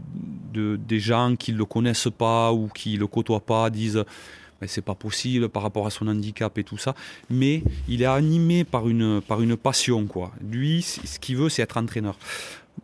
gens 1.00 1.36
qui 1.36 1.52
ne 1.52 1.58
le 1.58 1.66
connaissent 1.66 2.08
pas 2.18 2.54
ou 2.54 2.70
qui 2.70 2.94
ne 2.94 3.00
le 3.00 3.08
côtoient 3.08 3.46
pas 3.46 3.70
disent 3.70 4.06
mais 4.62 4.68
c'est 4.68 4.82
pas 4.82 4.96
possible 4.96 5.50
par 5.50 5.64
rapport 5.64 5.88
à 5.88 5.90
son 5.90 6.08
handicap 6.08 6.58
et 6.58 6.64
tout 6.64 6.78
ça. 6.78 6.96
Mais 7.30 7.64
il 7.88 8.02
est 8.02 8.06
animé 8.06 8.64
par 8.64 8.88
une, 8.88 9.22
par 9.22 9.42
une 9.42 9.58
passion, 9.58 10.06
quoi. 10.06 10.32
Lui, 10.50 10.82
ce 10.82 11.20
qu'il 11.20 11.38
veut, 11.38 11.50
c'est 11.50 11.62
être 11.62 11.78
entraîneur. 11.78 12.18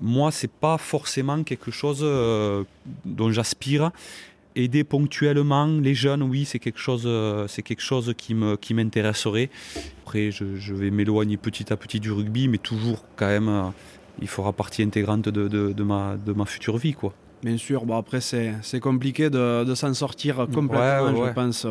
Moi, 0.01 0.31
c'est 0.31 0.51
pas 0.51 0.77
forcément 0.77 1.43
quelque 1.43 1.71
chose 1.71 1.99
euh, 2.01 2.63
dont 3.05 3.31
j'aspire. 3.31 3.91
Aider 4.55 4.83
ponctuellement 4.83 5.67
les 5.67 5.93
jeunes, 5.93 6.23
oui, 6.23 6.45
c'est 6.45 6.57
quelque 6.57 6.79
chose, 6.79 7.03
euh, 7.05 7.47
c'est 7.47 7.61
quelque 7.61 7.81
chose 7.81 8.13
qui 8.17 8.33
me, 8.33 8.57
qui 8.57 8.73
m'intéresserait. 8.73 9.51
Après, 10.03 10.31
je, 10.31 10.73
vais 10.73 10.89
m'éloigner 10.89 11.37
petit 11.37 11.71
à 11.71 11.77
petit 11.77 11.99
du 11.99 12.11
rugby, 12.11 12.47
mais 12.47 12.57
toujours 12.57 13.05
quand 13.15 13.27
même, 13.27 13.49
euh, 13.49 13.69
il 14.19 14.27
fera 14.27 14.53
partie 14.53 14.81
intégrante 14.81 15.29
de, 15.29 15.47
de, 15.47 15.73
de, 15.73 15.83
ma, 15.83 16.17
de 16.17 16.33
ma 16.33 16.45
future 16.45 16.77
vie, 16.77 16.93
quoi. 16.93 17.13
Bien 17.43 17.57
sûr, 17.57 17.85
bon 17.85 17.97
après 17.97 18.21
c'est 18.21 18.79
compliqué 18.81 19.29
de, 19.29 19.63
de 19.63 19.75
s'en 19.75 19.93
sortir 19.93 20.47
complètement, 20.53 21.25
je 21.25 21.33
pense. 21.33 21.67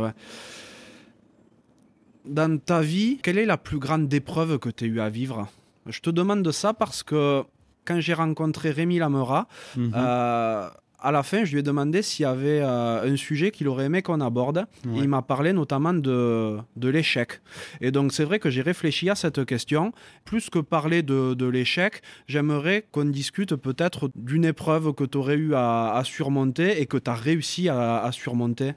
Dans 2.24 2.58
ta 2.58 2.80
vie, 2.80 3.18
quelle 3.22 3.38
est 3.38 3.46
la 3.46 3.56
plus 3.56 3.78
grande 3.78 4.12
épreuve 4.12 4.58
que 4.58 4.68
tu 4.68 4.84
as 4.84 4.86
eu 4.88 5.00
à 5.00 5.08
vivre? 5.08 5.48
Je 5.86 6.00
te 6.00 6.10
demande 6.10 6.50
ça 6.50 6.74
parce 6.74 7.02
que 7.02 7.44
quand 7.84 8.00
j'ai 8.00 8.14
rencontré 8.14 8.70
Rémi 8.70 8.98
Lamera, 8.98 9.46
mhm. 9.76 9.92
euh, 9.94 10.68
à 10.98 11.12
la 11.12 11.22
fin, 11.22 11.44
je 11.44 11.52
lui 11.52 11.60
ai 11.60 11.62
demandé 11.62 12.02
s'il 12.02 12.22
y 12.22 12.26
avait 12.26 12.60
euh, 12.62 13.12
un 13.12 13.16
sujet 13.16 13.50
qu'il 13.50 13.68
aurait 13.68 13.84
aimé 13.84 14.02
qu'on 14.02 14.20
aborde. 14.20 14.66
il 14.84 15.08
m'a 15.08 15.22
parlé 15.22 15.52
notamment 15.52 15.92
de, 15.92 16.56
de 16.76 16.88
l'échec. 16.88 17.40
Et 17.80 17.90
donc, 17.90 18.12
c'est 18.12 18.24
vrai 18.24 18.38
que 18.38 18.50
j'ai 18.50 18.62
réfléchi 18.62 19.10
à 19.10 19.14
cette 19.14 19.44
question. 19.44 19.92
Plus 20.24 20.48
que 20.48 20.58
parler 20.58 21.02
de, 21.02 21.34
de 21.34 21.46
l'échec, 21.46 22.00
j'aimerais 22.26 22.86
qu'on 22.92 23.04
discute 23.04 23.54
peut-être 23.56 24.10
d'une 24.14 24.44
épreuve 24.44 24.94
que 24.94 25.04
tu 25.04 25.18
aurais 25.18 25.36
eu 25.36 25.54
à, 25.54 26.02
surmonter 26.04 26.80
et 26.80 26.86
que 26.86 26.96
tu 26.96 27.10
as 27.10 27.14
réussi 27.14 27.68
à, 27.68 28.08
surmonter. 28.12 28.72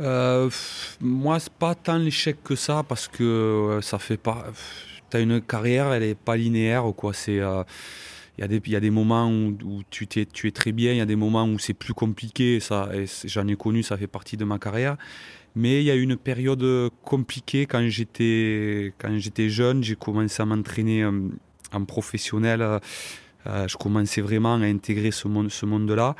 Euh, 0.00 0.50
moi, 1.00 1.38
c'est 1.38 1.52
pas 1.52 1.74
tant 1.74 1.98
l'échec 1.98 2.42
que 2.42 2.56
ça, 2.56 2.82
parce 2.86 3.08
que 3.08 3.22
euh, 3.22 3.80
ça 3.80 3.98
fait 3.98 4.18
pas. 4.18 4.44
Tu 5.10 5.16
as 5.16 5.20
une 5.20 5.40
carrière, 5.40 5.92
elle 5.92 6.02
est 6.02 6.18
pas 6.18 6.36
linéaire, 6.36 6.84
quoi. 6.94 7.14
C'est. 7.14 7.40
Euh, 8.40 8.60
il 8.64 8.72
y, 8.72 8.76
a 8.76 8.80
des, 8.80 8.90
moments 8.90 9.30
où, 9.30 9.82
tu, 9.90 10.06
es, 10.16 10.50
très 10.50 10.72
bien, 10.72 10.92
il 10.92 10.98
y 10.98 11.00
a 11.00 11.06
des 11.06 11.16
moments 11.16 11.44
où 11.44 11.58
c'est 11.58 11.74
plus 11.74 11.94
compliqué, 11.94 12.60
ça, 12.60 12.90
j'en 13.24 13.46
ai 13.48 13.56
connu, 13.56 13.82
ça 13.82 13.96
fait 13.96 14.06
partie 14.06 14.36
de 14.36 14.44
ma 14.44 14.58
carrière. 14.58 14.96
Mais 15.54 15.80
il 15.80 15.84
y 15.86 15.90
a 15.90 15.94
eu 15.94 16.02
une 16.02 16.18
période 16.18 16.90
compliquée 17.02 17.64
quand 17.64 17.88
j'étais, 17.88 18.92
jeune, 19.48 19.82
j'ai 19.82 19.96
commencé 19.96 20.42
à 20.42 20.44
m'entraîner 20.44 21.02
euh, 21.02 21.30
en 21.72 21.84
professionnel, 21.86 22.60
euh, 22.60 23.66
je 23.66 23.76
commençais 23.78 24.20
vraiment 24.20 24.54
à 24.56 24.66
intégrer 24.66 25.10
ce, 25.10 25.28
monde, 25.28 25.50
ce 25.50 25.64
monde-là. 25.64 26.14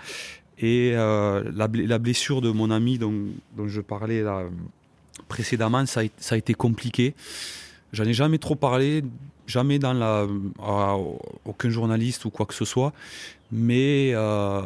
Et 0.59 0.93
euh, 0.95 1.45
la, 1.55 1.99
blessure 1.99 2.41
de 2.41 2.51
mon 2.51 2.71
ami 2.71 2.97
dont, 2.97 3.27
je 3.67 3.83
parlais 3.83 4.25
précédemment, 5.29 5.85
ça 5.85 6.01
a, 6.01 6.05
ça 6.17 6.35
a 6.35 6.39
été 6.39 6.55
compliqué. 6.55 7.15
J'en 7.93 8.05
ai 8.05 8.15
jamais 8.15 8.39
trop 8.39 8.55
parlé 8.55 9.05
jamais 9.47 9.79
dans 9.79 9.93
la, 9.93 10.27
aucun 11.45 11.71
journaliste 11.71 12.25
ou 12.25 12.31
quoi 12.31 12.47
que 12.47 12.55
ce 12.55 12.65
soit. 12.65 12.93
Mais 13.53 14.11
euh, 14.15 14.61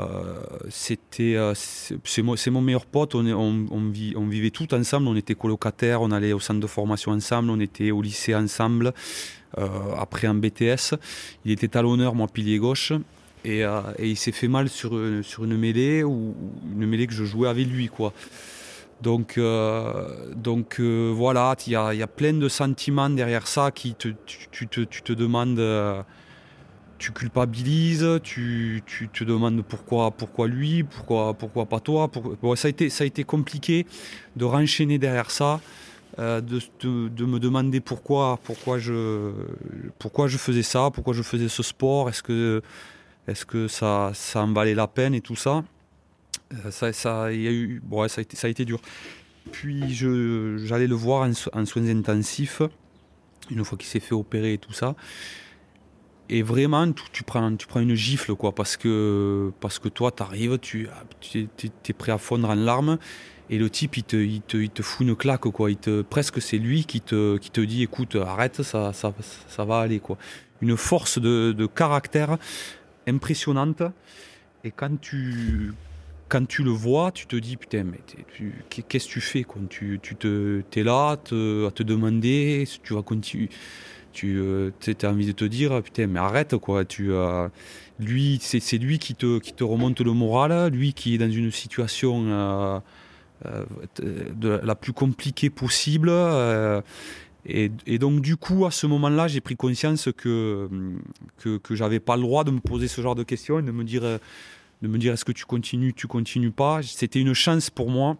c'était, 0.70 1.36
euh, 1.36 1.52
c'est 1.54 2.50
mon, 2.50 2.60
meilleur 2.62 2.86
pote. 2.86 3.14
On, 3.14 3.26
on, 3.26 3.66
on, 3.70 4.26
vivait 4.26 4.50
tout 4.50 4.72
ensemble. 4.74 5.08
On 5.08 5.16
était 5.16 5.34
colocataires. 5.34 6.00
On 6.00 6.10
allait 6.10 6.32
au 6.32 6.40
centre 6.40 6.60
de 6.60 6.66
formation 6.66 7.12
ensemble. 7.12 7.50
On 7.50 7.60
était 7.60 7.90
au 7.90 8.00
lycée 8.00 8.34
ensemble. 8.34 8.94
Euh, 9.58 9.68
après 9.98 10.28
en 10.28 10.34
BTS, 10.34 10.94
il 11.44 11.52
était 11.52 11.76
à 11.76 11.82
l'honneur, 11.82 12.14
moi 12.14 12.26
pilier 12.28 12.58
gauche. 12.58 12.92
Et, 13.44 13.60
et 13.60 14.06
il 14.06 14.16
s'est 14.16 14.32
fait 14.32 14.48
mal 14.48 14.68
sur, 14.68 14.98
sur 15.22 15.44
une 15.44 15.56
mêlée 15.56 16.04
ou 16.04 16.34
une 16.76 16.86
mêlée 16.86 17.06
que 17.06 17.14
je 17.14 17.24
jouais 17.24 17.48
avec 17.48 17.66
lui, 17.66 17.88
quoi. 17.88 18.12
Donc, 19.02 19.38
euh, 19.38 20.08
euh, 20.78 21.12
voilà, 21.14 21.56
il 21.66 21.72
y 21.72 21.76
a, 21.76 22.06
plein 22.06 22.34
de 22.34 22.48
sentiments 22.48 23.08
derrière 23.08 23.46
ça 23.46 23.70
qui 23.70 23.94
te, 23.94 24.08
tu, 24.26 24.68
tu 24.68 24.86
te 24.86 25.12
demandes, 25.14 25.58
euh, 25.58 26.02
culpabilises, 26.98 28.20
tu, 28.22 28.82
te 29.12 29.24
demandes 29.24 29.62
pourquoi, 29.62 30.10
pourquoi 30.10 30.48
lui, 30.48 30.84
pourquoi, 30.84 31.34
pas 31.66 31.80
toi. 31.80 32.10
ça, 32.56 32.68
a 32.68 33.04
été, 33.06 33.24
compliqué 33.24 33.86
de 34.36 34.44
renchaîner 34.44 34.98
derrière 34.98 35.30
ça, 35.30 35.60
de, 36.18 37.24
me 37.24 37.38
demander 37.38 37.80
pourquoi, 37.80 38.38
pourquoi, 38.44 38.78
je, 38.78 39.32
faisais 40.36 40.62
ça, 40.62 40.90
pourquoi 40.92 41.14
je 41.14 41.22
faisais 41.22 41.48
ce 41.48 41.62
sport, 41.62 42.10
est-ce 42.10 42.22
que, 42.22 43.66
ça 43.68 44.12
en 44.34 44.52
valait 44.52 44.74
la 44.74 44.86
peine 44.86 45.14
et 45.14 45.22
tout 45.22 45.36
ça. 45.36 45.64
Euh, 46.52 46.70
ça, 46.70 47.32
y 47.32 47.46
a 47.46 47.52
eu, 47.52 47.80
bon, 47.84 48.06
ça, 48.08 48.20
été, 48.20 48.36
ça 48.36 48.48
a 48.48 48.52
dur. 48.52 48.80
Puis 49.52 49.94
j'allais 49.94 50.86
le 50.86 50.94
voir 50.94 51.28
en, 51.28 51.64
soins 51.66 51.88
intensifs, 51.88 52.62
une 53.50 53.64
fois 53.64 53.78
qu'il 53.78 53.88
s'est 53.88 54.00
fait 54.00 54.14
opérer 54.14 54.54
et 54.54 54.58
tout 54.58 54.72
ça. 54.72 54.94
Et 56.28 56.42
vraiment, 56.42 56.90
tu, 57.12 57.24
prends, 57.24 57.56
tu 57.56 57.66
prends 57.66 57.80
une 57.80 57.94
gifle, 57.94 58.34
quoi, 58.36 58.54
parce 58.54 58.76
que, 58.76 59.52
parce 59.60 59.80
que 59.80 59.88
toi, 59.88 60.12
t'arrives, 60.12 60.58
tu 60.58 60.88
tu 61.20 61.48
es, 61.88 61.92
prêt 61.92 62.12
à 62.12 62.18
fondre 62.18 62.48
en 62.48 62.54
larmes, 62.54 62.98
et 63.48 63.58
le 63.58 63.68
type, 63.68 63.96
il 63.96 64.04
te, 64.04 64.16
il 64.16 64.40
te, 64.42 64.56
il 64.56 64.70
te 64.70 64.82
fout 64.82 65.04
une 65.04 65.16
claque, 65.16 65.40
quoi. 65.40 65.70
Presque, 66.08 66.40
c'est 66.40 66.58
lui 66.58 66.84
qui 66.84 67.00
te, 67.00 67.60
dit, 67.60 67.82
écoute, 67.82 68.14
arrête, 68.14 68.62
ça, 68.62 68.92
va 69.58 69.80
aller, 69.80 69.98
quoi. 69.98 70.18
Une 70.60 70.76
force 70.76 71.18
de 71.18 71.66
caractère 71.66 72.36
impressionnante. 73.08 73.82
Et 74.62 74.70
quand 74.70 75.00
tu, 75.00 75.72
quand 76.30 76.46
tu 76.46 76.62
le 76.62 76.70
vois, 76.70 77.10
tu 77.10 77.26
te 77.26 77.36
dis 77.36 77.56
putain, 77.56 77.84
mais 77.84 77.98
qu'est-ce 78.70 79.08
que 79.08 79.12
tu 79.12 79.20
fais 79.20 79.44
tu, 79.68 79.98
tu 80.00 80.14
te, 80.14 80.62
es 80.74 80.82
là 80.82 81.10
à 81.10 81.16
te 81.16 81.82
demander 81.82 82.64
si 82.66 82.80
tu 82.80 82.94
vas 82.94 83.02
continuer. 83.02 83.50
Tu 84.12 84.38
euh, 84.38 84.70
as 85.02 85.06
envie 85.06 85.26
de 85.26 85.32
te 85.32 85.44
dire 85.44 85.82
putain, 85.82 86.06
mais 86.06 86.20
arrête 86.20 86.56
quoi. 86.56 86.84
Tu, 86.84 87.12
euh, 87.12 87.48
lui, 87.98 88.38
c'est 88.40 88.78
lui 88.78 88.98
qui 88.98 89.14
te, 89.14 89.38
qui 89.40 89.52
te 89.52 89.64
remonte 89.64 90.00
le 90.00 90.12
moral, 90.12 90.72
lui 90.72 90.92
qui 90.94 91.14
est 91.14 91.18
dans 91.18 91.30
une 91.30 91.50
situation 91.50 92.24
euh, 92.28 92.80
la 94.40 94.74
plus 94.76 94.92
compliquée 94.92 95.50
possible. 95.50 96.12
Et, 97.46 97.72
et, 97.86 97.98
donc 97.98 98.20
du 98.20 98.36
coup, 98.36 98.66
à 98.66 98.70
ce 98.70 98.86
moment-là, 98.86 99.26
j'ai 99.26 99.40
pris 99.40 99.56
conscience 99.56 100.10
que, 100.16 100.68
que, 101.38 101.56
que 101.56 101.74
j'avais 101.74 101.98
pas 101.98 102.16
le 102.16 102.22
droit 102.22 102.44
de 102.44 102.50
me 102.50 102.60
poser 102.60 102.86
ce 102.86 103.00
genre 103.00 103.14
de 103.14 103.22
questions 103.22 103.58
et 103.58 103.62
de 103.62 103.72
me 103.72 103.82
dire 103.82 104.02
de 104.82 104.88
me 104.88 104.98
dire 104.98 105.12
est-ce 105.12 105.24
que 105.24 105.32
tu 105.32 105.44
continues, 105.44 105.94
tu 105.94 106.06
continues 106.06 106.50
pas? 106.50 106.80
C'était 106.82 107.20
une 107.20 107.34
chance 107.34 107.70
pour 107.70 107.90
moi 107.90 108.16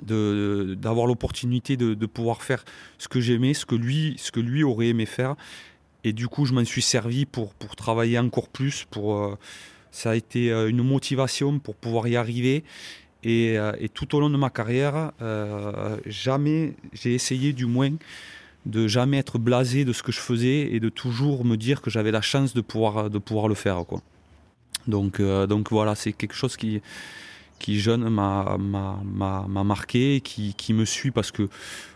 d'avoir 0.00 1.06
l'opportunité 1.06 1.76
de, 1.76 2.06
pouvoir 2.06 2.42
faire 2.42 2.64
ce 2.98 3.08
que 3.08 3.20
j'aimais, 3.20 3.54
ce 3.54 3.66
que 3.66 3.74
lui, 3.74 4.14
ce 4.18 4.30
que 4.30 4.40
lui 4.40 4.62
aurait 4.62 4.88
aimé 4.88 5.06
faire. 5.06 5.36
Et 6.04 6.12
du 6.12 6.28
coup, 6.28 6.46
je 6.46 6.54
m'en 6.54 6.64
suis 6.64 6.82
servi 6.82 7.26
pour, 7.26 7.54
pour 7.54 7.76
travailler 7.76 8.18
encore 8.18 8.48
plus. 8.48 8.86
Pour, 8.90 9.16
euh, 9.16 9.38
ça 9.90 10.10
a 10.10 10.14
été 10.16 10.50
euh, 10.50 10.68
une 10.68 10.82
motivation 10.82 11.58
pour 11.58 11.76
pouvoir 11.76 12.08
y 12.08 12.16
arriver. 12.16 12.64
Et, 13.22 13.56
euh, 13.58 13.72
et 13.78 13.88
tout 13.88 14.16
au 14.16 14.20
long 14.20 14.30
de 14.30 14.36
ma 14.36 14.50
carrière, 14.50 15.12
jamais 16.06 16.74
j'ai 16.92 17.14
essayé 17.14 17.52
du 17.52 17.66
moins 17.66 17.92
de 18.64 18.88
jamais 18.88 19.18
être 19.18 19.38
blasé 19.38 19.84
de 19.84 19.92
ce 19.92 20.02
que 20.02 20.12
je 20.12 20.20
faisais 20.20 20.72
et 20.72 20.80
de 20.80 20.88
toujours 20.88 21.44
me 21.44 21.56
dire 21.56 21.82
que 21.82 21.90
j'avais 21.90 22.12
la 22.12 22.20
chance 22.20 22.54
de 22.54 22.60
pouvoir, 22.60 23.10
de 23.10 23.18
pouvoir 23.18 23.48
le 23.48 23.54
faire. 23.54 23.84
Quoi. 23.86 24.00
Donc, 24.86 25.20
euh, 25.20 25.46
donc 25.46 25.70
voilà, 25.70 25.94
c'est 25.94 26.12
quelque 26.12 26.34
chose 26.34 26.56
qui, 26.56 26.80
qui 27.58 27.78
jeune 27.78 28.08
m'a 28.08 28.58
marqué, 29.64 30.20
qui, 30.20 30.54
qui 30.54 30.72
me 30.72 30.84
suit 30.84 31.10
parce 31.10 31.30
que 31.30 31.48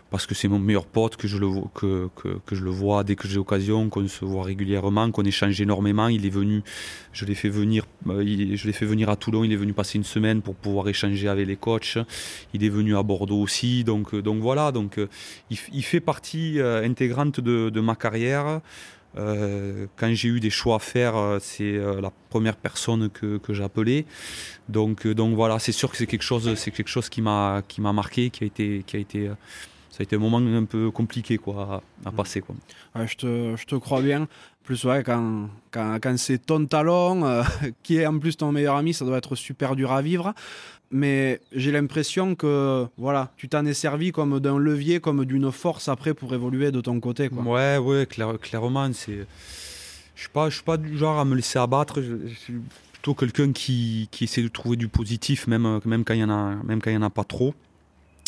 parce 0.09 0.25
que 0.25 0.33
c'est 0.33 0.47
mon 0.47 0.59
meilleur 0.59 0.85
pote, 0.85 1.17
que 1.17 1.27
je 1.27 1.37
le, 1.37 1.49
que, 1.73 2.09
que, 2.15 2.39
que 2.45 2.55
je 2.55 2.63
le 2.63 2.69
vois 2.69 3.03
dès 3.03 3.15
que 3.15 3.27
j'ai 3.27 3.35
l'occasion, 3.35 3.89
qu'on 3.89 4.07
se 4.07 4.23
voit 4.23 4.43
régulièrement, 4.43 5.11
qu'on 5.11 5.23
échange 5.23 5.59
énormément. 5.59 6.07
Il 6.07 6.25
est 6.25 6.29
venu, 6.29 6.63
je 7.11 7.25
l'ai 7.25 7.35
fait 7.35 7.49
venir, 7.49 7.85
euh, 8.07 8.23
je 8.55 8.67
l'ai 8.67 8.73
fait 8.73 8.85
venir 8.85 9.09
à 9.09 9.17
Toulon, 9.17 9.43
il 9.43 9.51
est 9.51 9.57
venu 9.57 9.73
passer 9.73 9.97
une 9.97 10.05
semaine 10.05 10.41
pour 10.41 10.55
pouvoir 10.55 10.87
échanger 10.87 11.27
avec 11.27 11.45
les 11.47 11.57
coachs. 11.57 11.97
Il 12.53 12.63
est 12.63 12.69
venu 12.69 12.95
à 12.95 13.03
Bordeaux 13.03 13.41
aussi, 13.41 13.83
donc, 13.83 14.15
donc 14.15 14.41
voilà, 14.41 14.71
donc 14.71 14.97
il, 15.49 15.83
fait 15.83 15.99
partie 15.99 16.59
euh, 16.59 16.85
intégrante 16.85 17.41
de 17.41 17.81
ma 17.81 17.95
carrière. 17.95 18.61
Euh, 19.17 19.87
quand 19.95 20.13
j'ai 20.13 20.29
eu 20.29 20.39
des 20.39 20.49
choix 20.49 20.75
à 20.75 20.79
faire, 20.79 21.15
euh, 21.15 21.39
c'est 21.41 21.63
euh, 21.63 22.01
la 22.01 22.11
première 22.29 22.55
personne 22.55 23.09
que, 23.09 23.37
que 23.37 23.53
j'ai 23.53 23.63
appelée. 23.63 24.05
Donc, 24.69 25.07
donc 25.07 25.35
voilà, 25.35 25.59
c'est 25.59 25.71
sûr 25.71 25.89
que 25.89 25.97
c'est 25.97 26.07
quelque 26.07 26.23
chose, 26.23 26.53
c'est 26.55 26.71
quelque 26.71 26.89
chose 26.89 27.09
qui 27.09 27.21
m'a 27.21 27.61
qui 27.67 27.81
m'a 27.81 27.93
marqué, 27.93 28.29
qui 28.29 28.43
a 28.43 28.47
été 28.47 28.83
qui 28.85 28.95
a 28.95 28.99
été 28.99 29.29
ça 29.89 30.01
a 30.01 30.03
été 30.03 30.15
un 30.15 30.19
moment 30.19 30.37
un 30.37 30.65
peu 30.65 30.91
compliqué 30.91 31.37
quoi, 31.37 31.81
à, 32.05 32.11
passer. 32.11 32.41
Quoi. 32.41 32.55
je, 33.07 33.15
te, 33.15 33.55
je, 33.55 33.65
te, 33.65 33.75
crois 33.75 34.01
bien. 34.01 34.27
Plus 34.63 34.83
ouais, 34.83 35.01
quand, 35.01 35.49
quand, 35.71 35.97
quand 35.99 36.17
c'est 36.17 36.45
ton 36.45 36.65
talon, 36.65 37.43
qui 37.83 37.97
est 37.97 38.05
en 38.05 38.19
plus 38.19 38.37
ton 38.37 38.51
meilleur 38.51 38.75
ami, 38.75 38.93
ça 38.93 39.05
doit 39.05 39.17
être 39.17 39.35
super 39.35 39.75
dur 39.75 39.91
à 39.91 40.01
vivre 40.03 40.35
mais 40.91 41.41
j'ai 41.51 41.71
l'impression 41.71 42.35
que 42.35 42.87
voilà, 42.97 43.31
tu 43.37 43.49
t'en 43.49 43.65
es 43.65 43.73
servi 43.73 44.11
comme 44.11 44.39
d'un 44.39 44.57
levier, 44.57 44.99
comme 44.99 45.25
d'une 45.25 45.51
force 45.51 45.89
après 45.89 46.13
pour 46.13 46.33
évoluer 46.33 46.71
de 46.71 46.81
ton 46.81 46.99
côté. 46.99 47.29
Quoi. 47.29 47.43
Ouais, 47.43 47.77
ouais, 47.77 48.07
clairement, 48.07 48.91
c'est. 48.93 49.25
je 50.15 50.21
suis 50.21 50.29
pas, 50.29 50.49
suis 50.49 50.63
pas 50.63 50.77
du 50.77 50.97
genre 50.97 51.19
à 51.19 51.25
me 51.25 51.35
laisser 51.35 51.59
abattre. 51.59 52.01
Je, 52.01 52.27
suis 52.33 52.55
plutôt 52.93 53.13
quelqu'un 53.13 53.51
qui, 53.51 54.07
qui, 54.11 54.23
essaie 54.23 54.41
de 54.41 54.47
trouver 54.47 54.77
du 54.77 54.87
positif, 54.87 55.47
même, 55.47 55.79
même 55.85 56.03
quand 56.03 56.13
il 56.13 56.21
y 56.21 56.23
en 56.23 56.29
a, 56.29 56.55
même 56.63 56.79
en 56.85 57.01
a 57.01 57.09
pas 57.09 57.23
trop. 57.23 57.53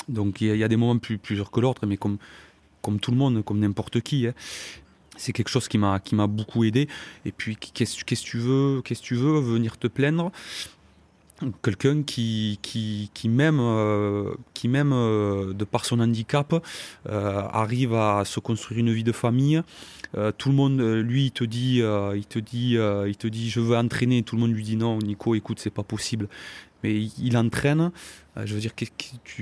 Donc 0.09 0.41
il 0.41 0.55
y, 0.55 0.63
a 0.63 0.67
des 0.67 0.75
moments 0.75 0.97
plus, 0.97 1.17
plusieurs 1.17 1.51
que 1.51 1.59
l'autre, 1.59 1.85
mais 1.85 1.97
comme, 1.97 2.17
comme 2.81 2.99
tout 2.99 3.11
le 3.11 3.17
monde, 3.17 3.43
comme 3.43 3.59
n'importe 3.59 4.01
qui. 4.01 4.27
Hein. 4.27 4.33
C'est 5.17 5.33
quelque 5.33 5.49
chose 5.49 5.67
qui 5.67 5.77
m'a 5.77 5.99
qui 5.99 6.15
m'a 6.15 6.27
beaucoup 6.27 6.63
aidé. 6.63 6.87
Et 7.25 7.31
puis 7.31 7.57
qu'est-ce 7.57 8.03
que 8.03 8.15
tu 8.15 8.37
veux, 8.37 8.81
qu'est-ce 8.83 9.01
tu 9.01 9.15
veux 9.15 9.39
venir 9.39 9.77
te 9.77 9.87
plaindre? 9.87 10.31
Quelqu'un 11.61 12.03
qui, 12.03 12.59
qui, 12.61 13.09
qui 13.13 13.29
même, 13.29 13.59
euh, 13.59 14.33
qui 14.53 14.67
même 14.67 14.91
euh, 14.93 15.53
de 15.53 15.65
par 15.65 15.85
son 15.85 15.99
handicap, 15.99 16.53
euh, 17.07 17.41
arrive 17.51 17.93
à 17.93 18.23
se 18.25 18.39
construire 18.39 18.79
une 18.79 18.91
vie 18.91 19.03
de 19.03 19.11
famille. 19.11 19.61
tout 20.37 20.49
le 20.49 20.55
monde, 20.55 20.81
lui, 20.81 21.25
il 21.25 21.31
te 21.31 21.43
dit, 21.43 21.81
il 22.15 22.25
te 22.25 22.39
dit, 22.39 22.77
il 23.07 23.15
te 23.15 23.27
dit, 23.27 23.49
je 23.49 23.59
veux 23.59 23.77
entraîner. 23.77 24.23
Tout 24.23 24.35
le 24.35 24.41
monde 24.41 24.53
lui 24.53 24.63
dit 24.63 24.75
non, 24.75 24.97
Nico, 24.99 25.35
écoute, 25.35 25.59
c'est 25.59 25.73
pas 25.73 25.83
possible. 25.83 26.27
Mais 26.81 26.95
il, 27.19 27.37
entraîne. 27.37 27.91
je 28.43 28.53
veux 28.53 28.61
dire, 28.61 28.73
tu, 28.73 28.87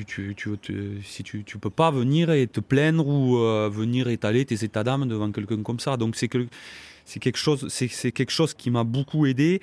tu, 0.05 0.35
tu, 0.35 1.01
si 1.03 1.23
tu, 1.23 1.43
tu 1.43 1.57
peux 1.59 1.69
pas 1.69 1.91
venir 1.91 2.31
et 2.31 2.47
te 2.47 2.59
plaindre 2.59 3.07
ou 3.07 3.37
venir 3.69 4.09
étaler 4.09 4.43
tes 4.43 4.63
états 4.65 4.83
d'âme 4.83 5.07
devant 5.07 5.31
quelqu'un 5.31 5.61
comme 5.63 5.79
ça. 5.79 5.97
Donc 5.97 6.15
c'est 6.15 6.27
que 6.27 6.47
c'est 7.05 7.21
quelque 7.21 7.37
chose, 7.37 7.67
c'est 7.69 8.11
quelque 8.11 8.31
chose 8.31 8.53
qui 8.53 8.69
m'a 8.69 8.83
beaucoup 8.83 9.25
aidé 9.25 9.61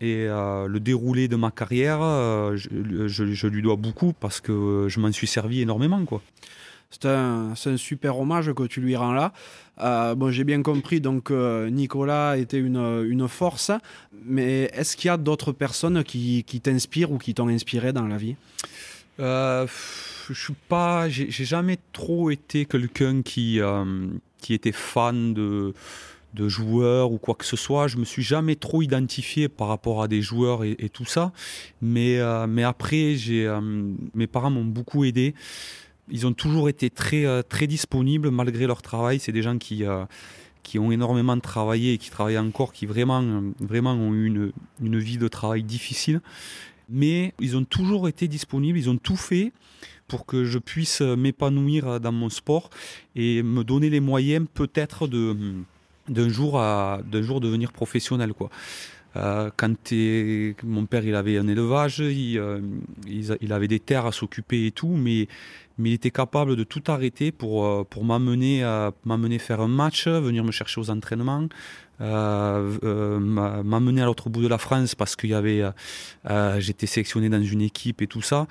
et 0.00 0.26
euh, 0.28 0.68
le 0.68 0.80
déroulé 0.80 1.26
de 1.28 1.36
ma 1.36 1.50
carrière, 1.50 2.00
euh, 2.02 2.56
je, 2.56 3.46
lui 3.46 3.62
dois 3.62 3.76
beaucoup 3.76 4.12
parce 4.12 4.40
que 4.40 4.86
je 4.88 5.00
m'en 5.00 5.10
suis 5.12 5.26
servi 5.26 5.62
énormément. 5.62 6.04
Quoi. 6.04 6.20
C'est 6.90 7.06
un, 7.06 7.54
un, 7.64 7.76
super 7.76 8.18
hommage 8.18 8.52
que 8.52 8.64
tu 8.64 8.80
lui 8.80 8.94
rends 8.94 9.12
là. 9.12 9.32
Euh, 9.80 10.14
bon, 10.14 10.30
j'ai 10.30 10.44
bien 10.44 10.62
compris, 10.62 11.00
donc 11.00 11.30
Nicolas 11.30 12.36
était 12.36 12.58
une, 12.58 13.06
une 13.08 13.26
force, 13.28 13.70
mais 14.24 14.70
est-ce 14.74 14.96
qu'il 14.96 15.08
y 15.08 15.10
a 15.10 15.16
d'autres 15.16 15.52
personnes 15.52 16.04
qui, 16.04 16.44
qui 16.44 16.60
t'inspirent 16.60 17.12
ou 17.12 17.18
qui 17.18 17.34
t'ont 17.34 17.48
inspiré 17.48 17.92
dans 17.92 18.06
la 18.06 18.16
vie? 18.16 18.36
Je 19.18 19.66
suis 20.34 20.54
pas, 20.68 21.08
j'ai 21.08 21.30
jamais 21.30 21.78
trop 21.92 22.30
été 22.30 22.66
quelqu'un 22.66 23.22
qui, 23.22 23.60
qui 24.40 24.54
était 24.54 24.72
fan 24.72 25.32
de 25.32 25.72
de 26.36 26.48
joueurs 26.48 27.10
ou 27.10 27.18
quoi 27.18 27.34
que 27.34 27.44
ce 27.44 27.56
soit. 27.56 27.88
Je 27.88 27.96
me 27.96 28.04
suis 28.04 28.22
jamais 28.22 28.54
trop 28.54 28.82
identifié 28.82 29.48
par 29.48 29.68
rapport 29.68 30.02
à 30.02 30.08
des 30.08 30.22
joueurs 30.22 30.62
et, 30.62 30.90
tout 30.92 31.04
ça. 31.04 31.32
Mais, 31.82 32.18
euh, 32.18 32.46
mais 32.46 32.62
après, 32.62 33.16
j'ai, 33.16 33.46
euh, 33.46 33.60
mes 34.14 34.26
parents 34.26 34.50
m'ont 34.50 34.64
beaucoup 34.64 35.04
aidé. 35.04 35.34
Ils 36.08 36.26
ont 36.26 36.32
toujours 36.32 36.68
été 36.68 36.90
très, 36.90 37.24
euh, 37.24 37.42
très 37.42 37.66
disponibles 37.66 38.30
malgré 38.30 38.66
leur 38.66 38.82
travail. 38.82 39.18
C'est 39.18 39.32
des 39.32 39.42
gens 39.42 39.58
qui, 39.58 39.82
qui 40.62 40.78
ont 40.78 40.92
énormément 40.92 41.38
travaillé 41.40 41.94
et 41.94 41.98
qui 41.98 42.10
travaillent 42.10 42.38
encore, 42.38 42.72
qui 42.72 42.86
vraiment, 42.86 43.42
vraiment 43.58 43.94
ont 43.94 44.14
eu 44.14 44.26
une, 44.26 44.52
une 44.80 44.98
vie 44.98 45.18
de 45.18 45.28
travail 45.28 45.64
difficile. 45.64 46.20
Mais 46.88 47.34
ils 47.40 47.56
ont 47.56 47.64
toujours 47.64 48.06
été 48.06 48.28
disponibles, 48.28 48.78
ils 48.78 48.88
ont 48.88 48.96
tout 48.96 49.16
fait 49.16 49.52
pour 50.06 50.24
que 50.24 50.44
je 50.44 50.60
puisse 50.60 51.00
m'épanouir 51.00 51.98
dans 51.98 52.12
mon 52.12 52.28
sport 52.28 52.70
et 53.16 53.42
me 53.42 53.64
donner 53.64 53.90
les 53.90 53.98
moyens 53.98 54.46
peut-être 54.54 55.08
de 55.08 55.64
d'un 56.08 56.28
jour 56.28 56.60
à 56.60 57.00
d'un 57.10 57.22
jour 57.22 57.40
devenir 57.40 57.72
professionnel 57.72 58.32
quoi. 58.32 58.50
Euh, 59.16 59.50
quand 59.56 59.74
mon 60.62 60.86
père 60.86 61.04
il 61.04 61.14
avait 61.14 61.38
un 61.38 61.48
élevage, 61.48 62.00
il, 62.00 62.38
euh, 62.38 62.60
il, 63.08 63.52
avait 63.52 63.68
des 63.68 63.80
terres 63.80 64.06
à 64.06 64.12
s'occuper 64.12 64.66
et 64.66 64.70
tout, 64.72 64.88
mais, 64.88 65.28
mais 65.78 65.90
il 65.90 65.92
était 65.94 66.10
capable 66.10 66.56
de 66.56 66.64
tout 66.64 66.82
arrêter 66.88 67.32
pour, 67.32 67.64
euh, 67.64 67.84
pour 67.88 68.04
m'amener 68.04 68.62
m'amener 69.04 69.38
faire 69.38 69.60
un 69.60 69.68
match, 69.68 70.06
venir 70.06 70.44
me 70.44 70.52
chercher 70.52 70.80
aux 70.80 70.90
entraînements, 70.90 71.48
m'amener 71.98 74.02
à 74.02 74.04
l'autre 74.04 74.28
bout 74.28 74.42
de 74.42 74.48
la 74.48 74.58
France 74.58 74.94
parce 74.94 75.16
qu'il 75.16 75.30
y 75.30 75.34
avait 75.34 75.62
j'étais 76.58 76.86
sélectionné 76.86 77.30
dans 77.30 77.42
une 77.42 77.62
équipe 77.62 78.02
et 78.02 78.06
tout 78.06 78.22
ça. 78.22 78.46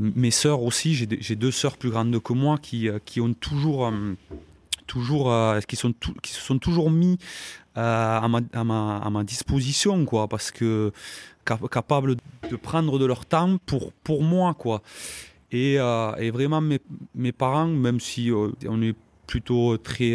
mes 0.00 0.30
sœurs 0.30 0.62
aussi, 0.62 0.94
j'ai 0.94 1.36
deux 1.36 1.50
sœurs 1.50 1.76
plus 1.76 1.90
grandes 1.90 2.18
que 2.22 2.32
moi 2.32 2.56
qui, 2.56 2.88
qui 3.04 3.20
ont 3.20 3.34
toujours 3.34 3.92
toujours, 4.88 5.32
euh, 5.32 5.60
qui, 5.60 5.76
sont 5.76 5.94
qui 6.22 6.32
se 6.32 6.40
sont 6.40 6.58
toujours 6.58 6.90
mis 6.90 7.18
euh, 7.76 8.18
à, 8.18 8.26
ma, 8.26 8.40
à, 8.52 8.64
ma, 8.64 8.98
à, 8.98 9.10
ma, 9.10 9.22
disposition, 9.22 10.04
quoi, 10.04 10.26
parce 10.26 10.50
que 10.50 10.90
capables 11.44 12.16
de 12.50 12.56
prendre 12.56 12.98
de 12.98 13.06
leur 13.06 13.24
temps 13.24 13.58
pour, 13.64 13.92
pour 13.92 14.24
moi, 14.24 14.54
quoi. 14.54 14.82
Et, 15.52 15.76
euh, 15.78 16.12
et 16.16 16.30
vraiment, 16.30 16.60
mes, 16.60 16.80
mes, 17.14 17.32
parents, 17.32 17.68
même 17.68 18.00
si 18.00 18.32
on 18.32 18.82
est 18.82 18.96
plutôt 19.26 19.78
très, 19.78 20.14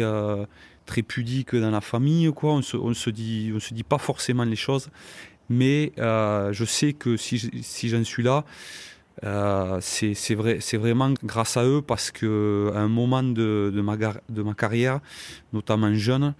très 0.84 1.02
pudique 1.02 1.56
dans 1.56 1.70
la 1.70 1.80
famille, 1.80 2.30
quoi, 2.32 2.52
on 2.52 2.62
se, 2.62 2.76
on 2.76 2.92
se 2.92 3.10
dit, 3.10 3.52
on 3.54 3.60
se 3.60 3.72
dit 3.72 3.84
pas 3.84 3.98
forcément 3.98 4.44
les 4.44 4.56
choses, 4.56 4.90
mais 5.48 5.92
je 5.96 6.64
sais 6.66 6.92
que 6.92 7.16
si, 7.16 7.50
si 7.62 7.88
j'en 7.88 8.04
suis 8.04 8.22
là, 8.22 8.44
euh, 9.24 9.78
c'est 9.80 10.34
vrai, 10.34 10.58
vraiment 10.74 11.12
grâce 11.24 11.56
à 11.56 11.64
eux 11.64 11.82
parce 11.82 12.10
que 12.10 12.70
à 12.74 12.80
un 12.80 12.88
moment 12.88 13.22
de, 13.22 13.72
de, 13.74 13.80
ma, 13.80 13.96
de 13.96 14.42
ma 14.42 14.54
carrière, 14.54 15.00
notamment 15.52 15.94
jeune, 15.94 16.34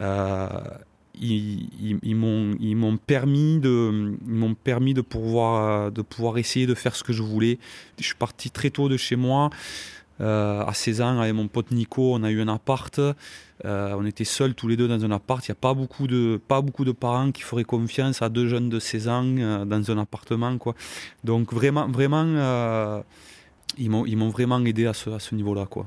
euh, 0.00 0.48
ils, 1.20 1.68
ils, 2.02 2.16
m'ont 2.16 2.96
permis 2.96 3.58
de 3.58 4.16
m'ont 4.24 4.54
permis 4.54 4.94
de 4.94 5.00
pouvoir 5.00 5.90
de 5.90 6.02
pouvoir 6.02 6.38
essayer 6.38 6.66
de 6.66 6.74
faire 6.74 6.94
ce 6.94 7.04
que 7.04 7.12
je 7.12 7.22
voulais. 7.22 7.58
Je 7.98 8.04
suis 8.04 8.14
parti 8.14 8.50
très 8.50 8.70
tôt 8.70 8.88
de 8.88 8.96
chez 8.96 9.16
moi. 9.16 9.50
Euh, 10.20 10.64
à 10.64 10.74
16 10.74 11.00
ans, 11.00 11.20
avec 11.20 11.34
mon 11.34 11.48
pote 11.48 11.70
Nico, 11.70 12.14
on 12.14 12.22
a 12.22 12.30
eu 12.30 12.40
un 12.40 12.48
appart. 12.48 12.98
Euh, 12.98 13.14
on 13.64 14.04
était 14.04 14.24
seuls 14.24 14.54
tous 14.54 14.68
les 14.68 14.76
deux 14.76 14.88
dans 14.88 15.04
un 15.04 15.10
appart. 15.10 15.46
Il 15.46 15.50
n'y 15.50 15.54
a 15.54 15.60
pas 15.60 15.74
beaucoup, 15.74 16.06
de, 16.06 16.40
pas 16.48 16.60
beaucoup 16.60 16.84
de 16.84 16.92
parents 16.92 17.30
qui 17.32 17.42
feraient 17.42 17.64
confiance 17.64 18.22
à 18.22 18.28
deux 18.28 18.46
jeunes 18.46 18.68
de 18.68 18.78
16 18.78 19.08
ans 19.08 19.24
euh, 19.24 19.64
dans 19.64 19.90
un 19.90 19.98
appartement. 19.98 20.56
Quoi. 20.58 20.74
Donc 21.24 21.52
vraiment, 21.52 21.88
vraiment 21.88 23.02
ils 23.78 23.90
m'ont 23.90 24.28
vraiment 24.28 24.64
aidé 24.64 24.86
à 24.86 24.92
ce, 24.92 25.10
à 25.10 25.18
ce 25.18 25.34
niveau-là. 25.34 25.66
quoi. 25.66 25.86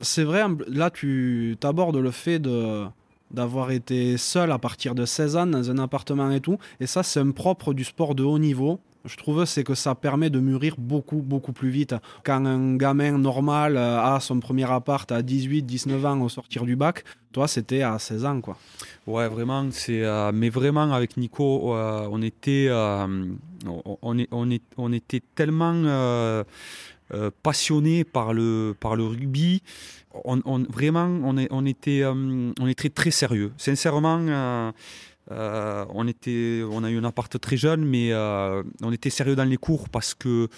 C'est 0.00 0.24
vrai, 0.24 0.44
là 0.68 0.90
tu 0.90 1.56
abordes 1.62 1.96
le 1.96 2.10
fait 2.10 2.38
de 2.38 2.86
d'avoir 3.30 3.70
été 3.70 4.16
seul 4.16 4.50
à 4.50 4.58
partir 4.58 4.94
de 4.94 5.04
16 5.04 5.36
ans 5.36 5.46
dans 5.46 5.70
un 5.70 5.78
appartement 5.78 6.30
et 6.30 6.40
tout. 6.40 6.58
Et 6.80 6.86
ça, 6.86 7.02
c'est 7.02 7.20
un 7.20 7.30
propre 7.30 7.72
du 7.72 7.84
sport 7.84 8.14
de 8.14 8.24
haut 8.24 8.40
niveau 8.40 8.80
je 9.04 9.16
trouve, 9.16 9.44
c'est 9.44 9.64
que 9.64 9.74
ça 9.74 9.94
permet 9.94 10.30
de 10.30 10.40
mûrir 10.40 10.74
beaucoup, 10.78 11.22
beaucoup 11.22 11.52
plus 11.52 11.70
vite. 11.70 11.94
Quand 12.24 12.44
un 12.44 12.76
gamin 12.76 13.18
normal 13.18 13.76
euh, 13.76 14.00
a 14.00 14.20
son 14.20 14.40
premier 14.40 14.70
appart 14.70 15.10
à 15.10 15.22
18, 15.22 15.62
19 15.62 16.04
ans 16.04 16.20
au 16.20 16.28
sortir 16.28 16.64
du 16.64 16.76
bac, 16.76 17.04
toi, 17.32 17.48
c'était 17.48 17.82
à 17.82 17.98
16 17.98 18.24
ans, 18.24 18.40
quoi. 18.40 18.56
Ouais, 19.06 19.28
vraiment, 19.28 19.66
c'est. 19.70 20.04
Euh, 20.04 20.32
mais 20.34 20.50
vraiment, 20.50 20.92
avec 20.92 21.16
Nico, 21.16 21.74
euh, 21.74 22.08
on 22.10 22.20
était, 22.22 22.68
on, 22.70 24.18
est, 24.18 24.28
on, 24.76 24.92
était 24.92 25.22
tellement 25.34 26.44
passionnés 27.42 28.04
par 28.04 28.34
le, 28.34 28.74
par 28.78 28.96
le 28.96 29.04
rugby. 29.04 29.62
On, 30.24 30.64
vraiment, 30.68 31.20
on, 31.24 31.38
est, 31.38 31.46
on 31.52 31.64
était, 31.66 32.04
on 32.04 32.66
était 32.66 32.90
très 32.90 33.12
sérieux. 33.12 33.52
Sincèrement 33.56 34.72
euh, 35.30 35.84
on, 35.90 36.08
était, 36.08 36.62
on 36.70 36.82
a 36.82 36.90
eu 36.90 36.98
un 36.98 37.04
appart 37.04 37.40
très 37.40 37.56
jeune, 37.56 37.84
mais 37.84 38.12
euh, 38.12 38.62
on 38.82 38.92
était 38.92 39.10
sérieux 39.10 39.36
dans 39.36 39.44
les 39.44 39.56
cours 39.56 39.88
parce 39.88 40.14
que, 40.14 40.48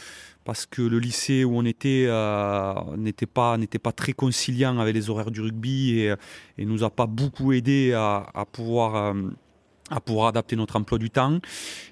parce 0.44 0.66
que 0.66 0.82
le 0.82 0.98
lycée 0.98 1.44
où 1.44 1.56
on 1.56 1.64
était 1.64 2.06
euh, 2.08 2.74
n'était 2.96 3.26
pas, 3.26 3.58
pas 3.82 3.92
très 3.92 4.12
conciliant 4.12 4.78
avec 4.78 4.94
les 4.94 5.10
horaires 5.10 5.30
du 5.30 5.40
rugby 5.40 5.98
et, 6.00 6.14
et 6.58 6.64
nous 6.64 6.84
a 6.84 6.90
pas 6.90 7.06
beaucoup 7.06 7.52
aidé 7.52 7.92
à, 7.92 8.26
à 8.34 8.44
pouvoir 8.46 9.14
à 9.90 10.00
pouvoir 10.00 10.28
adapter 10.28 10.56
notre 10.56 10.76
emploi 10.76 10.98
du 10.98 11.10
temps. 11.10 11.38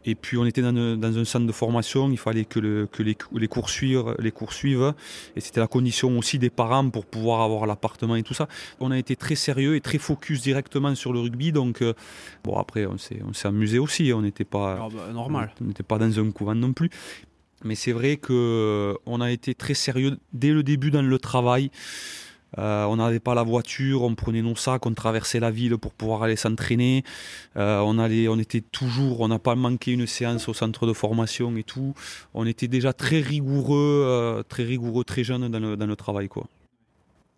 Et 0.05 0.15
puis 0.15 0.37
on 0.39 0.47
était 0.47 0.63
dans, 0.63 0.75
un 0.75 1.25
centre 1.25 1.47
de 1.47 1.53
formation, 1.53 2.11
il 2.11 2.19
fallait 2.19 2.45
que, 2.45 2.59
les, 2.59 3.49
cours 3.49 3.71
suivent, 3.71 4.15
les 4.19 4.31
cours 4.31 4.53
suivent. 4.53 4.95
Et 5.37 5.41
c'était 5.41 5.61
la 5.61 5.67
condition 5.67 6.17
aussi 6.19 6.39
des 6.39 6.51
parents 6.51 6.89
pour 6.89 7.07
pouvoir 7.07 7.43
avoir 7.43 7.67
l'appartement 7.67 8.17
et 8.17 8.23
tout 8.23 8.35
ça. 8.35 8.49
On 8.81 8.91
a 8.91 8.99
été 8.99 9.17
très 9.17 9.35
sérieux 9.35 9.77
et 9.77 9.81
très 9.81 9.99
focus 9.99 10.41
directement 10.43 10.95
sur 10.95 11.13
le 11.13 11.21
rugby. 11.21 11.53
Donc 11.53 11.83
euh, 11.83 11.95
bon 12.45 12.57
après 12.57 12.87
on 12.87 12.99
s'est, 12.99 13.21
on 13.27 13.33
s'est 13.33 13.49
amusé 13.49 13.79
aussi, 13.79 14.13
on 14.15 14.23
n'était 14.23 14.45
pas 14.45 14.79
ah 14.81 14.89
bah, 14.93 15.13
normal. 15.13 15.53
On 15.61 15.67
n'était 15.67 15.83
pas 15.83 15.99
dans 15.99 16.19
un 16.19 16.31
couvent 16.31 16.55
non 16.55 16.73
plus. 16.73 16.91
Mais 17.63 17.75
c'est 17.75 17.93
vrai 17.93 18.17
qu'on 18.17 19.21
a 19.21 19.31
été 19.31 19.55
très 19.55 19.75
sérieux 19.75 20.19
dès 20.33 20.51
le 20.51 20.63
début 20.63 20.91
dans 20.91 21.03
le 21.03 21.19
travail. 21.19 21.71
Euh, 22.59 22.85
on 22.85 22.97
n'avait 22.97 23.21
pas 23.21 23.35
la 23.35 23.43
voiture, 23.43 24.03
on 24.03 24.15
prenait 24.15 24.43
nos 24.43 24.57
sacs, 24.57 24.85
on 24.87 24.95
traversait 24.95 25.41
la 25.41 25.51
ville 25.51 25.77
pour 25.79 25.93
pouvoir 25.93 26.23
aller 26.23 26.37
s'entraîner. 26.37 27.05
Euh, 27.57 27.79
on 27.81 27.99
allait, 27.99 28.29
on 28.29 28.39
était 28.39 28.61
toujours, 28.61 29.21
on 29.21 29.29
n'a 29.29 29.39
pas 29.39 29.55
manqué 29.55 29.93
une 29.93 30.07
séance 30.07 30.49
au 30.49 30.55
centre 30.55 30.87
de 30.87 30.93
formation 30.93 31.57
et 31.57 31.63
tout. 31.63 31.95
On 32.35 32.47
était 32.47 32.69
déjà 32.69 32.93
très 32.93 33.21
rigoureux, 33.21 34.05
euh, 34.07 34.43
très 34.43 34.65
rigoureux, 34.65 35.05
très 35.05 35.25
jeune 35.25 35.49
dans 35.49 35.87
le, 35.87 35.97
travail, 35.97 36.29
quoi. 36.29 36.47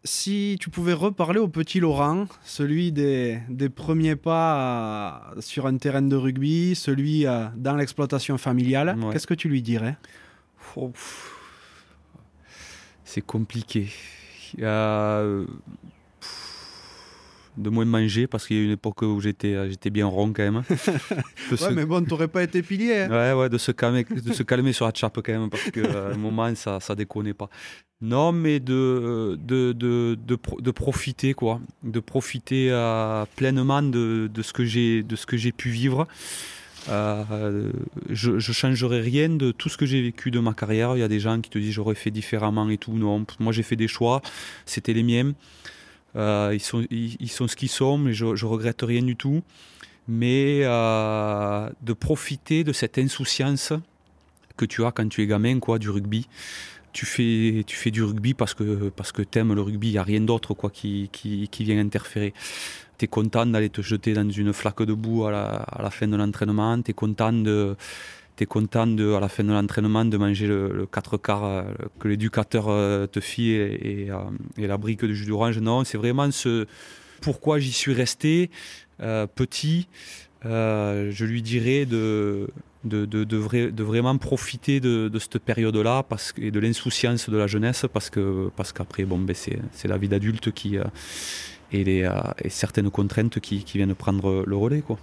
Si 0.04 0.56
tu 0.60 0.68
pouvais 0.68 0.92
reparler 0.92 1.38
au 1.38 1.46
petit 1.46 1.78
Laurent, 1.78 2.26
celui 2.44 2.90
des, 2.90 3.40
premiers 3.74 4.16
pas 4.16 5.32
sur 5.38 5.66
un 5.66 5.76
terrain 5.76 6.02
de 6.02 6.16
rugby, 6.16 6.74
celui 6.74 7.24
dans 7.56 7.76
l'exploitation 7.76 8.36
familiale, 8.36 8.96
qu'est-ce 9.12 9.28
que 9.28 9.34
tu 9.34 9.48
lui 9.48 9.62
dirais? 9.62 9.96
Oh, 10.74 10.92
C'est 13.04 13.20
compliqué. 13.20 13.90
Euh, 14.61 15.44
de 17.57 17.68
moins 17.68 17.84
manger 17.84 18.26
parce 18.26 18.46
qu'il 18.46 18.57
y 18.57 18.61
a 18.61 18.64
une 18.64 18.70
époque 18.70 19.03
où 19.03 19.20
j'étais 19.20 19.55
euh, 19.55 19.68
j'étais 19.68 19.90
bien 19.90 20.07
rond 20.07 20.32
quand 20.32 20.42
même. 20.42 20.62
ouais, 21.50 21.74
mais 21.74 21.84
bon, 21.84 22.05
t'aurais 22.05 22.28
pas 22.28 22.42
été 22.42 22.62
pilier. 22.62 23.03
Hein. 23.03 23.11
Ouais, 23.11 23.32
ouais, 23.40 23.48
de 23.48 23.59
se 23.59 23.72
calmer, 23.72 24.05
de 24.05 24.32
se 24.32 24.42
calmer 24.42 24.72
sur 24.72 24.86
la 24.86 24.92
chape 24.94 25.20
quand 25.22 25.32
même 25.32 25.50
parce 25.50 25.70
qu'à 25.70 26.09
un 26.12 26.16
moment 26.16 26.55
ça 26.55 26.80
ça 26.80 26.94
déconnait 26.94 27.34
pas. 27.34 27.48
Non, 28.00 28.32
mais 28.32 28.59
de 28.59 29.38
de, 29.40 29.72
de, 29.72 30.16
de, 30.16 30.70
profiter 30.70 31.34
quoi, 31.34 31.61
de 31.84 32.00
profiter 32.00 32.68
euh, 32.70 33.24
pleinement 33.36 33.82
de, 33.82 34.28
de 34.32 34.42
ce 34.42 34.53
que 34.53 34.64
j'ai 34.64 35.03
de 35.03 35.14
ce 35.14 35.26
que 35.26 35.36
j'ai 35.36 35.53
pu 35.53 35.68
vivre. 35.68 36.09
Euh, 36.88 37.70
je, 38.10 38.32
ne 38.32 38.40
changerai 38.40 39.00
rien 39.00 39.28
de 39.28 39.52
tout 39.52 39.68
ce 39.68 39.76
que 39.76 39.86
j'ai 39.86 40.02
vécu 40.02 40.30
de 40.30 40.40
ma 40.40 40.52
carrière. 40.54 40.96
Il 40.96 41.00
y 41.00 41.04
a 41.04 41.08
des 41.08 41.20
gens 41.20 41.40
qui 41.40 41.50
te 41.50 41.58
disent 41.58 41.72
j'aurais 41.72 41.94
fait 41.94 42.10
différemment 42.10 42.68
et 42.70 42.78
tout. 42.78 42.92
Non, 42.92 43.24
moi 43.38 43.52
j'ai 43.52 43.62
fait 43.62 43.76
des 43.76 43.88
choix, 43.88 44.22
c'était 44.66 44.92
les 44.92 45.02
miens. 45.02 45.32
Euh, 46.16 46.50
ils, 46.52 46.60
sont, 46.60 46.84
ils, 46.90 47.30
sont 47.30 47.48
ce 47.48 47.56
qu'ils 47.56 47.70
sont, 47.70 47.96
mais 47.98 48.12
je, 48.12 48.34
je 48.34 48.46
regrette 48.46 48.82
rien 48.82 49.02
du 49.02 49.16
tout. 49.16 49.42
Mais 50.08 50.62
euh, 50.64 51.70
de 51.80 51.92
profiter 51.92 52.64
de 52.64 52.72
cette 52.72 52.98
insouciance 52.98 53.72
que 54.56 54.64
tu 54.64 54.84
as 54.84 54.90
quand 54.90 55.08
tu 55.08 55.22
es 55.22 55.26
gamin, 55.26 55.60
quoi, 55.60 55.78
du 55.78 55.88
rugby. 55.88 56.26
Tu 56.93 57.07
fais, 57.07 57.64
tu 57.66 57.76
fais 57.76 57.90
du 57.90 58.03
rugby 58.03 58.34
parce 58.34 58.55
que, 58.55 58.90
parce 58.90 59.12
que 59.12 59.22
tu 59.22 59.38
aimes 59.38 59.55
le 59.55 59.62
rugby, 59.62 59.88
il 59.88 59.93
n'y 59.93 59.99
a 59.99 60.03
rien 60.03 60.20
d'autre 60.20 60.55
quoi, 60.55 60.70
qui, 60.70 61.09
qui, 61.12 61.49
qui 61.49 61.64
vient 61.64 61.78
interférer 61.78 62.34
tu 62.99 63.07
es 63.07 63.09
content 63.09 63.47
d'aller 63.47 63.70
te 63.70 63.80
jeter 63.80 64.12
dans 64.12 64.28
une 64.30 64.53
flaque 64.53 64.82
de 64.82 64.93
boue 64.93 65.24
à 65.24 65.30
la, 65.30 65.45
à 65.47 65.82
la 65.82 65.90
fin 65.90 66.07
de 66.07 66.14
l'entraînement, 66.14 66.80
tu 66.82 66.90
es 66.90 66.95
content 66.95 67.32
de 67.32 67.74
es 68.43 68.47
content 68.47 68.86
de, 68.86 69.12
à 69.12 69.20
la 69.20 69.28
fin 69.28 69.45
de 69.45 69.53
l'entraînement 69.53 70.05
de 70.05 70.16
manger 70.16 70.47
le, 70.47 70.86
4 70.90 71.16
quarts 71.16 71.45
euh, 71.45 71.62
que 71.99 72.09
l'éducateur 72.09 72.66
euh, 72.68 73.07
te 73.07 73.20
fit 73.20 73.51
et, 73.51 74.11
euh, 74.11 74.16
et, 74.59 74.66
la 74.66 74.76
brique 74.76 75.05
de 75.05 75.12
jus 75.12 75.26
d'orange. 75.26 75.59
Non, 75.59 75.84
c'est 75.84 75.99
vraiment 75.99 76.30
ce 76.30 76.66
pourquoi 77.20 77.59
j'y 77.59 77.72
suis 77.72 77.95
resté 77.95 78.51
petit. 78.99 79.88
je 80.45 81.24
lui 81.24 81.40
dirais 81.43 81.86
de, 81.86 82.49
de, 82.84 83.04
de, 83.04 83.24
de, 83.24 83.82
vraiment 83.82 84.16
profiter 84.18 84.80
de, 84.80 85.10
cette 85.18 85.38
période-là 85.38 86.04
et 86.38 86.50
de 86.50 86.60
l'insouciance 86.60 87.30
de 87.30 87.36
la 87.36 87.46
jeunesse 87.46 87.86
parce 87.92 88.10
que 88.10 88.50
parce 88.56 88.72
qu'après 88.72 89.04
bon 89.04 89.18
ben 89.18 89.34
c'est 89.34 89.88
la 89.88 89.98
vie 89.98 90.08
d'adulte 90.08 90.50
qui 90.52 90.78
et, 91.72 92.06
euh, 92.06 92.10
et 92.42 92.48
certaines 92.48 92.90
contraintes 92.90 93.40
qui, 93.40 93.64
qui, 93.64 93.78
viennent 93.78 93.94
prendre 93.94 94.44
le 94.46 94.56
relais. 94.56 94.82
Quoi. 94.82 94.98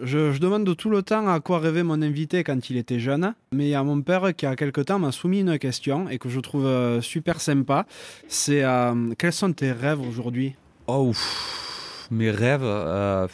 Je, 0.00 0.32
je, 0.32 0.38
demande 0.38 0.76
tout 0.76 0.90
le 0.90 1.02
temps 1.02 1.26
à 1.26 1.40
quoi 1.40 1.58
rêvait 1.58 1.82
mon 1.82 2.00
invité 2.02 2.44
quand 2.44 2.70
il 2.70 2.76
était 2.76 3.00
jeune, 3.00 3.34
mais 3.50 3.66
il 3.66 3.70
y 3.70 3.74
a 3.74 3.82
mon 3.82 4.00
père 4.00 4.34
qui, 4.36 4.46
a 4.46 4.54
quelque 4.54 4.80
temps, 4.80 4.98
m'a 4.98 5.10
soumis 5.10 5.40
une 5.40 5.58
question 5.58 6.08
et 6.08 6.18
que 6.18 6.28
je 6.28 6.38
trouve 6.38 6.66
euh, 6.66 7.00
super 7.00 7.40
sympa. 7.40 7.84
C'est 8.28 8.62
euh, 8.62 9.12
quels 9.18 9.32
sont 9.32 9.52
tes 9.52 9.72
rêves 9.72 10.00
aujourd'hui? 10.00 10.54
Oh, 10.86 11.12
mes 12.10 12.30
rêves. 12.30 12.62
Euh, 12.62 13.26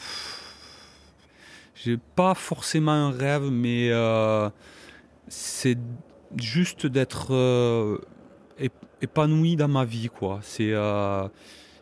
J'ai 1.85 1.99
pas 2.17 2.35
forcément 2.35 2.93
un 2.93 3.11
rêve, 3.11 3.51
mais 3.51 3.91
c'est 5.29 5.79
juste 6.37 6.87
d'être 6.87 7.33
épanoui 9.03 9.57
dans 9.57 9.69
ma 9.69 9.85
vie, 9.85 10.09
quoi. 10.09 10.41
C'est 10.43 10.73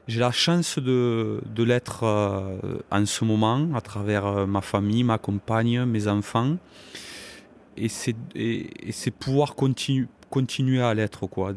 j'ai 0.08 0.20
la 0.20 0.32
chance 0.32 0.78
de, 0.78 1.40
de 1.54 1.62
l'être 1.62 2.02
euh, 2.02 2.78
en 2.90 3.06
ce 3.06 3.24
moment 3.24 3.68
à 3.74 3.80
travers 3.80 4.26
euh, 4.26 4.46
ma 4.46 4.60
famille, 4.60 5.04
ma 5.04 5.18
compagne, 5.18 5.84
mes 5.84 6.08
enfants. 6.08 6.56
Et 7.76 7.88
c'est, 7.88 8.16
et, 8.34 8.68
c'est 8.90 9.12
pouvoir 9.12 9.54
continu, 9.54 10.08
continuer 10.28 10.82
à 10.82 10.92
l'être. 10.92 11.26
Quoi. 11.26 11.52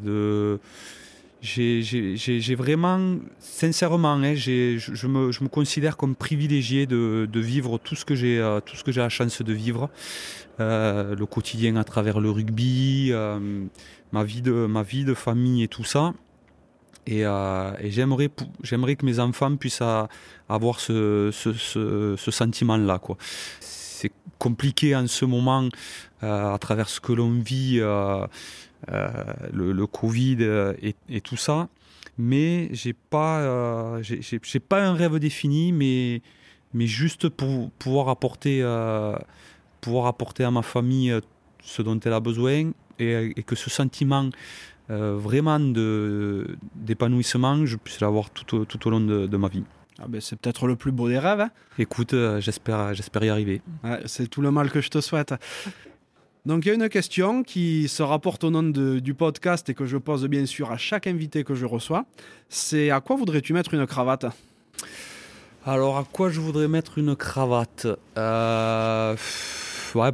J'ai, 1.46 2.56
vraiment, 2.56 3.18
sincèrement, 3.40 4.14
hein, 4.14 4.34
je, 4.36 5.08
me, 5.08 5.48
considère 5.48 5.96
comme 5.96 6.16
privilégié 6.16 6.88
de, 6.88 7.40
vivre 7.40 7.78
tout 7.78 7.96
ce 7.96 8.04
que 8.04 8.16
j'ai, 8.16 8.40
euh, 8.40 8.60
tout 8.60 8.76
ce 8.76 8.84
que 8.84 8.92
j'ai 8.92 9.02
la 9.02 9.10
chance 9.10 9.42
de 9.42 9.54
vivre. 9.54 9.90
Euh, 10.60 11.16
le 11.16 11.26
quotidien 11.26 11.76
à 11.76 11.84
travers 11.84 12.20
le 12.20 12.32
rugby, 12.32 13.10
euh, 13.12 13.66
ma, 14.12 14.24
vie 14.24 14.42
de, 14.42 15.14
famille 15.14 15.64
et 15.64 15.68
tout 15.68 15.84
ça. 15.84 16.14
Et, 17.06 17.24
j'aimerais, 17.92 18.30
que 18.30 19.06
mes 19.06 19.20
enfants 19.20 19.56
puissent 19.56 19.84
avoir 20.50 20.80
ce, 20.80 21.30
sentiment-là. 22.18 23.00
C'est 23.60 24.12
compliqué 24.40 24.96
en 24.96 25.08
ce 25.08 25.26
moment, 25.26 25.70
à 26.22 26.58
travers 26.60 26.90
ce 26.90 27.00
que 27.00 27.14
l'on 27.14 27.40
vit, 27.40 27.80
le, 28.88 29.72
le, 29.72 29.88
Covid 29.88 30.38
et, 30.82 30.96
et, 31.10 31.22
tout 31.22 31.38
ça. 31.38 31.70
Mais 32.18 32.70
j'ai 32.72 32.94
pas, 32.94 33.40
euh, 33.40 34.02
j'ai, 34.02 34.22
j'ai 34.22 34.60
pas 34.60 34.86
un 34.86 34.94
rêve 34.94 35.20
défini, 35.20 35.72
mais, 35.72 36.22
mais 36.74 36.88
juste 36.88 37.30
pour 37.30 37.72
pouvoir 37.72 38.10
apporter, 38.10 38.60
euh, 38.62 39.18
pouvoir 39.82 40.08
apporter 40.08 40.44
à 40.44 40.52
ma 40.52 40.62
famille 40.62 41.14
ce 41.62 41.82
dont 41.82 42.00
elle 42.00 42.14
a 42.14 42.20
besoin 42.20 42.72
et, 43.00 43.34
et 43.36 43.44
que 43.44 43.56
ce 43.56 43.70
sentiment 43.70 44.30
euh, 44.92 45.18
vraiment 45.18 45.60
d'épanouissement, 45.60 47.66
je 47.66 47.76
puisse 47.76 48.00
l'avoir 48.02 48.30
tout, 48.30 48.66
tout, 48.66 48.88
au 48.88 48.92
long 48.92 49.02
de, 49.02 49.38
ma 49.38 49.48
vie. 49.48 49.64
Ah 49.98 50.06
ben 50.08 50.20
c'est 50.20 50.38
peut-être 50.38 50.68
le 50.68 50.76
plus 50.76 50.92
beau 50.92 51.08
des 51.08 51.18
rêves. 51.18 51.42
Hein. 51.42 51.50
Écoute, 51.80 52.14
euh, 52.14 52.42
j'espère, 52.42 52.94
j'espère 52.94 53.24
y 53.24 53.30
arriver. 53.30 53.62
c'est 54.06 54.28
tout 54.28 54.42
le 54.42 54.52
mal 54.52 54.70
que 54.70 54.82
je 54.82 54.90
te 54.90 55.02
souhaite. 55.02 55.34
Donc 56.46 56.66
il 56.66 56.70
y 56.70 56.72
a 56.72 56.76
une 56.76 56.90
question 56.90 57.44
qui 57.44 57.88
se 57.88 58.04
rapporte 58.04 58.44
au 58.44 58.52
nom 58.52 58.64
de, 58.64 59.00
du 59.00 59.14
podcast 59.14 59.70
et 59.70 59.74
que 59.74 59.86
je 59.86 59.98
pose 59.98 60.28
bien 60.28 60.46
sûr 60.46 60.72
à 60.72 60.78
chaque 60.78 61.08
invité 61.08 61.44
que 61.44 61.56
je 61.56 61.66
reçois. 61.66 62.06
C'est 62.50 62.92
à 62.92 63.02
quoi 63.02 63.16
voudrais-tu 63.16 63.54
mettre 63.54 63.74
une 63.74 63.88
cravate? 63.88 64.26
Alors 65.66 65.98
à 65.98 66.04
quoi 66.04 66.30
je 66.30 66.40
voudrais 66.40 66.68
mettre 66.68 66.98
une 66.98 67.16
cravate? 67.16 67.88
Euh 68.18 69.16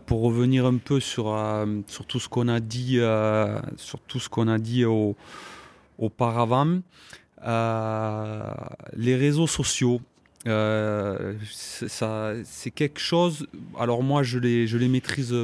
pour 0.06 0.22
revenir 0.22 0.66
un 0.66 0.78
peu 0.78 1.00
sur, 1.00 1.34
euh, 1.34 1.66
sur 1.88 2.06
tout 2.06 2.20
ce 2.20 2.30
qu'on 2.30 2.48
a 2.48 2.60
dit, 2.60 2.98
euh, 3.00 3.60
sur 3.78 4.00
tout 4.00 4.20
ce 4.20 4.30
qu'on 4.30 4.48
a 4.48 4.60
dit 4.60 4.86
au, 4.86 5.16
auparavant, 5.98 6.82
les 7.44 9.16
réseaux 9.16 9.48
sociaux, 9.48 10.02
c'est 10.46 12.72
quelque 12.74 13.00
chose. 13.00 13.48
Alors 13.80 14.04
moi, 14.04 14.24
je 14.24 14.38
les, 14.38 14.68
je 14.68 14.78
les 14.78 14.88
maîtrise, 14.88 15.36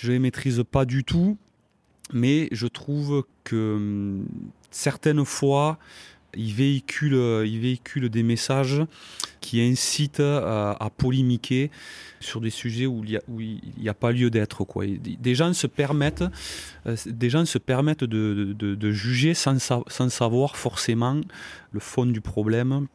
je 0.00 0.12
les 0.12 0.18
maîtrise 0.18 0.62
pas 0.70 0.84
du 0.84 1.02
tout, 1.04 1.36
mais 2.12 2.48
je 2.52 2.66
trouve 2.66 3.24
que 3.44 3.74
hum, 3.76 4.26
certaines 4.70 5.24
fois, 5.24 5.78
ils 6.34 6.52
véhiculent, 6.52 7.46
ils 7.46 7.58
véhiculent 7.58 8.08
des 8.08 8.22
messages 8.22 8.82
qui 9.40 9.62
incitent 9.62 10.20
à 10.20 10.90
polémiquer 10.96 11.70
sur 12.20 12.40
des 12.40 12.50
sujets 12.50 12.86
où 12.86 13.02
il 13.04 13.60
n'y 13.78 13.88
a, 13.88 13.94
pas 13.94 14.12
lieu 14.12 14.30
d'être. 14.30 14.66
Des 14.86 15.34
gens 15.34 15.52
se 15.52 15.66
permettent, 15.66 16.24
euh, 16.86 16.96
des 17.06 17.30
gens 17.30 17.44
se 17.44 17.58
permettent 17.58 18.04
de, 18.04 18.90
juger 18.90 19.34
sans, 19.34 19.58
savoir 19.58 20.56
forcément 20.56 21.20
le 21.72 21.80
fond 21.80 22.06
du 22.06 22.20
problème 22.20 22.86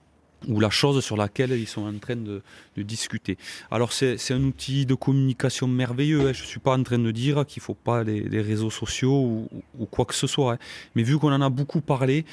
ou 0.48 0.60
la 0.60 0.70
chose 0.70 1.04
sur 1.04 1.18
laquelle 1.18 1.52
ils 1.52 1.68
sont 1.68 1.86
en 1.86 1.98
train 1.98 2.16
de, 2.16 2.42
discuter. 2.78 3.38
Alors 3.72 3.94
c'est 3.94 4.32
un 4.32 4.44
outil 4.44 4.86
de 4.86 4.96
communication 4.96 5.68
merveilleux, 5.68 6.22
hein. 6.22 6.34
je 6.34 6.42
ne 6.42 6.48
suis 6.48 6.60
pas 6.60 6.76
en 6.76 6.84
train 6.84 7.00
de 7.00 7.12
dire 7.12 7.46
qu'il 7.46 7.62
ne 7.62 7.66
faut 7.66 7.74
pas 7.74 8.04
les, 8.04 8.42
réseaux 8.42 8.70
sociaux 8.70 9.48
ou, 9.80 9.86
quoi 9.86 10.06
que 10.06 10.16
ce 10.16 10.28
soit, 10.28 10.54
hein. 10.54 10.58
mais 10.96 11.04
vu 11.04 11.18
qu'on 11.18 11.32
en 11.32 11.42
a 11.42 11.50
beaucoup 11.50 11.82
parlé, 11.82 12.26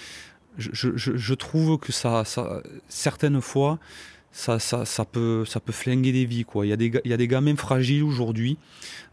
je 0.59 1.35
trouve 1.35 1.79
que 1.79 1.93
ça, 1.93 2.25
ça 2.25 2.63
certaines 2.89 3.41
fois, 3.41 3.79
ça, 4.33 4.59
ça, 4.61 5.05
peut, 5.05 5.45
ça 5.45 5.59
peut 5.59 5.73
flinguer 5.73 6.13
des 6.13 6.25
vies. 6.25 6.45
Quoi. 6.45 6.65
Il, 6.65 6.69
y 6.69 6.73
a 6.73 6.77
des, 6.77 6.93
il 7.05 7.11
y 7.11 7.15
a 7.15 7.17
des 7.17 7.27
gamins 7.27 7.57
fragiles 7.57 8.05
aujourd'hui, 8.05 8.59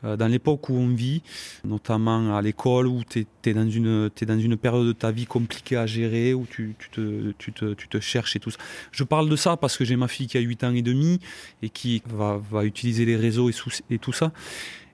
euh, 0.03 0.15
dans 0.15 0.27
l'époque 0.27 0.69
où 0.69 0.75
on 0.75 0.89
vit, 0.89 1.23
notamment 1.65 2.37
à 2.37 2.41
l'école, 2.41 2.87
où 2.87 3.01
tu 3.03 3.25
es, 3.45 3.53
dans 3.53 3.69
une, 3.69 4.57
période 4.57 4.85
de 4.85 4.91
ta 4.91 5.11
vie 5.11 5.25
compliquée 5.25 5.75
à 5.75 5.87
gérer, 5.87 6.33
où 6.33 6.45
tu, 6.45 6.75
tu, 6.77 6.89
te, 6.89 7.31
tu, 7.39 7.51
te, 7.51 7.73
tu 7.73 7.87
te 7.87 7.99
cherches 7.99 8.35
et 8.35 8.39
tout 8.39 8.51
ça. 8.51 8.59
Je 8.91 9.03
parle 9.03 9.27
de 9.27 9.35
ça 9.35 9.57
parce 9.57 9.75
que 9.75 9.85
j'ai 9.85 9.95
ma 9.95 10.07
fille 10.07 10.27
qui 10.27 10.37
a 10.37 10.41
8 10.41 10.63
ans 10.63 10.73
et 10.73 10.83
demi 10.83 11.19
et 11.63 11.69
qui 11.69 12.03
va, 12.07 12.39
va 12.51 12.63
utiliser 12.63 13.05
les 13.05 13.15
réseaux 13.15 13.49
et, 13.49 13.53
et 13.89 13.97
tout 13.97 14.13
ça. 14.13 14.31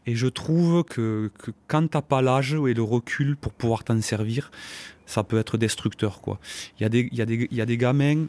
Et 0.05 0.15
je 0.15 0.27
trouve 0.27 0.83
que, 0.83 1.31
que 1.37 1.51
quand 1.67 1.89
t'as 1.89 2.01
pas 2.01 2.21
l'âge 2.21 2.53
et 2.53 2.73
le 2.73 2.83
recul 2.83 3.35
pour 3.37 3.53
pouvoir 3.53 3.83
t'en 3.83 4.01
servir, 4.01 4.51
ça 5.05 5.23
peut 5.23 5.37
être 5.37 5.57
destructeur. 5.57 6.21
Quoi. 6.21 6.39
Il, 6.79 6.87
y 6.87 6.97
il, 6.97 7.17
y 7.17 7.21
a 7.21 7.25
des, 7.25 7.47
il 7.51 7.57
y 7.57 7.61
a 7.61 7.65
des 7.65 7.77
gamins 7.77 8.25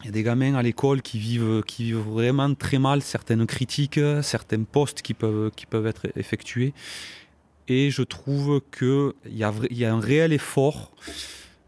il 0.00 0.06
y 0.06 0.08
a 0.08 0.12
des 0.12 0.22
gamins 0.22 0.54
à 0.54 0.62
l'école 0.62 1.02
qui 1.02 1.18
vivent, 1.18 1.62
qui 1.66 1.84
vivent 1.84 1.98
vraiment 1.98 2.54
très 2.54 2.78
mal 2.78 3.02
certaines 3.02 3.46
critiques, 3.46 4.00
certains 4.22 4.62
postes 4.62 5.02
qui 5.02 5.14
peuvent, 5.14 5.50
qui 5.54 5.66
peuvent 5.66 5.86
être 5.86 6.06
effectués. 6.16 6.72
Et 7.68 7.90
je 7.90 8.02
trouve 8.02 8.62
qu'il 8.76 9.12
y 9.26 9.44
a, 9.44 9.52
y 9.70 9.84
a 9.84 9.94
un 9.94 10.00
réel 10.00 10.32
effort. 10.32 10.92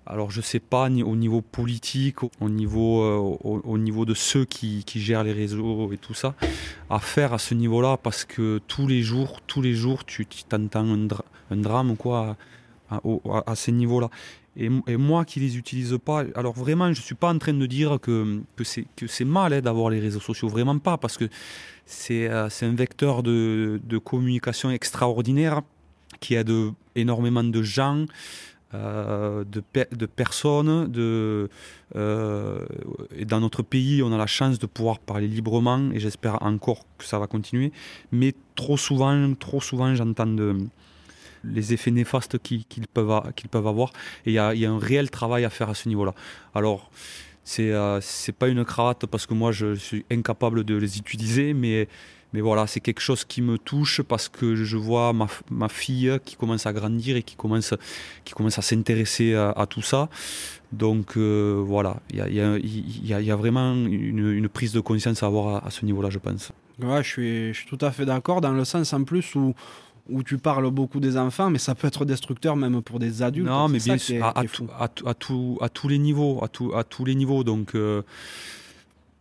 Alors 0.07 0.31
je 0.31 0.39
ne 0.39 0.43
sais 0.43 0.59
pas 0.59 0.87
au 0.87 1.17
niveau 1.17 1.43
politique, 1.43 2.23
au 2.23 2.49
niveau, 2.49 3.03
euh, 3.03 3.39
au, 3.45 3.79
niveau 3.79 4.05
de 4.05 4.15
ceux 4.15 4.45
qui, 4.45 4.83
qui, 4.85 5.01
gèrent 5.01 5.23
les 5.23 5.33
réseaux 5.33 5.93
et 5.93 5.99
tout 5.99 6.15
ça, 6.15 6.35
à 6.91 6.99
faire 6.99 7.33
à 7.33 7.39
ce 7.39 7.55
niveau-là 7.55 7.99
parce 7.99 8.25
que 8.25 8.61
tous 8.67 8.89
les 8.89 9.03
jours, 9.03 9.41
tous 9.47 9.63
les 9.63 9.75
jours, 9.75 10.05
tu 10.05 10.27
t'entends 10.49 10.89
un, 11.51 11.57
drame 11.57 11.97
quoi, 11.97 12.37
à, 12.91 12.97
à, 12.97 13.51
à 13.53 13.55
ces 13.55 13.71
niveaux-là. 13.71 14.11
Et, 14.57 14.97
moi 14.97 15.25
qui 15.25 15.41
les 15.41 15.57
utilise 15.57 15.99
pas, 16.05 16.25
alors 16.35 16.53
vraiment, 16.53 16.93
je 16.93 17.01
suis 17.01 17.15
pas 17.15 17.33
en 17.33 17.39
train 17.39 17.55
de 17.55 17.67
dire 17.67 17.99
que, 18.01 18.41
que 18.57 19.07
c'est 19.07 19.25
mal 19.25 19.53
hein, 19.53 19.61
d'avoir 19.61 19.89
les 19.91 19.99
réseaux 19.99 20.21
sociaux, 20.21 20.49
vraiment 20.49 20.79
pas, 20.79 20.99
parce 20.99 21.17
que 21.17 21.29
c'est 21.87 22.29
euh, 22.29 22.49
un 22.61 22.75
vecteur 22.75 23.23
de, 23.23 23.81
de, 23.83 23.99
communication 23.99 24.71
extraordinaire 24.71 25.63
qui 26.21 26.35
aide 26.35 26.53
énormément 26.95 27.45
de 27.45 27.63
gens. 27.63 28.07
Euh, 28.75 29.45
de, 29.45 29.63
de, 29.95 30.07
personnes. 30.07 30.91
De, 30.91 31.51
euh, 31.95 32.65
et 33.15 33.27
dans 33.27 33.39
notre 33.39 33.63
pays, 33.63 34.03
on 34.03 34.11
a 34.15 34.17
la 34.17 34.27
chance 34.27 34.59
de 34.59 34.65
pouvoir 34.65 34.99
parler 34.99 35.29
librement 35.29 35.91
et 35.93 36.01
j'espère 36.01 36.43
encore 36.43 36.87
que 36.97 37.05
ça 37.05 37.19
va 37.19 37.27
continuer. 37.27 37.71
Mais 38.13 38.35
trop 38.55 38.79
souvent, 38.79 39.35
trop 39.35 39.61
souvent, 39.61 39.95
j'entends 39.95 40.35
les 41.45 41.73
effets 41.73 41.91
néfastes 41.91 42.39
qu'ils 42.39 42.65
peuvent, 42.93 43.11
avoir. 43.67 43.93
Et 44.27 44.31
il 44.31 44.35
y, 44.35 44.39
a, 44.39 44.51
un 44.51 44.79
réel 44.79 45.11
travail 45.11 45.45
à 45.45 45.51
faire 45.51 45.71
à 45.71 45.75
ce 45.75 45.89
niveau-là. 45.89 46.15
Alors, 46.55 46.91
c'est 47.45 47.73
euh, 47.73 48.01
pas 48.39 48.49
une 48.49 48.65
cravate 48.65 49.07
parce 49.07 49.27
que 49.27 49.35
moi 49.35 49.51
je 49.51 49.75
suis 49.75 50.05
incapable 50.11 50.65
de 50.65 50.77
les 50.77 50.99
utiliser, 50.99 51.55
mais 51.55 51.89
mais 52.33 52.41
voilà, 52.41 52.67
c'est 52.67 52.81
quelque 52.81 53.01
chose 53.01 53.25
qui 53.25 53.43
me 53.43 53.59
touche 53.59 54.01
parce 54.01 54.29
que 54.29 54.55
je 54.55 54.77
vois 54.77 55.13
ma, 55.13 55.27
ma 55.51 55.69
fille 55.69 56.19
qui 56.25 56.37
commence 56.37 56.67
à 56.67 56.73
grandir 56.73 57.17
et 57.17 57.23
qui 57.23 57.37
commence, 57.37 57.75
qui 58.25 58.33
commence 58.33 58.59
à 58.59 58.63
s'intéresser 58.63 59.35
à, 59.35 59.67
tout 59.69 59.83
ça. 59.83 60.09
Donc 60.73 61.17
euh, 61.17 61.63
voilà, 61.65 61.99
il 62.11 62.17
y 62.17 62.41
a, 62.41 62.59
y, 62.59 63.31
a, 63.31 63.37
vraiment 63.37 63.75
une, 63.75 64.49
prise 64.49 64.73
de 64.73 64.81
conscience 64.81 65.23
à 65.23 65.27
avoir 65.27 65.57
à, 65.57 65.67
à 65.67 65.71
ce 65.71 65.85
niveau-là, 65.85 66.09
je 66.09 66.19
pense. 66.19 66.53
Ouais, 66.81 67.03
je 67.03 67.09
suis, 67.09 67.53
je 67.53 67.59
suis 67.59 67.69
tout 67.69 67.85
à 67.85 67.91
fait 67.91 68.07
d'accord 68.07 68.41
dans 68.41 68.53
le 68.53 68.65
sens 68.65 68.93
en 68.95 69.05
plus 69.05 69.35
où 69.35 69.55
où 70.09 70.23
tu 70.23 70.39
parles 70.39 70.71
beaucoup 70.71 71.01
des 71.01 71.17
enfants, 71.17 71.51
mais 71.51 71.59
ça 71.59 71.75
peut 71.75 71.87
être 71.87 72.05
destructeur 72.05 72.57
même 72.57 72.83
pour 72.83 72.99
des 72.99 73.23
adultes. 73.23 73.47
Non, 73.47 73.69
mais 73.69 73.79
bien 73.79 73.99
sûr, 73.99 74.25
à, 74.25 74.41
à, 74.41 74.85
à, 75.07 75.15
tous 75.15 75.89
les 75.89 75.99
niveaux, 75.99 76.43
à, 76.43 76.79
à 76.79 76.85
tous 76.85 77.05
les 77.05 77.15
niveaux. 77.15 77.45
Donc, 77.45 77.75
euh, 77.75 78.03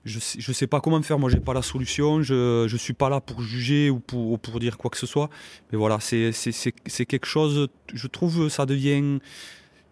je 0.05 0.17
ne 0.17 0.53
sais, 0.53 0.67
pas 0.67 0.81
comment 0.81 1.01
faire. 1.03 1.19
Moi, 1.19 1.29
j'ai 1.29 1.39
pas 1.39 1.53
la 1.53 1.61
solution. 1.61 2.23
Je 2.23 2.71
ne 2.71 2.77
suis 2.77 2.93
pas 2.93 3.09
là 3.09 3.21
pour 3.21 3.41
juger 3.41 3.89
ou 3.89 3.99
pour, 3.99 4.39
pour 4.39 4.59
dire 4.59 4.77
quoi 4.77 4.89
que 4.89 4.97
ce 4.97 5.05
soit. 5.05 5.29
Mais 5.71 5.77
voilà, 5.77 5.99
c'est 5.99 7.05
quelque 7.05 7.27
chose. 7.27 7.67
Je 7.93 8.07
trouve 8.07 8.49
ça 8.49 8.65
devient 8.65 9.19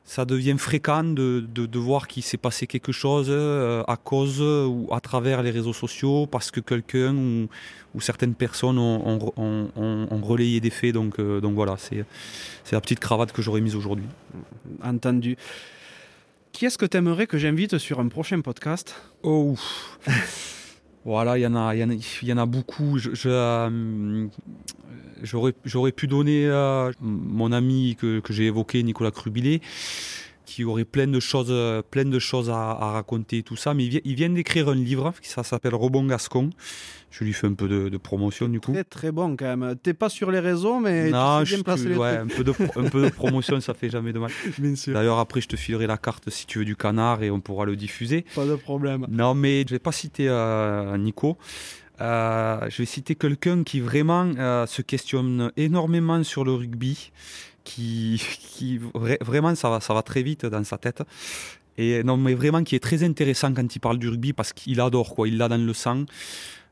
ça 0.10 0.26
devient 0.26 0.56
fréquent 0.58 1.04
de, 1.04 1.46
de, 1.48 1.80
voir 1.80 2.08
qu'il 2.08 2.24
s'est 2.24 2.38
passé 2.38 2.66
quelque 2.66 2.92
chose 2.92 3.28
euh, 3.30 3.84
à 3.88 3.96
cause 3.96 4.42
ou 4.42 4.88
à 4.92 5.00
travers 5.00 5.44
les 5.44 5.52
réseaux 5.52 5.72
sociaux 5.72 6.26
parce 6.26 6.50
que 6.50 6.60
quelqu'un 6.60 7.16
ou, 7.16 7.48
ou, 7.94 8.02
certaines 8.02 8.34
personnes 8.34 8.80
ont, 8.80 9.32
ont, 9.38 9.70
ont, 9.76 10.22
relayé 10.24 10.62
des 10.62 10.72
faits. 10.72 10.96
Donc, 10.96 11.20
euh, 11.20 11.40
donc 11.42 11.54
voilà, 11.54 11.76
c'est 11.78 12.06
la 12.72 12.82
petite 12.82 13.00
cravate 13.00 13.32
que 13.32 13.44
j'aurais 13.44 13.62
mise 13.62 13.76
aujourd'hui. 13.76 14.08
Entendu. 14.84 15.38
Qui 16.54 16.66
est-ce 16.66 16.80
que 16.80 16.88
tu 16.88 16.98
aimerais 16.98 17.28
que 17.28 17.38
j'invite 17.38 17.78
sur 17.78 18.00
un 18.00 18.08
prochain 18.08 18.42
podcast? 18.42 18.96
Oh 19.22 19.56
Voilà, 21.10 21.40
il 21.40 21.42
y, 21.42 21.48
en 21.48 22.38
a, 22.38 22.46
beaucoup. 22.46 23.00
Euh, 23.26 24.28
j'aurais, 25.24 25.92
pu 25.92 26.06
donner 26.06 26.48
à 26.52 26.92
mon 27.02 27.52
ami 27.52 27.98
que, 28.00 28.22
j'ai 28.30 28.46
évoqué, 28.46 28.84
Nicolas 28.84 29.10
Crubilé, 29.10 29.60
qui 30.46 30.64
aurait 30.64 30.86
plein 30.86 31.08
de 31.08 31.20
choses, 31.20 31.52
plein 31.90 32.06
de 32.06 32.20
choses 32.20 32.52
à, 32.52 32.76
raconter, 32.76 33.42
tout 33.42 33.56
ça. 33.56 33.74
Mais 33.74 33.86
il, 33.86 34.14
vient 34.14 34.30
d'écrire 34.30 34.70
un 34.70 34.76
livre, 34.76 35.12
ça 35.24 35.42
s'appelle 35.42 35.74
Robon 35.74 36.06
Gascon. 36.06 36.52
Je 37.12 37.24
lui 37.24 37.34
fais 37.34 37.48
un 37.48 37.54
peu 37.54 37.68
de, 37.68 37.98
promotion 37.98 38.48
du 38.48 38.60
coup. 38.60 38.72
Très 38.72 38.84
très 38.84 39.12
bon 39.12 39.36
quand 39.36 39.58
même. 39.58 39.76
T'es 39.82 39.94
pas 39.94 40.10
sur 40.10 40.32
les 40.32 40.40
réseaux, 40.40 40.80
mais 40.80 41.10
non, 41.10 41.42
tu 41.44 41.56
sais 41.56 41.64
bien 41.64 41.76
les 41.76 41.96
ouais, 41.96 42.18
un 42.18 42.28
peu 42.28 42.44
de 42.44 42.54
un 42.76 42.90
peu 42.90 43.04
de 43.04 43.10
promotion, 43.10 43.60
ça 43.62 43.74
fait 43.74 43.90
jamais 43.90 44.14
de 44.14 44.20
mal. 44.20 44.32
D'ailleurs 44.88 45.20
après, 45.20 45.42
je 45.42 45.48
te 45.48 45.56
filerai 45.56 45.88
la 45.88 45.98
carte 45.98 46.30
si 46.30 46.46
tu 46.46 46.60
veux 46.60 46.66
du 46.66 46.76
canard 46.76 47.24
et 47.24 47.32
on 47.32 47.40
pourra 47.40 47.66
le 47.66 47.76
diffuser. 47.76 48.26
Pas 48.36 48.46
de 48.46 48.56
problème. 48.56 49.06
Non, 49.10 49.34
mais 49.34 49.64
je 49.68 49.72
vais 49.72 49.80
pas 49.80 49.92
citer 49.92 50.28
euh, 50.30 50.98
Nico. 50.98 51.38
Euh, 52.02 52.60
je 52.70 52.78
vais 52.78 52.86
citer 52.86 53.16
quelqu'un 53.16 53.64
qui 53.64 53.82
vraiment 53.82 54.32
euh, 54.38 54.66
se 54.66 54.82
questionne 54.82 55.52
énormément 55.58 56.24
sur 56.24 56.46
le 56.46 56.54
rugby, 56.54 57.12
qui, 57.64 58.22
qui 58.40 58.80
vraiment 59.22 59.56
ça 59.56 59.70
va, 59.70 59.82
ça 59.82 59.94
va 59.94 60.02
très 60.02 60.24
vite 60.24 60.46
dans 60.46 60.64
sa 60.64 60.78
tête. 60.78 61.04
Et 61.78 62.04
non, 62.04 62.18
mais 62.18 62.34
vraiment 62.34 62.64
qui 62.64 62.76
est 62.76 62.84
très 62.84 63.04
intéressant 63.04 63.54
quand 63.54 63.74
il 63.74 63.80
parle 63.80 64.00
du 64.00 64.10
rugby 64.10 64.34
parce 64.34 64.54
qu'il 64.54 64.82
adore 64.82 65.16
quoi, 65.16 65.28
il 65.28 65.38
l'a 65.38 65.48
dans 65.48 65.64
le 65.66 65.74
sang. 65.74 66.04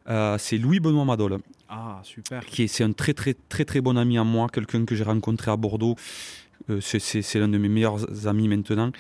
Euh, 0.09 0.37
c'est 0.37 0.57
Louis 0.57 0.79
Benoît 0.79 1.05
Madol. 1.05 1.39
Ah 1.69 1.99
super. 2.03 2.45
Qui 2.45 2.63
est, 2.63 2.67
c'est 2.67 2.83
un 2.83 2.93
très 2.93 3.13
très 3.13 3.35
très 3.49 3.65
très 3.65 3.81
bon 3.81 3.97
ami 3.97 4.17
à 4.17 4.23
moi, 4.23 4.47
quelqu'un 4.51 4.85
que 4.85 4.95
j'ai 4.95 5.03
rencontré 5.03 5.51
à 5.51 5.57
Bordeaux. 5.57 5.95
c'est, 6.79 6.99
c'est 6.99 7.39
l'un 7.39 7.47
de 7.47 7.57
mes 7.57 7.69
meilleurs 7.69 8.27
amis 8.27 8.47
maintenant. 8.47 8.91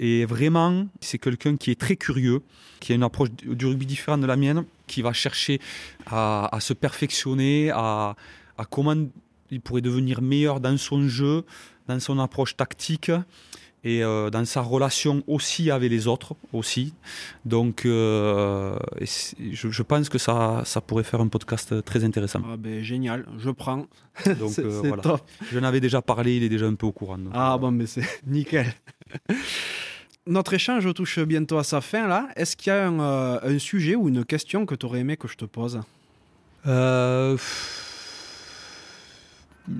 Et 0.00 0.24
vraiment, 0.24 0.86
c'est 1.00 1.18
quelqu'un 1.18 1.56
qui 1.56 1.70
est 1.70 1.80
très 1.80 1.96
curieux, 1.96 2.42
qui 2.80 2.92
a 2.92 2.94
une 2.94 3.02
approche 3.02 3.30
du 3.30 3.66
rugby 3.66 3.86
différente 3.86 4.20
de 4.20 4.26
la 4.26 4.36
mienne, 4.36 4.64
qui 4.86 5.02
va 5.02 5.12
chercher 5.12 5.60
à, 6.06 6.56
se 6.60 6.72
perfectionner, 6.72 7.70
à, 7.70 8.16
comment 8.70 8.96
il 9.50 9.60
pourrait 9.60 9.82
devenir 9.82 10.20
meilleur 10.20 10.60
dans 10.60 10.76
son 10.76 11.08
jeu, 11.08 11.44
dans 11.86 12.00
son 12.00 12.18
approche 12.18 12.56
tactique 12.56 13.12
et 13.84 14.02
euh, 14.02 14.30
dans 14.30 14.44
sa 14.44 14.62
relation 14.62 15.22
aussi 15.26 15.70
avec 15.70 15.90
les 15.90 16.06
autres 16.06 16.34
aussi. 16.52 16.94
Donc, 17.44 17.84
euh, 17.84 18.76
je, 19.52 19.82
pense 19.82 20.08
que 20.08 20.18
ça, 20.18 20.62
ça 20.64 20.80
pourrait 20.80 21.04
faire 21.04 21.20
un 21.20 21.28
podcast 21.28 21.84
très 21.84 22.02
intéressant. 22.02 22.40
Ah 22.50 22.56
ben, 22.56 22.82
génial, 22.82 23.26
je 23.38 23.50
prends. 23.50 23.86
Donc 24.26 24.58
euh, 24.58 24.80
voilà. 24.84 25.02
Top. 25.02 25.20
Je 25.52 25.58
n'avais 25.58 25.80
déjà 25.80 26.00
parlé, 26.00 26.36
il 26.36 26.42
est 26.42 26.48
déjà 26.48 26.66
un 26.66 26.74
peu 26.74 26.86
au 26.86 26.92
courant. 26.92 27.18
ah 27.32 27.58
bon, 27.58 27.70
mais 27.70 27.86
c'est 27.86 28.06
nickel. 28.26 28.72
Notre 30.26 30.54
échange 30.54 30.92
touche 30.94 31.18
bientôt 31.18 31.58
à 31.58 31.64
sa 31.64 31.82
fin 31.82 32.08
là. 32.08 32.28
Est-ce 32.36 32.56
qu'il 32.56 32.72
y 32.72 32.76
a 32.76 32.86
un, 32.88 32.98
un, 33.42 33.58
sujet 33.58 33.94
ou 33.94 34.08
une 34.08 34.24
question 34.24 34.64
que 34.64 34.74
tu 34.74 34.86
aurais 34.86 35.00
aimé 35.00 35.18
que 35.18 35.28
je 35.28 35.36
te 35.36 35.44
pose? 35.44 35.80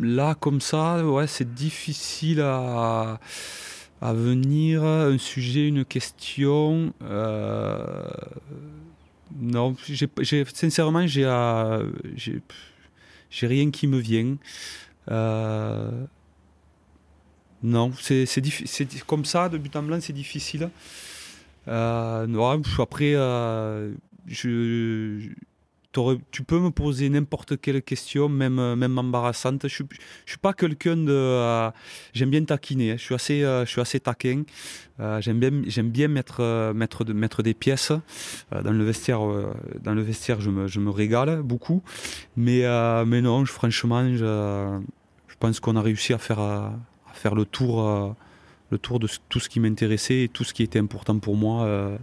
Là, 0.00 0.34
comme 0.34 0.60
ça, 0.60 1.04
ouais, 1.04 1.26
c'est 1.26 1.54
difficile 1.54 2.40
à 2.42 3.18
à 4.04 4.12
venir 4.12 4.84
Un 4.84 5.16
sujet, 5.16 5.66
une 5.66 5.82
question 5.86 6.92
euh, 7.02 8.04
Non, 9.40 9.74
sincèrement, 10.52 11.06
j'ai 11.06 11.26
j'ai 13.30 13.46
rien 13.46 13.70
qui 13.70 13.86
me 13.86 13.98
vient. 13.98 14.36
Euh, 15.10 16.04
non, 17.62 17.92
c'est 17.98 18.26
comme 19.06 19.24
ça, 19.24 19.48
de 19.48 19.56
but 19.56 19.74
en 19.74 19.82
blanc, 19.82 19.98
c'est 20.02 20.12
difficile. 20.12 20.68
Euh, 21.66 22.26
non, 22.26 22.62
après, 22.78 23.14
je, 24.26 25.30
tu 26.30 26.42
peux 26.42 26.58
me 26.58 26.70
poser 26.70 27.08
n'importe 27.08 27.60
quelle 27.60 27.82
question, 27.82 28.28
même, 28.28 28.58
euh, 28.58 28.76
même 28.76 28.98
embarrassante. 28.98 29.66
Je 29.68 29.82
ne 29.82 29.88
suis, 30.26 30.38
pas 30.38 30.52
quelqu'un 30.52 30.96
de. 30.96 31.12
Euh, 31.12 31.70
j'aime 32.12 32.30
bien 32.30 32.44
taquiner, 32.44 32.92
hein. 32.92 32.96
je, 32.98 33.04
suis 33.04 33.14
assez, 33.14 33.42
euh, 33.42 33.64
je 33.64 33.70
suis 33.70 33.80
assez 33.80 34.00
taquin. 34.00 34.42
j'aime 35.20 35.38
bien, 35.38 35.62
j'aime 35.66 35.90
bien 35.90 36.08
mettre, 36.08 36.72
mettre, 36.74 37.04
de, 37.04 37.12
mettre 37.12 37.42
des 37.42 37.54
pièces. 37.54 37.92
dans, 38.52 38.72
le 38.72 38.84
vestiaire, 38.84 39.20
dans 39.82 39.94
le 39.94 40.02
vestiaire, 40.02 40.40
je 40.40 40.50
me, 40.50 40.66
je 40.66 40.80
me 40.80 40.90
régale 40.90 41.42
beaucoup. 41.42 41.82
Mais, 42.36 42.62
mais 43.04 43.20
non, 43.20 43.44
franchement, 43.44 44.04
je, 44.14 44.80
je 45.28 45.34
pense 45.38 45.60
qu'on 45.60 45.76
a 45.76 45.82
réussi 45.82 46.12
à 46.12 46.18
faire, 46.18 46.40
à 46.40 46.74
faire 47.12 47.34
le 47.34 47.44
tour. 47.44 48.14
le 48.70 48.78
tour 48.78 48.98
de 48.98 49.08
tout 49.28 49.40
ce 49.40 49.48
qui 49.48 49.60
m'intéressait 49.60 50.24
et 50.24 50.28
tout 50.28 50.44
ce 50.44 50.52
qui 50.52 50.62
était 50.62 50.80
important 50.80 51.18
pour 51.18 51.36
moi 51.36 51.98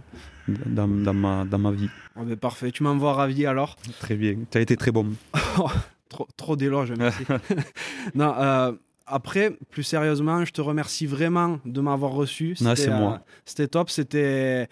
dans, 0.48 0.88
dans, 0.88 1.14
ma, 1.14 1.44
dans 1.44 1.58
ma 1.58 1.70
vie. 1.70 1.88
Oh 2.16 2.22
ben 2.24 2.36
parfait, 2.36 2.70
tu 2.70 2.82
m'envoies 2.82 3.12
ravi 3.12 3.46
alors. 3.46 3.76
Très 4.00 4.16
bien, 4.16 4.36
tu 4.50 4.58
as 4.58 4.60
été 4.60 4.76
très 4.76 4.90
bon. 4.90 5.06
trop 6.08 6.28
trop 6.36 6.56
d'éloges, 6.56 6.92
merci. 6.96 7.24
non, 8.14 8.34
euh, 8.38 8.72
après, 9.06 9.56
plus 9.70 9.82
sérieusement, 9.82 10.44
je 10.44 10.52
te 10.52 10.60
remercie 10.60 11.06
vraiment 11.06 11.58
de 11.64 11.80
m'avoir 11.80 12.12
reçu. 12.12 12.54
c'est 12.56 12.88
moi. 12.88 13.14
Euh, 13.14 13.32
c'était 13.44 13.68
top, 13.68 13.90
c'était... 13.90 14.68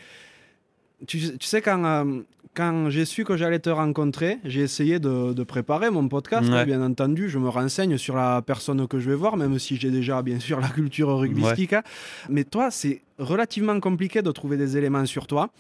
Tu, 1.07 1.39
tu, 1.39 1.47
sais, 1.47 1.63
quand, 1.63 1.85
euh, 1.85 2.23
quand 2.55 2.91
j'ai 2.91 3.05
su 3.05 3.25
que 3.25 3.37
j'allais 3.37 3.59
te 3.59 3.71
rencontrer, 3.71 4.39
j'ai 4.45 4.63
essayé 4.63 4.99
de, 4.99 5.43
préparer 5.45 5.91
mon 5.91 6.09
podcast. 6.09 6.51
Bien 6.67 6.83
entendu, 6.83 7.29
je 7.29 7.39
me 7.39 7.49
renseigne 7.49 7.97
sur 7.97 8.17
la 8.17 8.43
personne 8.43 8.87
que 8.87 8.99
je 8.99 9.09
vais 9.09 9.17
voir, 9.17 9.37
même 9.37 9.59
si 9.59 9.77
j'ai 9.77 9.91
déjà 9.91 10.23
bien 10.23 10.39
sûr 10.41 10.61
la 10.61 10.69
culture 10.69 11.17
rugbystique. 11.17 11.73
Hein. 11.73 11.83
Mais 12.29 12.45
toi, 12.45 12.71
c'est 12.71 13.03
relativement 13.19 13.79
compliqué 13.81 14.23
de 14.23 14.31
trouver 14.31 14.57
des 14.57 14.77
éléments 14.77 15.07
sur 15.07 15.27
toi. 15.27 15.51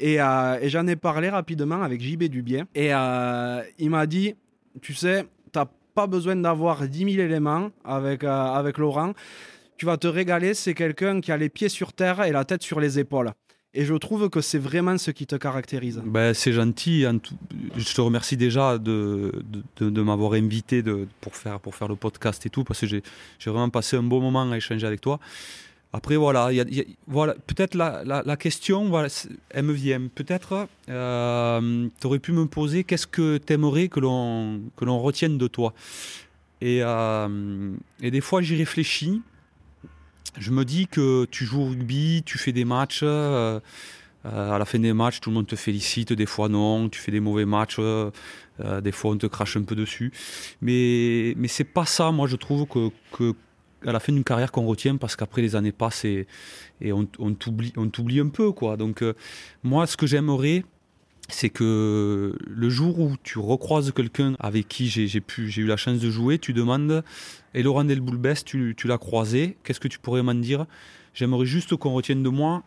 Et, 0.00 0.20
euh, 0.20 0.68
j'en 0.68 0.86
ai 0.86 0.96
parlé 0.96 1.28
rapidement 1.28 1.82
avec 1.82 2.00
JB 2.00 2.24
Dubien. 2.24 2.64
Et 2.74 2.94
euh, 2.94 3.62
il 3.78 3.90
m'a 3.90 4.06
dit, 4.06 4.34
tu 4.80 4.94
sais, 4.94 5.26
tu 5.52 5.58
n'as 5.58 5.66
pas 5.94 6.06
besoin 6.06 6.36
d'avoir 6.36 6.86
10 6.88 6.98
000 7.12 7.24
éléments 7.24 7.70
avec, 7.84 8.24
avec 8.24 8.78
Laurent. 8.78 9.12
Tu 9.76 9.86
vas 9.86 9.96
te 9.96 10.08
régaler, 10.08 10.54
c'est 10.54 10.74
quelqu'un 10.74 11.20
qui 11.20 11.30
a 11.30 11.36
les 11.36 11.48
pieds 11.48 11.68
sur 11.68 11.92
terre 11.92 12.24
et 12.24 12.32
la 12.32 12.44
tête 12.44 12.62
sur 12.62 12.80
les 12.80 12.98
épaules. 12.98 13.32
Et 13.74 13.84
je 13.84 13.94
trouve 13.94 14.30
que 14.30 14.40
c'est 14.40 14.58
vraiment 14.58 14.96
ce 14.96 15.10
qui 15.10 15.26
te 15.26 15.36
caractérise. 15.36 16.00
Ben, 16.04 16.32
c'est 16.32 16.52
gentil. 16.52 17.04
Je 17.76 17.94
te 17.94 18.00
remercie 18.00 18.36
déjà 18.36 18.78
de, 18.78 19.32
de, 19.78 20.02
m'avoir 20.02 20.32
invité 20.32 20.82
pour, 21.20 21.36
faire, 21.36 21.60
pour 21.60 21.74
faire 21.74 21.88
le 21.88 21.96
podcast 21.96 22.44
et 22.46 22.50
tout, 22.50 22.64
parce 22.64 22.80
que 22.80 22.86
j'ai 22.86 23.02
vraiment 23.46 23.68
passé 23.68 23.96
un 23.96 24.02
beau 24.02 24.20
moment 24.20 24.50
à 24.50 24.56
échanger 24.56 24.86
avec 24.86 25.00
toi. 25.02 25.20
Après, 25.92 26.16
voilà, 26.16 26.50
voilà 27.06 27.34
peut-être 27.46 27.74
la, 27.74 28.02
la, 28.04 28.36
question, 28.36 28.88
voilà, 28.88 29.08
elle 29.50 29.64
me 29.64 29.72
vient. 29.72 30.02
Peut-être, 30.14 30.68
euh, 30.90 31.88
tu 31.98 32.06
aurais 32.06 32.18
pu 32.18 32.32
me 32.32 32.46
poser 32.46 32.84
qu'est-ce 32.84 33.06
que 33.06 33.38
tu 33.38 33.52
aimerais 33.54 33.88
que 33.88 34.00
l'on, 34.00 34.60
que 34.76 34.84
l'on 34.84 34.98
retienne 34.98 35.38
de 35.38 35.46
toi? 35.46 35.72
Et, 36.60 36.80
euh, 36.82 37.72
et 38.02 38.10
des 38.10 38.20
fois, 38.20 38.42
j'y 38.42 38.56
réfléchis. 38.56 39.22
Je 40.36 40.50
me 40.50 40.64
dis 40.64 40.86
que 40.86 41.26
tu 41.30 41.44
joues 41.44 41.62
au 41.62 41.66
rugby, 41.66 42.22
tu 42.24 42.38
fais 42.38 42.52
des 42.52 42.64
matchs. 42.64 43.00
Euh, 43.02 43.60
à 44.24 44.58
la 44.58 44.64
fin 44.64 44.78
des 44.78 44.92
matchs, 44.92 45.20
tout 45.20 45.30
le 45.30 45.34
monde 45.34 45.46
te 45.46 45.56
félicite, 45.56 46.12
des 46.12 46.26
fois 46.26 46.48
non, 46.48 46.88
tu 46.88 47.00
fais 47.00 47.12
des 47.12 47.20
mauvais 47.20 47.44
matchs, 47.44 47.76
euh, 47.78 48.10
des 48.82 48.92
fois 48.92 49.12
on 49.12 49.16
te 49.16 49.26
crache 49.26 49.56
un 49.56 49.62
peu 49.62 49.76
dessus. 49.76 50.12
Mais, 50.60 51.34
mais 51.36 51.48
c'est 51.48 51.64
pas 51.64 51.86
ça, 51.86 52.10
moi 52.10 52.26
je 52.26 52.36
trouve 52.36 52.66
que, 52.66 52.90
que 53.12 53.34
à 53.86 53.92
la 53.92 54.00
fin 54.00 54.12
d'une 54.12 54.24
carrière 54.24 54.50
qu'on 54.50 54.66
retient 54.66 54.96
parce 54.96 55.14
qu'après 55.14 55.40
les 55.40 55.54
années 55.54 55.72
passent 55.72 56.04
et, 56.04 56.26
et 56.80 56.92
on, 56.92 57.08
on 57.20 57.32
t'oublie 57.34 58.20
un 58.20 58.28
peu 58.28 58.50
quoi. 58.52 58.76
Donc 58.76 59.02
euh, 59.02 59.14
moi 59.62 59.86
ce 59.86 59.96
que 59.96 60.06
j'aimerais 60.06 60.64
c'est 61.28 61.50
que 61.50 62.36
le 62.46 62.70
jour 62.70 62.98
où 62.98 63.16
tu 63.22 63.38
recroises 63.38 63.92
quelqu'un 63.92 64.34
avec 64.38 64.66
qui 64.66 64.88
j'ai 64.88 65.20
eu 65.60 65.66
la 65.66 65.76
chance 65.76 65.98
de 65.98 66.10
jouer, 66.10 66.38
tu 66.38 66.54
demandes 66.54 67.04
et 67.54 67.62
Laurent 67.62 67.84
Delboulbès, 67.84 68.44
tu, 68.44 68.74
l'as 68.84 68.98
croisé, 68.98 69.56
qu'est-ce 69.62 69.80
que 69.80 69.88
tu 69.88 69.98
pourrais 69.98 70.22
m'en 70.22 70.34
dire? 70.34 70.66
J'aimerais 71.14 71.46
juste 71.46 71.76
qu'on 71.76 71.92
retienne 71.92 72.22
de 72.22 72.28
moi, 72.28 72.62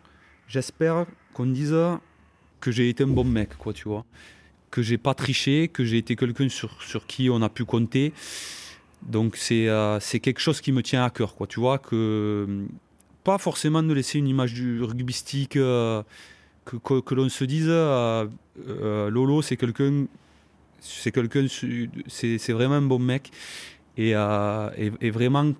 j'espère 0.47 1.05
qu'on 1.33 1.47
dise 1.47 1.75
que 2.59 2.71
j'ai 2.71 2.89
été 2.89 3.03
un 3.03 3.07
bon 3.07 3.23
mec 3.23 3.57
quoi, 3.57 3.73
tu 3.73 3.87
vois. 3.87 4.05
Que 4.69 4.81
j'ai 4.81 4.97
pas 4.97 5.15
triché, 5.15 5.67
que 5.67 5.83
j'ai 5.83 5.97
été 5.97 6.15
quelqu'un 6.15 6.47
sur, 6.47 7.05
qui 7.07 7.29
on 7.29 7.41
a 7.41 7.49
pu 7.49 7.65
compter. 7.65 8.13
Donc 9.01 9.35
c'est 9.35 9.67
euh, 9.67 9.99
quelque 10.21 10.39
chose 10.39 10.61
qui 10.61 10.71
me 10.71 10.83
tient 10.83 11.03
à 11.03 11.09
cœur, 11.09 11.35
quoi. 11.35 11.47
Tu 11.47 11.59
que 11.83 12.67
pas 13.23 13.37
forcément 13.37 13.83
de 13.83 13.93
laisser 13.93 14.19
une 14.19 14.27
image 14.27 14.53
du 14.53 14.81
rugbystique, 14.81 15.57
euh, 15.57 16.03
que, 16.65 16.77
que, 16.77 16.99
que 17.01 17.15
l'on 17.15 17.29
se 17.29 17.43
dise 17.43 17.67
euh, 17.69 18.27
Lolo 19.09 19.41
c'est 19.41 19.57
quelqu'un, 19.57 20.05
c'est 20.79 21.11
quelqu'un, 21.11 21.45
c'est 22.07 22.53
vraiment 22.53 22.75
un 22.75 22.81
bon 22.81 22.99
mec 22.99 23.31
et, 23.97 24.11
et, 24.11 24.91
et, 25.01 25.09
vraiment 25.11 25.53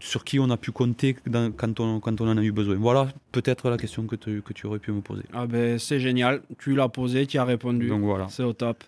sur 0.00 0.24
qui 0.24 0.38
on 0.38 0.48
a 0.50 0.56
pu 0.56 0.72
compter 0.72 1.16
dans, 1.26 1.52
quand, 1.52 1.78
on, 1.80 2.00
quand 2.00 2.20
on 2.20 2.28
en 2.28 2.38
a 2.38 2.42
eu 2.42 2.52
besoin. 2.52 2.76
Voilà 2.76 3.08
peut-être 3.32 3.68
la 3.68 3.76
question 3.76 4.06
que 4.06 4.16
tu, 4.16 4.42
que 4.42 4.52
tu 4.52 4.66
aurais 4.66 4.78
pu 4.78 4.92
me 4.92 5.00
poser. 5.02 5.24
Ah 5.32 5.46
ben 5.46 5.78
c'est 5.78 6.00
génial, 6.00 6.42
tu 6.58 6.74
l'as 6.74 6.88
posé, 6.88 7.26
tu 7.26 7.38
as 7.38 7.44
répondu. 7.44 7.88
Donc 7.88 8.02
voilà. 8.02 8.26
C'est 8.28 8.42
au 8.42 8.52
top. 8.54 8.82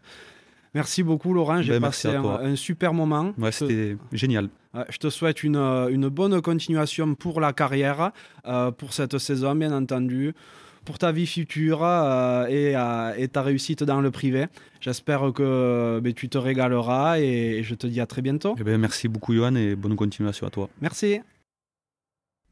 Merci 0.75 1.03
beaucoup 1.03 1.33
Laurent, 1.33 1.63
j'ai 1.63 1.73
Ben, 1.73 1.81
passé 1.81 2.09
un, 2.09 2.55
super 2.57 2.93
moment. 2.93 3.33
Ouais, 3.39 3.51
te- 3.51 3.57
c'était 3.57 3.97
génial. 4.13 4.49
Je 4.91 4.99
te 4.99 5.09
souhaite 5.09 5.43
une, 5.43 5.57
euh, 5.57 5.89
une 5.89 6.09
bonne 6.11 6.43
continuation 6.43 7.15
pour 7.15 7.41
la 7.41 7.55
carrière, 7.55 8.13
euh, 8.47 8.71
pour 8.71 8.93
cette 8.93 9.17
saison 9.17 9.55
bien 9.55 9.73
entendu, 9.73 10.35
pour 10.87 10.97
ta 10.99 11.13
vie 11.13 11.27
future 11.27 11.85
euh, 11.85 12.47
et, 12.47 12.75
euh, 12.75 13.13
et 13.19 13.29
ta 13.29 13.43
réussite 13.43 13.83
dans 13.83 14.01
le 14.01 14.11
privé. 14.11 14.47
J'espère 14.81 15.33
que 15.35 16.01
ben, 16.03 16.15
tu 16.15 16.31
te 16.31 16.39
régaleras 16.39 17.19
et 17.19 17.63
je 17.63 17.75
te 17.75 17.87
dis 17.87 18.01
à 18.01 18.07
très 18.07 18.23
bientôt. 18.23 18.57
Eh 18.59 18.65
ben, 18.65 18.79
merci 18.79 19.09
beaucoup 19.09 19.35
Johan 19.35 19.55
et 19.57 19.77
bonne 19.77 19.97
continuation 19.97 20.47
à 20.47 20.51
toi. 20.51 20.71
Merci. 20.81 21.21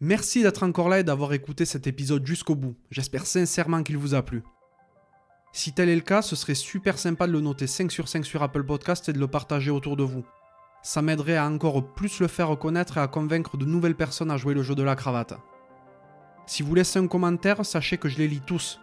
Merci 0.01 0.43
d'être 0.43 0.65
encore 0.65 0.91
là 0.91 1.01
et 1.01 1.05
d'avoir 1.05 1.33
écouté 1.33 1.65
cet 1.65 1.87
épisode 1.87 2.27
jusqu'au 2.27 2.57
bout. 2.57 2.75
J'espère 2.91 3.25
sincèrement 3.25 3.83
qu'il 3.83 3.97
vous 3.97 4.15
a 4.15 4.23
plu. 4.23 4.43
Si 5.53 5.73
tel 5.73 5.89
est 5.89 5.95
le 5.95 6.01
cas, 6.01 6.21
ce 6.21 6.35
serait 6.35 6.57
super 6.57 6.99
sympa 6.99 7.29
de 7.29 7.33
le 7.33 7.41
noter 7.41 7.69
5 7.69 7.91
sur 7.91 8.09
5 8.09 8.27
sur 8.27 8.43
Apple 8.43 8.65
Podcast 8.65 9.09
et 9.09 9.13
de 9.13 9.21
le 9.21 9.29
partager 9.29 9.71
autour 9.71 9.97
de 9.97 10.03
vous. 10.03 10.25
Ça 10.83 11.01
m'aiderait 11.01 11.37
à 11.37 11.47
encore 11.47 11.95
plus 11.95 12.19
le 12.19 12.27
faire 12.27 12.59
connaître 12.59 12.99
et 12.99 13.01
à 13.01 13.07
convaincre 13.07 13.57
de 13.57 13.65
nouvelles 13.65 13.95
personnes 13.95 14.33
à 14.33 14.37
jouer 14.37 14.53
le 14.53 14.65
jeu 14.65 14.75
de 14.75 14.83
la 14.83 14.97
cravate. 14.97 15.35
Si 16.47 16.63
vous 16.63 16.75
laissez 16.75 16.99
un 16.99 17.07
commentaire, 17.07 17.65
sachez 17.65 17.97
que 17.97 18.09
je 18.09 18.19
les 18.19 18.29
lis 18.29 18.43
tous. 18.45 18.81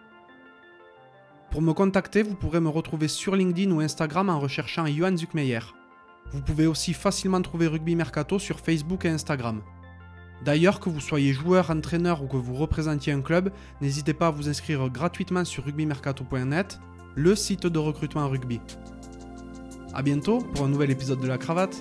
Pour 1.50 1.62
me 1.62 1.72
contacter, 1.72 2.22
vous 2.22 2.34
pourrez 2.34 2.60
me 2.60 2.68
retrouver 2.68 3.08
sur 3.08 3.36
LinkedIn 3.36 3.70
ou 3.70 3.80
Instagram 3.80 4.28
en 4.30 4.40
recherchant 4.40 4.86
Johan 4.86 5.16
Zuckmeyer. 5.16 5.60
Vous 6.32 6.40
pouvez 6.40 6.66
aussi 6.66 6.94
facilement 6.94 7.42
trouver 7.42 7.66
Rugby 7.66 7.94
Mercato 7.94 8.38
sur 8.38 8.58
Facebook 8.58 9.04
et 9.04 9.10
Instagram. 9.10 9.60
D'ailleurs, 10.44 10.80
que 10.80 10.88
vous 10.88 11.00
soyez 11.00 11.32
joueur, 11.32 11.70
entraîneur 11.70 12.22
ou 12.22 12.26
que 12.26 12.36
vous 12.36 12.54
représentiez 12.54 13.12
un 13.12 13.20
club, 13.20 13.52
n'hésitez 13.80 14.14
pas 14.14 14.28
à 14.28 14.30
vous 14.30 14.48
inscrire 14.48 14.88
gratuitement 14.88 15.44
sur 15.44 15.64
rugbymercato.net, 15.64 16.80
le 17.14 17.36
site 17.36 17.66
de 17.66 17.78
recrutement 17.78 18.28
rugby. 18.28 18.60
A 19.94 20.02
bientôt 20.02 20.38
pour 20.38 20.64
un 20.64 20.68
nouvel 20.68 20.90
épisode 20.90 21.20
de 21.20 21.28
la 21.28 21.38
cravate. 21.38 21.76